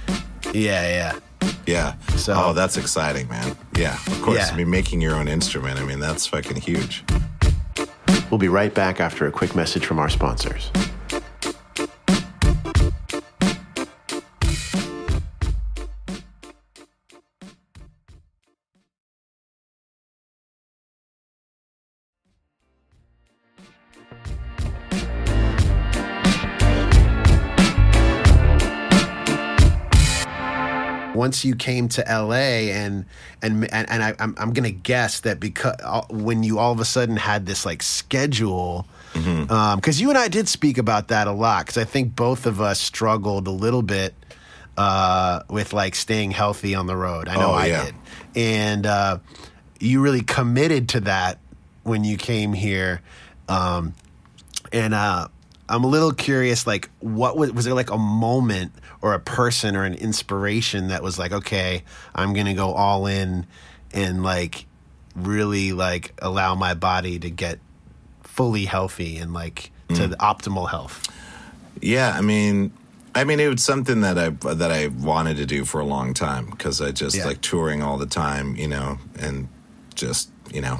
yeah, 0.53 1.13
yeah. 1.13 1.19
Yeah 1.65 1.93
So- 2.15 2.33
oh 2.35 2.53
that's 2.53 2.77
exciting 2.77 3.27
man 3.29 3.55
yeah 3.77 3.93
of 4.07 4.21
course 4.21 4.37
Yeah. 4.37 4.49
i 4.53 4.55
mean 4.57 4.69
making 4.69 5.01
your 5.01 5.15
own 5.15 5.27
instrument 5.27 5.79
i 5.79 5.83
mean 5.85 5.99
that's 5.99 6.25
fucking 6.27 6.57
huge 6.61 7.03
We'll 8.29 8.37
be 8.37 8.47
right 8.47 8.73
back 8.73 9.01
after 9.01 9.27
a 9.27 9.31
quick 9.31 9.55
message 9.57 9.85
from 9.85 9.99
our 9.99 10.07
sponsors. 10.07 10.71
Once 31.21 31.45
you 31.45 31.55
came 31.55 31.87
to 31.89 32.01
LA 32.09 32.71
and 32.81 33.05
and 33.43 33.51
and, 33.71 33.85
and 33.89 34.01
I, 34.03 34.15
I'm 34.19 34.33
I'm 34.41 34.51
gonna 34.53 34.71
guess 34.91 35.19
that 35.21 35.39
because 35.39 35.75
uh, 35.83 36.01
when 36.09 36.43
you 36.43 36.57
all 36.59 36.71
of 36.71 36.79
a 36.79 36.85
sudden 36.85 37.15
had 37.17 37.45
this 37.45 37.65
like 37.65 37.81
schedule. 37.83 38.85
Mm-hmm. 39.13 39.75
Because 39.75 39.99
you 40.01 40.07
and 40.09 40.17
I 40.17 40.29
did 40.29 40.47
speak 40.47 40.77
about 40.77 41.09
that 41.09 41.27
a 41.27 41.31
lot. 41.33 41.65
Because 41.65 41.77
I 41.77 41.83
think 41.83 42.15
both 42.15 42.45
of 42.45 42.61
us 42.61 42.79
struggled 42.79 43.45
a 43.45 43.51
little 43.51 43.81
bit 43.83 44.13
uh, 44.77 45.41
with 45.49 45.73
like 45.73 45.95
staying 45.95 46.31
healthy 46.31 46.75
on 46.75 46.87
the 46.87 46.95
road. 46.95 47.27
I 47.27 47.35
know 47.35 47.51
Oh, 47.51 47.53
I 47.53 47.65
yeah. 47.67 47.85
did, 47.85 47.95
and 48.35 48.85
uh, 48.85 49.17
you 49.81 49.99
really 50.01 50.21
committed 50.23 50.87
to 50.89 51.01
that 51.01 51.39
when 51.83 52.03
you 52.05 52.15
came 52.17 52.53
here. 52.53 53.01
Um, 53.49 53.93
and 54.71 54.93
uh, 54.93 55.27
I'm 55.71 55.85
a 55.85 55.87
little 55.87 56.11
curious, 56.11 56.67
like, 56.67 56.89
what 56.99 57.37
was 57.37 57.53
was 57.53 57.65
there 57.65 57.73
like 57.73 57.91
a 57.91 57.97
moment 57.97 58.73
or 59.01 59.13
a 59.13 59.19
person 59.19 59.75
or 59.75 59.85
an 59.85 59.93
inspiration 59.93 60.89
that 60.89 61.01
was 61.01 61.17
like, 61.17 61.31
okay, 61.31 61.83
I'm 62.13 62.33
gonna 62.33 62.53
go 62.53 62.73
all 62.73 63.07
in 63.07 63.45
and 63.93 64.21
like 64.21 64.65
really 65.15 65.71
like 65.71 66.13
allow 66.21 66.55
my 66.55 66.73
body 66.73 67.19
to 67.19 67.29
get 67.29 67.59
fully 68.23 68.65
healthy 68.65 69.17
and 69.17 69.33
like 69.33 69.71
to 69.89 69.93
mm. 69.93 70.09
the 70.09 70.17
optimal 70.17 70.69
health. 70.69 71.07
Yeah, 71.81 72.13
I 72.17 72.21
mean, 72.21 72.71
I 73.15 73.23
mean, 73.23 73.39
it 73.39 73.47
was 73.47 73.63
something 73.63 74.01
that 74.01 74.17
I 74.17 74.29
that 74.53 74.71
I 74.71 74.87
wanted 74.87 75.37
to 75.37 75.45
do 75.45 75.65
for 75.65 75.79
a 75.79 75.85
long 75.85 76.13
time 76.13 76.47
because 76.49 76.81
I 76.81 76.91
just 76.91 77.15
Yeah. 77.15 77.25
like 77.25 77.41
touring 77.41 77.81
all 77.81 77.97
the 77.97 78.05
time, 78.05 78.55
you 78.55 78.67
know, 78.67 78.99
and 79.19 79.47
just 79.95 80.29
you 80.53 80.61
know 80.61 80.79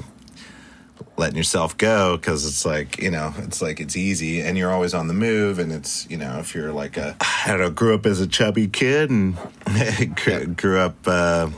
letting 1.16 1.36
yourself 1.36 1.76
go 1.78 2.16
because 2.16 2.46
it's 2.46 2.64
like 2.64 2.98
you 3.00 3.10
know 3.10 3.32
it's 3.38 3.60
like 3.62 3.80
it's 3.80 3.96
easy 3.96 4.40
and 4.40 4.56
you're 4.58 4.72
always 4.72 4.94
on 4.94 5.08
the 5.08 5.14
move 5.14 5.58
and 5.58 5.72
it's 5.72 6.08
you 6.10 6.16
know 6.16 6.38
if 6.38 6.54
you're 6.54 6.72
like 6.72 6.96
a 6.96 7.16
I 7.20 7.44
don't 7.48 7.60
know 7.60 7.70
grew 7.70 7.94
up 7.94 8.06
as 8.06 8.20
a 8.20 8.26
chubby 8.26 8.68
kid 8.68 9.10
and 9.10 9.36
grew, 10.16 10.46
grew 10.46 10.78
up 10.78 10.96
uh, 11.06 11.50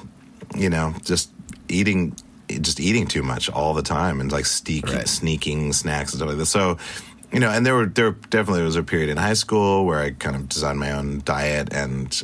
you 0.56 0.70
know 0.70 0.94
just 1.04 1.30
eating 1.68 2.14
just 2.48 2.78
eating 2.80 3.06
too 3.06 3.22
much 3.22 3.48
all 3.50 3.74
the 3.74 3.82
time 3.82 4.20
and 4.20 4.30
like 4.30 4.46
sneaking 4.46 4.94
Right. 4.94 5.08
sneaking 5.08 5.72
snacks 5.72 6.12
and 6.12 6.18
stuff 6.18 6.28
like 6.28 6.38
that 6.38 6.46
so 6.46 6.76
you 7.32 7.40
know 7.40 7.50
and 7.50 7.64
there 7.66 7.74
were 7.74 7.86
there 7.86 8.10
definitely 8.12 8.62
was 8.62 8.76
a 8.76 8.82
period 8.82 9.08
in 9.08 9.16
high 9.16 9.32
school 9.34 9.84
where 9.86 10.00
I 10.00 10.10
kind 10.10 10.36
of 10.36 10.48
designed 10.48 10.78
my 10.78 10.92
own 10.92 11.22
diet 11.24 11.72
and 11.72 12.22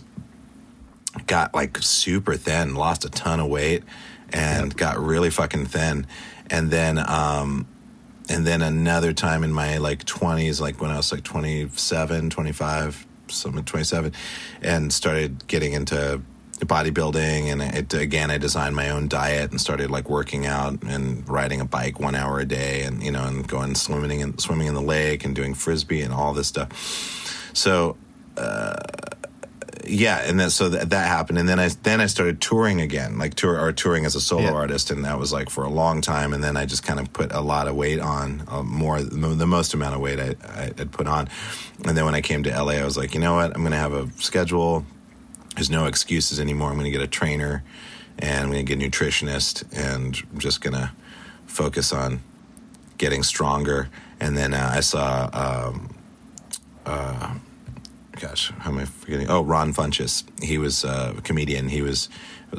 got 1.27 1.55
like 1.55 1.79
super 1.79 2.37
thin, 2.37 2.75
lost 2.75 3.05
a 3.05 3.11
ton 3.11 3.41
of 3.41 3.49
weight, 3.49 3.83
and 4.33 4.77
got 4.77 4.99
really 4.99 5.31
fucking 5.31 5.67
thin. 5.67 6.07
And 6.51 6.71
then, 6.71 6.99
um, 6.99 7.67
and 8.29 8.47
then 8.47 8.63
another 8.63 9.13
time 9.13 9.45
in 9.45 9.53
my 9.53 9.79
like 9.79 10.05
20s, 10.05 10.61
like 10.61 10.81
when 10.81 10.91
I 10.91 10.97
was 10.97 11.13
like 11.13 11.25
27, 11.25 12.31
25, 12.31 13.07
something 13.29 13.65
27, 13.65 14.13
and 14.63 14.93
started 14.93 15.47
getting 15.47 15.73
into 15.73 16.21
bodybuilding. 16.59 17.51
And 17.51 17.63
it, 17.63 17.95
again, 17.95 18.31
I 18.31 18.39
designed 18.39 18.77
my 18.77 18.91
own 18.91 19.09
diet 19.09 19.51
and 19.51 19.61
started 19.61 19.91
like 19.91 20.11
working 20.11 20.47
out 20.47 20.83
and 20.83 21.29
riding 21.29 21.61
a 21.61 21.65
bike 21.65 21.99
one 21.99 22.15
hour 22.15 22.41
a 22.41 22.45
day 22.45 22.83
and, 22.83 23.03
you 23.03 23.11
know, 23.11 23.25
and 23.25 23.47
going 23.47 23.75
swimming 23.75 24.21
in, 24.21 24.39
swimming 24.39 24.67
in 24.67 24.75
the 24.75 24.83
lake 24.83 25.25
and 25.25 25.35
doing 25.35 25.55
frisbee 25.55 26.03
and 26.03 26.13
all 26.13 26.33
this 26.33 26.49
stuff. 26.49 27.51
So, 27.53 27.97
yeah, 29.87 30.19
and 30.27 30.39
then 30.39 30.51
so 30.51 30.69
that, 30.69 30.91
that 30.91 31.09
happened, 31.09 31.39
and 31.39 31.49
then 31.49 31.59
I 31.61 31.69
then 31.83 32.01
I 32.01 32.07
started 32.07 32.41
touring 32.41 32.81
again, 32.81 33.19
like 33.19 33.35
tour 33.35 33.59
or 33.61 33.73
touring 33.73 34.05
as 34.05 34.15
a 34.15 34.21
solo 34.21 34.43
Yeah. 34.45 34.53
artist, 34.53 34.91
and 34.91 35.05
that 35.05 35.19
was 35.19 35.33
like 35.33 35.51
for 35.51 35.65
a 35.65 35.69
long 35.71 36.01
time, 36.01 36.33
and 36.33 36.43
then 36.43 36.57
I 36.57 36.67
just 36.67 36.83
kind 36.83 36.99
of 37.01 37.13
put 37.13 37.33
a 37.33 37.41
lot 37.41 37.69
of 37.69 37.75
weight 37.77 38.01
on, 38.01 38.43
uh, 38.49 38.63
more 38.63 39.01
the 39.03 39.47
most 39.47 39.75
amount 39.75 39.95
of 39.95 40.01
weight 40.01 40.19
I, 40.21 40.35
I 40.49 40.63
had 40.77 40.93
put 40.93 41.07
on, 41.07 41.29
and 41.85 41.97
then 41.97 42.05
when 42.05 42.15
I 42.15 42.21
came 42.21 42.43
to 42.45 42.51
LA, 42.51 42.73
I 42.75 42.85
was 42.85 42.97
like, 42.97 43.15
you 43.15 43.21
know 43.21 43.35
what, 43.35 43.55
I'm 43.55 43.63
gonna 43.63 43.77
have 43.77 43.93
a 43.93 44.09
schedule. 44.19 44.85
There's 45.57 45.71
no 45.71 45.87
excuses 45.87 46.39
anymore. 46.41 46.71
I'm 46.71 46.77
gonna 46.77 46.91
get 46.91 47.03
a 47.03 47.07
trainer, 47.09 47.63
and 48.19 48.41
I'm 48.45 48.51
gonna 48.51 48.63
get 48.63 48.81
a 48.81 48.83
nutritionist, 48.89 49.65
and 49.77 50.21
I'm 50.33 50.39
just 50.39 50.61
gonna 50.61 50.93
focus 51.47 51.93
on 51.93 52.21
getting 52.99 53.23
stronger. 53.23 53.89
And 54.21 54.37
then 54.37 54.53
uh, 54.55 54.73
I 54.75 54.81
saw. 54.81 55.31
Um, 55.33 55.97
gosh, 58.21 58.53
how 58.59 58.71
am 58.71 58.79
I 58.79 58.85
forgetting? 58.85 59.29
Oh, 59.29 59.43
Ron 59.43 59.73
Funches. 59.73 60.25
He 60.43 60.59
was 60.59 60.85
uh, 60.85 61.15
a 61.17 61.21
comedian. 61.23 61.69
He 61.69 61.83
was 61.83 62.09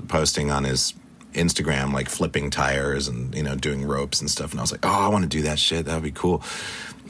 posting 0.08 0.52
on 0.52 0.64
his 0.64 0.94
Instagram 1.34 1.94
like 1.94 2.10
flipping 2.10 2.50
tires 2.50 3.08
and 3.08 3.34
you 3.34 3.44
know 3.44 3.56
doing 3.56 3.86
ropes 3.86 4.20
and 4.20 4.30
stuff. 4.30 4.52
And 4.52 4.60
I 4.60 4.64
was 4.64 4.72
like, 4.72 4.86
oh, 4.86 4.90
I 4.90 5.08
want 5.08 5.24
to 5.24 5.30
do 5.30 5.44
that 5.44 5.60
shit. 5.60 5.86
That 5.86 5.96
would 5.96 6.04
be 6.04 6.12
cool. 6.12 6.44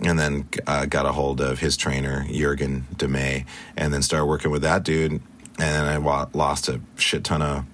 And 0.03 0.17
then 0.17 0.47
uh, 0.67 0.85
got 0.85 1.05
a 1.05 1.11
hold 1.11 1.41
of 1.41 1.59
his 1.59 1.77
trainer 1.77 2.25
Jurgen 2.29 2.87
Demay, 2.95 3.45
and 3.77 3.93
then 3.93 4.01
started 4.01 4.25
working 4.25 4.51
with 4.51 4.63
that 4.63 4.83
dude. 4.83 5.11
And 5.11 5.21
then 5.57 5.85
I 5.85 5.97
wa- 5.97 6.29
lost 6.33 6.69
a 6.69 6.81
shit 6.97 7.23
ton 7.23 7.41
of 7.41 7.65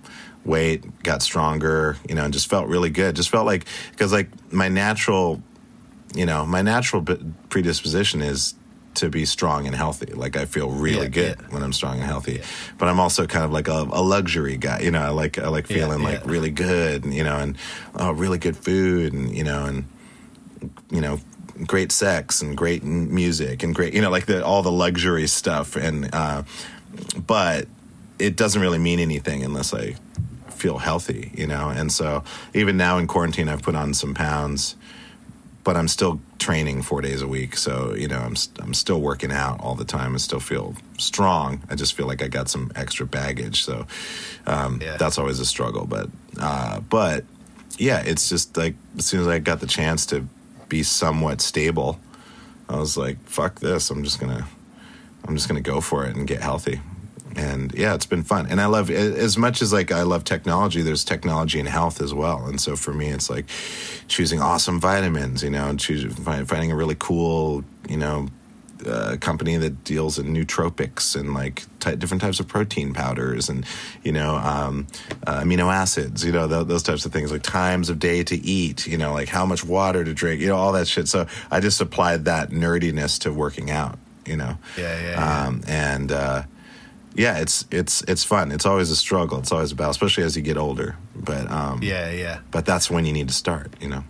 weight, 0.43 1.03
got 1.03 1.21
stronger, 1.21 1.97
you 2.07 2.15
know, 2.15 2.23
and 2.23 2.33
just 2.33 2.49
felt 2.49 2.67
really 2.67 2.89
good. 2.89 3.15
Just 3.15 3.29
felt 3.29 3.45
like 3.45 3.65
because 3.91 4.11
like 4.11 4.29
my 4.51 4.67
natural 4.69 5.41
you 6.15 6.25
know, 6.25 6.45
my 6.45 6.61
natural 6.61 7.05
predisposition 7.49 8.21
is 8.21 8.55
to 8.97 9.09
be 9.09 9.25
strong 9.25 9.65
and 9.67 9.75
healthy. 9.75 10.13
Like 10.13 10.35
I 10.35 10.45
feel 10.45 10.69
really 10.69 11.03
Yeah, 11.03 11.07
good 11.09 11.37
yeah. 11.39 11.47
when 11.49 11.63
I'm 11.63 11.73
strong 11.73 11.95
and 11.99 12.03
healthy. 12.03 12.41
But 12.77 12.89
I'm 12.89 12.99
also 12.99 13.25
kind 13.27 13.45
of 13.45 13.51
like 13.51 13.67
a, 13.67 13.87
a 13.91 14.01
luxury 14.01 14.57
guy. 14.57 14.79
You 14.81 14.91
know, 14.91 15.01
I 15.01 15.09
like 15.09 15.37
I 15.39 15.47
like 15.47 15.69
Yeah, 15.69 15.77
feeling 15.77 16.03
like 16.03 16.25
really 16.25 16.51
good. 16.51 17.03
And, 17.05 17.13
you 17.13 17.23
know, 17.23 17.37
and 17.37 17.57
oh, 17.95 18.11
really 18.11 18.37
good 18.37 18.57
food, 18.57 19.13
and 19.13 19.35
you 19.35 19.43
know, 19.43 19.65
and 19.65 19.85
you 20.91 21.01
know, 21.01 21.19
great 21.65 21.91
sex 21.91 22.41
and 22.41 22.55
great 22.57 22.83
music 22.83 23.63
and 23.63 23.73
great, 23.73 23.93
you 23.93 24.01
know, 24.01 24.09
like 24.11 24.25
the 24.25 24.43
all 24.45 24.61
the 24.61 24.71
luxury 24.71 25.27
stuff. 25.27 25.75
And 25.75 26.09
uh, 26.13 26.43
but 27.25 27.67
it 28.19 28.35
doesn't 28.35 28.61
really 28.61 28.79
mean 28.79 28.99
anything 28.99 29.43
unless 29.43 29.73
I 29.73 29.95
feel 30.49 30.79
healthy, 30.79 31.31
you 31.35 31.45
know. 31.47 31.69
And 31.69 31.91
so 31.91 32.23
even 32.53 32.77
now 32.77 32.97
in 32.97 33.05
quarantine, 33.07 33.47
I've 33.47 33.61
put 33.61 33.75
on 33.75 33.93
some 33.93 34.13
pounds 34.15 34.75
but 35.67 35.75
I'm 35.75 35.89
still 35.89 36.21
training 36.39 36.81
four 36.81 37.01
days 37.01 37.21
a 37.21 37.27
week. 37.27 37.57
So 37.57 37.93
you 37.93 38.07
know, 38.07 38.19
I'm 38.19 38.35
I'm 38.63 38.73
still 38.73 39.01
working 39.01 39.33
out 39.33 39.59
all 39.59 39.75
the 39.75 39.83
time. 39.83 40.15
I 40.15 40.17
still 40.17 40.39
feel 40.39 40.75
strong. 40.97 41.61
I 41.69 41.75
just 41.75 41.93
feel 41.93 42.07
like 42.07 42.23
I 42.23 42.29
got 42.29 42.47
some 42.47 42.71
extra 42.73 43.05
baggage. 43.05 43.65
So 43.65 43.85
um, 44.45 44.79
Yeah. 44.81 44.95
that's 44.95 45.17
always 45.17 45.41
a 45.41 45.45
struggle. 45.45 45.85
But 45.85 46.07
uh, 46.39 46.79
but 46.79 47.25
yeah, 47.77 47.99
it's 47.99 48.29
just 48.29 48.55
like 48.55 48.75
as 48.97 49.05
soon 49.05 49.19
as 49.19 49.27
I 49.27 49.39
got 49.39 49.59
the 49.59 49.67
chance 49.67 50.05
to 50.05 50.25
be 50.69 50.83
somewhat 50.83 51.41
stable, 51.41 51.99
I 52.69 52.77
was 52.77 52.95
like, 52.95 53.17
fuck 53.25 53.59
this. 53.59 53.89
I'm 53.91 54.05
just 54.05 54.21
gonna 54.21 54.47
I'm 55.27 55.35
just 55.35 55.49
gonna 55.49 55.59
go 55.73 55.81
for 55.81 56.05
it 56.05 56.15
and 56.15 56.25
get 56.25 56.41
healthy. 56.41 56.79
And 57.37 57.71
yeah, 57.73 57.93
it's 57.93 58.07
been 58.07 58.23
fun. 58.23 58.47
And 58.49 58.59
I 58.59 58.65
love 58.65 58.89
as 58.89 59.37
much 59.37 59.61
as 59.61 59.71
like 59.71 59.91
I 59.91 60.01
love 60.01 60.23
technology. 60.23 60.81
There's 60.81 61.05
technology 61.05 61.59
in 61.59 61.67
health 61.67 62.01
as 62.01 62.13
well. 62.13 62.47
And 62.47 62.59
so 62.59 62.75
for 62.75 62.91
me, 62.91 63.09
it's 63.09 63.29
like 63.29 63.45
choosing 64.07 64.41
awesome 64.41 64.79
vitamins. 64.79 65.43
You 65.43 65.51
know, 65.51 65.69
and 65.69 65.79
choosing 65.79 66.09
finding 66.09 66.71
a 66.71 66.75
really 66.75 66.95
cool 66.97 67.63
you 67.87 67.97
know 67.97 68.27
uh, 68.85 69.17
company 69.19 69.55
that 69.57 69.83
deals 69.83 70.19
in 70.19 70.33
nootropics 70.33 71.15
and 71.15 71.33
like 71.33 71.63
ty 71.79 71.95
different 71.95 72.21
types 72.21 72.39
of 72.39 72.47
protein 72.47 72.93
powders 72.93 73.49
and 73.49 73.65
you 74.03 74.11
know 74.11 74.35
um, 74.35 74.87
uh, 75.25 75.41
amino 75.41 75.71
acids. 75.71 76.25
You 76.25 76.31
know 76.31 76.47
th- 76.47 76.67
those 76.67 76.83
types 76.83 77.05
of 77.05 77.11
things 77.11 77.31
like 77.31 77.43
times 77.43 77.89
of 77.89 77.99
day 77.99 78.23
to 78.23 78.35
eat. 78.35 78.87
You 78.87 78.97
know 78.97 79.13
like 79.13 79.29
how 79.29 79.45
much 79.45 79.63
water 79.63 80.03
to 80.03 80.13
drink. 80.13 80.41
You 80.41 80.47
know 80.47 80.57
all 80.57 80.71
that 80.71 80.87
shit. 80.87 81.07
So 81.07 81.27
I 81.51 81.59
just 81.59 81.79
applied 81.81 82.25
that 82.25 82.49
nerdiness 82.49 83.19
to 83.21 83.31
working 83.31 83.69
out. 83.69 83.99
You 84.25 84.37
know. 84.37 84.57
Yeah, 84.77 85.01
yeah, 85.01 85.09
yeah. 85.11 85.45
Um, 85.45 85.61
and 85.67 86.11
uh, 86.11 86.43
yeah, 87.17 87.39
it's 87.39 87.65
it's 87.71 88.03
it's 88.03 88.23
fun. 88.23 88.51
It's 88.51 88.65
always 88.65 88.91
a 88.91 88.95
struggle. 88.95 89.39
It's 89.39 89.51
always 89.51 89.71
about, 89.71 89.89
especially 89.89 90.23
as 90.23 90.37
you 90.37 90.43
get 90.43 90.55
older. 90.57 90.95
But 91.15 91.49
um, 91.51 91.81
Yeah, 91.81 92.11
yeah. 92.11 92.39
but 92.51 92.65
that's 92.65 92.89
when 92.91 93.05
you 93.05 93.11
need 93.11 93.27
to 93.27 93.33
start. 93.33 93.73
You 93.81 93.89
know. 93.89 94.03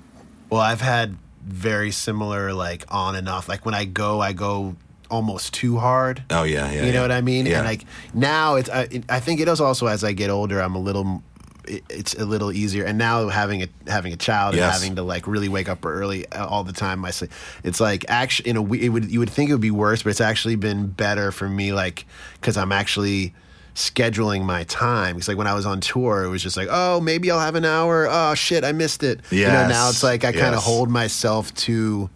Well, 0.49 0.61
I've 0.61 0.81
had 0.81 1.17
very 1.43 1.91
similar, 1.91 2.53
like 2.53 2.83
on 2.89 3.15
and 3.15 3.27
off. 3.29 3.47
Like 3.47 3.65
when 3.65 3.73
I 3.73 3.85
go, 3.85 4.19
I 4.19 4.33
go 4.33 4.75
almost 5.09 5.53
too 5.53 5.77
hard. 5.77 6.23
Oh 6.29 6.43
yeah, 6.43 6.69
yeah. 6.69 6.83
you 6.85 6.91
know 6.91 6.99
yeah. 6.99 7.01
what 7.01 7.11
I 7.11 7.21
mean? 7.21 7.45
Yeah. 7.45 7.59
And 7.59 7.65
like 7.65 7.85
now, 8.13 8.55
it's 8.55 8.69
I, 8.69 8.87
I 9.07 9.21
think 9.21 9.39
it 9.39 9.47
is 9.47 9.61
also 9.61 9.87
as 9.87 10.03
I 10.03 10.11
get 10.11 10.29
older, 10.29 10.61
I'm 10.61 10.75
a 10.75 10.79
little. 10.79 11.23
It- 11.67 11.83
It's 11.89 12.13
a 12.15 12.25
little 12.25 12.51
easier, 12.51 12.83
and 12.85 12.97
now 12.97 13.27
having 13.29 13.61
a 13.63 13.67
having 13.87 14.13
a 14.13 14.17
child 14.17 14.53
and 14.55 14.63
having 14.71 14.95
to 14.95 15.03
like 15.03 15.27
really 15.27 15.49
wake 15.49 15.69
up 15.69 15.85
early 15.85 16.25
uh, 16.31 16.45
all 16.45 16.63
the 16.63 16.73
time, 16.73 16.99
my 16.99 17.11
sleep. 17.11 17.31
It's 17.63 17.79
like 17.79 18.05
actually 18.07 18.49
in 18.49 18.57
a 18.57 18.63
it 18.73 18.89
would 18.89 19.11
you 19.11 19.19
would 19.19 19.29
think 19.29 19.49
it 19.49 19.53
would 19.53 19.61
be 19.61 19.71
worse, 19.71 20.03
but 20.03 20.09
it's 20.11 20.21
actually 20.21 20.55
been 20.55 20.87
better 20.87 21.31
for 21.31 21.47
me, 21.49 21.73
like 21.73 22.05
because 22.39 22.57
I'm 22.57 22.71
actually 22.71 23.33
scheduling 23.75 24.43
my 24.43 24.63
time. 24.63 25.15
Because 25.15 25.27
like 25.27 25.37
when 25.37 25.47
I 25.47 25.53
was 25.53 25.65
on 25.65 25.81
tour, 25.81 26.23
it 26.23 26.29
was 26.29 26.41
just 26.41 26.57
like, 26.57 26.67
oh, 26.71 26.99
maybe 26.99 27.29
I'll 27.29 27.39
have 27.39 27.55
an 27.55 27.65
hour. 27.65 28.07
Oh 28.09 28.33
shit, 28.33 28.63
I 28.63 28.71
missed 28.71 29.03
it. 29.03 29.21
You 29.29 29.45
know, 29.47 29.67
now 29.67 29.89
it's 29.89 30.03
like 30.03 30.23
I 30.23 30.31
kind 30.31 30.55
of 30.55 30.61
hold 30.63 30.89
myself 30.89 31.53
to 31.67 32.09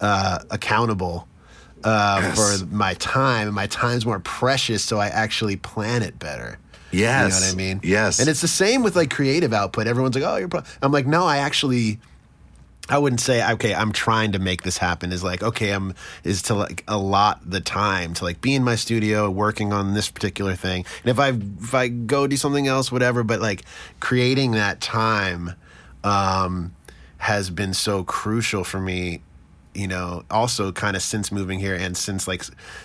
uh, 0.00 0.38
accountable 0.50 1.26
uh, 1.84 2.20
Yes. 2.22 2.60
for 2.60 2.66
my 2.66 2.94
time, 2.94 3.46
and 3.48 3.54
my 3.54 3.66
time's 3.66 4.04
more 4.06 4.18
precious, 4.20 4.82
so 4.82 4.98
I 4.98 5.06
actually 5.08 5.56
plan 5.56 6.02
it 6.02 6.18
better. 6.18 6.58
Yes. 6.96 7.34
You 7.34 7.40
know 7.40 7.46
what 7.46 7.52
I 7.52 7.56
mean? 7.56 7.80
Yes. 7.82 8.18
And 8.18 8.28
it's 8.28 8.40
the 8.40 8.48
same 8.48 8.82
with 8.82 8.96
like 8.96 9.10
creative 9.10 9.52
output. 9.52 9.86
Everyone's 9.86 10.14
like, 10.14 10.24
"Oh, 10.24 10.36
you're." 10.36 10.48
Pro-. 10.48 10.62
I'm 10.82 10.92
like, 10.92 11.06
no, 11.06 11.26
I 11.26 11.38
actually, 11.38 11.98
I 12.88 12.98
wouldn't 12.98 13.20
say 13.20 13.46
okay. 13.52 13.74
I'm 13.74 13.92
trying 13.92 14.32
to 14.32 14.38
make 14.38 14.62
this 14.62 14.78
happen. 14.78 15.12
Is 15.12 15.22
like 15.22 15.42
okay. 15.42 15.70
I'm 15.70 15.94
is 16.24 16.42
to 16.42 16.54
like 16.54 16.84
allot 16.88 17.40
the 17.44 17.60
time 17.60 18.14
to 18.14 18.24
like 18.24 18.40
be 18.40 18.54
in 18.54 18.64
my 18.64 18.76
studio 18.76 19.30
working 19.30 19.72
on 19.72 19.94
this 19.94 20.10
particular 20.10 20.54
thing. 20.54 20.86
And 21.02 21.10
if 21.10 21.18
I 21.18 21.28
if 21.62 21.74
I 21.74 21.88
go 21.88 22.26
do 22.26 22.36
something 22.36 22.66
else, 22.66 22.90
whatever. 22.90 23.22
But 23.22 23.40
like 23.40 23.64
creating 24.00 24.52
that 24.52 24.80
time 24.80 25.54
um, 26.02 26.74
has 27.18 27.50
been 27.50 27.74
so 27.74 28.04
crucial 28.04 28.64
for 28.64 28.80
me 28.80 29.22
you 29.76 29.86
know, 29.86 30.24
also 30.30 30.72
kind 30.72 30.96
of 30.96 31.02
since 31.02 31.30
moving 31.30 31.58
here 31.58 31.74
and 31.74 31.96
since 31.96 32.26
like, 32.26 32.44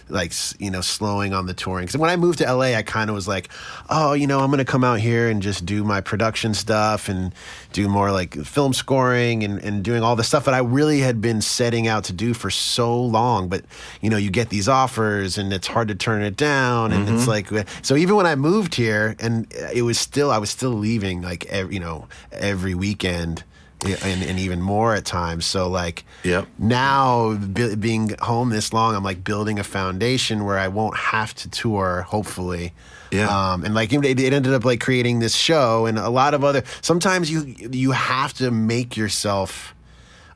like 0.10 0.34
you 0.60 0.70
know, 0.70 0.82
slowing 0.82 1.34
on 1.34 1.46
the 1.46 1.54
touring. 1.54 1.86
Because 1.86 1.98
when 1.98 2.10
I 2.10 2.16
moved 2.16 2.40
to 2.40 2.54
LA, 2.54 2.76
I 2.76 2.84
kind 2.84 3.10
of 3.10 3.16
was 3.16 3.28
like, 3.28 3.50
oh, 3.90 4.14
you 4.14 4.28
know, 4.28 4.40
I'm 4.40 4.50
gonna 4.50 4.66
come 4.66 4.84
out 4.84 5.00
here 5.00 5.30
and 5.30 5.42
just 5.42 5.66
do 5.66 5.84
my 5.84 6.02
production 6.02 6.54
stuff 6.54 7.10
and 7.10 7.34
do 7.74 7.88
more 7.88 8.12
like 8.12 8.36
film 8.46 8.74
scoring 8.74 9.44
and, 9.44 9.60
and 9.60 9.84
doing 9.84 10.04
all 10.04 10.16
the 10.16 10.24
stuff 10.24 10.46
that 10.46 10.54
I 10.54 10.60
really 10.60 11.00
had 11.00 11.22
been 11.22 11.42
setting 11.42 11.88
out 11.88 12.04
to 12.06 12.14
do 12.14 12.34
for 12.34 12.50
so 12.50 13.02
long. 13.02 13.48
But 13.48 13.64
you 14.02 14.10
know, 14.10 14.18
you 14.18 14.30
get 14.30 14.50
these 14.50 14.68
offers 14.68 15.38
and 15.38 15.54
it's 15.54 15.68
hard 15.68 15.88
to 15.88 15.96
turn 15.96 16.22
it 16.22 16.36
down, 16.36 16.92
and 16.92 17.08
it's 17.08 17.22
mm-hmm. 17.22 17.30
like 17.30 17.52
uh, 17.52 17.64
so. 17.82 17.96
Even 17.96 18.16
when 18.16 18.26
I 18.26 18.36
moved 18.36 18.76
here, 18.76 19.16
and 19.20 19.46
uh, 19.62 19.70
it 19.74 19.84
was 19.84 20.00
still, 20.00 20.32
I 20.32 20.40
was 20.40 20.50
still 20.50 20.72
leaving 20.72 21.22
like 21.22 21.46
every, 21.46 21.76
you 21.76 21.80
know 21.80 22.08
every 22.32 22.74
weekend 22.74 23.44
and, 23.86 24.24
and 24.24 24.40
even 24.40 24.62
more 24.62 24.94
at 24.96 25.06
times. 25.06 25.46
So 25.46 25.68
like 25.70 26.06
Yep. 26.24 26.48
now 26.60 27.34
be, 27.36 27.76
being 27.76 28.16
home 28.20 28.50
this 28.50 28.74
long, 28.74 28.96
I'm 28.96 29.04
like 29.04 29.24
building 29.24 29.60
a 29.60 29.64
foundation 29.64 30.46
where 30.46 30.58
I 30.58 30.68
won't 30.68 30.98
have 30.98 31.34
to 31.36 31.50
tour. 31.50 32.06
Hopefully. 32.08 32.74
Yeah. 33.12 33.28
Um, 33.54 33.66
and 33.66 33.74
like 33.74 33.92
it, 33.92 34.06
it 34.06 34.34
ended 34.34 34.54
up 34.54 34.64
like 34.64 34.80
creating 34.80 35.20
this 35.20 35.36
show 35.36 35.86
and 35.86 35.98
a 35.98 36.10
lot 36.10 36.34
of 36.34 36.44
other. 36.44 36.64
Sometimes 36.82 37.30
you 37.30 37.56
you 37.72 37.92
have 37.92 38.34
to 38.36 38.52
make 38.52 38.96
yourself. 38.96 39.76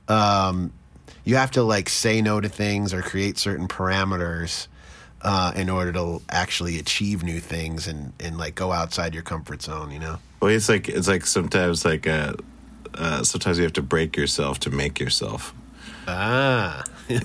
Um, 0.07 0.71
you 1.23 1.37
have 1.37 1.51
to 1.51 1.63
like 1.63 1.89
say 1.89 2.21
no 2.21 2.39
to 2.39 2.49
things 2.49 2.93
or 2.93 3.01
create 3.01 3.37
certain 3.37 3.67
parameters. 3.67 4.67
Uh, 5.21 5.51
in 5.55 5.71
order 5.71 5.91
to 5.91 6.21
actually 6.29 6.77
achieve 6.77 7.23
new 7.23 7.39
things 7.39 7.87
and, 7.87 8.13
and 8.19 8.37
like 8.37 8.53
go 8.53 8.71
outside 8.71 9.11
your 9.15 9.23
comfort 9.23 9.59
zone, 9.59 9.89
you 9.89 9.97
know? 9.97 10.19
Well, 10.39 10.51
it's 10.51 10.69
like 10.69 10.87
it's 10.87 11.07
like 11.07 11.25
sometimes 11.25 11.83
like 11.83 12.05
uh, 12.05 12.33
uh, 12.93 13.23
sometimes 13.23 13.57
you 13.57 13.63
have 13.63 13.73
to 13.73 13.81
break 13.81 14.15
yourself 14.15 14.59
to 14.59 14.69
make 14.69 14.99
yourself. 14.99 15.53
Ah, 16.07 16.83
You 17.09 17.19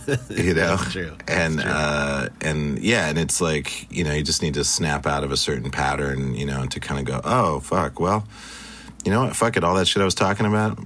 know, 0.55 0.77
That's 0.77 0.93
true. 0.93 1.13
That's 1.27 1.31
and 1.31 1.61
true. 1.61 1.71
uh, 1.71 2.29
and 2.41 2.79
yeah, 2.79 3.09
and 3.09 3.19
it's 3.19 3.41
like 3.41 3.91
you 3.93 4.05
know 4.05 4.13
you 4.13 4.23
just 4.23 4.43
need 4.43 4.55
to 4.55 4.65
snap 4.65 5.07
out 5.07 5.25
of 5.25 5.33
a 5.33 5.37
certain 5.37 5.71
pattern, 5.71 6.35
you 6.35 6.47
know, 6.47 6.67
to 6.67 6.81
kind 6.81 6.99
of 7.01 7.07
go, 7.07 7.21
oh 7.25 7.61
fuck, 7.61 8.01
well, 8.01 8.27
you 9.05 9.11
know 9.11 9.25
what, 9.25 9.37
fuck 9.37 9.57
it, 9.57 9.65
all 9.65 9.75
that 9.75 9.87
shit 9.87 10.01
I 10.03 10.05
was 10.05 10.15
talking 10.15 10.47
about, 10.47 10.79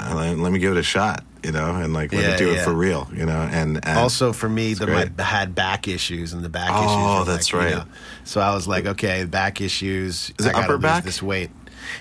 uh, 0.00 0.14
let, 0.14 0.38
let 0.38 0.52
me 0.52 0.58
give 0.58 0.72
it 0.72 0.78
a 0.78 0.82
shot, 0.82 1.24
you 1.42 1.52
know, 1.52 1.74
and 1.76 1.92
like 1.94 2.12
let 2.12 2.22
Yeah, 2.22 2.30
me 2.32 2.36
do 2.38 2.52
yeah. 2.52 2.60
it 2.60 2.64
for 2.64 2.72
real, 2.72 3.08
you 3.14 3.24
know, 3.26 3.40
and, 3.50 3.78
and 3.86 3.98
also 3.98 4.32
for 4.32 4.48
me, 4.48 4.74
the, 4.74 4.86
my 4.86 5.04
great. 5.06 5.20
had 5.20 5.54
back 5.54 5.88
issues 5.88 6.32
and 6.32 6.42
the 6.44 6.48
back 6.50 6.70
Oh, 6.72 6.84
issues. 6.84 7.26
were 7.26 7.32
that's 7.32 7.52
like, 7.54 7.70
you 7.70 7.76
right. 7.76 7.86
know, 7.86 7.92
so 8.24 8.40
I 8.40 8.54
was 8.54 8.66
like, 8.68 8.86
okay, 8.86 9.24
back 9.24 9.60
issues. 9.60 10.32
Is 10.38 10.46
I 10.46 10.50
it 10.50 10.56
upper 10.56 10.78
back? 10.78 11.04
This 11.04 11.22
weight. 11.22 11.50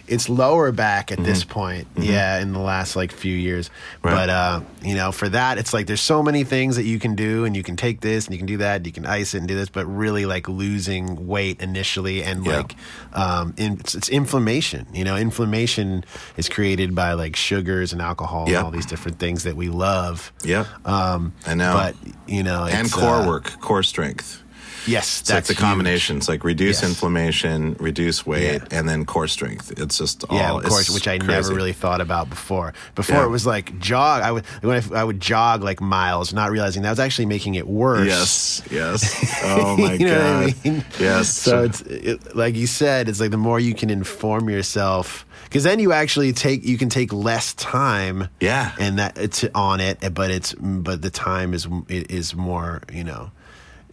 It's 0.07 0.29
lower 0.29 0.71
back 0.71 1.11
at 1.11 1.17
Mm-hmm. 1.17 1.25
this 1.27 1.43
point. 1.43 1.87
Yeah, 1.97 2.39
in 2.39 2.53
the 2.53 2.59
last 2.59 2.95
like 2.95 3.11
few 3.11 3.35
years. 3.35 3.69
Right. 4.03 4.13
But 4.15 4.29
uh, 4.29 4.61
you 4.81 4.95
know, 4.95 5.11
for 5.11 5.29
that, 5.29 5.57
it's 5.57 5.73
like 5.73 5.87
there's 5.87 6.01
so 6.01 6.23
many 6.23 6.43
things 6.43 6.75
that 6.77 6.83
you 6.85 6.99
can 6.99 7.15
do, 7.15 7.45
and 7.45 7.55
you 7.55 7.63
can 7.63 7.75
take 7.75 8.01
this, 8.01 8.25
and 8.25 8.33
you 8.33 8.37
can 8.39 8.47
do 8.47 8.57
that, 8.57 8.77
and 8.77 8.85
you 8.87 8.91
can 8.93 9.05
ice 9.05 9.33
it 9.33 9.39
and 9.39 9.47
do 9.47 9.55
this. 9.55 9.69
But 9.69 9.85
really, 9.85 10.25
like 10.25 10.47
losing 10.49 11.27
weight 11.27 11.61
initially, 11.61 12.23
and 12.23 12.45
Yeah. 12.45 12.57
like 12.57 12.75
um, 13.13 13.53
in, 13.57 13.73
it's, 13.79 13.93
it's 13.95 14.09
inflammation. 14.09 14.87
You 14.93 15.03
know, 15.03 15.15
inflammation 15.17 16.03
is 16.37 16.49
created 16.49 16.95
by 16.95 17.13
like 17.13 17.35
sugars 17.35 17.93
and 17.93 18.01
alcohol 18.01 18.45
Yeah. 18.49 18.57
and 18.57 18.65
all 18.65 18.71
these 18.71 18.85
different 18.85 19.19
things 19.19 19.43
that 19.43 19.55
we 19.55 19.69
love. 19.69 20.31
yeah, 20.43 20.65
Um, 20.85 21.33
I 21.45 21.53
know, 21.53 21.73
but 21.73 21.95
you 22.27 22.43
know, 22.43 22.65
and 22.65 22.91
core 22.91 23.15
uh, 23.17 23.27
work, 23.27 23.59
core 23.59 23.83
strength. 23.83 24.41
Yes, 24.87 25.21
It's 25.21 25.29
like 25.29 25.35
that's 25.37 25.47
the 25.47 25.53
huge. 25.53 25.59
combination. 25.59 26.17
It's 26.17 26.27
like 26.29 26.43
reduce 26.43 26.81
Yes. 26.81 26.89
inflammation, 26.89 27.75
reduce 27.79 28.25
weight, 28.25 28.61
Yeah. 28.71 28.77
and 28.79 28.89
then 28.89 29.05
core 29.05 29.27
strength. 29.27 29.71
It's 29.77 29.97
just 29.97 30.23
all. 30.29 30.37
Yeah, 30.37 30.53
of 30.53 30.63
course, 30.63 30.89
which 30.89 31.07
I 31.07 31.17
crazy. 31.17 31.31
never 31.31 31.53
really 31.53 31.73
thought 31.73 32.01
about 32.01 32.29
before. 32.29 32.73
Before 32.95 33.17
Yeah. 33.17 33.25
it 33.25 33.29
was 33.29 33.45
like 33.45 33.77
jog. 33.79 34.23
I 34.23 34.31
would 34.31 34.45
when 34.61 34.81
I, 34.93 34.99
I 35.01 35.03
would 35.03 35.19
jog 35.19 35.63
like 35.63 35.81
miles, 35.81 36.33
not 36.33 36.51
realizing 36.51 36.83
that 36.83 36.89
was 36.89 36.99
actually 36.99 37.25
making 37.27 37.55
it 37.55 37.67
worse. 37.67 38.07
Yes, 38.07 38.61
yes. 38.71 39.41
Oh 39.43 39.77
my 39.77 39.93
you 39.93 40.05
know 40.07 40.17
god. 40.17 40.45
what 40.45 40.55
I 40.65 40.69
mean? 40.69 40.85
Yes. 40.99 41.29
So 41.37 41.63
it's 41.63 41.81
it, 41.81 42.35
like 42.35 42.55
you 42.55 42.67
said, 42.67 43.09
it's 43.09 43.19
like 43.19 43.31
the 43.31 43.37
more 43.37 43.59
you 43.59 43.73
can 43.73 43.89
inform 43.89 44.49
yourself, 44.49 45.25
because 45.45 45.63
then 45.63 45.79
you 45.79 45.91
actually 45.91 46.33
take 46.33 46.63
you 46.65 46.77
can 46.77 46.89
take 46.89 47.11
less 47.13 47.53
time. 47.53 48.27
Yeah. 48.39 48.71
and 48.79 48.99
that 48.99 49.17
it's 49.17 49.43
on 49.53 49.79
it, 49.79 49.99
but 50.13 50.31
it's 50.31 50.53
but 50.59 51.01
the 51.01 51.09
time 51.11 51.53
is 51.53 51.67
is 51.89 52.35
more 52.35 52.81
you 52.91 53.03
know. 53.03 53.31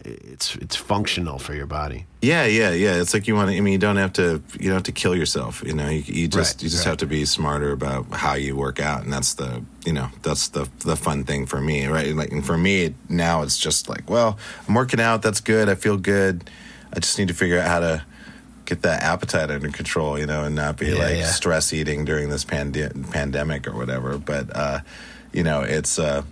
It's 0.09 0.55
it's 0.55 0.75
functional 0.75 1.39
for 1.39 1.53
your 1.53 1.65
body. 1.65 2.05
Yeah, 2.21 2.45
yeah, 2.45 2.71
yeah. 2.71 2.95
It's 3.01 3.13
like 3.13 3.27
you 3.27 3.35
want 3.35 3.49
to. 3.51 3.57
I 3.57 3.61
mean, 3.61 3.73
you 3.73 3.77
don't 3.79 3.97
have 3.97 4.13
to. 4.13 4.41
You 4.59 4.65
don't 4.69 4.73
have 4.75 4.83
to 4.83 4.91
kill 4.91 5.15
yourself. 5.15 5.63
You 5.65 5.73
know, 5.73 5.87
you, 5.89 6.03
you 6.05 6.27
just 6.27 6.57
Right, 6.57 6.63
you 6.63 6.69
just 6.69 6.85
right. 6.85 6.89
have 6.91 6.97
to 6.97 7.05
be 7.05 7.25
smarter 7.25 7.71
about 7.71 8.07
how 8.11 8.33
you 8.33 8.55
work 8.55 8.79
out, 8.79 9.03
and 9.03 9.11
that's 9.13 9.35
the 9.35 9.63
you 9.85 9.93
know 9.93 10.09
that's 10.21 10.49
the 10.49 10.67
the 10.79 10.95
fun 10.95 11.23
thing 11.23 11.45
for 11.45 11.61
me, 11.61 11.85
right? 11.87 12.13
Like, 12.15 12.31
and 12.31 12.45
for 12.45 12.57
me 12.57 12.93
now, 13.07 13.41
it's 13.43 13.57
just 13.57 13.87
like, 13.89 14.09
well, 14.09 14.37
I'm 14.67 14.73
working 14.73 14.99
out. 14.99 15.21
That's 15.21 15.39
good. 15.41 15.69
I 15.69 15.75
feel 15.75 15.97
good. 15.97 16.49
I 16.93 16.99
just 16.99 17.17
need 17.19 17.27
to 17.29 17.33
figure 17.33 17.59
out 17.59 17.67
how 17.67 17.79
to 17.79 18.03
get 18.65 18.81
that 18.83 19.01
appetite 19.03 19.49
under 19.49 19.69
control, 19.69 20.19
you 20.19 20.25
know, 20.25 20.43
and 20.43 20.55
not 20.55 20.77
be 20.77 20.87
Yeah, 20.87 20.95
like 21.03 21.17
yeah. 21.17 21.25
stress 21.31 21.73
eating 21.73 22.05
during 22.05 22.29
this 22.29 22.45
pande- 22.45 23.11
pandemic 23.11 23.67
or 23.67 23.75
whatever. 23.75 24.17
But 24.17 24.55
uh, 24.55 24.79
you 25.31 25.43
know, 25.43 25.61
it's. 25.61 25.99
uh 25.99 26.23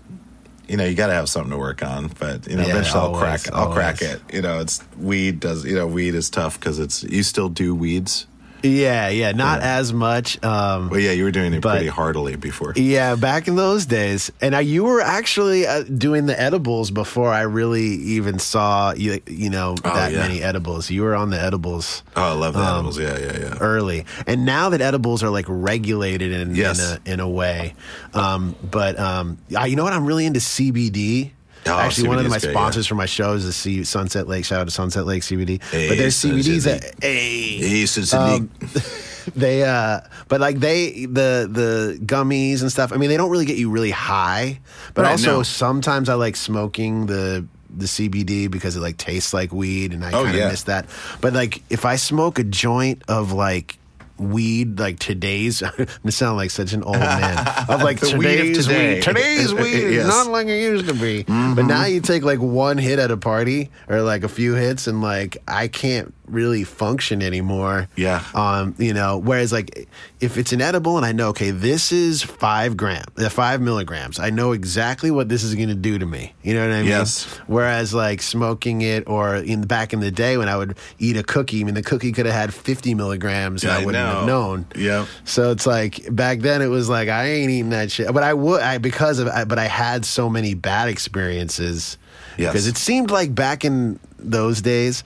you 0.68 0.77
know, 0.77 0.84
you 0.85 0.95
got 0.95 1.07
to 1.07 1.14
have 1.14 1.30
something 1.30 1.52
to 1.52 1.57
work 1.57 1.84
on, 1.84 2.10
but 2.19 2.48
you 2.48 2.56
know, 2.57 2.64
Yeah, 2.64 2.69
eventually 2.72 2.99
I'll 2.99 3.07
always, 3.15 3.44
crack. 3.44 3.53
I'll 3.53 3.72
crack 3.73 4.02
it. 4.02 4.22
You 4.34 4.41
know, 4.41 4.60
it's 4.60 4.84
weed 4.98 5.39
does. 5.39 5.65
You 5.65 5.76
know, 5.76 5.88
weed 5.88 6.15
is 6.15 6.30
tough 6.30 6.60
because 6.60 6.80
it's 6.80 7.03
you 7.03 7.23
still 7.23 7.49
do 7.49 7.73
weeds. 7.73 8.27
Yeah, 8.63 9.09
yeah, 9.09 9.31
not 9.34 9.61
Yeah. 9.61 9.77
as 9.77 9.93
much. 9.93 10.43
Um, 10.43 10.89
Well, 10.89 10.99
yeah, 10.99 11.11
you 11.11 11.23
were 11.23 11.31
doing 11.31 11.53
it 11.53 11.61
But- 11.61 11.71
pretty 11.77 11.88
heartily 11.88 12.35
before. 12.35 12.73
Yeah, 12.75 13.15
back 13.15 13.47
in 13.47 13.55
those 13.55 13.85
days, 13.85 14.31
and 14.41 14.55
I, 14.55 14.61
you 14.61 14.84
were 14.84 15.01
actually 15.01 15.65
uh, 15.67 15.84
doing 15.84 16.25
the 16.25 16.39
edibles 16.39 16.91
before 16.91 17.31
I 17.34 17.41
really 17.41 17.85
even 17.85 18.39
saw 18.39 18.93
you. 18.95 19.19
You 19.27 19.49
know 19.49 19.75
Oh, 19.84 19.93
that 19.93 20.11
yeah. 20.11 20.19
many 20.19 20.41
edibles. 20.41 20.89
You 20.89 21.03
were 21.03 21.15
on 21.15 21.29
the 21.29 21.39
edibles 21.41 22.03
Oh, 22.15 22.21
I 22.21 22.31
love 22.34 22.53
the 22.53 22.59
Um, 22.61 22.73
edibles. 22.75 22.99
Yeah, 22.99 23.17
yeah, 23.17 23.38
yeah. 23.39 23.57
early, 23.59 24.05
and 24.25 24.45
now 24.45 24.69
that 24.69 24.81
edibles 24.81 25.23
are 25.23 25.29
like 25.29 25.45
regulated 25.47 26.31
in 26.31 26.55
Yes. 26.55 26.79
in, 26.79 26.85
a, 27.05 27.13
in 27.13 27.19
a 27.19 27.29
way. 27.29 27.75
Um, 28.13 28.55
but 28.71 28.99
um, 28.99 29.38
I, 29.57 29.67
you 29.67 29.75
know 29.75 29.84
what? 29.84 29.93
I'm 29.93 30.05
really 30.05 30.25
into 30.25 30.39
CBD. 30.39 31.31
Oh, 31.68 31.77
Actually, 31.80 32.07
one 32.10 32.19
of 32.19 32.30
my 32.30 32.39
good, 32.39 32.52
sponsors 32.52 32.88
for 32.88 32.95
my 32.95 33.06
shows 33.06 33.44
is 33.45 33.56
C- 33.56 33.84
Sunset 33.84 34.27
Lake. 34.27 34.45
Shout 34.45 34.61
out 34.61 34.65
to 34.68 34.72
Sunset 34.72 35.06
Lake 35.06 35.22
CBD. 35.23 35.61
Hey, 35.64 35.88
but 35.89 35.98
there's 35.98 36.15
CBDs 36.15 36.64
that 36.65 36.94
hey, 37.02 37.85
Hey, 37.85 38.18
Um, 38.18 38.49
they 39.35 39.64
uh 39.64 39.99
but 40.30 40.39
like 40.39 40.60
they 40.60 41.06
the 41.06 41.49
the 41.52 41.99
gummies 42.06 42.61
and 42.61 42.72
stuff 42.72 42.94
i 42.94 42.95
mean 42.95 43.10
they 43.10 43.18
don't 43.18 43.30
really 43.30 43.44
get 43.45 43.57
you 43.57 43.69
really 43.69 43.91
high 43.91 44.57
but 44.94 45.02
Right, 45.02 45.11
also 45.11 45.38
no. 45.38 45.44
sometimes 45.44 46.07
i 46.07 46.14
like 46.14 46.38
smoking 46.38 47.07
the 47.07 47.45
the 47.69 47.88
cbd 47.88 48.49
because 48.49 48.77
it 48.77 48.80
like 48.80 48.95
tastes 48.95 49.34
like 49.34 49.52
weed 49.52 49.91
and 49.91 50.06
i 50.06 50.10
Oh, 50.14 50.23
kind 50.23 50.30
of 50.30 50.35
yeah. 50.35 50.48
miss 50.48 50.64
that 50.64 50.85
but 51.19 51.34
like 51.34 51.61
if 51.69 51.84
i 51.84 51.98
smoke 51.98 52.39
a 52.39 52.45
joint 52.45 53.03
of 53.10 53.34
like 53.34 53.77
weed 54.19 54.80
like 54.80 54.99
today's 54.99 55.61
i'm 55.64 55.72
gonna 55.77 56.11
sound 56.11 56.38
like 56.38 56.52
such 56.52 56.73
an 56.73 56.84
old 56.84 56.98
man 56.99 57.38
of 57.69 57.81
like 57.84 57.99
The 57.99 58.18
weed 58.18 58.39
of 58.39 58.45
today's 58.48 58.65
today. 58.65 58.94
weed 58.95 59.03
today's 59.03 59.53
weed 59.61 59.73
is 59.73 60.07
not 60.07 60.27
like 60.27 60.48
it 60.48 60.61
used 60.61 60.88
to 60.88 60.94
be 60.94 61.23
but 61.23 61.64
now 61.64 61.85
you 61.85 62.02
take 62.02 62.23
like 62.23 62.39
one 62.39 62.77
hit 62.77 62.99
at 62.99 63.11
a 63.11 63.18
party 63.18 63.69
or 63.88 64.02
like 64.02 64.23
a 64.23 64.30
few 64.30 64.53
hits 64.56 64.88
and 64.88 65.02
like 65.02 65.38
i 65.48 65.68
can't 65.68 66.14
really 66.27 66.65
function 66.65 67.22
anymore 67.22 67.88
Yeah. 67.95 68.22
um, 68.35 68.76
you 68.77 68.94
know, 68.94 69.18
whereas 69.18 69.53
like 69.53 69.88
if 70.19 70.38
it's 70.38 70.52
an 70.52 70.60
edible 70.60 70.98
and 70.98 71.06
I 71.06 71.14
know, 71.14 71.30
okay, 71.30 71.52
this 71.52 71.94
is 71.94 72.22
five 72.22 72.76
gram, 72.76 73.06
uh, 73.18 73.30
five 73.30 73.61
milligrams, 73.61 74.19
I 74.19 74.30
know 74.30 74.52
exactly 74.52 75.10
what 75.10 75.30
this 75.30 75.41
is 75.44 75.56
going 75.56 75.69
to 75.69 75.73
do 75.76 75.98
to 75.98 76.06
me. 76.06 76.34
You 76.44 76.56
know 76.56 76.68
what 76.68 76.73
I 76.76 76.80
mean? 76.80 76.88
Yes. 76.89 77.23
Whereas 77.48 77.94
like 77.94 78.22
smoking 78.22 78.81
it 78.81 79.07
or 79.07 79.38
in 79.38 79.61
back 79.61 79.94
in 79.94 80.02
the 80.02 80.11
day 80.11 80.35
when 80.35 80.49
I 80.49 80.57
would 80.57 80.77
eat 80.99 81.15
a 81.15 81.23
cookie, 81.23 81.61
I 81.61 81.64
mean, 81.64 81.76
the 81.76 81.81
cookie 81.81 82.11
could 82.11 82.26
have 82.26 82.35
had 82.35 82.53
50 82.53 82.94
milligrams 82.94 83.64
and 83.64 83.72
Yeah, 83.72 83.77
I 83.77 83.81
I 83.84 83.85
wouldn't 84.07 84.19
have 84.19 84.27
known. 84.27 84.65
Yeah. 84.75 85.05
So 85.25 85.51
it's 85.51 85.65
like 85.67 86.13
back 86.13 86.39
then 86.39 86.61
it 86.61 86.67
was 86.67 86.89
like, 86.89 87.09
I 87.09 87.25
ain't 87.25 87.51
eating 87.51 87.69
that 87.69 87.91
shit, 87.91 88.11
but 88.13 88.23
I 88.23 88.34
would, 88.34 88.61
I, 88.61 88.77
because 88.77 89.19
of, 89.19 89.27
I, 89.27 89.45
but 89.45 89.59
I 89.59 89.65
had 89.65 90.05
so 90.05 90.29
many 90.29 90.53
bad 90.53 90.89
experiences 90.89 91.97
Yes. 92.38 92.51
because 92.51 92.67
it 92.67 92.77
seemed 92.77 93.09
like 93.09 93.34
back 93.34 93.65
in 93.65 93.99
those 94.19 94.61
days, 94.61 95.03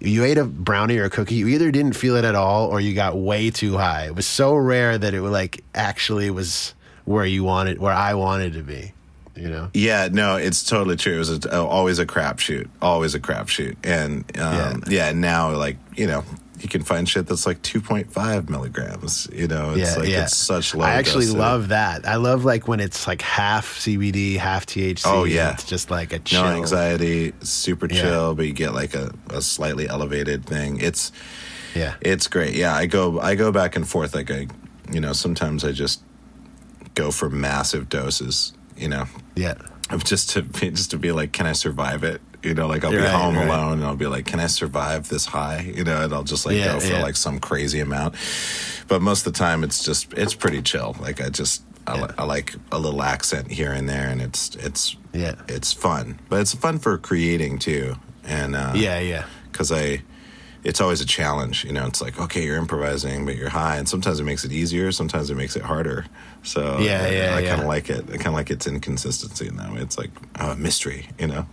you 0.00 0.24
ate 0.24 0.38
a 0.38 0.44
brownie 0.44 0.98
or 0.98 1.04
a 1.04 1.10
cookie, 1.10 1.34
you 1.36 1.48
either 1.48 1.70
didn't 1.70 1.94
feel 1.94 2.16
it 2.16 2.24
at 2.24 2.34
all 2.34 2.68
or 2.68 2.78
you 2.80 2.94
got 2.94 3.16
way 3.16 3.50
too 3.50 3.76
high. 3.76 4.06
It 4.06 4.14
was 4.14 4.26
so 4.26 4.54
rare 4.54 4.96
that 4.98 5.14
it 5.14 5.22
like 5.22 5.64
actually 5.74 6.30
was 6.30 6.74
where 7.04 7.24
you 7.24 7.42
wanted, 7.42 7.78
where 7.78 7.92
I 7.92 8.14
wanted 8.14 8.52
to 8.52 8.62
be. 8.62 8.92
You 9.34 9.48
know? 9.48 9.70
Yeah, 9.72 10.08
no, 10.10 10.36
it's 10.36 10.64
totally 10.64 10.96
true. 10.96 11.14
It 11.14 11.18
was 11.18 11.30
a, 11.46 11.62
always 11.62 12.00
a 12.00 12.06
crapshoot, 12.06 12.68
always 12.82 13.14
a 13.14 13.20
crapshoot, 13.20 13.76
and 13.84 14.24
um, 14.36 14.82
yeah. 14.88 15.06
Yeah. 15.06 15.12
Now, 15.12 15.52
like 15.56 15.76
you 15.96 16.08
know, 16.08 16.24
you 16.62 16.68
can 16.68 16.82
find 16.82 17.08
shit 17.08 17.26
that's 17.26 17.46
like 17.46 17.62
2.5 17.62 18.48
milligrams. 18.48 19.28
You 19.32 19.46
know, 19.48 19.70
it's 19.74 19.92
Yeah, 19.94 20.00
like 20.00 20.08
yeah. 20.08 20.22
it's 20.24 20.36
such 20.36 20.74
low. 20.74 20.84
I 20.84 20.92
actually 20.92 21.26
dosage. 21.26 21.38
love 21.38 21.68
that. 21.68 22.06
I 22.06 22.16
love 22.16 22.44
like 22.44 22.66
when 22.68 22.80
it's 22.80 23.06
like 23.06 23.22
half 23.22 23.66
CBD, 23.78 24.36
half 24.36 24.66
THC. 24.66 25.02
Oh, 25.06 25.24
yeah. 25.24 25.52
it's 25.52 25.64
just 25.64 25.90
like 25.90 26.12
a 26.12 26.18
chill. 26.18 26.42
no 26.42 26.48
anxiety, 26.50 27.32
super 27.40 27.86
Yeah. 27.90 28.00
chill, 28.02 28.34
but 28.34 28.46
you 28.46 28.52
get 28.52 28.74
like 28.74 28.94
a, 28.94 29.12
a 29.30 29.40
slightly 29.42 29.88
elevated 29.88 30.44
thing. 30.46 30.80
It's 30.80 31.12
Yeah, 31.74 31.94
it's 32.00 32.26
great. 32.28 32.54
Yeah, 32.54 32.74
I 32.74 32.86
go 32.86 33.20
I 33.20 33.34
go 33.34 33.52
back 33.52 33.76
and 33.76 33.86
forth. 33.88 34.14
Like 34.14 34.30
I, 34.30 34.46
you 34.92 35.00
know, 35.00 35.12
sometimes 35.12 35.64
I 35.64 35.72
just 35.72 36.02
go 36.94 37.10
for 37.10 37.28
massive 37.30 37.88
doses. 37.88 38.52
You 38.76 38.88
know, 38.88 39.06
yeah, 39.34 39.54
of 39.90 40.04
just 40.04 40.30
to 40.30 40.42
just 40.42 40.90
to 40.92 40.98
be 40.98 41.12
like, 41.12 41.32
can 41.32 41.46
I 41.46 41.52
survive 41.52 42.04
it? 42.04 42.20
You 42.42 42.54
know, 42.54 42.66
like 42.68 42.84
I'll 42.84 42.90
be 42.92 42.98
Right, 42.98 43.10
home 43.10 43.36
right. 43.36 43.46
alone 43.48 43.72
and 43.74 43.84
I'll 43.84 43.96
be 43.96 44.06
like, 44.06 44.24
can 44.26 44.38
I 44.38 44.46
survive 44.46 45.08
this 45.08 45.26
high? 45.26 45.60
You 45.74 45.82
know, 45.84 46.02
and 46.02 46.12
I'll 46.14 46.22
just 46.24 46.46
like 46.46 46.56
Yeah, 46.56 46.74
go 46.74 46.80
for 46.80 46.92
yeah. 46.92 47.02
like 47.02 47.16
some 47.16 47.40
crazy 47.40 47.80
amount. 47.80 48.14
But 48.86 49.02
most 49.02 49.26
of 49.26 49.32
the 49.32 49.38
time, 49.38 49.64
it's 49.64 49.82
just 49.84 50.12
it's 50.14 50.34
pretty 50.34 50.62
chill. 50.62 50.96
Like 51.00 51.20
I 51.20 51.30
just 51.30 51.62
I, 51.86 52.00
li- 52.00 52.14
I 52.18 52.24
like 52.24 52.54
a 52.70 52.78
little 52.78 53.02
accent 53.02 53.50
here 53.50 53.72
and 53.72 53.88
there, 53.88 54.08
and 54.08 54.20
it's 54.22 54.54
it's 54.56 54.96
yeah, 55.12 55.34
it's 55.48 55.72
fun. 55.72 56.20
But 56.28 56.40
it's 56.40 56.54
fun 56.54 56.78
for 56.78 56.96
creating 56.98 57.58
too, 57.58 57.96
and 58.24 58.54
uh, 58.54 58.72
yeah, 58.76 58.98
yeah. 59.00 59.24
because 59.50 59.72
I. 59.72 60.02
It's 60.64 60.80
always 60.80 61.00
a 61.00 61.06
challenge, 61.06 61.64
you 61.64 61.72
know. 61.72 61.86
It's 61.86 62.02
like 62.02 62.20
okay, 62.20 62.44
you're 62.44 62.56
improvising, 62.58 63.24
but 63.24 63.36
you're 63.36 63.48
high, 63.48 63.76
and 63.76 63.88
sometimes 63.88 64.18
it 64.20 64.24
makes 64.24 64.44
it 64.44 64.52
easier, 64.52 64.90
sometimes 64.90 65.30
it 65.30 65.36
makes 65.36 65.54
it 65.54 65.62
harder. 65.62 66.04
So 66.42 66.78
Yeah, 66.80 67.04
I, 67.04 67.08
yeah, 67.10 67.34
I 67.36 67.40
yeah. 67.40 67.48
kind 67.50 67.60
of 67.62 67.68
like 67.68 67.88
it. 67.88 68.04
I 68.10 68.16
kind 68.16 68.26
of 68.28 68.34
like 68.34 68.50
its 68.50 68.66
inconsistency 68.66 69.46
in 69.46 69.56
that 69.56 69.72
way. 69.72 69.80
It's 69.80 69.96
like 69.96 70.10
a 70.34 70.56
mystery, 70.56 71.06
you 71.18 71.28
know. 71.28 71.46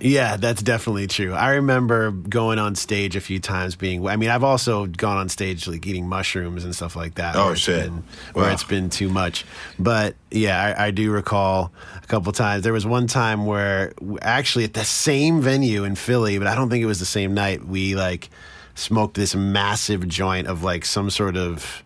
Yeah, 0.00 0.36
that's 0.36 0.62
definitely 0.62 1.06
true. 1.06 1.34
I 1.34 1.50
remember 1.56 2.10
going 2.10 2.58
on 2.58 2.74
stage 2.74 3.16
a 3.16 3.20
few 3.20 3.38
times 3.38 3.76
being 3.76 4.06
I 4.08 4.16
mean, 4.16 4.30
I've 4.30 4.44
also 4.44 4.86
gone 4.86 5.18
on 5.18 5.28
stage 5.28 5.66
like 5.68 5.86
eating 5.86 6.08
mushrooms 6.08 6.64
and 6.64 6.74
stuff 6.74 6.96
like 6.96 7.16
that. 7.16 7.36
Oh, 7.36 7.46
where 7.48 7.56
shit. 7.56 7.84
Been, 7.84 8.04
where 8.32 8.46
Wow. 8.46 8.52
it's 8.52 8.64
been 8.64 8.88
too 8.90 9.10
much. 9.10 9.44
But 9.78 10.16
yeah, 10.30 10.74
I, 10.78 10.86
I 10.86 10.90
do 10.90 11.10
recall 11.10 11.70
a 12.02 12.06
couple 12.06 12.32
times. 12.32 12.64
There 12.64 12.72
was 12.72 12.86
one 12.86 13.06
time 13.06 13.44
where 13.46 13.92
actually 14.22 14.64
at 14.64 14.74
the 14.74 14.84
same 14.84 15.40
venue 15.42 15.84
in 15.84 15.94
Philly, 15.96 16.38
but 16.38 16.46
I 16.46 16.54
don't 16.54 16.70
think 16.70 16.82
it 16.82 16.86
was 16.86 16.98
the 17.00 17.04
same 17.06 17.34
night, 17.34 17.66
we 17.66 17.94
like 17.94 18.30
smoked 18.74 19.14
this 19.14 19.34
massive 19.34 20.08
joint 20.08 20.46
of 20.46 20.62
like 20.62 20.86
some 20.86 21.10
sort 21.10 21.36
of 21.36 21.82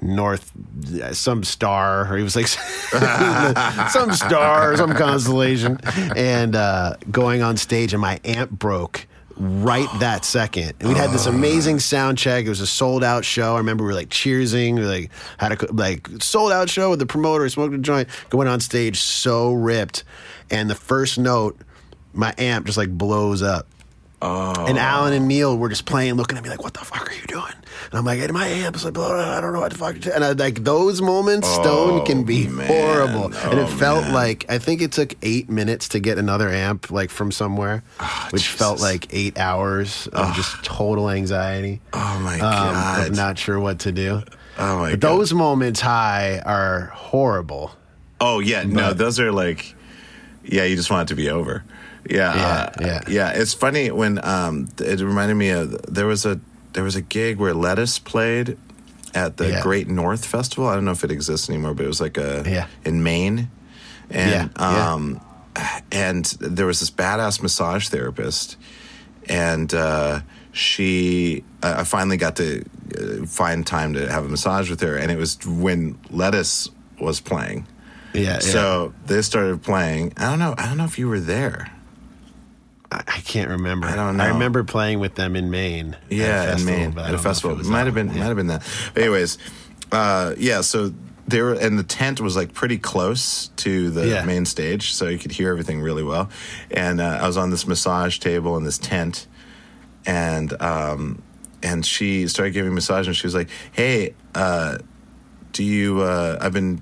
north 0.00 0.52
some 1.12 1.42
star 1.42 2.12
or 2.12 2.16
he 2.16 2.22
was 2.22 2.36
like 2.36 2.46
some 3.90 4.12
star 4.12 4.76
some 4.76 4.92
constellation 4.94 5.78
and 6.14 6.54
uh 6.54 6.94
going 7.10 7.42
on 7.42 7.56
stage 7.56 7.92
and 7.92 8.00
my 8.00 8.20
amp 8.24 8.50
broke 8.50 9.06
right 9.38 9.88
that 10.00 10.24
second. 10.24 10.74
And 10.80 10.88
we 10.88 10.94
had 10.94 11.10
this 11.10 11.26
amazing 11.26 11.80
sound 11.80 12.18
check. 12.18 12.46
It 12.46 12.48
was 12.48 12.60
a 12.60 12.66
sold 12.66 13.04
out 13.04 13.24
show. 13.24 13.54
I 13.54 13.58
remember 13.58 13.84
we 13.84 13.88
were 13.88 13.94
like 13.94 14.08
cheersing. 14.08 14.76
We 14.76 14.84
like 14.84 15.10
had 15.38 15.62
a 15.62 15.72
like 15.72 16.08
sold 16.20 16.52
out 16.52 16.70
show 16.70 16.90
with 16.90 16.98
the 16.98 17.06
promoter 17.06 17.48
smoked 17.48 17.74
a 17.74 17.78
joint 17.78 18.08
going 18.30 18.48
on 18.48 18.60
stage 18.60 18.98
so 18.98 19.52
ripped. 19.52 20.04
And 20.50 20.70
the 20.70 20.74
first 20.74 21.18
note 21.18 21.60
my 22.12 22.34
amp 22.38 22.66
just 22.66 22.78
like 22.78 22.90
blows 22.90 23.42
up 23.42 23.68
and 24.66 24.78
Alan 24.78 25.12
and 25.12 25.28
Neal 25.28 25.56
were 25.56 25.68
just 25.68 25.84
playing, 25.86 26.14
looking 26.14 26.36
at 26.38 26.44
me 26.44 26.50
like, 26.50 26.62
"What 26.62 26.74
the 26.74 26.80
fuck 26.80 27.08
are 27.10 27.14
you 27.14 27.26
doing?" 27.26 27.44
And 27.90 27.94
I'm 27.98 28.04
like, 28.04 28.18
"Hey, 28.18 28.26
"My 28.28 28.46
amp's 28.46 28.84
like, 28.84 28.94
blah, 28.94 29.08
blah, 29.08 29.24
blah, 29.24 29.36
I 29.36 29.40
don't 29.40 29.52
know 29.52 29.60
what 29.60 29.72
the 29.72 29.78
fuck." 29.78 29.94
to 29.94 30.00
do." 30.00 30.10
And 30.12 30.24
I, 30.24 30.32
like 30.32 30.64
those 30.64 31.00
moments, 31.02 31.48
Stone 31.48 32.04
can 32.06 32.24
be 32.24 32.46
man. 32.48 32.66
horrible. 32.66 33.24
and 33.26 33.58
it 33.58 33.64
Oh, 33.64 33.66
felt 33.66 34.04
man. 34.04 34.14
like 34.14 34.44
I 34.48 34.58
think 34.58 34.82
it 34.82 34.92
took 34.92 35.14
eight 35.22 35.48
minutes 35.50 35.88
to 35.88 36.00
get 36.00 36.18
another 36.18 36.48
amp 36.48 36.90
like 36.90 37.10
from 37.10 37.30
somewhere, 37.32 37.82
which 38.30 38.48
felt 38.48 38.80
like 38.80 39.06
eight 39.10 39.38
hours 39.38 40.08
of 40.12 40.34
just 40.34 40.62
total 40.64 41.10
anxiety. 41.10 41.80
Oh 41.92 42.18
my 42.22 42.34
Um, 42.34 42.40
god! 42.40 43.08
of 43.08 43.16
not 43.16 43.38
sure 43.38 43.58
what 43.60 43.80
to 43.80 43.92
do. 43.92 44.22
oh 44.58 44.78
my 44.78 44.90
But 44.92 45.00
god! 45.00 45.10
those 45.18 45.32
moments 45.34 45.80
high 45.80 46.40
are 46.44 46.86
horrible. 46.94 47.72
oh 48.20 48.40
yeah, 48.40 48.62
no, 48.64 48.92
those 48.94 49.20
are 49.20 49.30
like, 49.32 49.74
yeah, 50.44 50.64
you 50.64 50.74
just 50.76 50.90
want 50.90 51.08
it 51.10 51.14
to 51.14 51.16
be 51.16 51.28
over. 51.30 51.62
Yeah, 52.08 52.34
Yeah, 52.34 52.46
uh, 52.46 52.72
yeah. 52.80 53.00
yeah. 53.08 53.30
It's 53.30 53.54
funny 53.54 53.90
when 53.90 54.24
um, 54.24 54.68
it 54.78 55.00
reminded 55.00 55.34
me 55.36 55.50
of 55.50 55.82
there 55.92 56.06
was 56.06 56.24
a 56.26 56.40
there 56.72 56.84
was 56.84 56.96
a 56.96 57.00
gig 57.02 57.38
where 57.38 57.54
Lettuce 57.54 57.98
played 57.98 58.56
at 59.14 59.36
the 59.38 59.48
Yeah. 59.48 59.62
Great 59.62 59.88
North 59.88 60.24
Festival. 60.26 60.68
I 60.68 60.74
don't 60.74 60.84
know 60.84 60.90
if 60.92 61.04
it 61.04 61.10
exists 61.10 61.48
anymore, 61.48 61.74
but 61.74 61.84
it 61.84 61.88
was 61.88 62.00
like 62.00 62.18
a 62.18 62.42
Yeah. 62.46 62.66
in 62.84 63.02
Maine, 63.02 63.48
and 64.10 64.50
Yeah, 64.56 64.66
um, 64.92 65.20
and 65.90 66.24
there 66.40 66.66
was 66.66 66.80
this 66.80 66.90
badass 66.90 67.40
massage 67.42 67.88
therapist, 67.88 68.56
and 69.28 69.72
uh, 69.72 70.20
she 70.52 71.44
I 71.62 71.84
finally 71.84 72.16
got 72.18 72.36
to 72.36 72.62
uh, 72.98 73.26
find 73.26 73.66
time 73.66 73.94
to 73.94 74.10
have 74.12 74.24
a 74.24 74.28
massage 74.28 74.68
with 74.70 74.80
her, 74.82 74.96
and 74.96 75.10
it 75.10 75.16
was 75.18 75.38
when 75.46 75.98
Lettuce 76.10 76.68
was 77.00 77.20
playing. 77.20 77.66
Yeah. 78.12 78.38
So 78.40 78.92
they 79.06 79.20
started 79.22 79.62
playing. 79.62 80.12
I 80.16 80.30
don't 80.30 80.38
know. 80.38 80.54
I 80.56 80.66
don't 80.66 80.76
know 80.78 80.84
if 80.84 80.98
you 80.98 81.08
were 81.08 81.20
there. 81.20 81.70
I, 82.92 82.98
I 83.06 83.20
can't 83.20 83.50
remember. 83.50 83.86
I 83.86 83.96
don't 83.96 84.16
know. 84.16 84.24
I 84.24 84.28
remember 84.28 84.64
playing 84.64 85.00
with 85.00 85.14
them 85.14 85.36
in 85.36 85.50
Maine. 85.50 85.96
Yeah, 86.08 86.56
in 86.56 86.64
Maine 86.64 86.74
at 86.74 86.88
a 86.90 86.94
don't 86.94 86.96
know 86.96 87.14
if 87.14 87.20
it 87.20 87.22
festival. 87.22 87.56
Might 87.64 87.86
have 87.86 87.94
been. 87.94 88.08
one. 88.08 88.18
Might 88.18 88.24
have 88.26 88.36
been 88.36 88.46
that. 88.48 88.62
But 88.94 89.02
anyways, 89.02 89.38
uh, 89.92 90.34
yeah. 90.38 90.60
So 90.60 90.92
they 91.28 91.42
were, 91.42 91.54
and 91.54 91.76
the 91.78 91.82
tent 91.82 92.20
was 92.20 92.36
like 92.36 92.54
pretty 92.54 92.78
close 92.78 93.48
to 93.56 93.90
the 93.90 94.06
Yeah. 94.06 94.24
main 94.24 94.44
stage, 94.44 94.92
so 94.92 95.08
you 95.08 95.18
could 95.18 95.32
hear 95.32 95.50
everything 95.50 95.80
really 95.80 96.04
well. 96.04 96.30
And 96.70 97.00
uh, 97.00 97.18
I 97.20 97.26
was 97.26 97.36
on 97.36 97.50
this 97.50 97.66
massage 97.66 98.18
table 98.18 98.56
in 98.56 98.62
this 98.64 98.78
tent, 98.78 99.26
and 100.06 100.60
um, 100.62 101.22
and 101.62 101.84
she 101.84 102.28
started 102.28 102.52
giving 102.52 102.70
me 102.70 102.74
a 102.74 102.76
massage, 102.76 103.06
and 103.08 103.16
she 103.16 103.26
was 103.26 103.34
like, 103.34 103.48
"Hey, 103.72 104.14
uh, 104.34 104.78
do 105.52 105.64
you? 105.64 106.02
Uh, 106.02 106.38
I've 106.40 106.52
been 106.52 106.80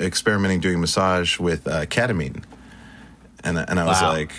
experimenting 0.00 0.58
doing 0.58 0.80
massage 0.80 1.38
with 1.38 1.68
uh, 1.68 1.86
ketamine," 1.86 2.42
and 3.44 3.56
and 3.58 3.78
I 3.78 3.84
was 3.84 4.02
Wow. 4.02 4.08
like 4.12 4.32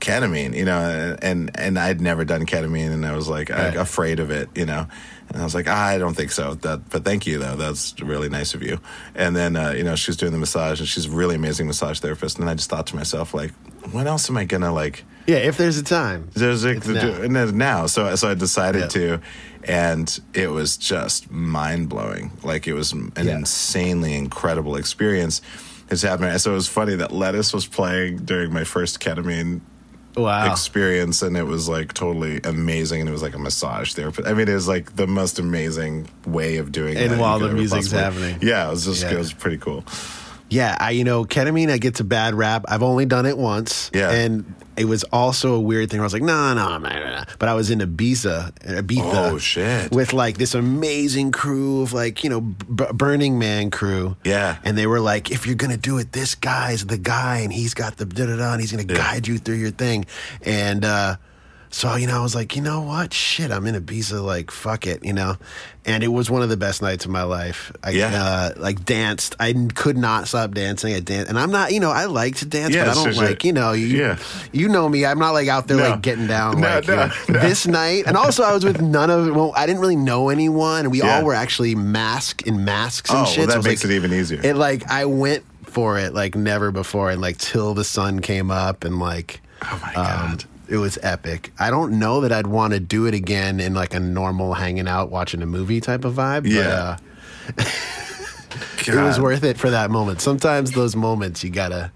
ketamine, 0.00 0.54
you 0.56 0.64
know, 0.64 1.16
and 1.22 1.50
and 1.54 1.78
I'd 1.78 2.00
never 2.00 2.24
done 2.24 2.46
ketamine, 2.46 2.92
and 2.92 3.04
I 3.06 3.14
was 3.14 3.28
like 3.28 3.50
I, 3.50 3.68
afraid 3.68 4.18
of 4.20 4.30
it, 4.30 4.48
you 4.54 4.66
know, 4.66 4.86
and 5.28 5.40
I 5.40 5.44
was 5.44 5.54
like 5.54 5.68
I 5.68 5.98
don't 5.98 6.14
think 6.14 6.32
so. 6.32 6.54
That, 6.54 6.88
but 6.90 7.04
thank 7.04 7.26
you 7.26 7.38
though. 7.38 7.56
That's 7.56 7.94
really 8.00 8.28
nice 8.28 8.54
of 8.54 8.62
you. 8.62 8.80
And 9.14 9.36
then 9.36 9.56
uh, 9.56 9.70
you 9.76 9.84
know 9.84 9.94
she 9.96 10.10
was 10.10 10.16
doing 10.16 10.32
the 10.32 10.38
massage, 10.38 10.80
and 10.80 10.88
she's 10.88 11.06
a 11.06 11.10
really 11.10 11.34
amazing 11.36 11.66
massage 11.66 12.00
therapist. 12.00 12.38
And 12.38 12.48
I 12.48 12.54
just 12.54 12.70
thought 12.70 12.86
to 12.88 12.96
myself 12.96 13.34
like, 13.34 13.52
when 13.92 14.06
else 14.06 14.28
am 14.30 14.36
I 14.36 14.44
gonna 14.44 14.72
like? 14.72 15.04
Yeah, 15.26 15.36
if 15.36 15.56
there's 15.58 15.76
a 15.78 15.84
time. 15.84 16.28
There's 16.34 16.64
It's 16.64 16.86
the, 16.86 17.28
now. 17.28 17.44
now. 17.44 17.86
So 17.86 18.14
so 18.16 18.30
I 18.30 18.34
decided 18.34 18.82
Yeah. 18.82 18.88
to, 18.88 19.20
and 19.64 20.20
it 20.34 20.50
was 20.50 20.76
just 20.76 21.30
mind 21.30 21.88
blowing. 21.88 22.32
Like 22.42 22.66
it 22.66 22.72
was 22.72 22.92
an 22.92 23.12
Yeah. 23.16 23.36
insanely 23.36 24.14
incredible 24.14 24.76
experience. 24.76 25.42
It's 25.90 26.02
happening. 26.02 26.36
So 26.38 26.52
it 26.52 26.54
was 26.54 26.68
funny 26.68 26.94
that 26.96 27.10
Lettuce 27.12 27.52
was 27.52 27.66
playing 27.66 28.18
during 28.18 28.52
my 28.52 28.62
first 28.62 29.00
ketamine 29.00 29.60
Wow. 30.22 30.50
experience 30.50 31.22
and 31.22 31.36
it 31.36 31.44
was 31.44 31.68
like 31.68 31.92
totally 31.94 32.40
amazing 32.44 33.00
and 33.00 33.08
it 33.08 33.12
was 33.12 33.22
like 33.22 33.34
a 33.34 33.38
massage 33.38 33.94
therapist 33.94 34.28
i 34.28 34.32
mean 34.34 34.48
it 34.48 34.54
was 34.54 34.68
like 34.68 34.94
the 34.96 35.06
most 35.06 35.38
amazing 35.38 36.08
way 36.26 36.56
of 36.58 36.70
doing 36.72 36.96
it. 36.96 37.10
And 37.10 37.20
while 37.20 37.38
the 37.38 37.48
music's 37.50 37.88
possibly- 37.92 37.98
happening. 38.30 38.38
yeah 38.42 38.66
it 38.66 38.70
was 38.70 38.84
just 38.84 39.02
Yeah. 39.02 39.12
it 39.12 39.18
was 39.18 39.32
pretty 39.32 39.58
cool 39.58 39.84
Yeah, 40.50 40.76
I 40.78 40.90
you 40.90 41.04
know 41.04 41.24
ketamine. 41.24 41.70
I 41.70 41.78
get 41.78 41.98
a 42.00 42.04
bad 42.04 42.34
rap. 42.34 42.64
I've 42.68 42.82
only 42.82 43.06
done 43.06 43.24
it 43.26 43.38
once. 43.38 43.90
Yeah. 43.94 44.10
and 44.10 44.54
it 44.76 44.84
was 44.86 45.04
also 45.04 45.54
a 45.54 45.60
weird 45.60 45.90
thing. 45.90 45.98
Where 45.98 46.04
I 46.04 46.06
was 46.06 46.12
like, 46.14 46.22
no, 46.22 46.54
no, 46.54 46.78
no, 46.78 46.88
no. 46.88 47.24
But 47.38 47.48
I 47.50 47.54
was 47.54 47.70
in 47.70 47.80
Ibiza, 47.80 48.52
Ibiza. 48.60 49.30
Oh, 49.32 49.36
shit. 49.38 49.90
With 49.92 50.12
like 50.14 50.38
this 50.38 50.54
amazing 50.54 51.32
crew 51.32 51.82
of 51.82 51.92
like 51.92 52.24
you 52.24 52.30
know 52.30 52.40
B- 52.40 52.86
Burning 52.92 53.38
Man 53.38 53.70
crew. 53.70 54.16
Yeah. 54.24 54.56
and 54.64 54.76
they 54.78 54.86
were 54.86 55.00
like, 55.00 55.30
if 55.30 55.46
you're 55.46 55.54
gonna 55.56 55.76
do 55.76 55.98
it, 55.98 56.12
this 56.12 56.34
guy's 56.34 56.86
the 56.86 56.98
guy, 56.98 57.38
and 57.38 57.52
he's 57.52 57.74
got 57.74 57.96
the 57.98 58.06
da 58.06 58.26
da 58.26 58.36
da, 58.36 58.52
and 58.52 58.60
he's 58.60 58.70
gonna 58.72 58.84
guide 58.84 59.26
you 59.28 59.38
through 59.38 59.56
your 59.56 59.70
thing. 59.70 60.06
And 60.42 60.84
uh, 60.84 61.16
so 61.70 61.94
you 61.96 62.06
know, 62.06 62.18
I 62.18 62.22
was 62.22 62.34
like, 62.34 62.56
you 62.56 62.62
know 62.62 62.80
what, 62.82 63.14
shit, 63.14 63.50
I'm 63.50 63.66
in 63.66 63.74
Ibiza. 63.74 64.22
Like, 64.24 64.50
fuck 64.50 64.86
it, 64.86 65.04
you 65.04 65.12
know. 65.12 65.36
And 65.86 66.02
it 66.04 66.08
was 66.08 66.28
one 66.30 66.42
of 66.42 66.48
the 66.50 66.56
best 66.56 66.82
nights 66.82 67.04
of 67.04 67.10
my 67.10 67.22
life. 67.22 67.72
I, 67.82 67.90
Yeah. 67.90 68.12
uh, 68.12 68.50
like 68.60 68.84
danced. 68.84 69.34
I 69.40 69.52
could 69.74 69.96
not 69.96 70.28
stop 70.28 70.52
dancing. 70.52 70.94
I 70.94 71.00
danced, 71.00 71.30
and 71.30 71.38
I'm 71.38 71.50
not, 71.50 71.72
you 71.72 71.80
know, 71.80 71.90
I 71.90 72.04
like 72.04 72.36
to 72.36 72.44
dance, 72.44 72.74
Yeah, 72.74 72.84
but 72.86 72.98
I 72.98 73.04
don't 73.04 73.16
like, 73.16 73.44
you 73.44 73.52
know, 73.52 73.72
you, 73.72 73.86
Yeah. 73.86 74.18
you 74.52 74.68
know 74.68 74.88
me. 74.88 75.06
I'm 75.06 75.18
not 75.18 75.30
like 75.30 75.48
out 75.48 75.68
there 75.68 75.78
No. 75.78 75.90
like 75.90 76.02
getting 76.02 76.26
down 76.26 76.60
No, 76.60 76.68
like 76.68 76.86
you 76.86 76.96
know, 76.96 77.10
no. 77.28 77.38
this 77.40 77.66
night. 77.66 78.04
And 78.06 78.16
also, 78.16 78.42
I 78.42 78.52
was 78.52 78.64
with 78.64 78.80
none 78.82 79.08
of. 79.10 79.34
Well, 79.34 79.52
I 79.56 79.64
didn't 79.66 79.80
really 79.80 79.96
know 79.96 80.28
anyone, 80.28 80.80
and 80.80 80.90
we 80.90 80.98
Yeah. 80.98 81.16
all 81.18 81.24
were 81.24 81.34
actually 81.34 81.74
masked 81.74 82.42
in 82.42 82.64
masks 82.64 83.08
and 83.10 83.20
Oh, 83.20 83.24
shit. 83.24 83.38
well, 83.38 83.46
that 83.48 83.56
was 83.58 83.66
makes 83.66 83.84
like- 83.84 83.92
it 83.92 83.96
even 83.96 84.12
easier. 84.12 84.40
It 84.42 84.56
like 84.56 84.90
I 84.90 85.04
went 85.06 85.44
for 85.66 85.98
it 85.98 86.12
like 86.14 86.34
never 86.34 86.70
before, 86.72 87.10
and 87.10 87.20
like 87.22 87.38
till 87.38 87.74
the 87.74 87.84
sun 87.84 88.20
came 88.20 88.50
up, 88.50 88.84
and 88.84 88.98
like. 88.98 89.40
oh 89.62 89.78
my 89.82 89.94
Um, 89.94 90.04
god 90.04 90.44
it 90.70 90.76
was 90.76 90.98
epic. 91.02 91.52
I 91.58 91.70
don't 91.70 91.98
know 91.98 92.20
that 92.20 92.32
I'd 92.32 92.46
want 92.46 92.72
to 92.72 92.80
do 92.80 93.06
it 93.06 93.14
again 93.14 93.60
in 93.60 93.74
like 93.74 93.92
a 93.92 94.00
normal 94.00 94.54
hanging 94.54 94.88
out 94.88 95.10
watching 95.10 95.42
a 95.42 95.46
movie 95.46 95.80
type 95.80 96.04
of 96.04 96.14
vibe. 96.14 96.46
Yeah. 96.46 96.98
But, 97.56 97.66
uh, 97.66 97.70
it 98.86 98.94
was 98.94 99.20
worth 99.20 99.42
it 99.42 99.58
for 99.58 99.70
that 99.70 99.90
moment. 99.90 100.20
Sometimes 100.20 100.72
those 100.72 100.94
moments 100.96 101.42
you 101.42 101.50
gotta. 101.50 101.92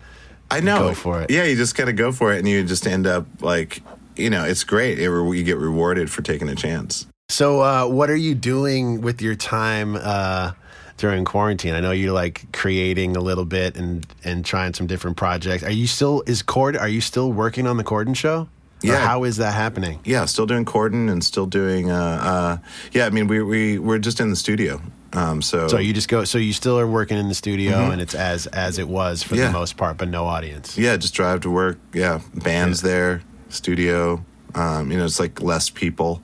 I 0.50 0.60
know. 0.60 0.88
Go 0.88 0.94
for 0.94 1.22
it. 1.22 1.30
Yeah, 1.30 1.44
you 1.44 1.56
just 1.56 1.76
got 1.76 1.86
to 1.86 1.92
go 1.92 2.12
for 2.12 2.32
it, 2.32 2.38
and 2.38 2.48
you 2.48 2.62
just 2.64 2.86
end 2.86 3.06
up 3.06 3.26
like, 3.40 3.82
you 4.14 4.28
know, 4.30 4.44
it's 4.44 4.62
great. 4.62 4.98
It, 4.98 5.04
you 5.04 5.42
get 5.42 5.56
rewarded 5.56 6.10
for 6.10 6.22
taking 6.22 6.48
a 6.48 6.54
chance. 6.54 7.06
So, 7.30 7.60
uh, 7.62 7.86
what 7.86 8.10
are 8.10 8.16
you 8.16 8.34
doing 8.34 9.00
with 9.00 9.22
your 9.22 9.34
time 9.34 9.96
uh, 9.96 10.52
during 10.98 11.24
quarantine? 11.24 11.74
I 11.74 11.80
know 11.80 11.92
you're 11.92 12.12
like 12.12 12.52
creating 12.52 13.16
a 13.16 13.20
little 13.20 13.46
bit 13.46 13.76
and 13.76 14.06
and 14.22 14.44
trying 14.44 14.74
some 14.74 14.86
different 14.86 15.16
projects. 15.16 15.64
Are 15.64 15.72
you 15.72 15.86
still 15.86 16.22
is 16.26 16.42
Cord? 16.42 16.76
Are 16.76 16.88
you 16.88 17.00
still 17.00 17.32
working 17.32 17.66
on 17.66 17.76
the 17.76 17.84
Corden 17.84 18.14
show? 18.14 18.48
Yeah. 18.92 19.06
how 19.06 19.24
is 19.24 19.36
that 19.38 19.54
happening? 19.54 20.00
yeah, 20.04 20.24
still 20.26 20.46
doing 20.46 20.64
Corden 20.64 21.10
and 21.10 21.22
still 21.24 21.46
doing. 21.46 21.90
Uh, 21.90 21.96
uh, 22.22 22.56
yeah, 22.92 23.06
I 23.06 23.10
mean, 23.10 23.26
we 23.26 23.42
we 23.42 23.78
we're 23.78 23.98
just 23.98 24.20
in 24.20 24.30
the 24.30 24.36
studio. 24.36 24.80
Um, 25.12 25.42
so 25.42 25.68
So 25.68 25.78
you 25.78 25.92
just 25.92 26.08
go. 26.08 26.24
So 26.24 26.38
you 26.38 26.52
still 26.52 26.78
are 26.78 26.86
working 26.88 27.16
in 27.18 27.28
the 27.28 27.34
studio, 27.34 27.90
and 27.90 28.00
it's 28.00 28.14
as 28.14 28.46
as 28.48 28.78
it 28.78 28.88
was 28.88 29.22
for 29.22 29.34
Mm-hmm. 29.34 29.42
Yeah. 29.42 29.46
the 29.52 29.58
most 29.58 29.76
part, 29.76 29.96
but 29.96 30.08
no 30.08 30.24
audience. 30.26 30.76
yeah, 30.76 30.96
just 30.96 31.14
drive 31.14 31.40
to 31.42 31.50
work. 31.50 31.78
Yeah, 31.92 32.20
bands 32.34 32.82
there, 32.82 33.22
studio. 33.48 34.24
Um, 34.56 34.90
you 34.92 34.98
know, 34.98 35.04
it's 35.04 35.18
like 35.20 35.40
less 35.40 35.70
people, 35.70 36.20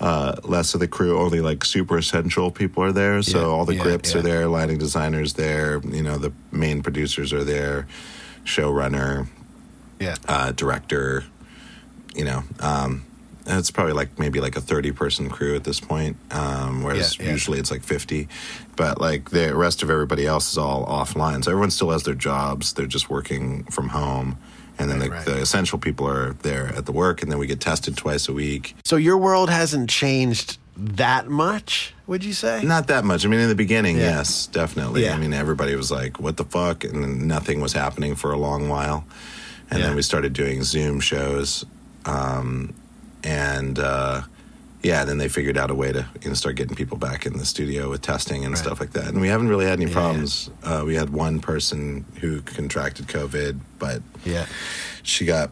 uh, 0.00 0.36
less 0.44 0.74
of 0.74 0.80
the 0.80 0.88
crew. 0.88 1.18
Only 1.18 1.40
like 1.40 1.64
super 1.64 1.98
essential 1.98 2.50
people 2.50 2.82
are 2.82 2.92
there. 2.92 3.22
So 3.22 3.38
Yeah, 3.40 3.46
all 3.46 3.64
the 3.64 3.74
yeah, 3.76 3.82
grips 3.82 4.12
yeah. 4.12 4.18
are 4.20 4.22
there, 4.22 4.46
lighting 4.46 4.78
designers 4.78 5.32
there. 5.34 5.80
You 5.84 6.02
know, 6.02 6.18
the 6.18 6.32
main 6.52 6.82
producers 6.82 7.32
are 7.32 7.44
there, 7.44 7.86
showrunner, 8.44 9.26
Yeah. 10.00 10.16
uh, 10.28 10.52
director. 10.52 11.24
You 12.18 12.24
know, 12.24 12.42
um, 12.60 13.04
it's 13.46 13.70
probably 13.70 13.92
like 13.94 14.18
maybe 14.18 14.40
like 14.40 14.56
a 14.56 14.60
thirty 14.60 14.90
person 14.92 15.30
crew 15.30 15.54
at 15.54 15.62
this 15.64 15.78
point, 15.80 16.16
um, 16.32 16.82
whereas 16.82 17.16
Yeah, 17.16 17.26
yeah. 17.26 17.32
usually 17.32 17.58
it's 17.60 17.70
like 17.70 17.82
fifty. 17.82 18.28
But 18.76 19.00
like 19.00 19.30
the 19.30 19.54
rest 19.56 19.82
of 19.84 19.88
everybody 19.90 20.26
else 20.26 20.50
is 20.52 20.58
all 20.58 20.84
offline, 20.86 21.44
so 21.44 21.52
everyone 21.52 21.70
still 21.70 21.90
has 21.92 22.02
their 22.02 22.14
jobs. 22.16 22.72
They're 22.72 22.86
just 22.86 23.08
working 23.08 23.62
from 23.70 23.88
home, 23.90 24.36
and 24.80 24.90
then 24.90 24.98
Right, 24.98 25.10
the, 25.10 25.14
right. 25.16 25.24
the 25.26 25.36
essential 25.40 25.78
people 25.78 26.08
are 26.08 26.32
there 26.42 26.66
at 26.76 26.86
the 26.86 26.92
work, 26.92 27.22
and 27.22 27.30
then 27.30 27.38
we 27.38 27.46
get 27.46 27.60
tested 27.60 27.96
twice 27.96 28.28
a 28.28 28.32
week. 28.32 28.74
So 28.84 28.96
your 28.96 29.16
world 29.16 29.48
hasn't 29.48 29.88
changed 29.88 30.58
that 30.76 31.28
much, 31.28 31.94
would 32.08 32.24
you 32.24 32.32
say? 32.32 32.62
Not 32.64 32.88
that 32.88 33.04
much. 33.04 33.24
I 33.24 33.28
mean, 33.28 33.40
in 33.40 33.48
the 33.48 33.54
beginning, 33.54 33.96
Yeah. 33.96 34.18
yes, 34.18 34.46
definitely. 34.48 35.08
I 35.08 35.16
mean, 35.16 35.32
everybody 35.32 35.74
was 35.76 35.90
like, 35.92 36.18
"What 36.20 36.36
the 36.36 36.44
fuck," 36.44 36.82
and 36.84 37.26
nothing 37.28 37.60
was 37.60 37.72
happening 37.72 38.16
for 38.16 38.32
a 38.32 38.36
long 38.38 38.68
while, 38.68 39.04
and 39.70 39.82
then 39.82 39.94
we 39.94 40.02
started 40.02 40.32
doing 40.32 40.62
Zoom 40.64 40.98
shows, 41.00 41.64
um, 42.08 42.74
and 43.24 43.78
uh, 43.78 44.22
yeah, 44.82 45.04
then 45.04 45.18
they 45.18 45.28
figured 45.28 45.58
out 45.58 45.70
a 45.70 45.74
way 45.74 45.92
to 45.92 46.06
you 46.22 46.28
know 46.28 46.34
start 46.34 46.56
getting 46.56 46.74
people 46.76 46.96
back 46.96 47.26
in 47.26 47.36
the 47.36 47.44
studio 47.44 47.90
with 47.90 48.00
testing 48.02 48.44
and 48.44 48.54
Right. 48.54 48.64
stuff 48.64 48.80
like 48.80 48.92
that. 48.92 49.08
And 49.08 49.20
we 49.20 49.28
haven't 49.28 49.48
really 49.48 49.66
had 49.66 49.80
any 49.80 49.90
Yeah, 49.90 49.96
problems. 49.96 50.50
Uh, 50.62 50.82
we 50.86 50.94
had 50.94 51.10
one 51.10 51.40
person 51.40 52.04
who 52.20 52.40
contracted 52.42 53.06
COVID, 53.08 53.58
but 53.78 54.02
Yeah. 54.24 54.46
she 55.02 55.24
got 55.26 55.50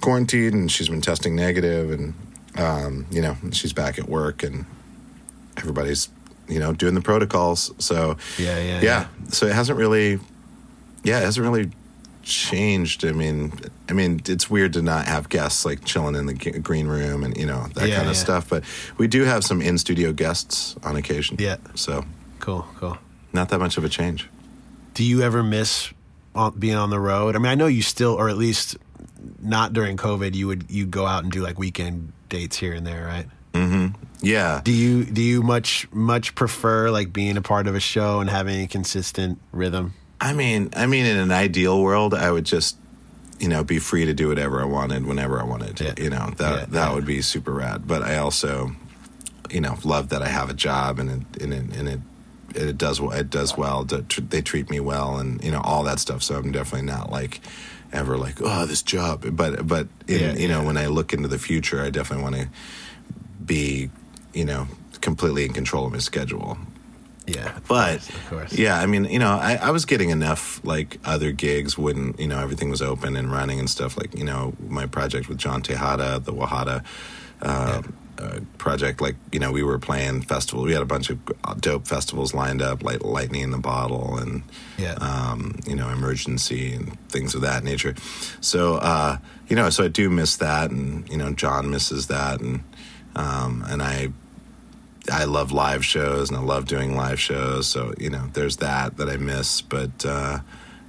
quarantined 0.00 0.54
and 0.54 0.70
she's 0.70 0.88
been 0.88 1.00
testing 1.00 1.34
negative 1.34 1.90
and 1.90 2.14
um, 2.56 3.06
you 3.10 3.20
know 3.20 3.36
she's 3.52 3.72
back 3.72 3.98
at 3.98 4.08
work 4.08 4.42
and 4.42 4.64
everybody's 5.56 6.08
you 6.48 6.58
know 6.58 6.72
doing 6.72 6.94
the 6.94 7.00
protocols 7.00 7.72
so 7.78 8.16
Yeah, 8.38 8.56
yeah, 8.58 8.64
yeah, 8.64 8.80
yeah. 8.82 9.06
so 9.30 9.46
it 9.46 9.52
hasn't 9.54 9.78
really 9.78 10.18
yeah 11.02 11.18
it 11.20 11.24
hasn't 11.24 11.44
really 11.44 11.70
changed 12.26 13.04
i 13.04 13.12
mean 13.12 13.52
i 13.88 13.92
mean 13.92 14.20
it's 14.26 14.50
weird 14.50 14.72
to 14.72 14.82
not 14.82 15.06
have 15.06 15.28
guests 15.28 15.64
like 15.64 15.84
chilling 15.84 16.14
in 16.16 16.26
the 16.26 16.34
g- 16.34 16.50
green 16.58 16.86
room 16.88 17.22
and 17.22 17.36
you 17.36 17.46
know 17.46 17.66
that 17.74 17.88
Yeah, 17.88 17.96
kind 17.98 18.08
of 18.08 18.16
yeah. 18.16 18.22
stuff 18.22 18.48
but 18.48 18.64
we 18.98 19.06
do 19.06 19.22
have 19.24 19.44
some 19.44 19.62
in 19.62 19.78
studio 19.78 20.12
guests 20.12 20.74
on 20.82 20.96
occasion 20.96 21.36
Yeah. 21.38 21.56
so 21.74 22.04
Cool. 22.40 22.66
Cool. 22.78 22.98
not 23.32 23.48
that 23.50 23.58
much 23.60 23.76
of 23.78 23.84
a 23.84 23.88
change 23.88 24.28
Do 24.94 25.04
you 25.04 25.22
ever 25.22 25.42
miss 25.42 25.92
being 26.58 26.74
on 26.76 26.90
the 26.90 27.00
road? 27.00 27.34
I 27.34 27.38
mean, 27.38 27.46
I 27.50 27.54
know 27.54 27.66
you 27.66 27.80
still, 27.80 28.12
or 28.12 28.28
at 28.28 28.36
least 28.36 28.76
not 29.40 29.72
during 29.72 29.96
COVID, 29.96 30.34
you 30.34 30.46
would 30.48 30.66
you 30.70 30.84
go 30.84 31.06
out 31.06 31.22
and 31.22 31.32
do 31.32 31.40
like 31.42 31.58
weekend 31.58 32.12
dates 32.28 32.56
here 32.58 32.72
and 32.74 32.86
there, 32.86 33.06
right? 33.06 33.26
Mm-hmm. 33.54 33.94
Yeah 34.20 34.60
Do 34.64 34.72
you 34.72 35.04
do 35.04 35.22
you 35.22 35.42
much 35.42 35.86
much 35.92 36.34
prefer 36.34 36.90
like 36.90 37.12
being 37.12 37.36
a 37.36 37.42
part 37.42 37.66
of 37.68 37.74
a 37.74 37.80
show 37.80 38.20
and 38.20 38.28
having 38.28 38.62
a 38.62 38.66
consistent 38.66 39.38
rhythm? 39.52 39.94
I 40.20 40.32
mean, 40.32 40.70
I 40.76 40.86
mean, 40.86 41.06
in 41.06 41.16
an 41.18 41.30
ideal 41.30 41.80
world, 41.82 42.14
I 42.14 42.30
would 42.30 42.44
just, 42.44 42.76
you 43.38 43.48
know, 43.48 43.62
be 43.64 43.78
free 43.78 44.06
to 44.06 44.14
do 44.14 44.28
whatever 44.28 44.60
I 44.60 44.64
wanted 44.64 45.04
whenever 45.06 45.38
I 45.40 45.44
wanted. 45.44 45.80
Yeah. 45.80 45.94
You 45.98 46.10
know, 46.10 46.30
that 46.38 46.58
Yeah, 46.58 46.64
that 46.66 46.88
yeah. 46.88 46.94
would 46.94 47.04
be 47.04 47.20
super 47.22 47.52
rad. 47.52 47.86
But 47.86 48.02
I 48.02 48.16
also, 48.16 48.72
you 49.50 49.60
know, 49.60 49.76
love 49.84 50.08
that 50.08 50.22
I 50.22 50.28
have 50.28 50.48
a 50.50 50.54
job 50.54 50.98
and 50.98 51.10
it 51.36 51.42
and 51.42 51.52
it, 51.52 51.76
and 51.76 51.88
it 51.88 52.00
it 52.54 52.78
does 52.78 52.98
it 53.00 53.28
does 53.28 53.56
well. 53.56 53.84
They 53.84 54.40
treat 54.40 54.70
me 54.70 54.80
well, 54.80 55.18
and 55.18 55.42
you 55.44 55.50
know 55.50 55.60
all 55.60 55.84
that 55.84 56.00
stuff. 56.00 56.22
So 56.22 56.36
I'm 56.36 56.50
definitely 56.52 56.86
not 56.86 57.10
like 57.10 57.40
ever 57.92 58.16
like 58.16 58.40
oh 58.40 58.64
this 58.64 58.82
job. 58.82 59.24
But 59.36 59.66
but 59.66 59.88
in, 60.08 60.20
Yeah, 60.20 60.32
you 60.36 60.48
know 60.48 60.60
yeah. 60.60 60.66
when 60.66 60.76
I 60.78 60.86
look 60.86 61.12
into 61.12 61.28
the 61.28 61.38
future, 61.38 61.82
I 61.82 61.90
definitely 61.90 62.22
want 62.24 62.36
to 62.36 62.48
be 63.44 63.90
you 64.32 64.44
know 64.46 64.66
completely 65.02 65.44
in 65.44 65.52
control 65.52 65.84
of 65.86 65.92
my 65.92 65.98
schedule 65.98 66.56
Yeah, 67.26 67.58
but 67.66 67.96
of 68.08 68.26
course. 68.30 68.52
yeah 68.52 68.78
i 68.80 68.86
mean 68.86 69.04
you 69.06 69.18
know 69.18 69.32
I, 69.32 69.56
I 69.60 69.70
was 69.70 69.84
getting 69.84 70.10
enough 70.10 70.60
like 70.64 70.98
other 71.04 71.32
gigs 71.32 71.76
when 71.76 72.14
you 72.18 72.28
know 72.28 72.38
everything 72.38 72.70
was 72.70 72.80
open 72.80 73.16
and 73.16 73.30
running 73.32 73.58
and 73.58 73.68
stuff 73.68 73.96
like 73.98 74.16
you 74.16 74.24
know 74.24 74.54
my 74.68 74.86
project 74.86 75.28
with 75.28 75.38
john 75.38 75.60
tejada 75.62 76.20
the 76.20 76.32
Wajatta 76.32 76.84
uh, 77.42 77.82
uh, 78.18 78.40
project 78.58 79.00
like 79.00 79.16
you 79.32 79.38
know 79.40 79.50
we 79.52 79.62
were 79.62 79.78
playing 79.78 80.22
festivals 80.22 80.64
we 80.66 80.72
had 80.72 80.82
a 80.82 80.86
bunch 80.86 81.10
of 81.10 81.18
dope 81.60 81.86
festivals 81.86 82.32
lined 82.32 82.62
up 82.62 82.82
like 82.82 83.02
lightning 83.04 83.42
in 83.42 83.50
the 83.50 83.58
bottle 83.58 84.16
and 84.18 84.42
Yeah. 84.78 84.94
um, 85.00 85.58
you 85.66 85.74
know 85.76 85.88
emergency 85.90 86.72
and 86.74 86.96
things 87.10 87.34
of 87.34 87.40
that 87.42 87.62
nature 87.64 87.94
so 88.40 88.76
uh, 88.76 89.18
you 89.48 89.56
know 89.56 89.68
so 89.70 89.84
i 89.84 89.88
do 89.88 90.08
miss 90.08 90.36
that 90.36 90.70
and 90.70 91.08
you 91.10 91.16
know 91.18 91.32
john 91.32 91.70
misses 91.70 92.06
that 92.06 92.40
and 92.40 92.62
um, 93.16 93.64
and 93.68 93.82
i 93.82 94.10
I 95.10 95.24
love 95.24 95.52
live 95.52 95.84
shows 95.84 96.30
and 96.30 96.38
I 96.38 96.42
love 96.42 96.66
doing 96.66 96.96
live 96.96 97.20
shows. 97.20 97.66
So, 97.66 97.94
you 97.98 98.10
know, 98.10 98.28
there's 98.32 98.58
that 98.58 98.96
that 98.96 99.08
I 99.08 99.16
miss. 99.16 99.60
But, 99.60 100.04
uh, 100.04 100.38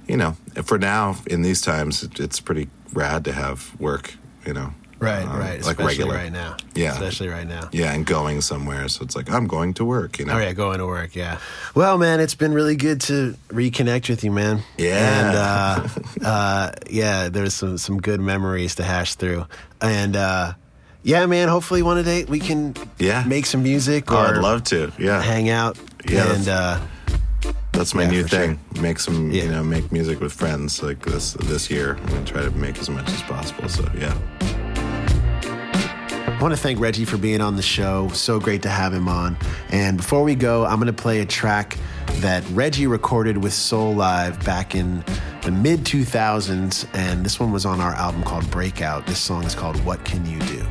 you 0.06 0.16
know, 0.16 0.36
for 0.64 0.78
now, 0.78 1.16
in 1.26 1.42
these 1.42 1.60
times, 1.60 2.02
it's 2.18 2.40
pretty 2.40 2.68
rad 2.92 3.24
to 3.26 3.32
have 3.32 3.78
work, 3.80 4.14
you 4.46 4.52
know. 4.52 4.72
Right, 5.00 5.22
um, 5.22 5.38
right. 5.38 5.62
Like 5.62 5.78
Especially 5.78 5.86
regular. 5.86 6.14
right 6.16 6.32
now. 6.32 6.56
Yeah. 6.74 6.92
Especially 6.92 7.28
right 7.28 7.46
now. 7.46 7.68
Yeah, 7.70 7.92
and 7.92 8.04
going 8.04 8.40
somewhere. 8.40 8.88
So 8.88 9.04
it's 9.04 9.14
like, 9.14 9.30
I'm 9.30 9.46
going 9.46 9.74
to 9.74 9.84
work, 9.84 10.18
you 10.18 10.24
know. 10.24 10.34
Oh 10.34 10.38
yeah, 10.38 10.52
going 10.52 10.78
to 10.78 10.86
work. 10.86 11.14
Yeah. 11.14 11.38
Well, 11.74 11.98
man, 11.98 12.18
it's 12.18 12.34
been 12.34 12.52
really 12.52 12.74
good 12.74 13.00
to 13.02 13.36
reconnect 13.48 14.08
with 14.08 14.24
you, 14.24 14.32
man. 14.32 14.62
Yeah. 14.76 14.96
And 14.98 15.36
uh, 15.36 16.26
uh, 16.26 16.70
yeah, 16.90 17.28
there's 17.28 17.54
some 17.54 17.78
some 17.78 18.00
good 18.00 18.20
memories 18.20 18.74
to 18.76 18.82
hash 18.82 19.14
through. 19.14 19.46
And 19.80 20.16
uh, 20.16 20.54
yeah, 21.02 21.26
man. 21.26 21.48
Hopefully, 21.48 21.82
one 21.82 22.02
day 22.04 22.24
we 22.24 22.38
can 22.40 22.74
Yeah. 22.98 23.24
make 23.26 23.46
some 23.46 23.62
music 23.62 24.10
Oh, 24.12 24.16
I'd 24.18 24.36
love 24.38 24.64
to. 24.64 24.92
Yeah. 24.98 25.22
hang 25.22 25.48
out. 25.50 25.78
Yeah, 26.08 26.32
And 26.32 26.48
uh, 26.48 26.78
That's 27.72 27.94
my 27.94 28.02
Yeah, 28.02 28.10
new 28.10 28.24
thing. 28.24 28.58
Make 28.80 28.98
some, 28.98 29.30
Yeah. 29.30 29.44
you 29.44 29.50
know, 29.50 29.62
make 29.62 29.92
music 29.92 30.20
with 30.20 30.32
friends 30.32 30.82
like 30.82 31.04
this 31.04 31.34
this 31.34 31.70
year. 31.70 31.96
I'm 32.08 32.24
to 32.24 32.32
try 32.32 32.42
to 32.42 32.50
make 32.50 32.76
as 32.78 32.90
much 32.90 33.08
as 33.08 33.22
possible. 33.22 33.68
So, 33.68 33.88
yeah. 33.96 34.14
I 35.42 36.38
want 36.40 36.52
to 36.54 36.60
thank 36.60 36.80
Reggie 36.80 37.04
for 37.04 37.16
being 37.18 37.40
on 37.40 37.54
the 37.56 37.62
show. 37.62 38.08
So 38.12 38.40
great 38.40 38.62
to 38.62 38.68
have 38.68 38.92
him 38.92 39.08
on. 39.08 39.36
And 39.70 39.96
before 39.98 40.22
we 40.24 40.34
go, 40.34 40.64
I'm 40.66 40.76
going 40.80 40.86
to 40.88 40.92
play 41.02 41.20
a 41.20 41.24
track 41.26 41.76
that 42.20 42.42
Reggie 42.50 42.86
recorded 42.88 43.36
with 43.38 43.52
Soulive 43.52 44.44
back 44.44 44.74
in 44.74 45.04
the 45.42 45.50
mid 45.52 45.84
2000s. 45.84 46.84
And 46.94 47.24
this 47.24 47.38
one 47.38 47.52
was 47.52 47.64
on 47.64 47.80
our 47.80 47.92
album 47.94 48.22
called 48.24 48.48
Breakout. 48.50 49.06
This 49.06 49.20
song 49.20 49.44
is 49.44 49.54
called 49.54 49.76
What 49.84 50.04
Can 50.04 50.26
You 50.26 50.40
Do? 50.40 50.66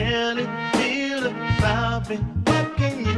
Really 0.00 0.46
feel 0.74 1.26
about 1.26 2.08
me. 2.08 2.16
What 2.16 2.76
can 2.76 3.04
you 3.04 3.17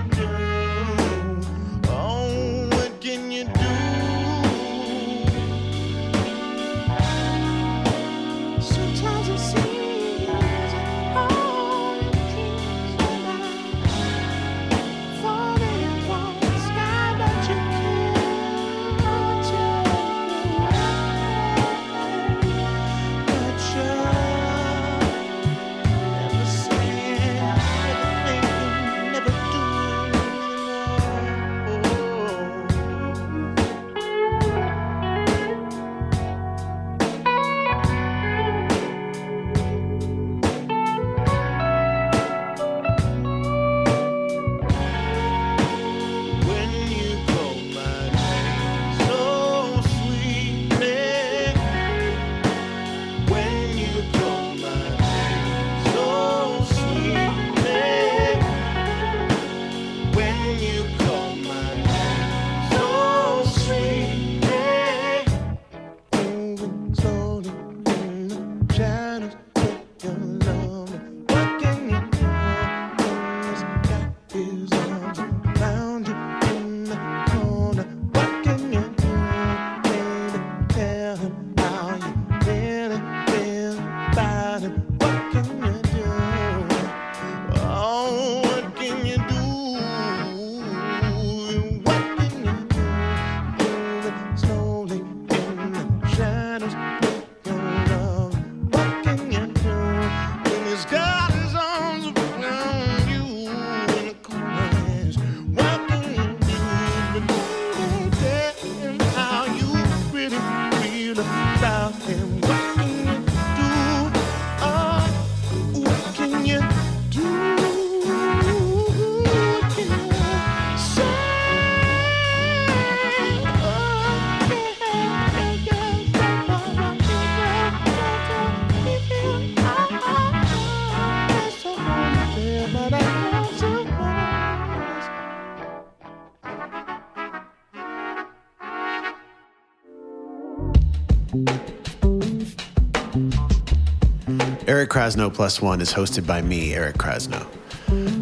Krasno 145.01 145.33
Plus 145.33 145.63
One 145.63 145.81
is 145.81 145.95
hosted 145.95 146.27
by 146.27 146.43
me, 146.43 146.75
Eric 146.75 146.97
Krasno. 146.97 147.47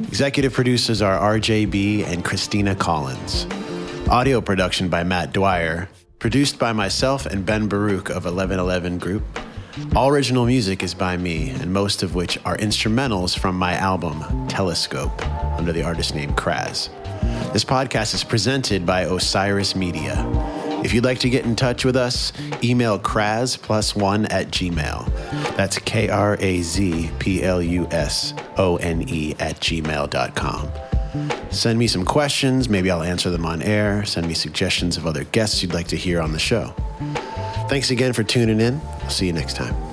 Executive 0.06 0.52
producers 0.52 1.02
are 1.02 1.36
RJ 1.36 1.72
Bee 1.72 2.05
and 2.05 2.24
Christina 2.24 2.76
Collins. 2.76 3.48
Audio 4.09 4.40
production 4.40 4.88
by 4.88 5.02
Matt 5.02 5.32
Dwyer. 5.32 5.88
Produced 6.20 6.56
by 6.56 6.72
myself 6.72 7.26
and 7.26 7.44
Ben 7.44 7.66
Baruch 7.66 8.10
of 8.10 8.26
1111 8.26 8.98
Group. 8.98 9.24
All 9.96 10.09
original 10.09 10.46
music 10.46 10.84
is 10.84 10.94
by 10.94 11.16
me, 11.16 11.50
and 11.50 11.72
most 11.72 12.05
of 12.05 12.14
which 12.14 12.38
are 12.44 12.56
instrumentals 12.59 13.36
from 13.36 13.56
my 13.56 13.72
album, 13.74 14.46
Telescope, 14.46 15.20
under 15.59 15.72
the 15.72 15.82
artist 15.82 16.14
name 16.14 16.32
Kraz. 16.34 16.90
This 17.52 17.64
podcast 17.64 18.14
is 18.14 18.22
presented 18.22 18.86
by 18.86 19.00
Osiris 19.00 19.74
Media. 19.74 20.14
If 20.84 20.92
you'd 20.92 21.05
like 21.05 21.18
to 21.20 21.30
get 21.30 21.44
in 21.44 21.56
touch 21.56 21.84
with 21.84 21.96
us, 21.96 22.32
email 22.62 22.98
Kraz 22.98 23.60
plus 23.60 23.96
one 23.96 24.26
at 24.26 24.48
Gmail. 24.48 25.56
That's 25.56 25.78
K 25.78 26.09
R 26.09 26.36
A 26.40 26.62
Z 26.62 27.10
P 27.18 27.42
L 27.42 27.62
U 27.62 27.86
S 27.90 28.34
O 28.56 28.76
N 28.76 29.05
E 29.09 29.34
at 29.38 29.56
gmail.com. 29.56 30.70
Send 31.50 31.78
me 31.78 31.86
some 31.86 32.05
questions. 32.05 32.68
Maybe 32.68 32.90
I'll 32.90 33.02
answer 33.02 33.30
them 33.30 33.46
on 33.46 33.62
air. 33.62 34.05
Send 34.05 34.28
me 34.28 34.34
suggestions 34.34 34.96
of 34.96 35.06
other 35.06 35.24
guests 35.24 35.62
you'd 35.62 35.74
like 35.74 35.88
to 35.88 35.96
hear 35.96 36.20
on 36.20 36.32
the 36.32 36.38
show. 36.38 36.74
Thanks 37.68 37.90
again 37.90 38.12
for 38.12 38.22
tuning 38.22 38.60
in. 38.60 38.80
I'll 39.02 39.10
see 39.10 39.26
you 39.26 39.32
next 39.32 39.56
time. 39.56 39.88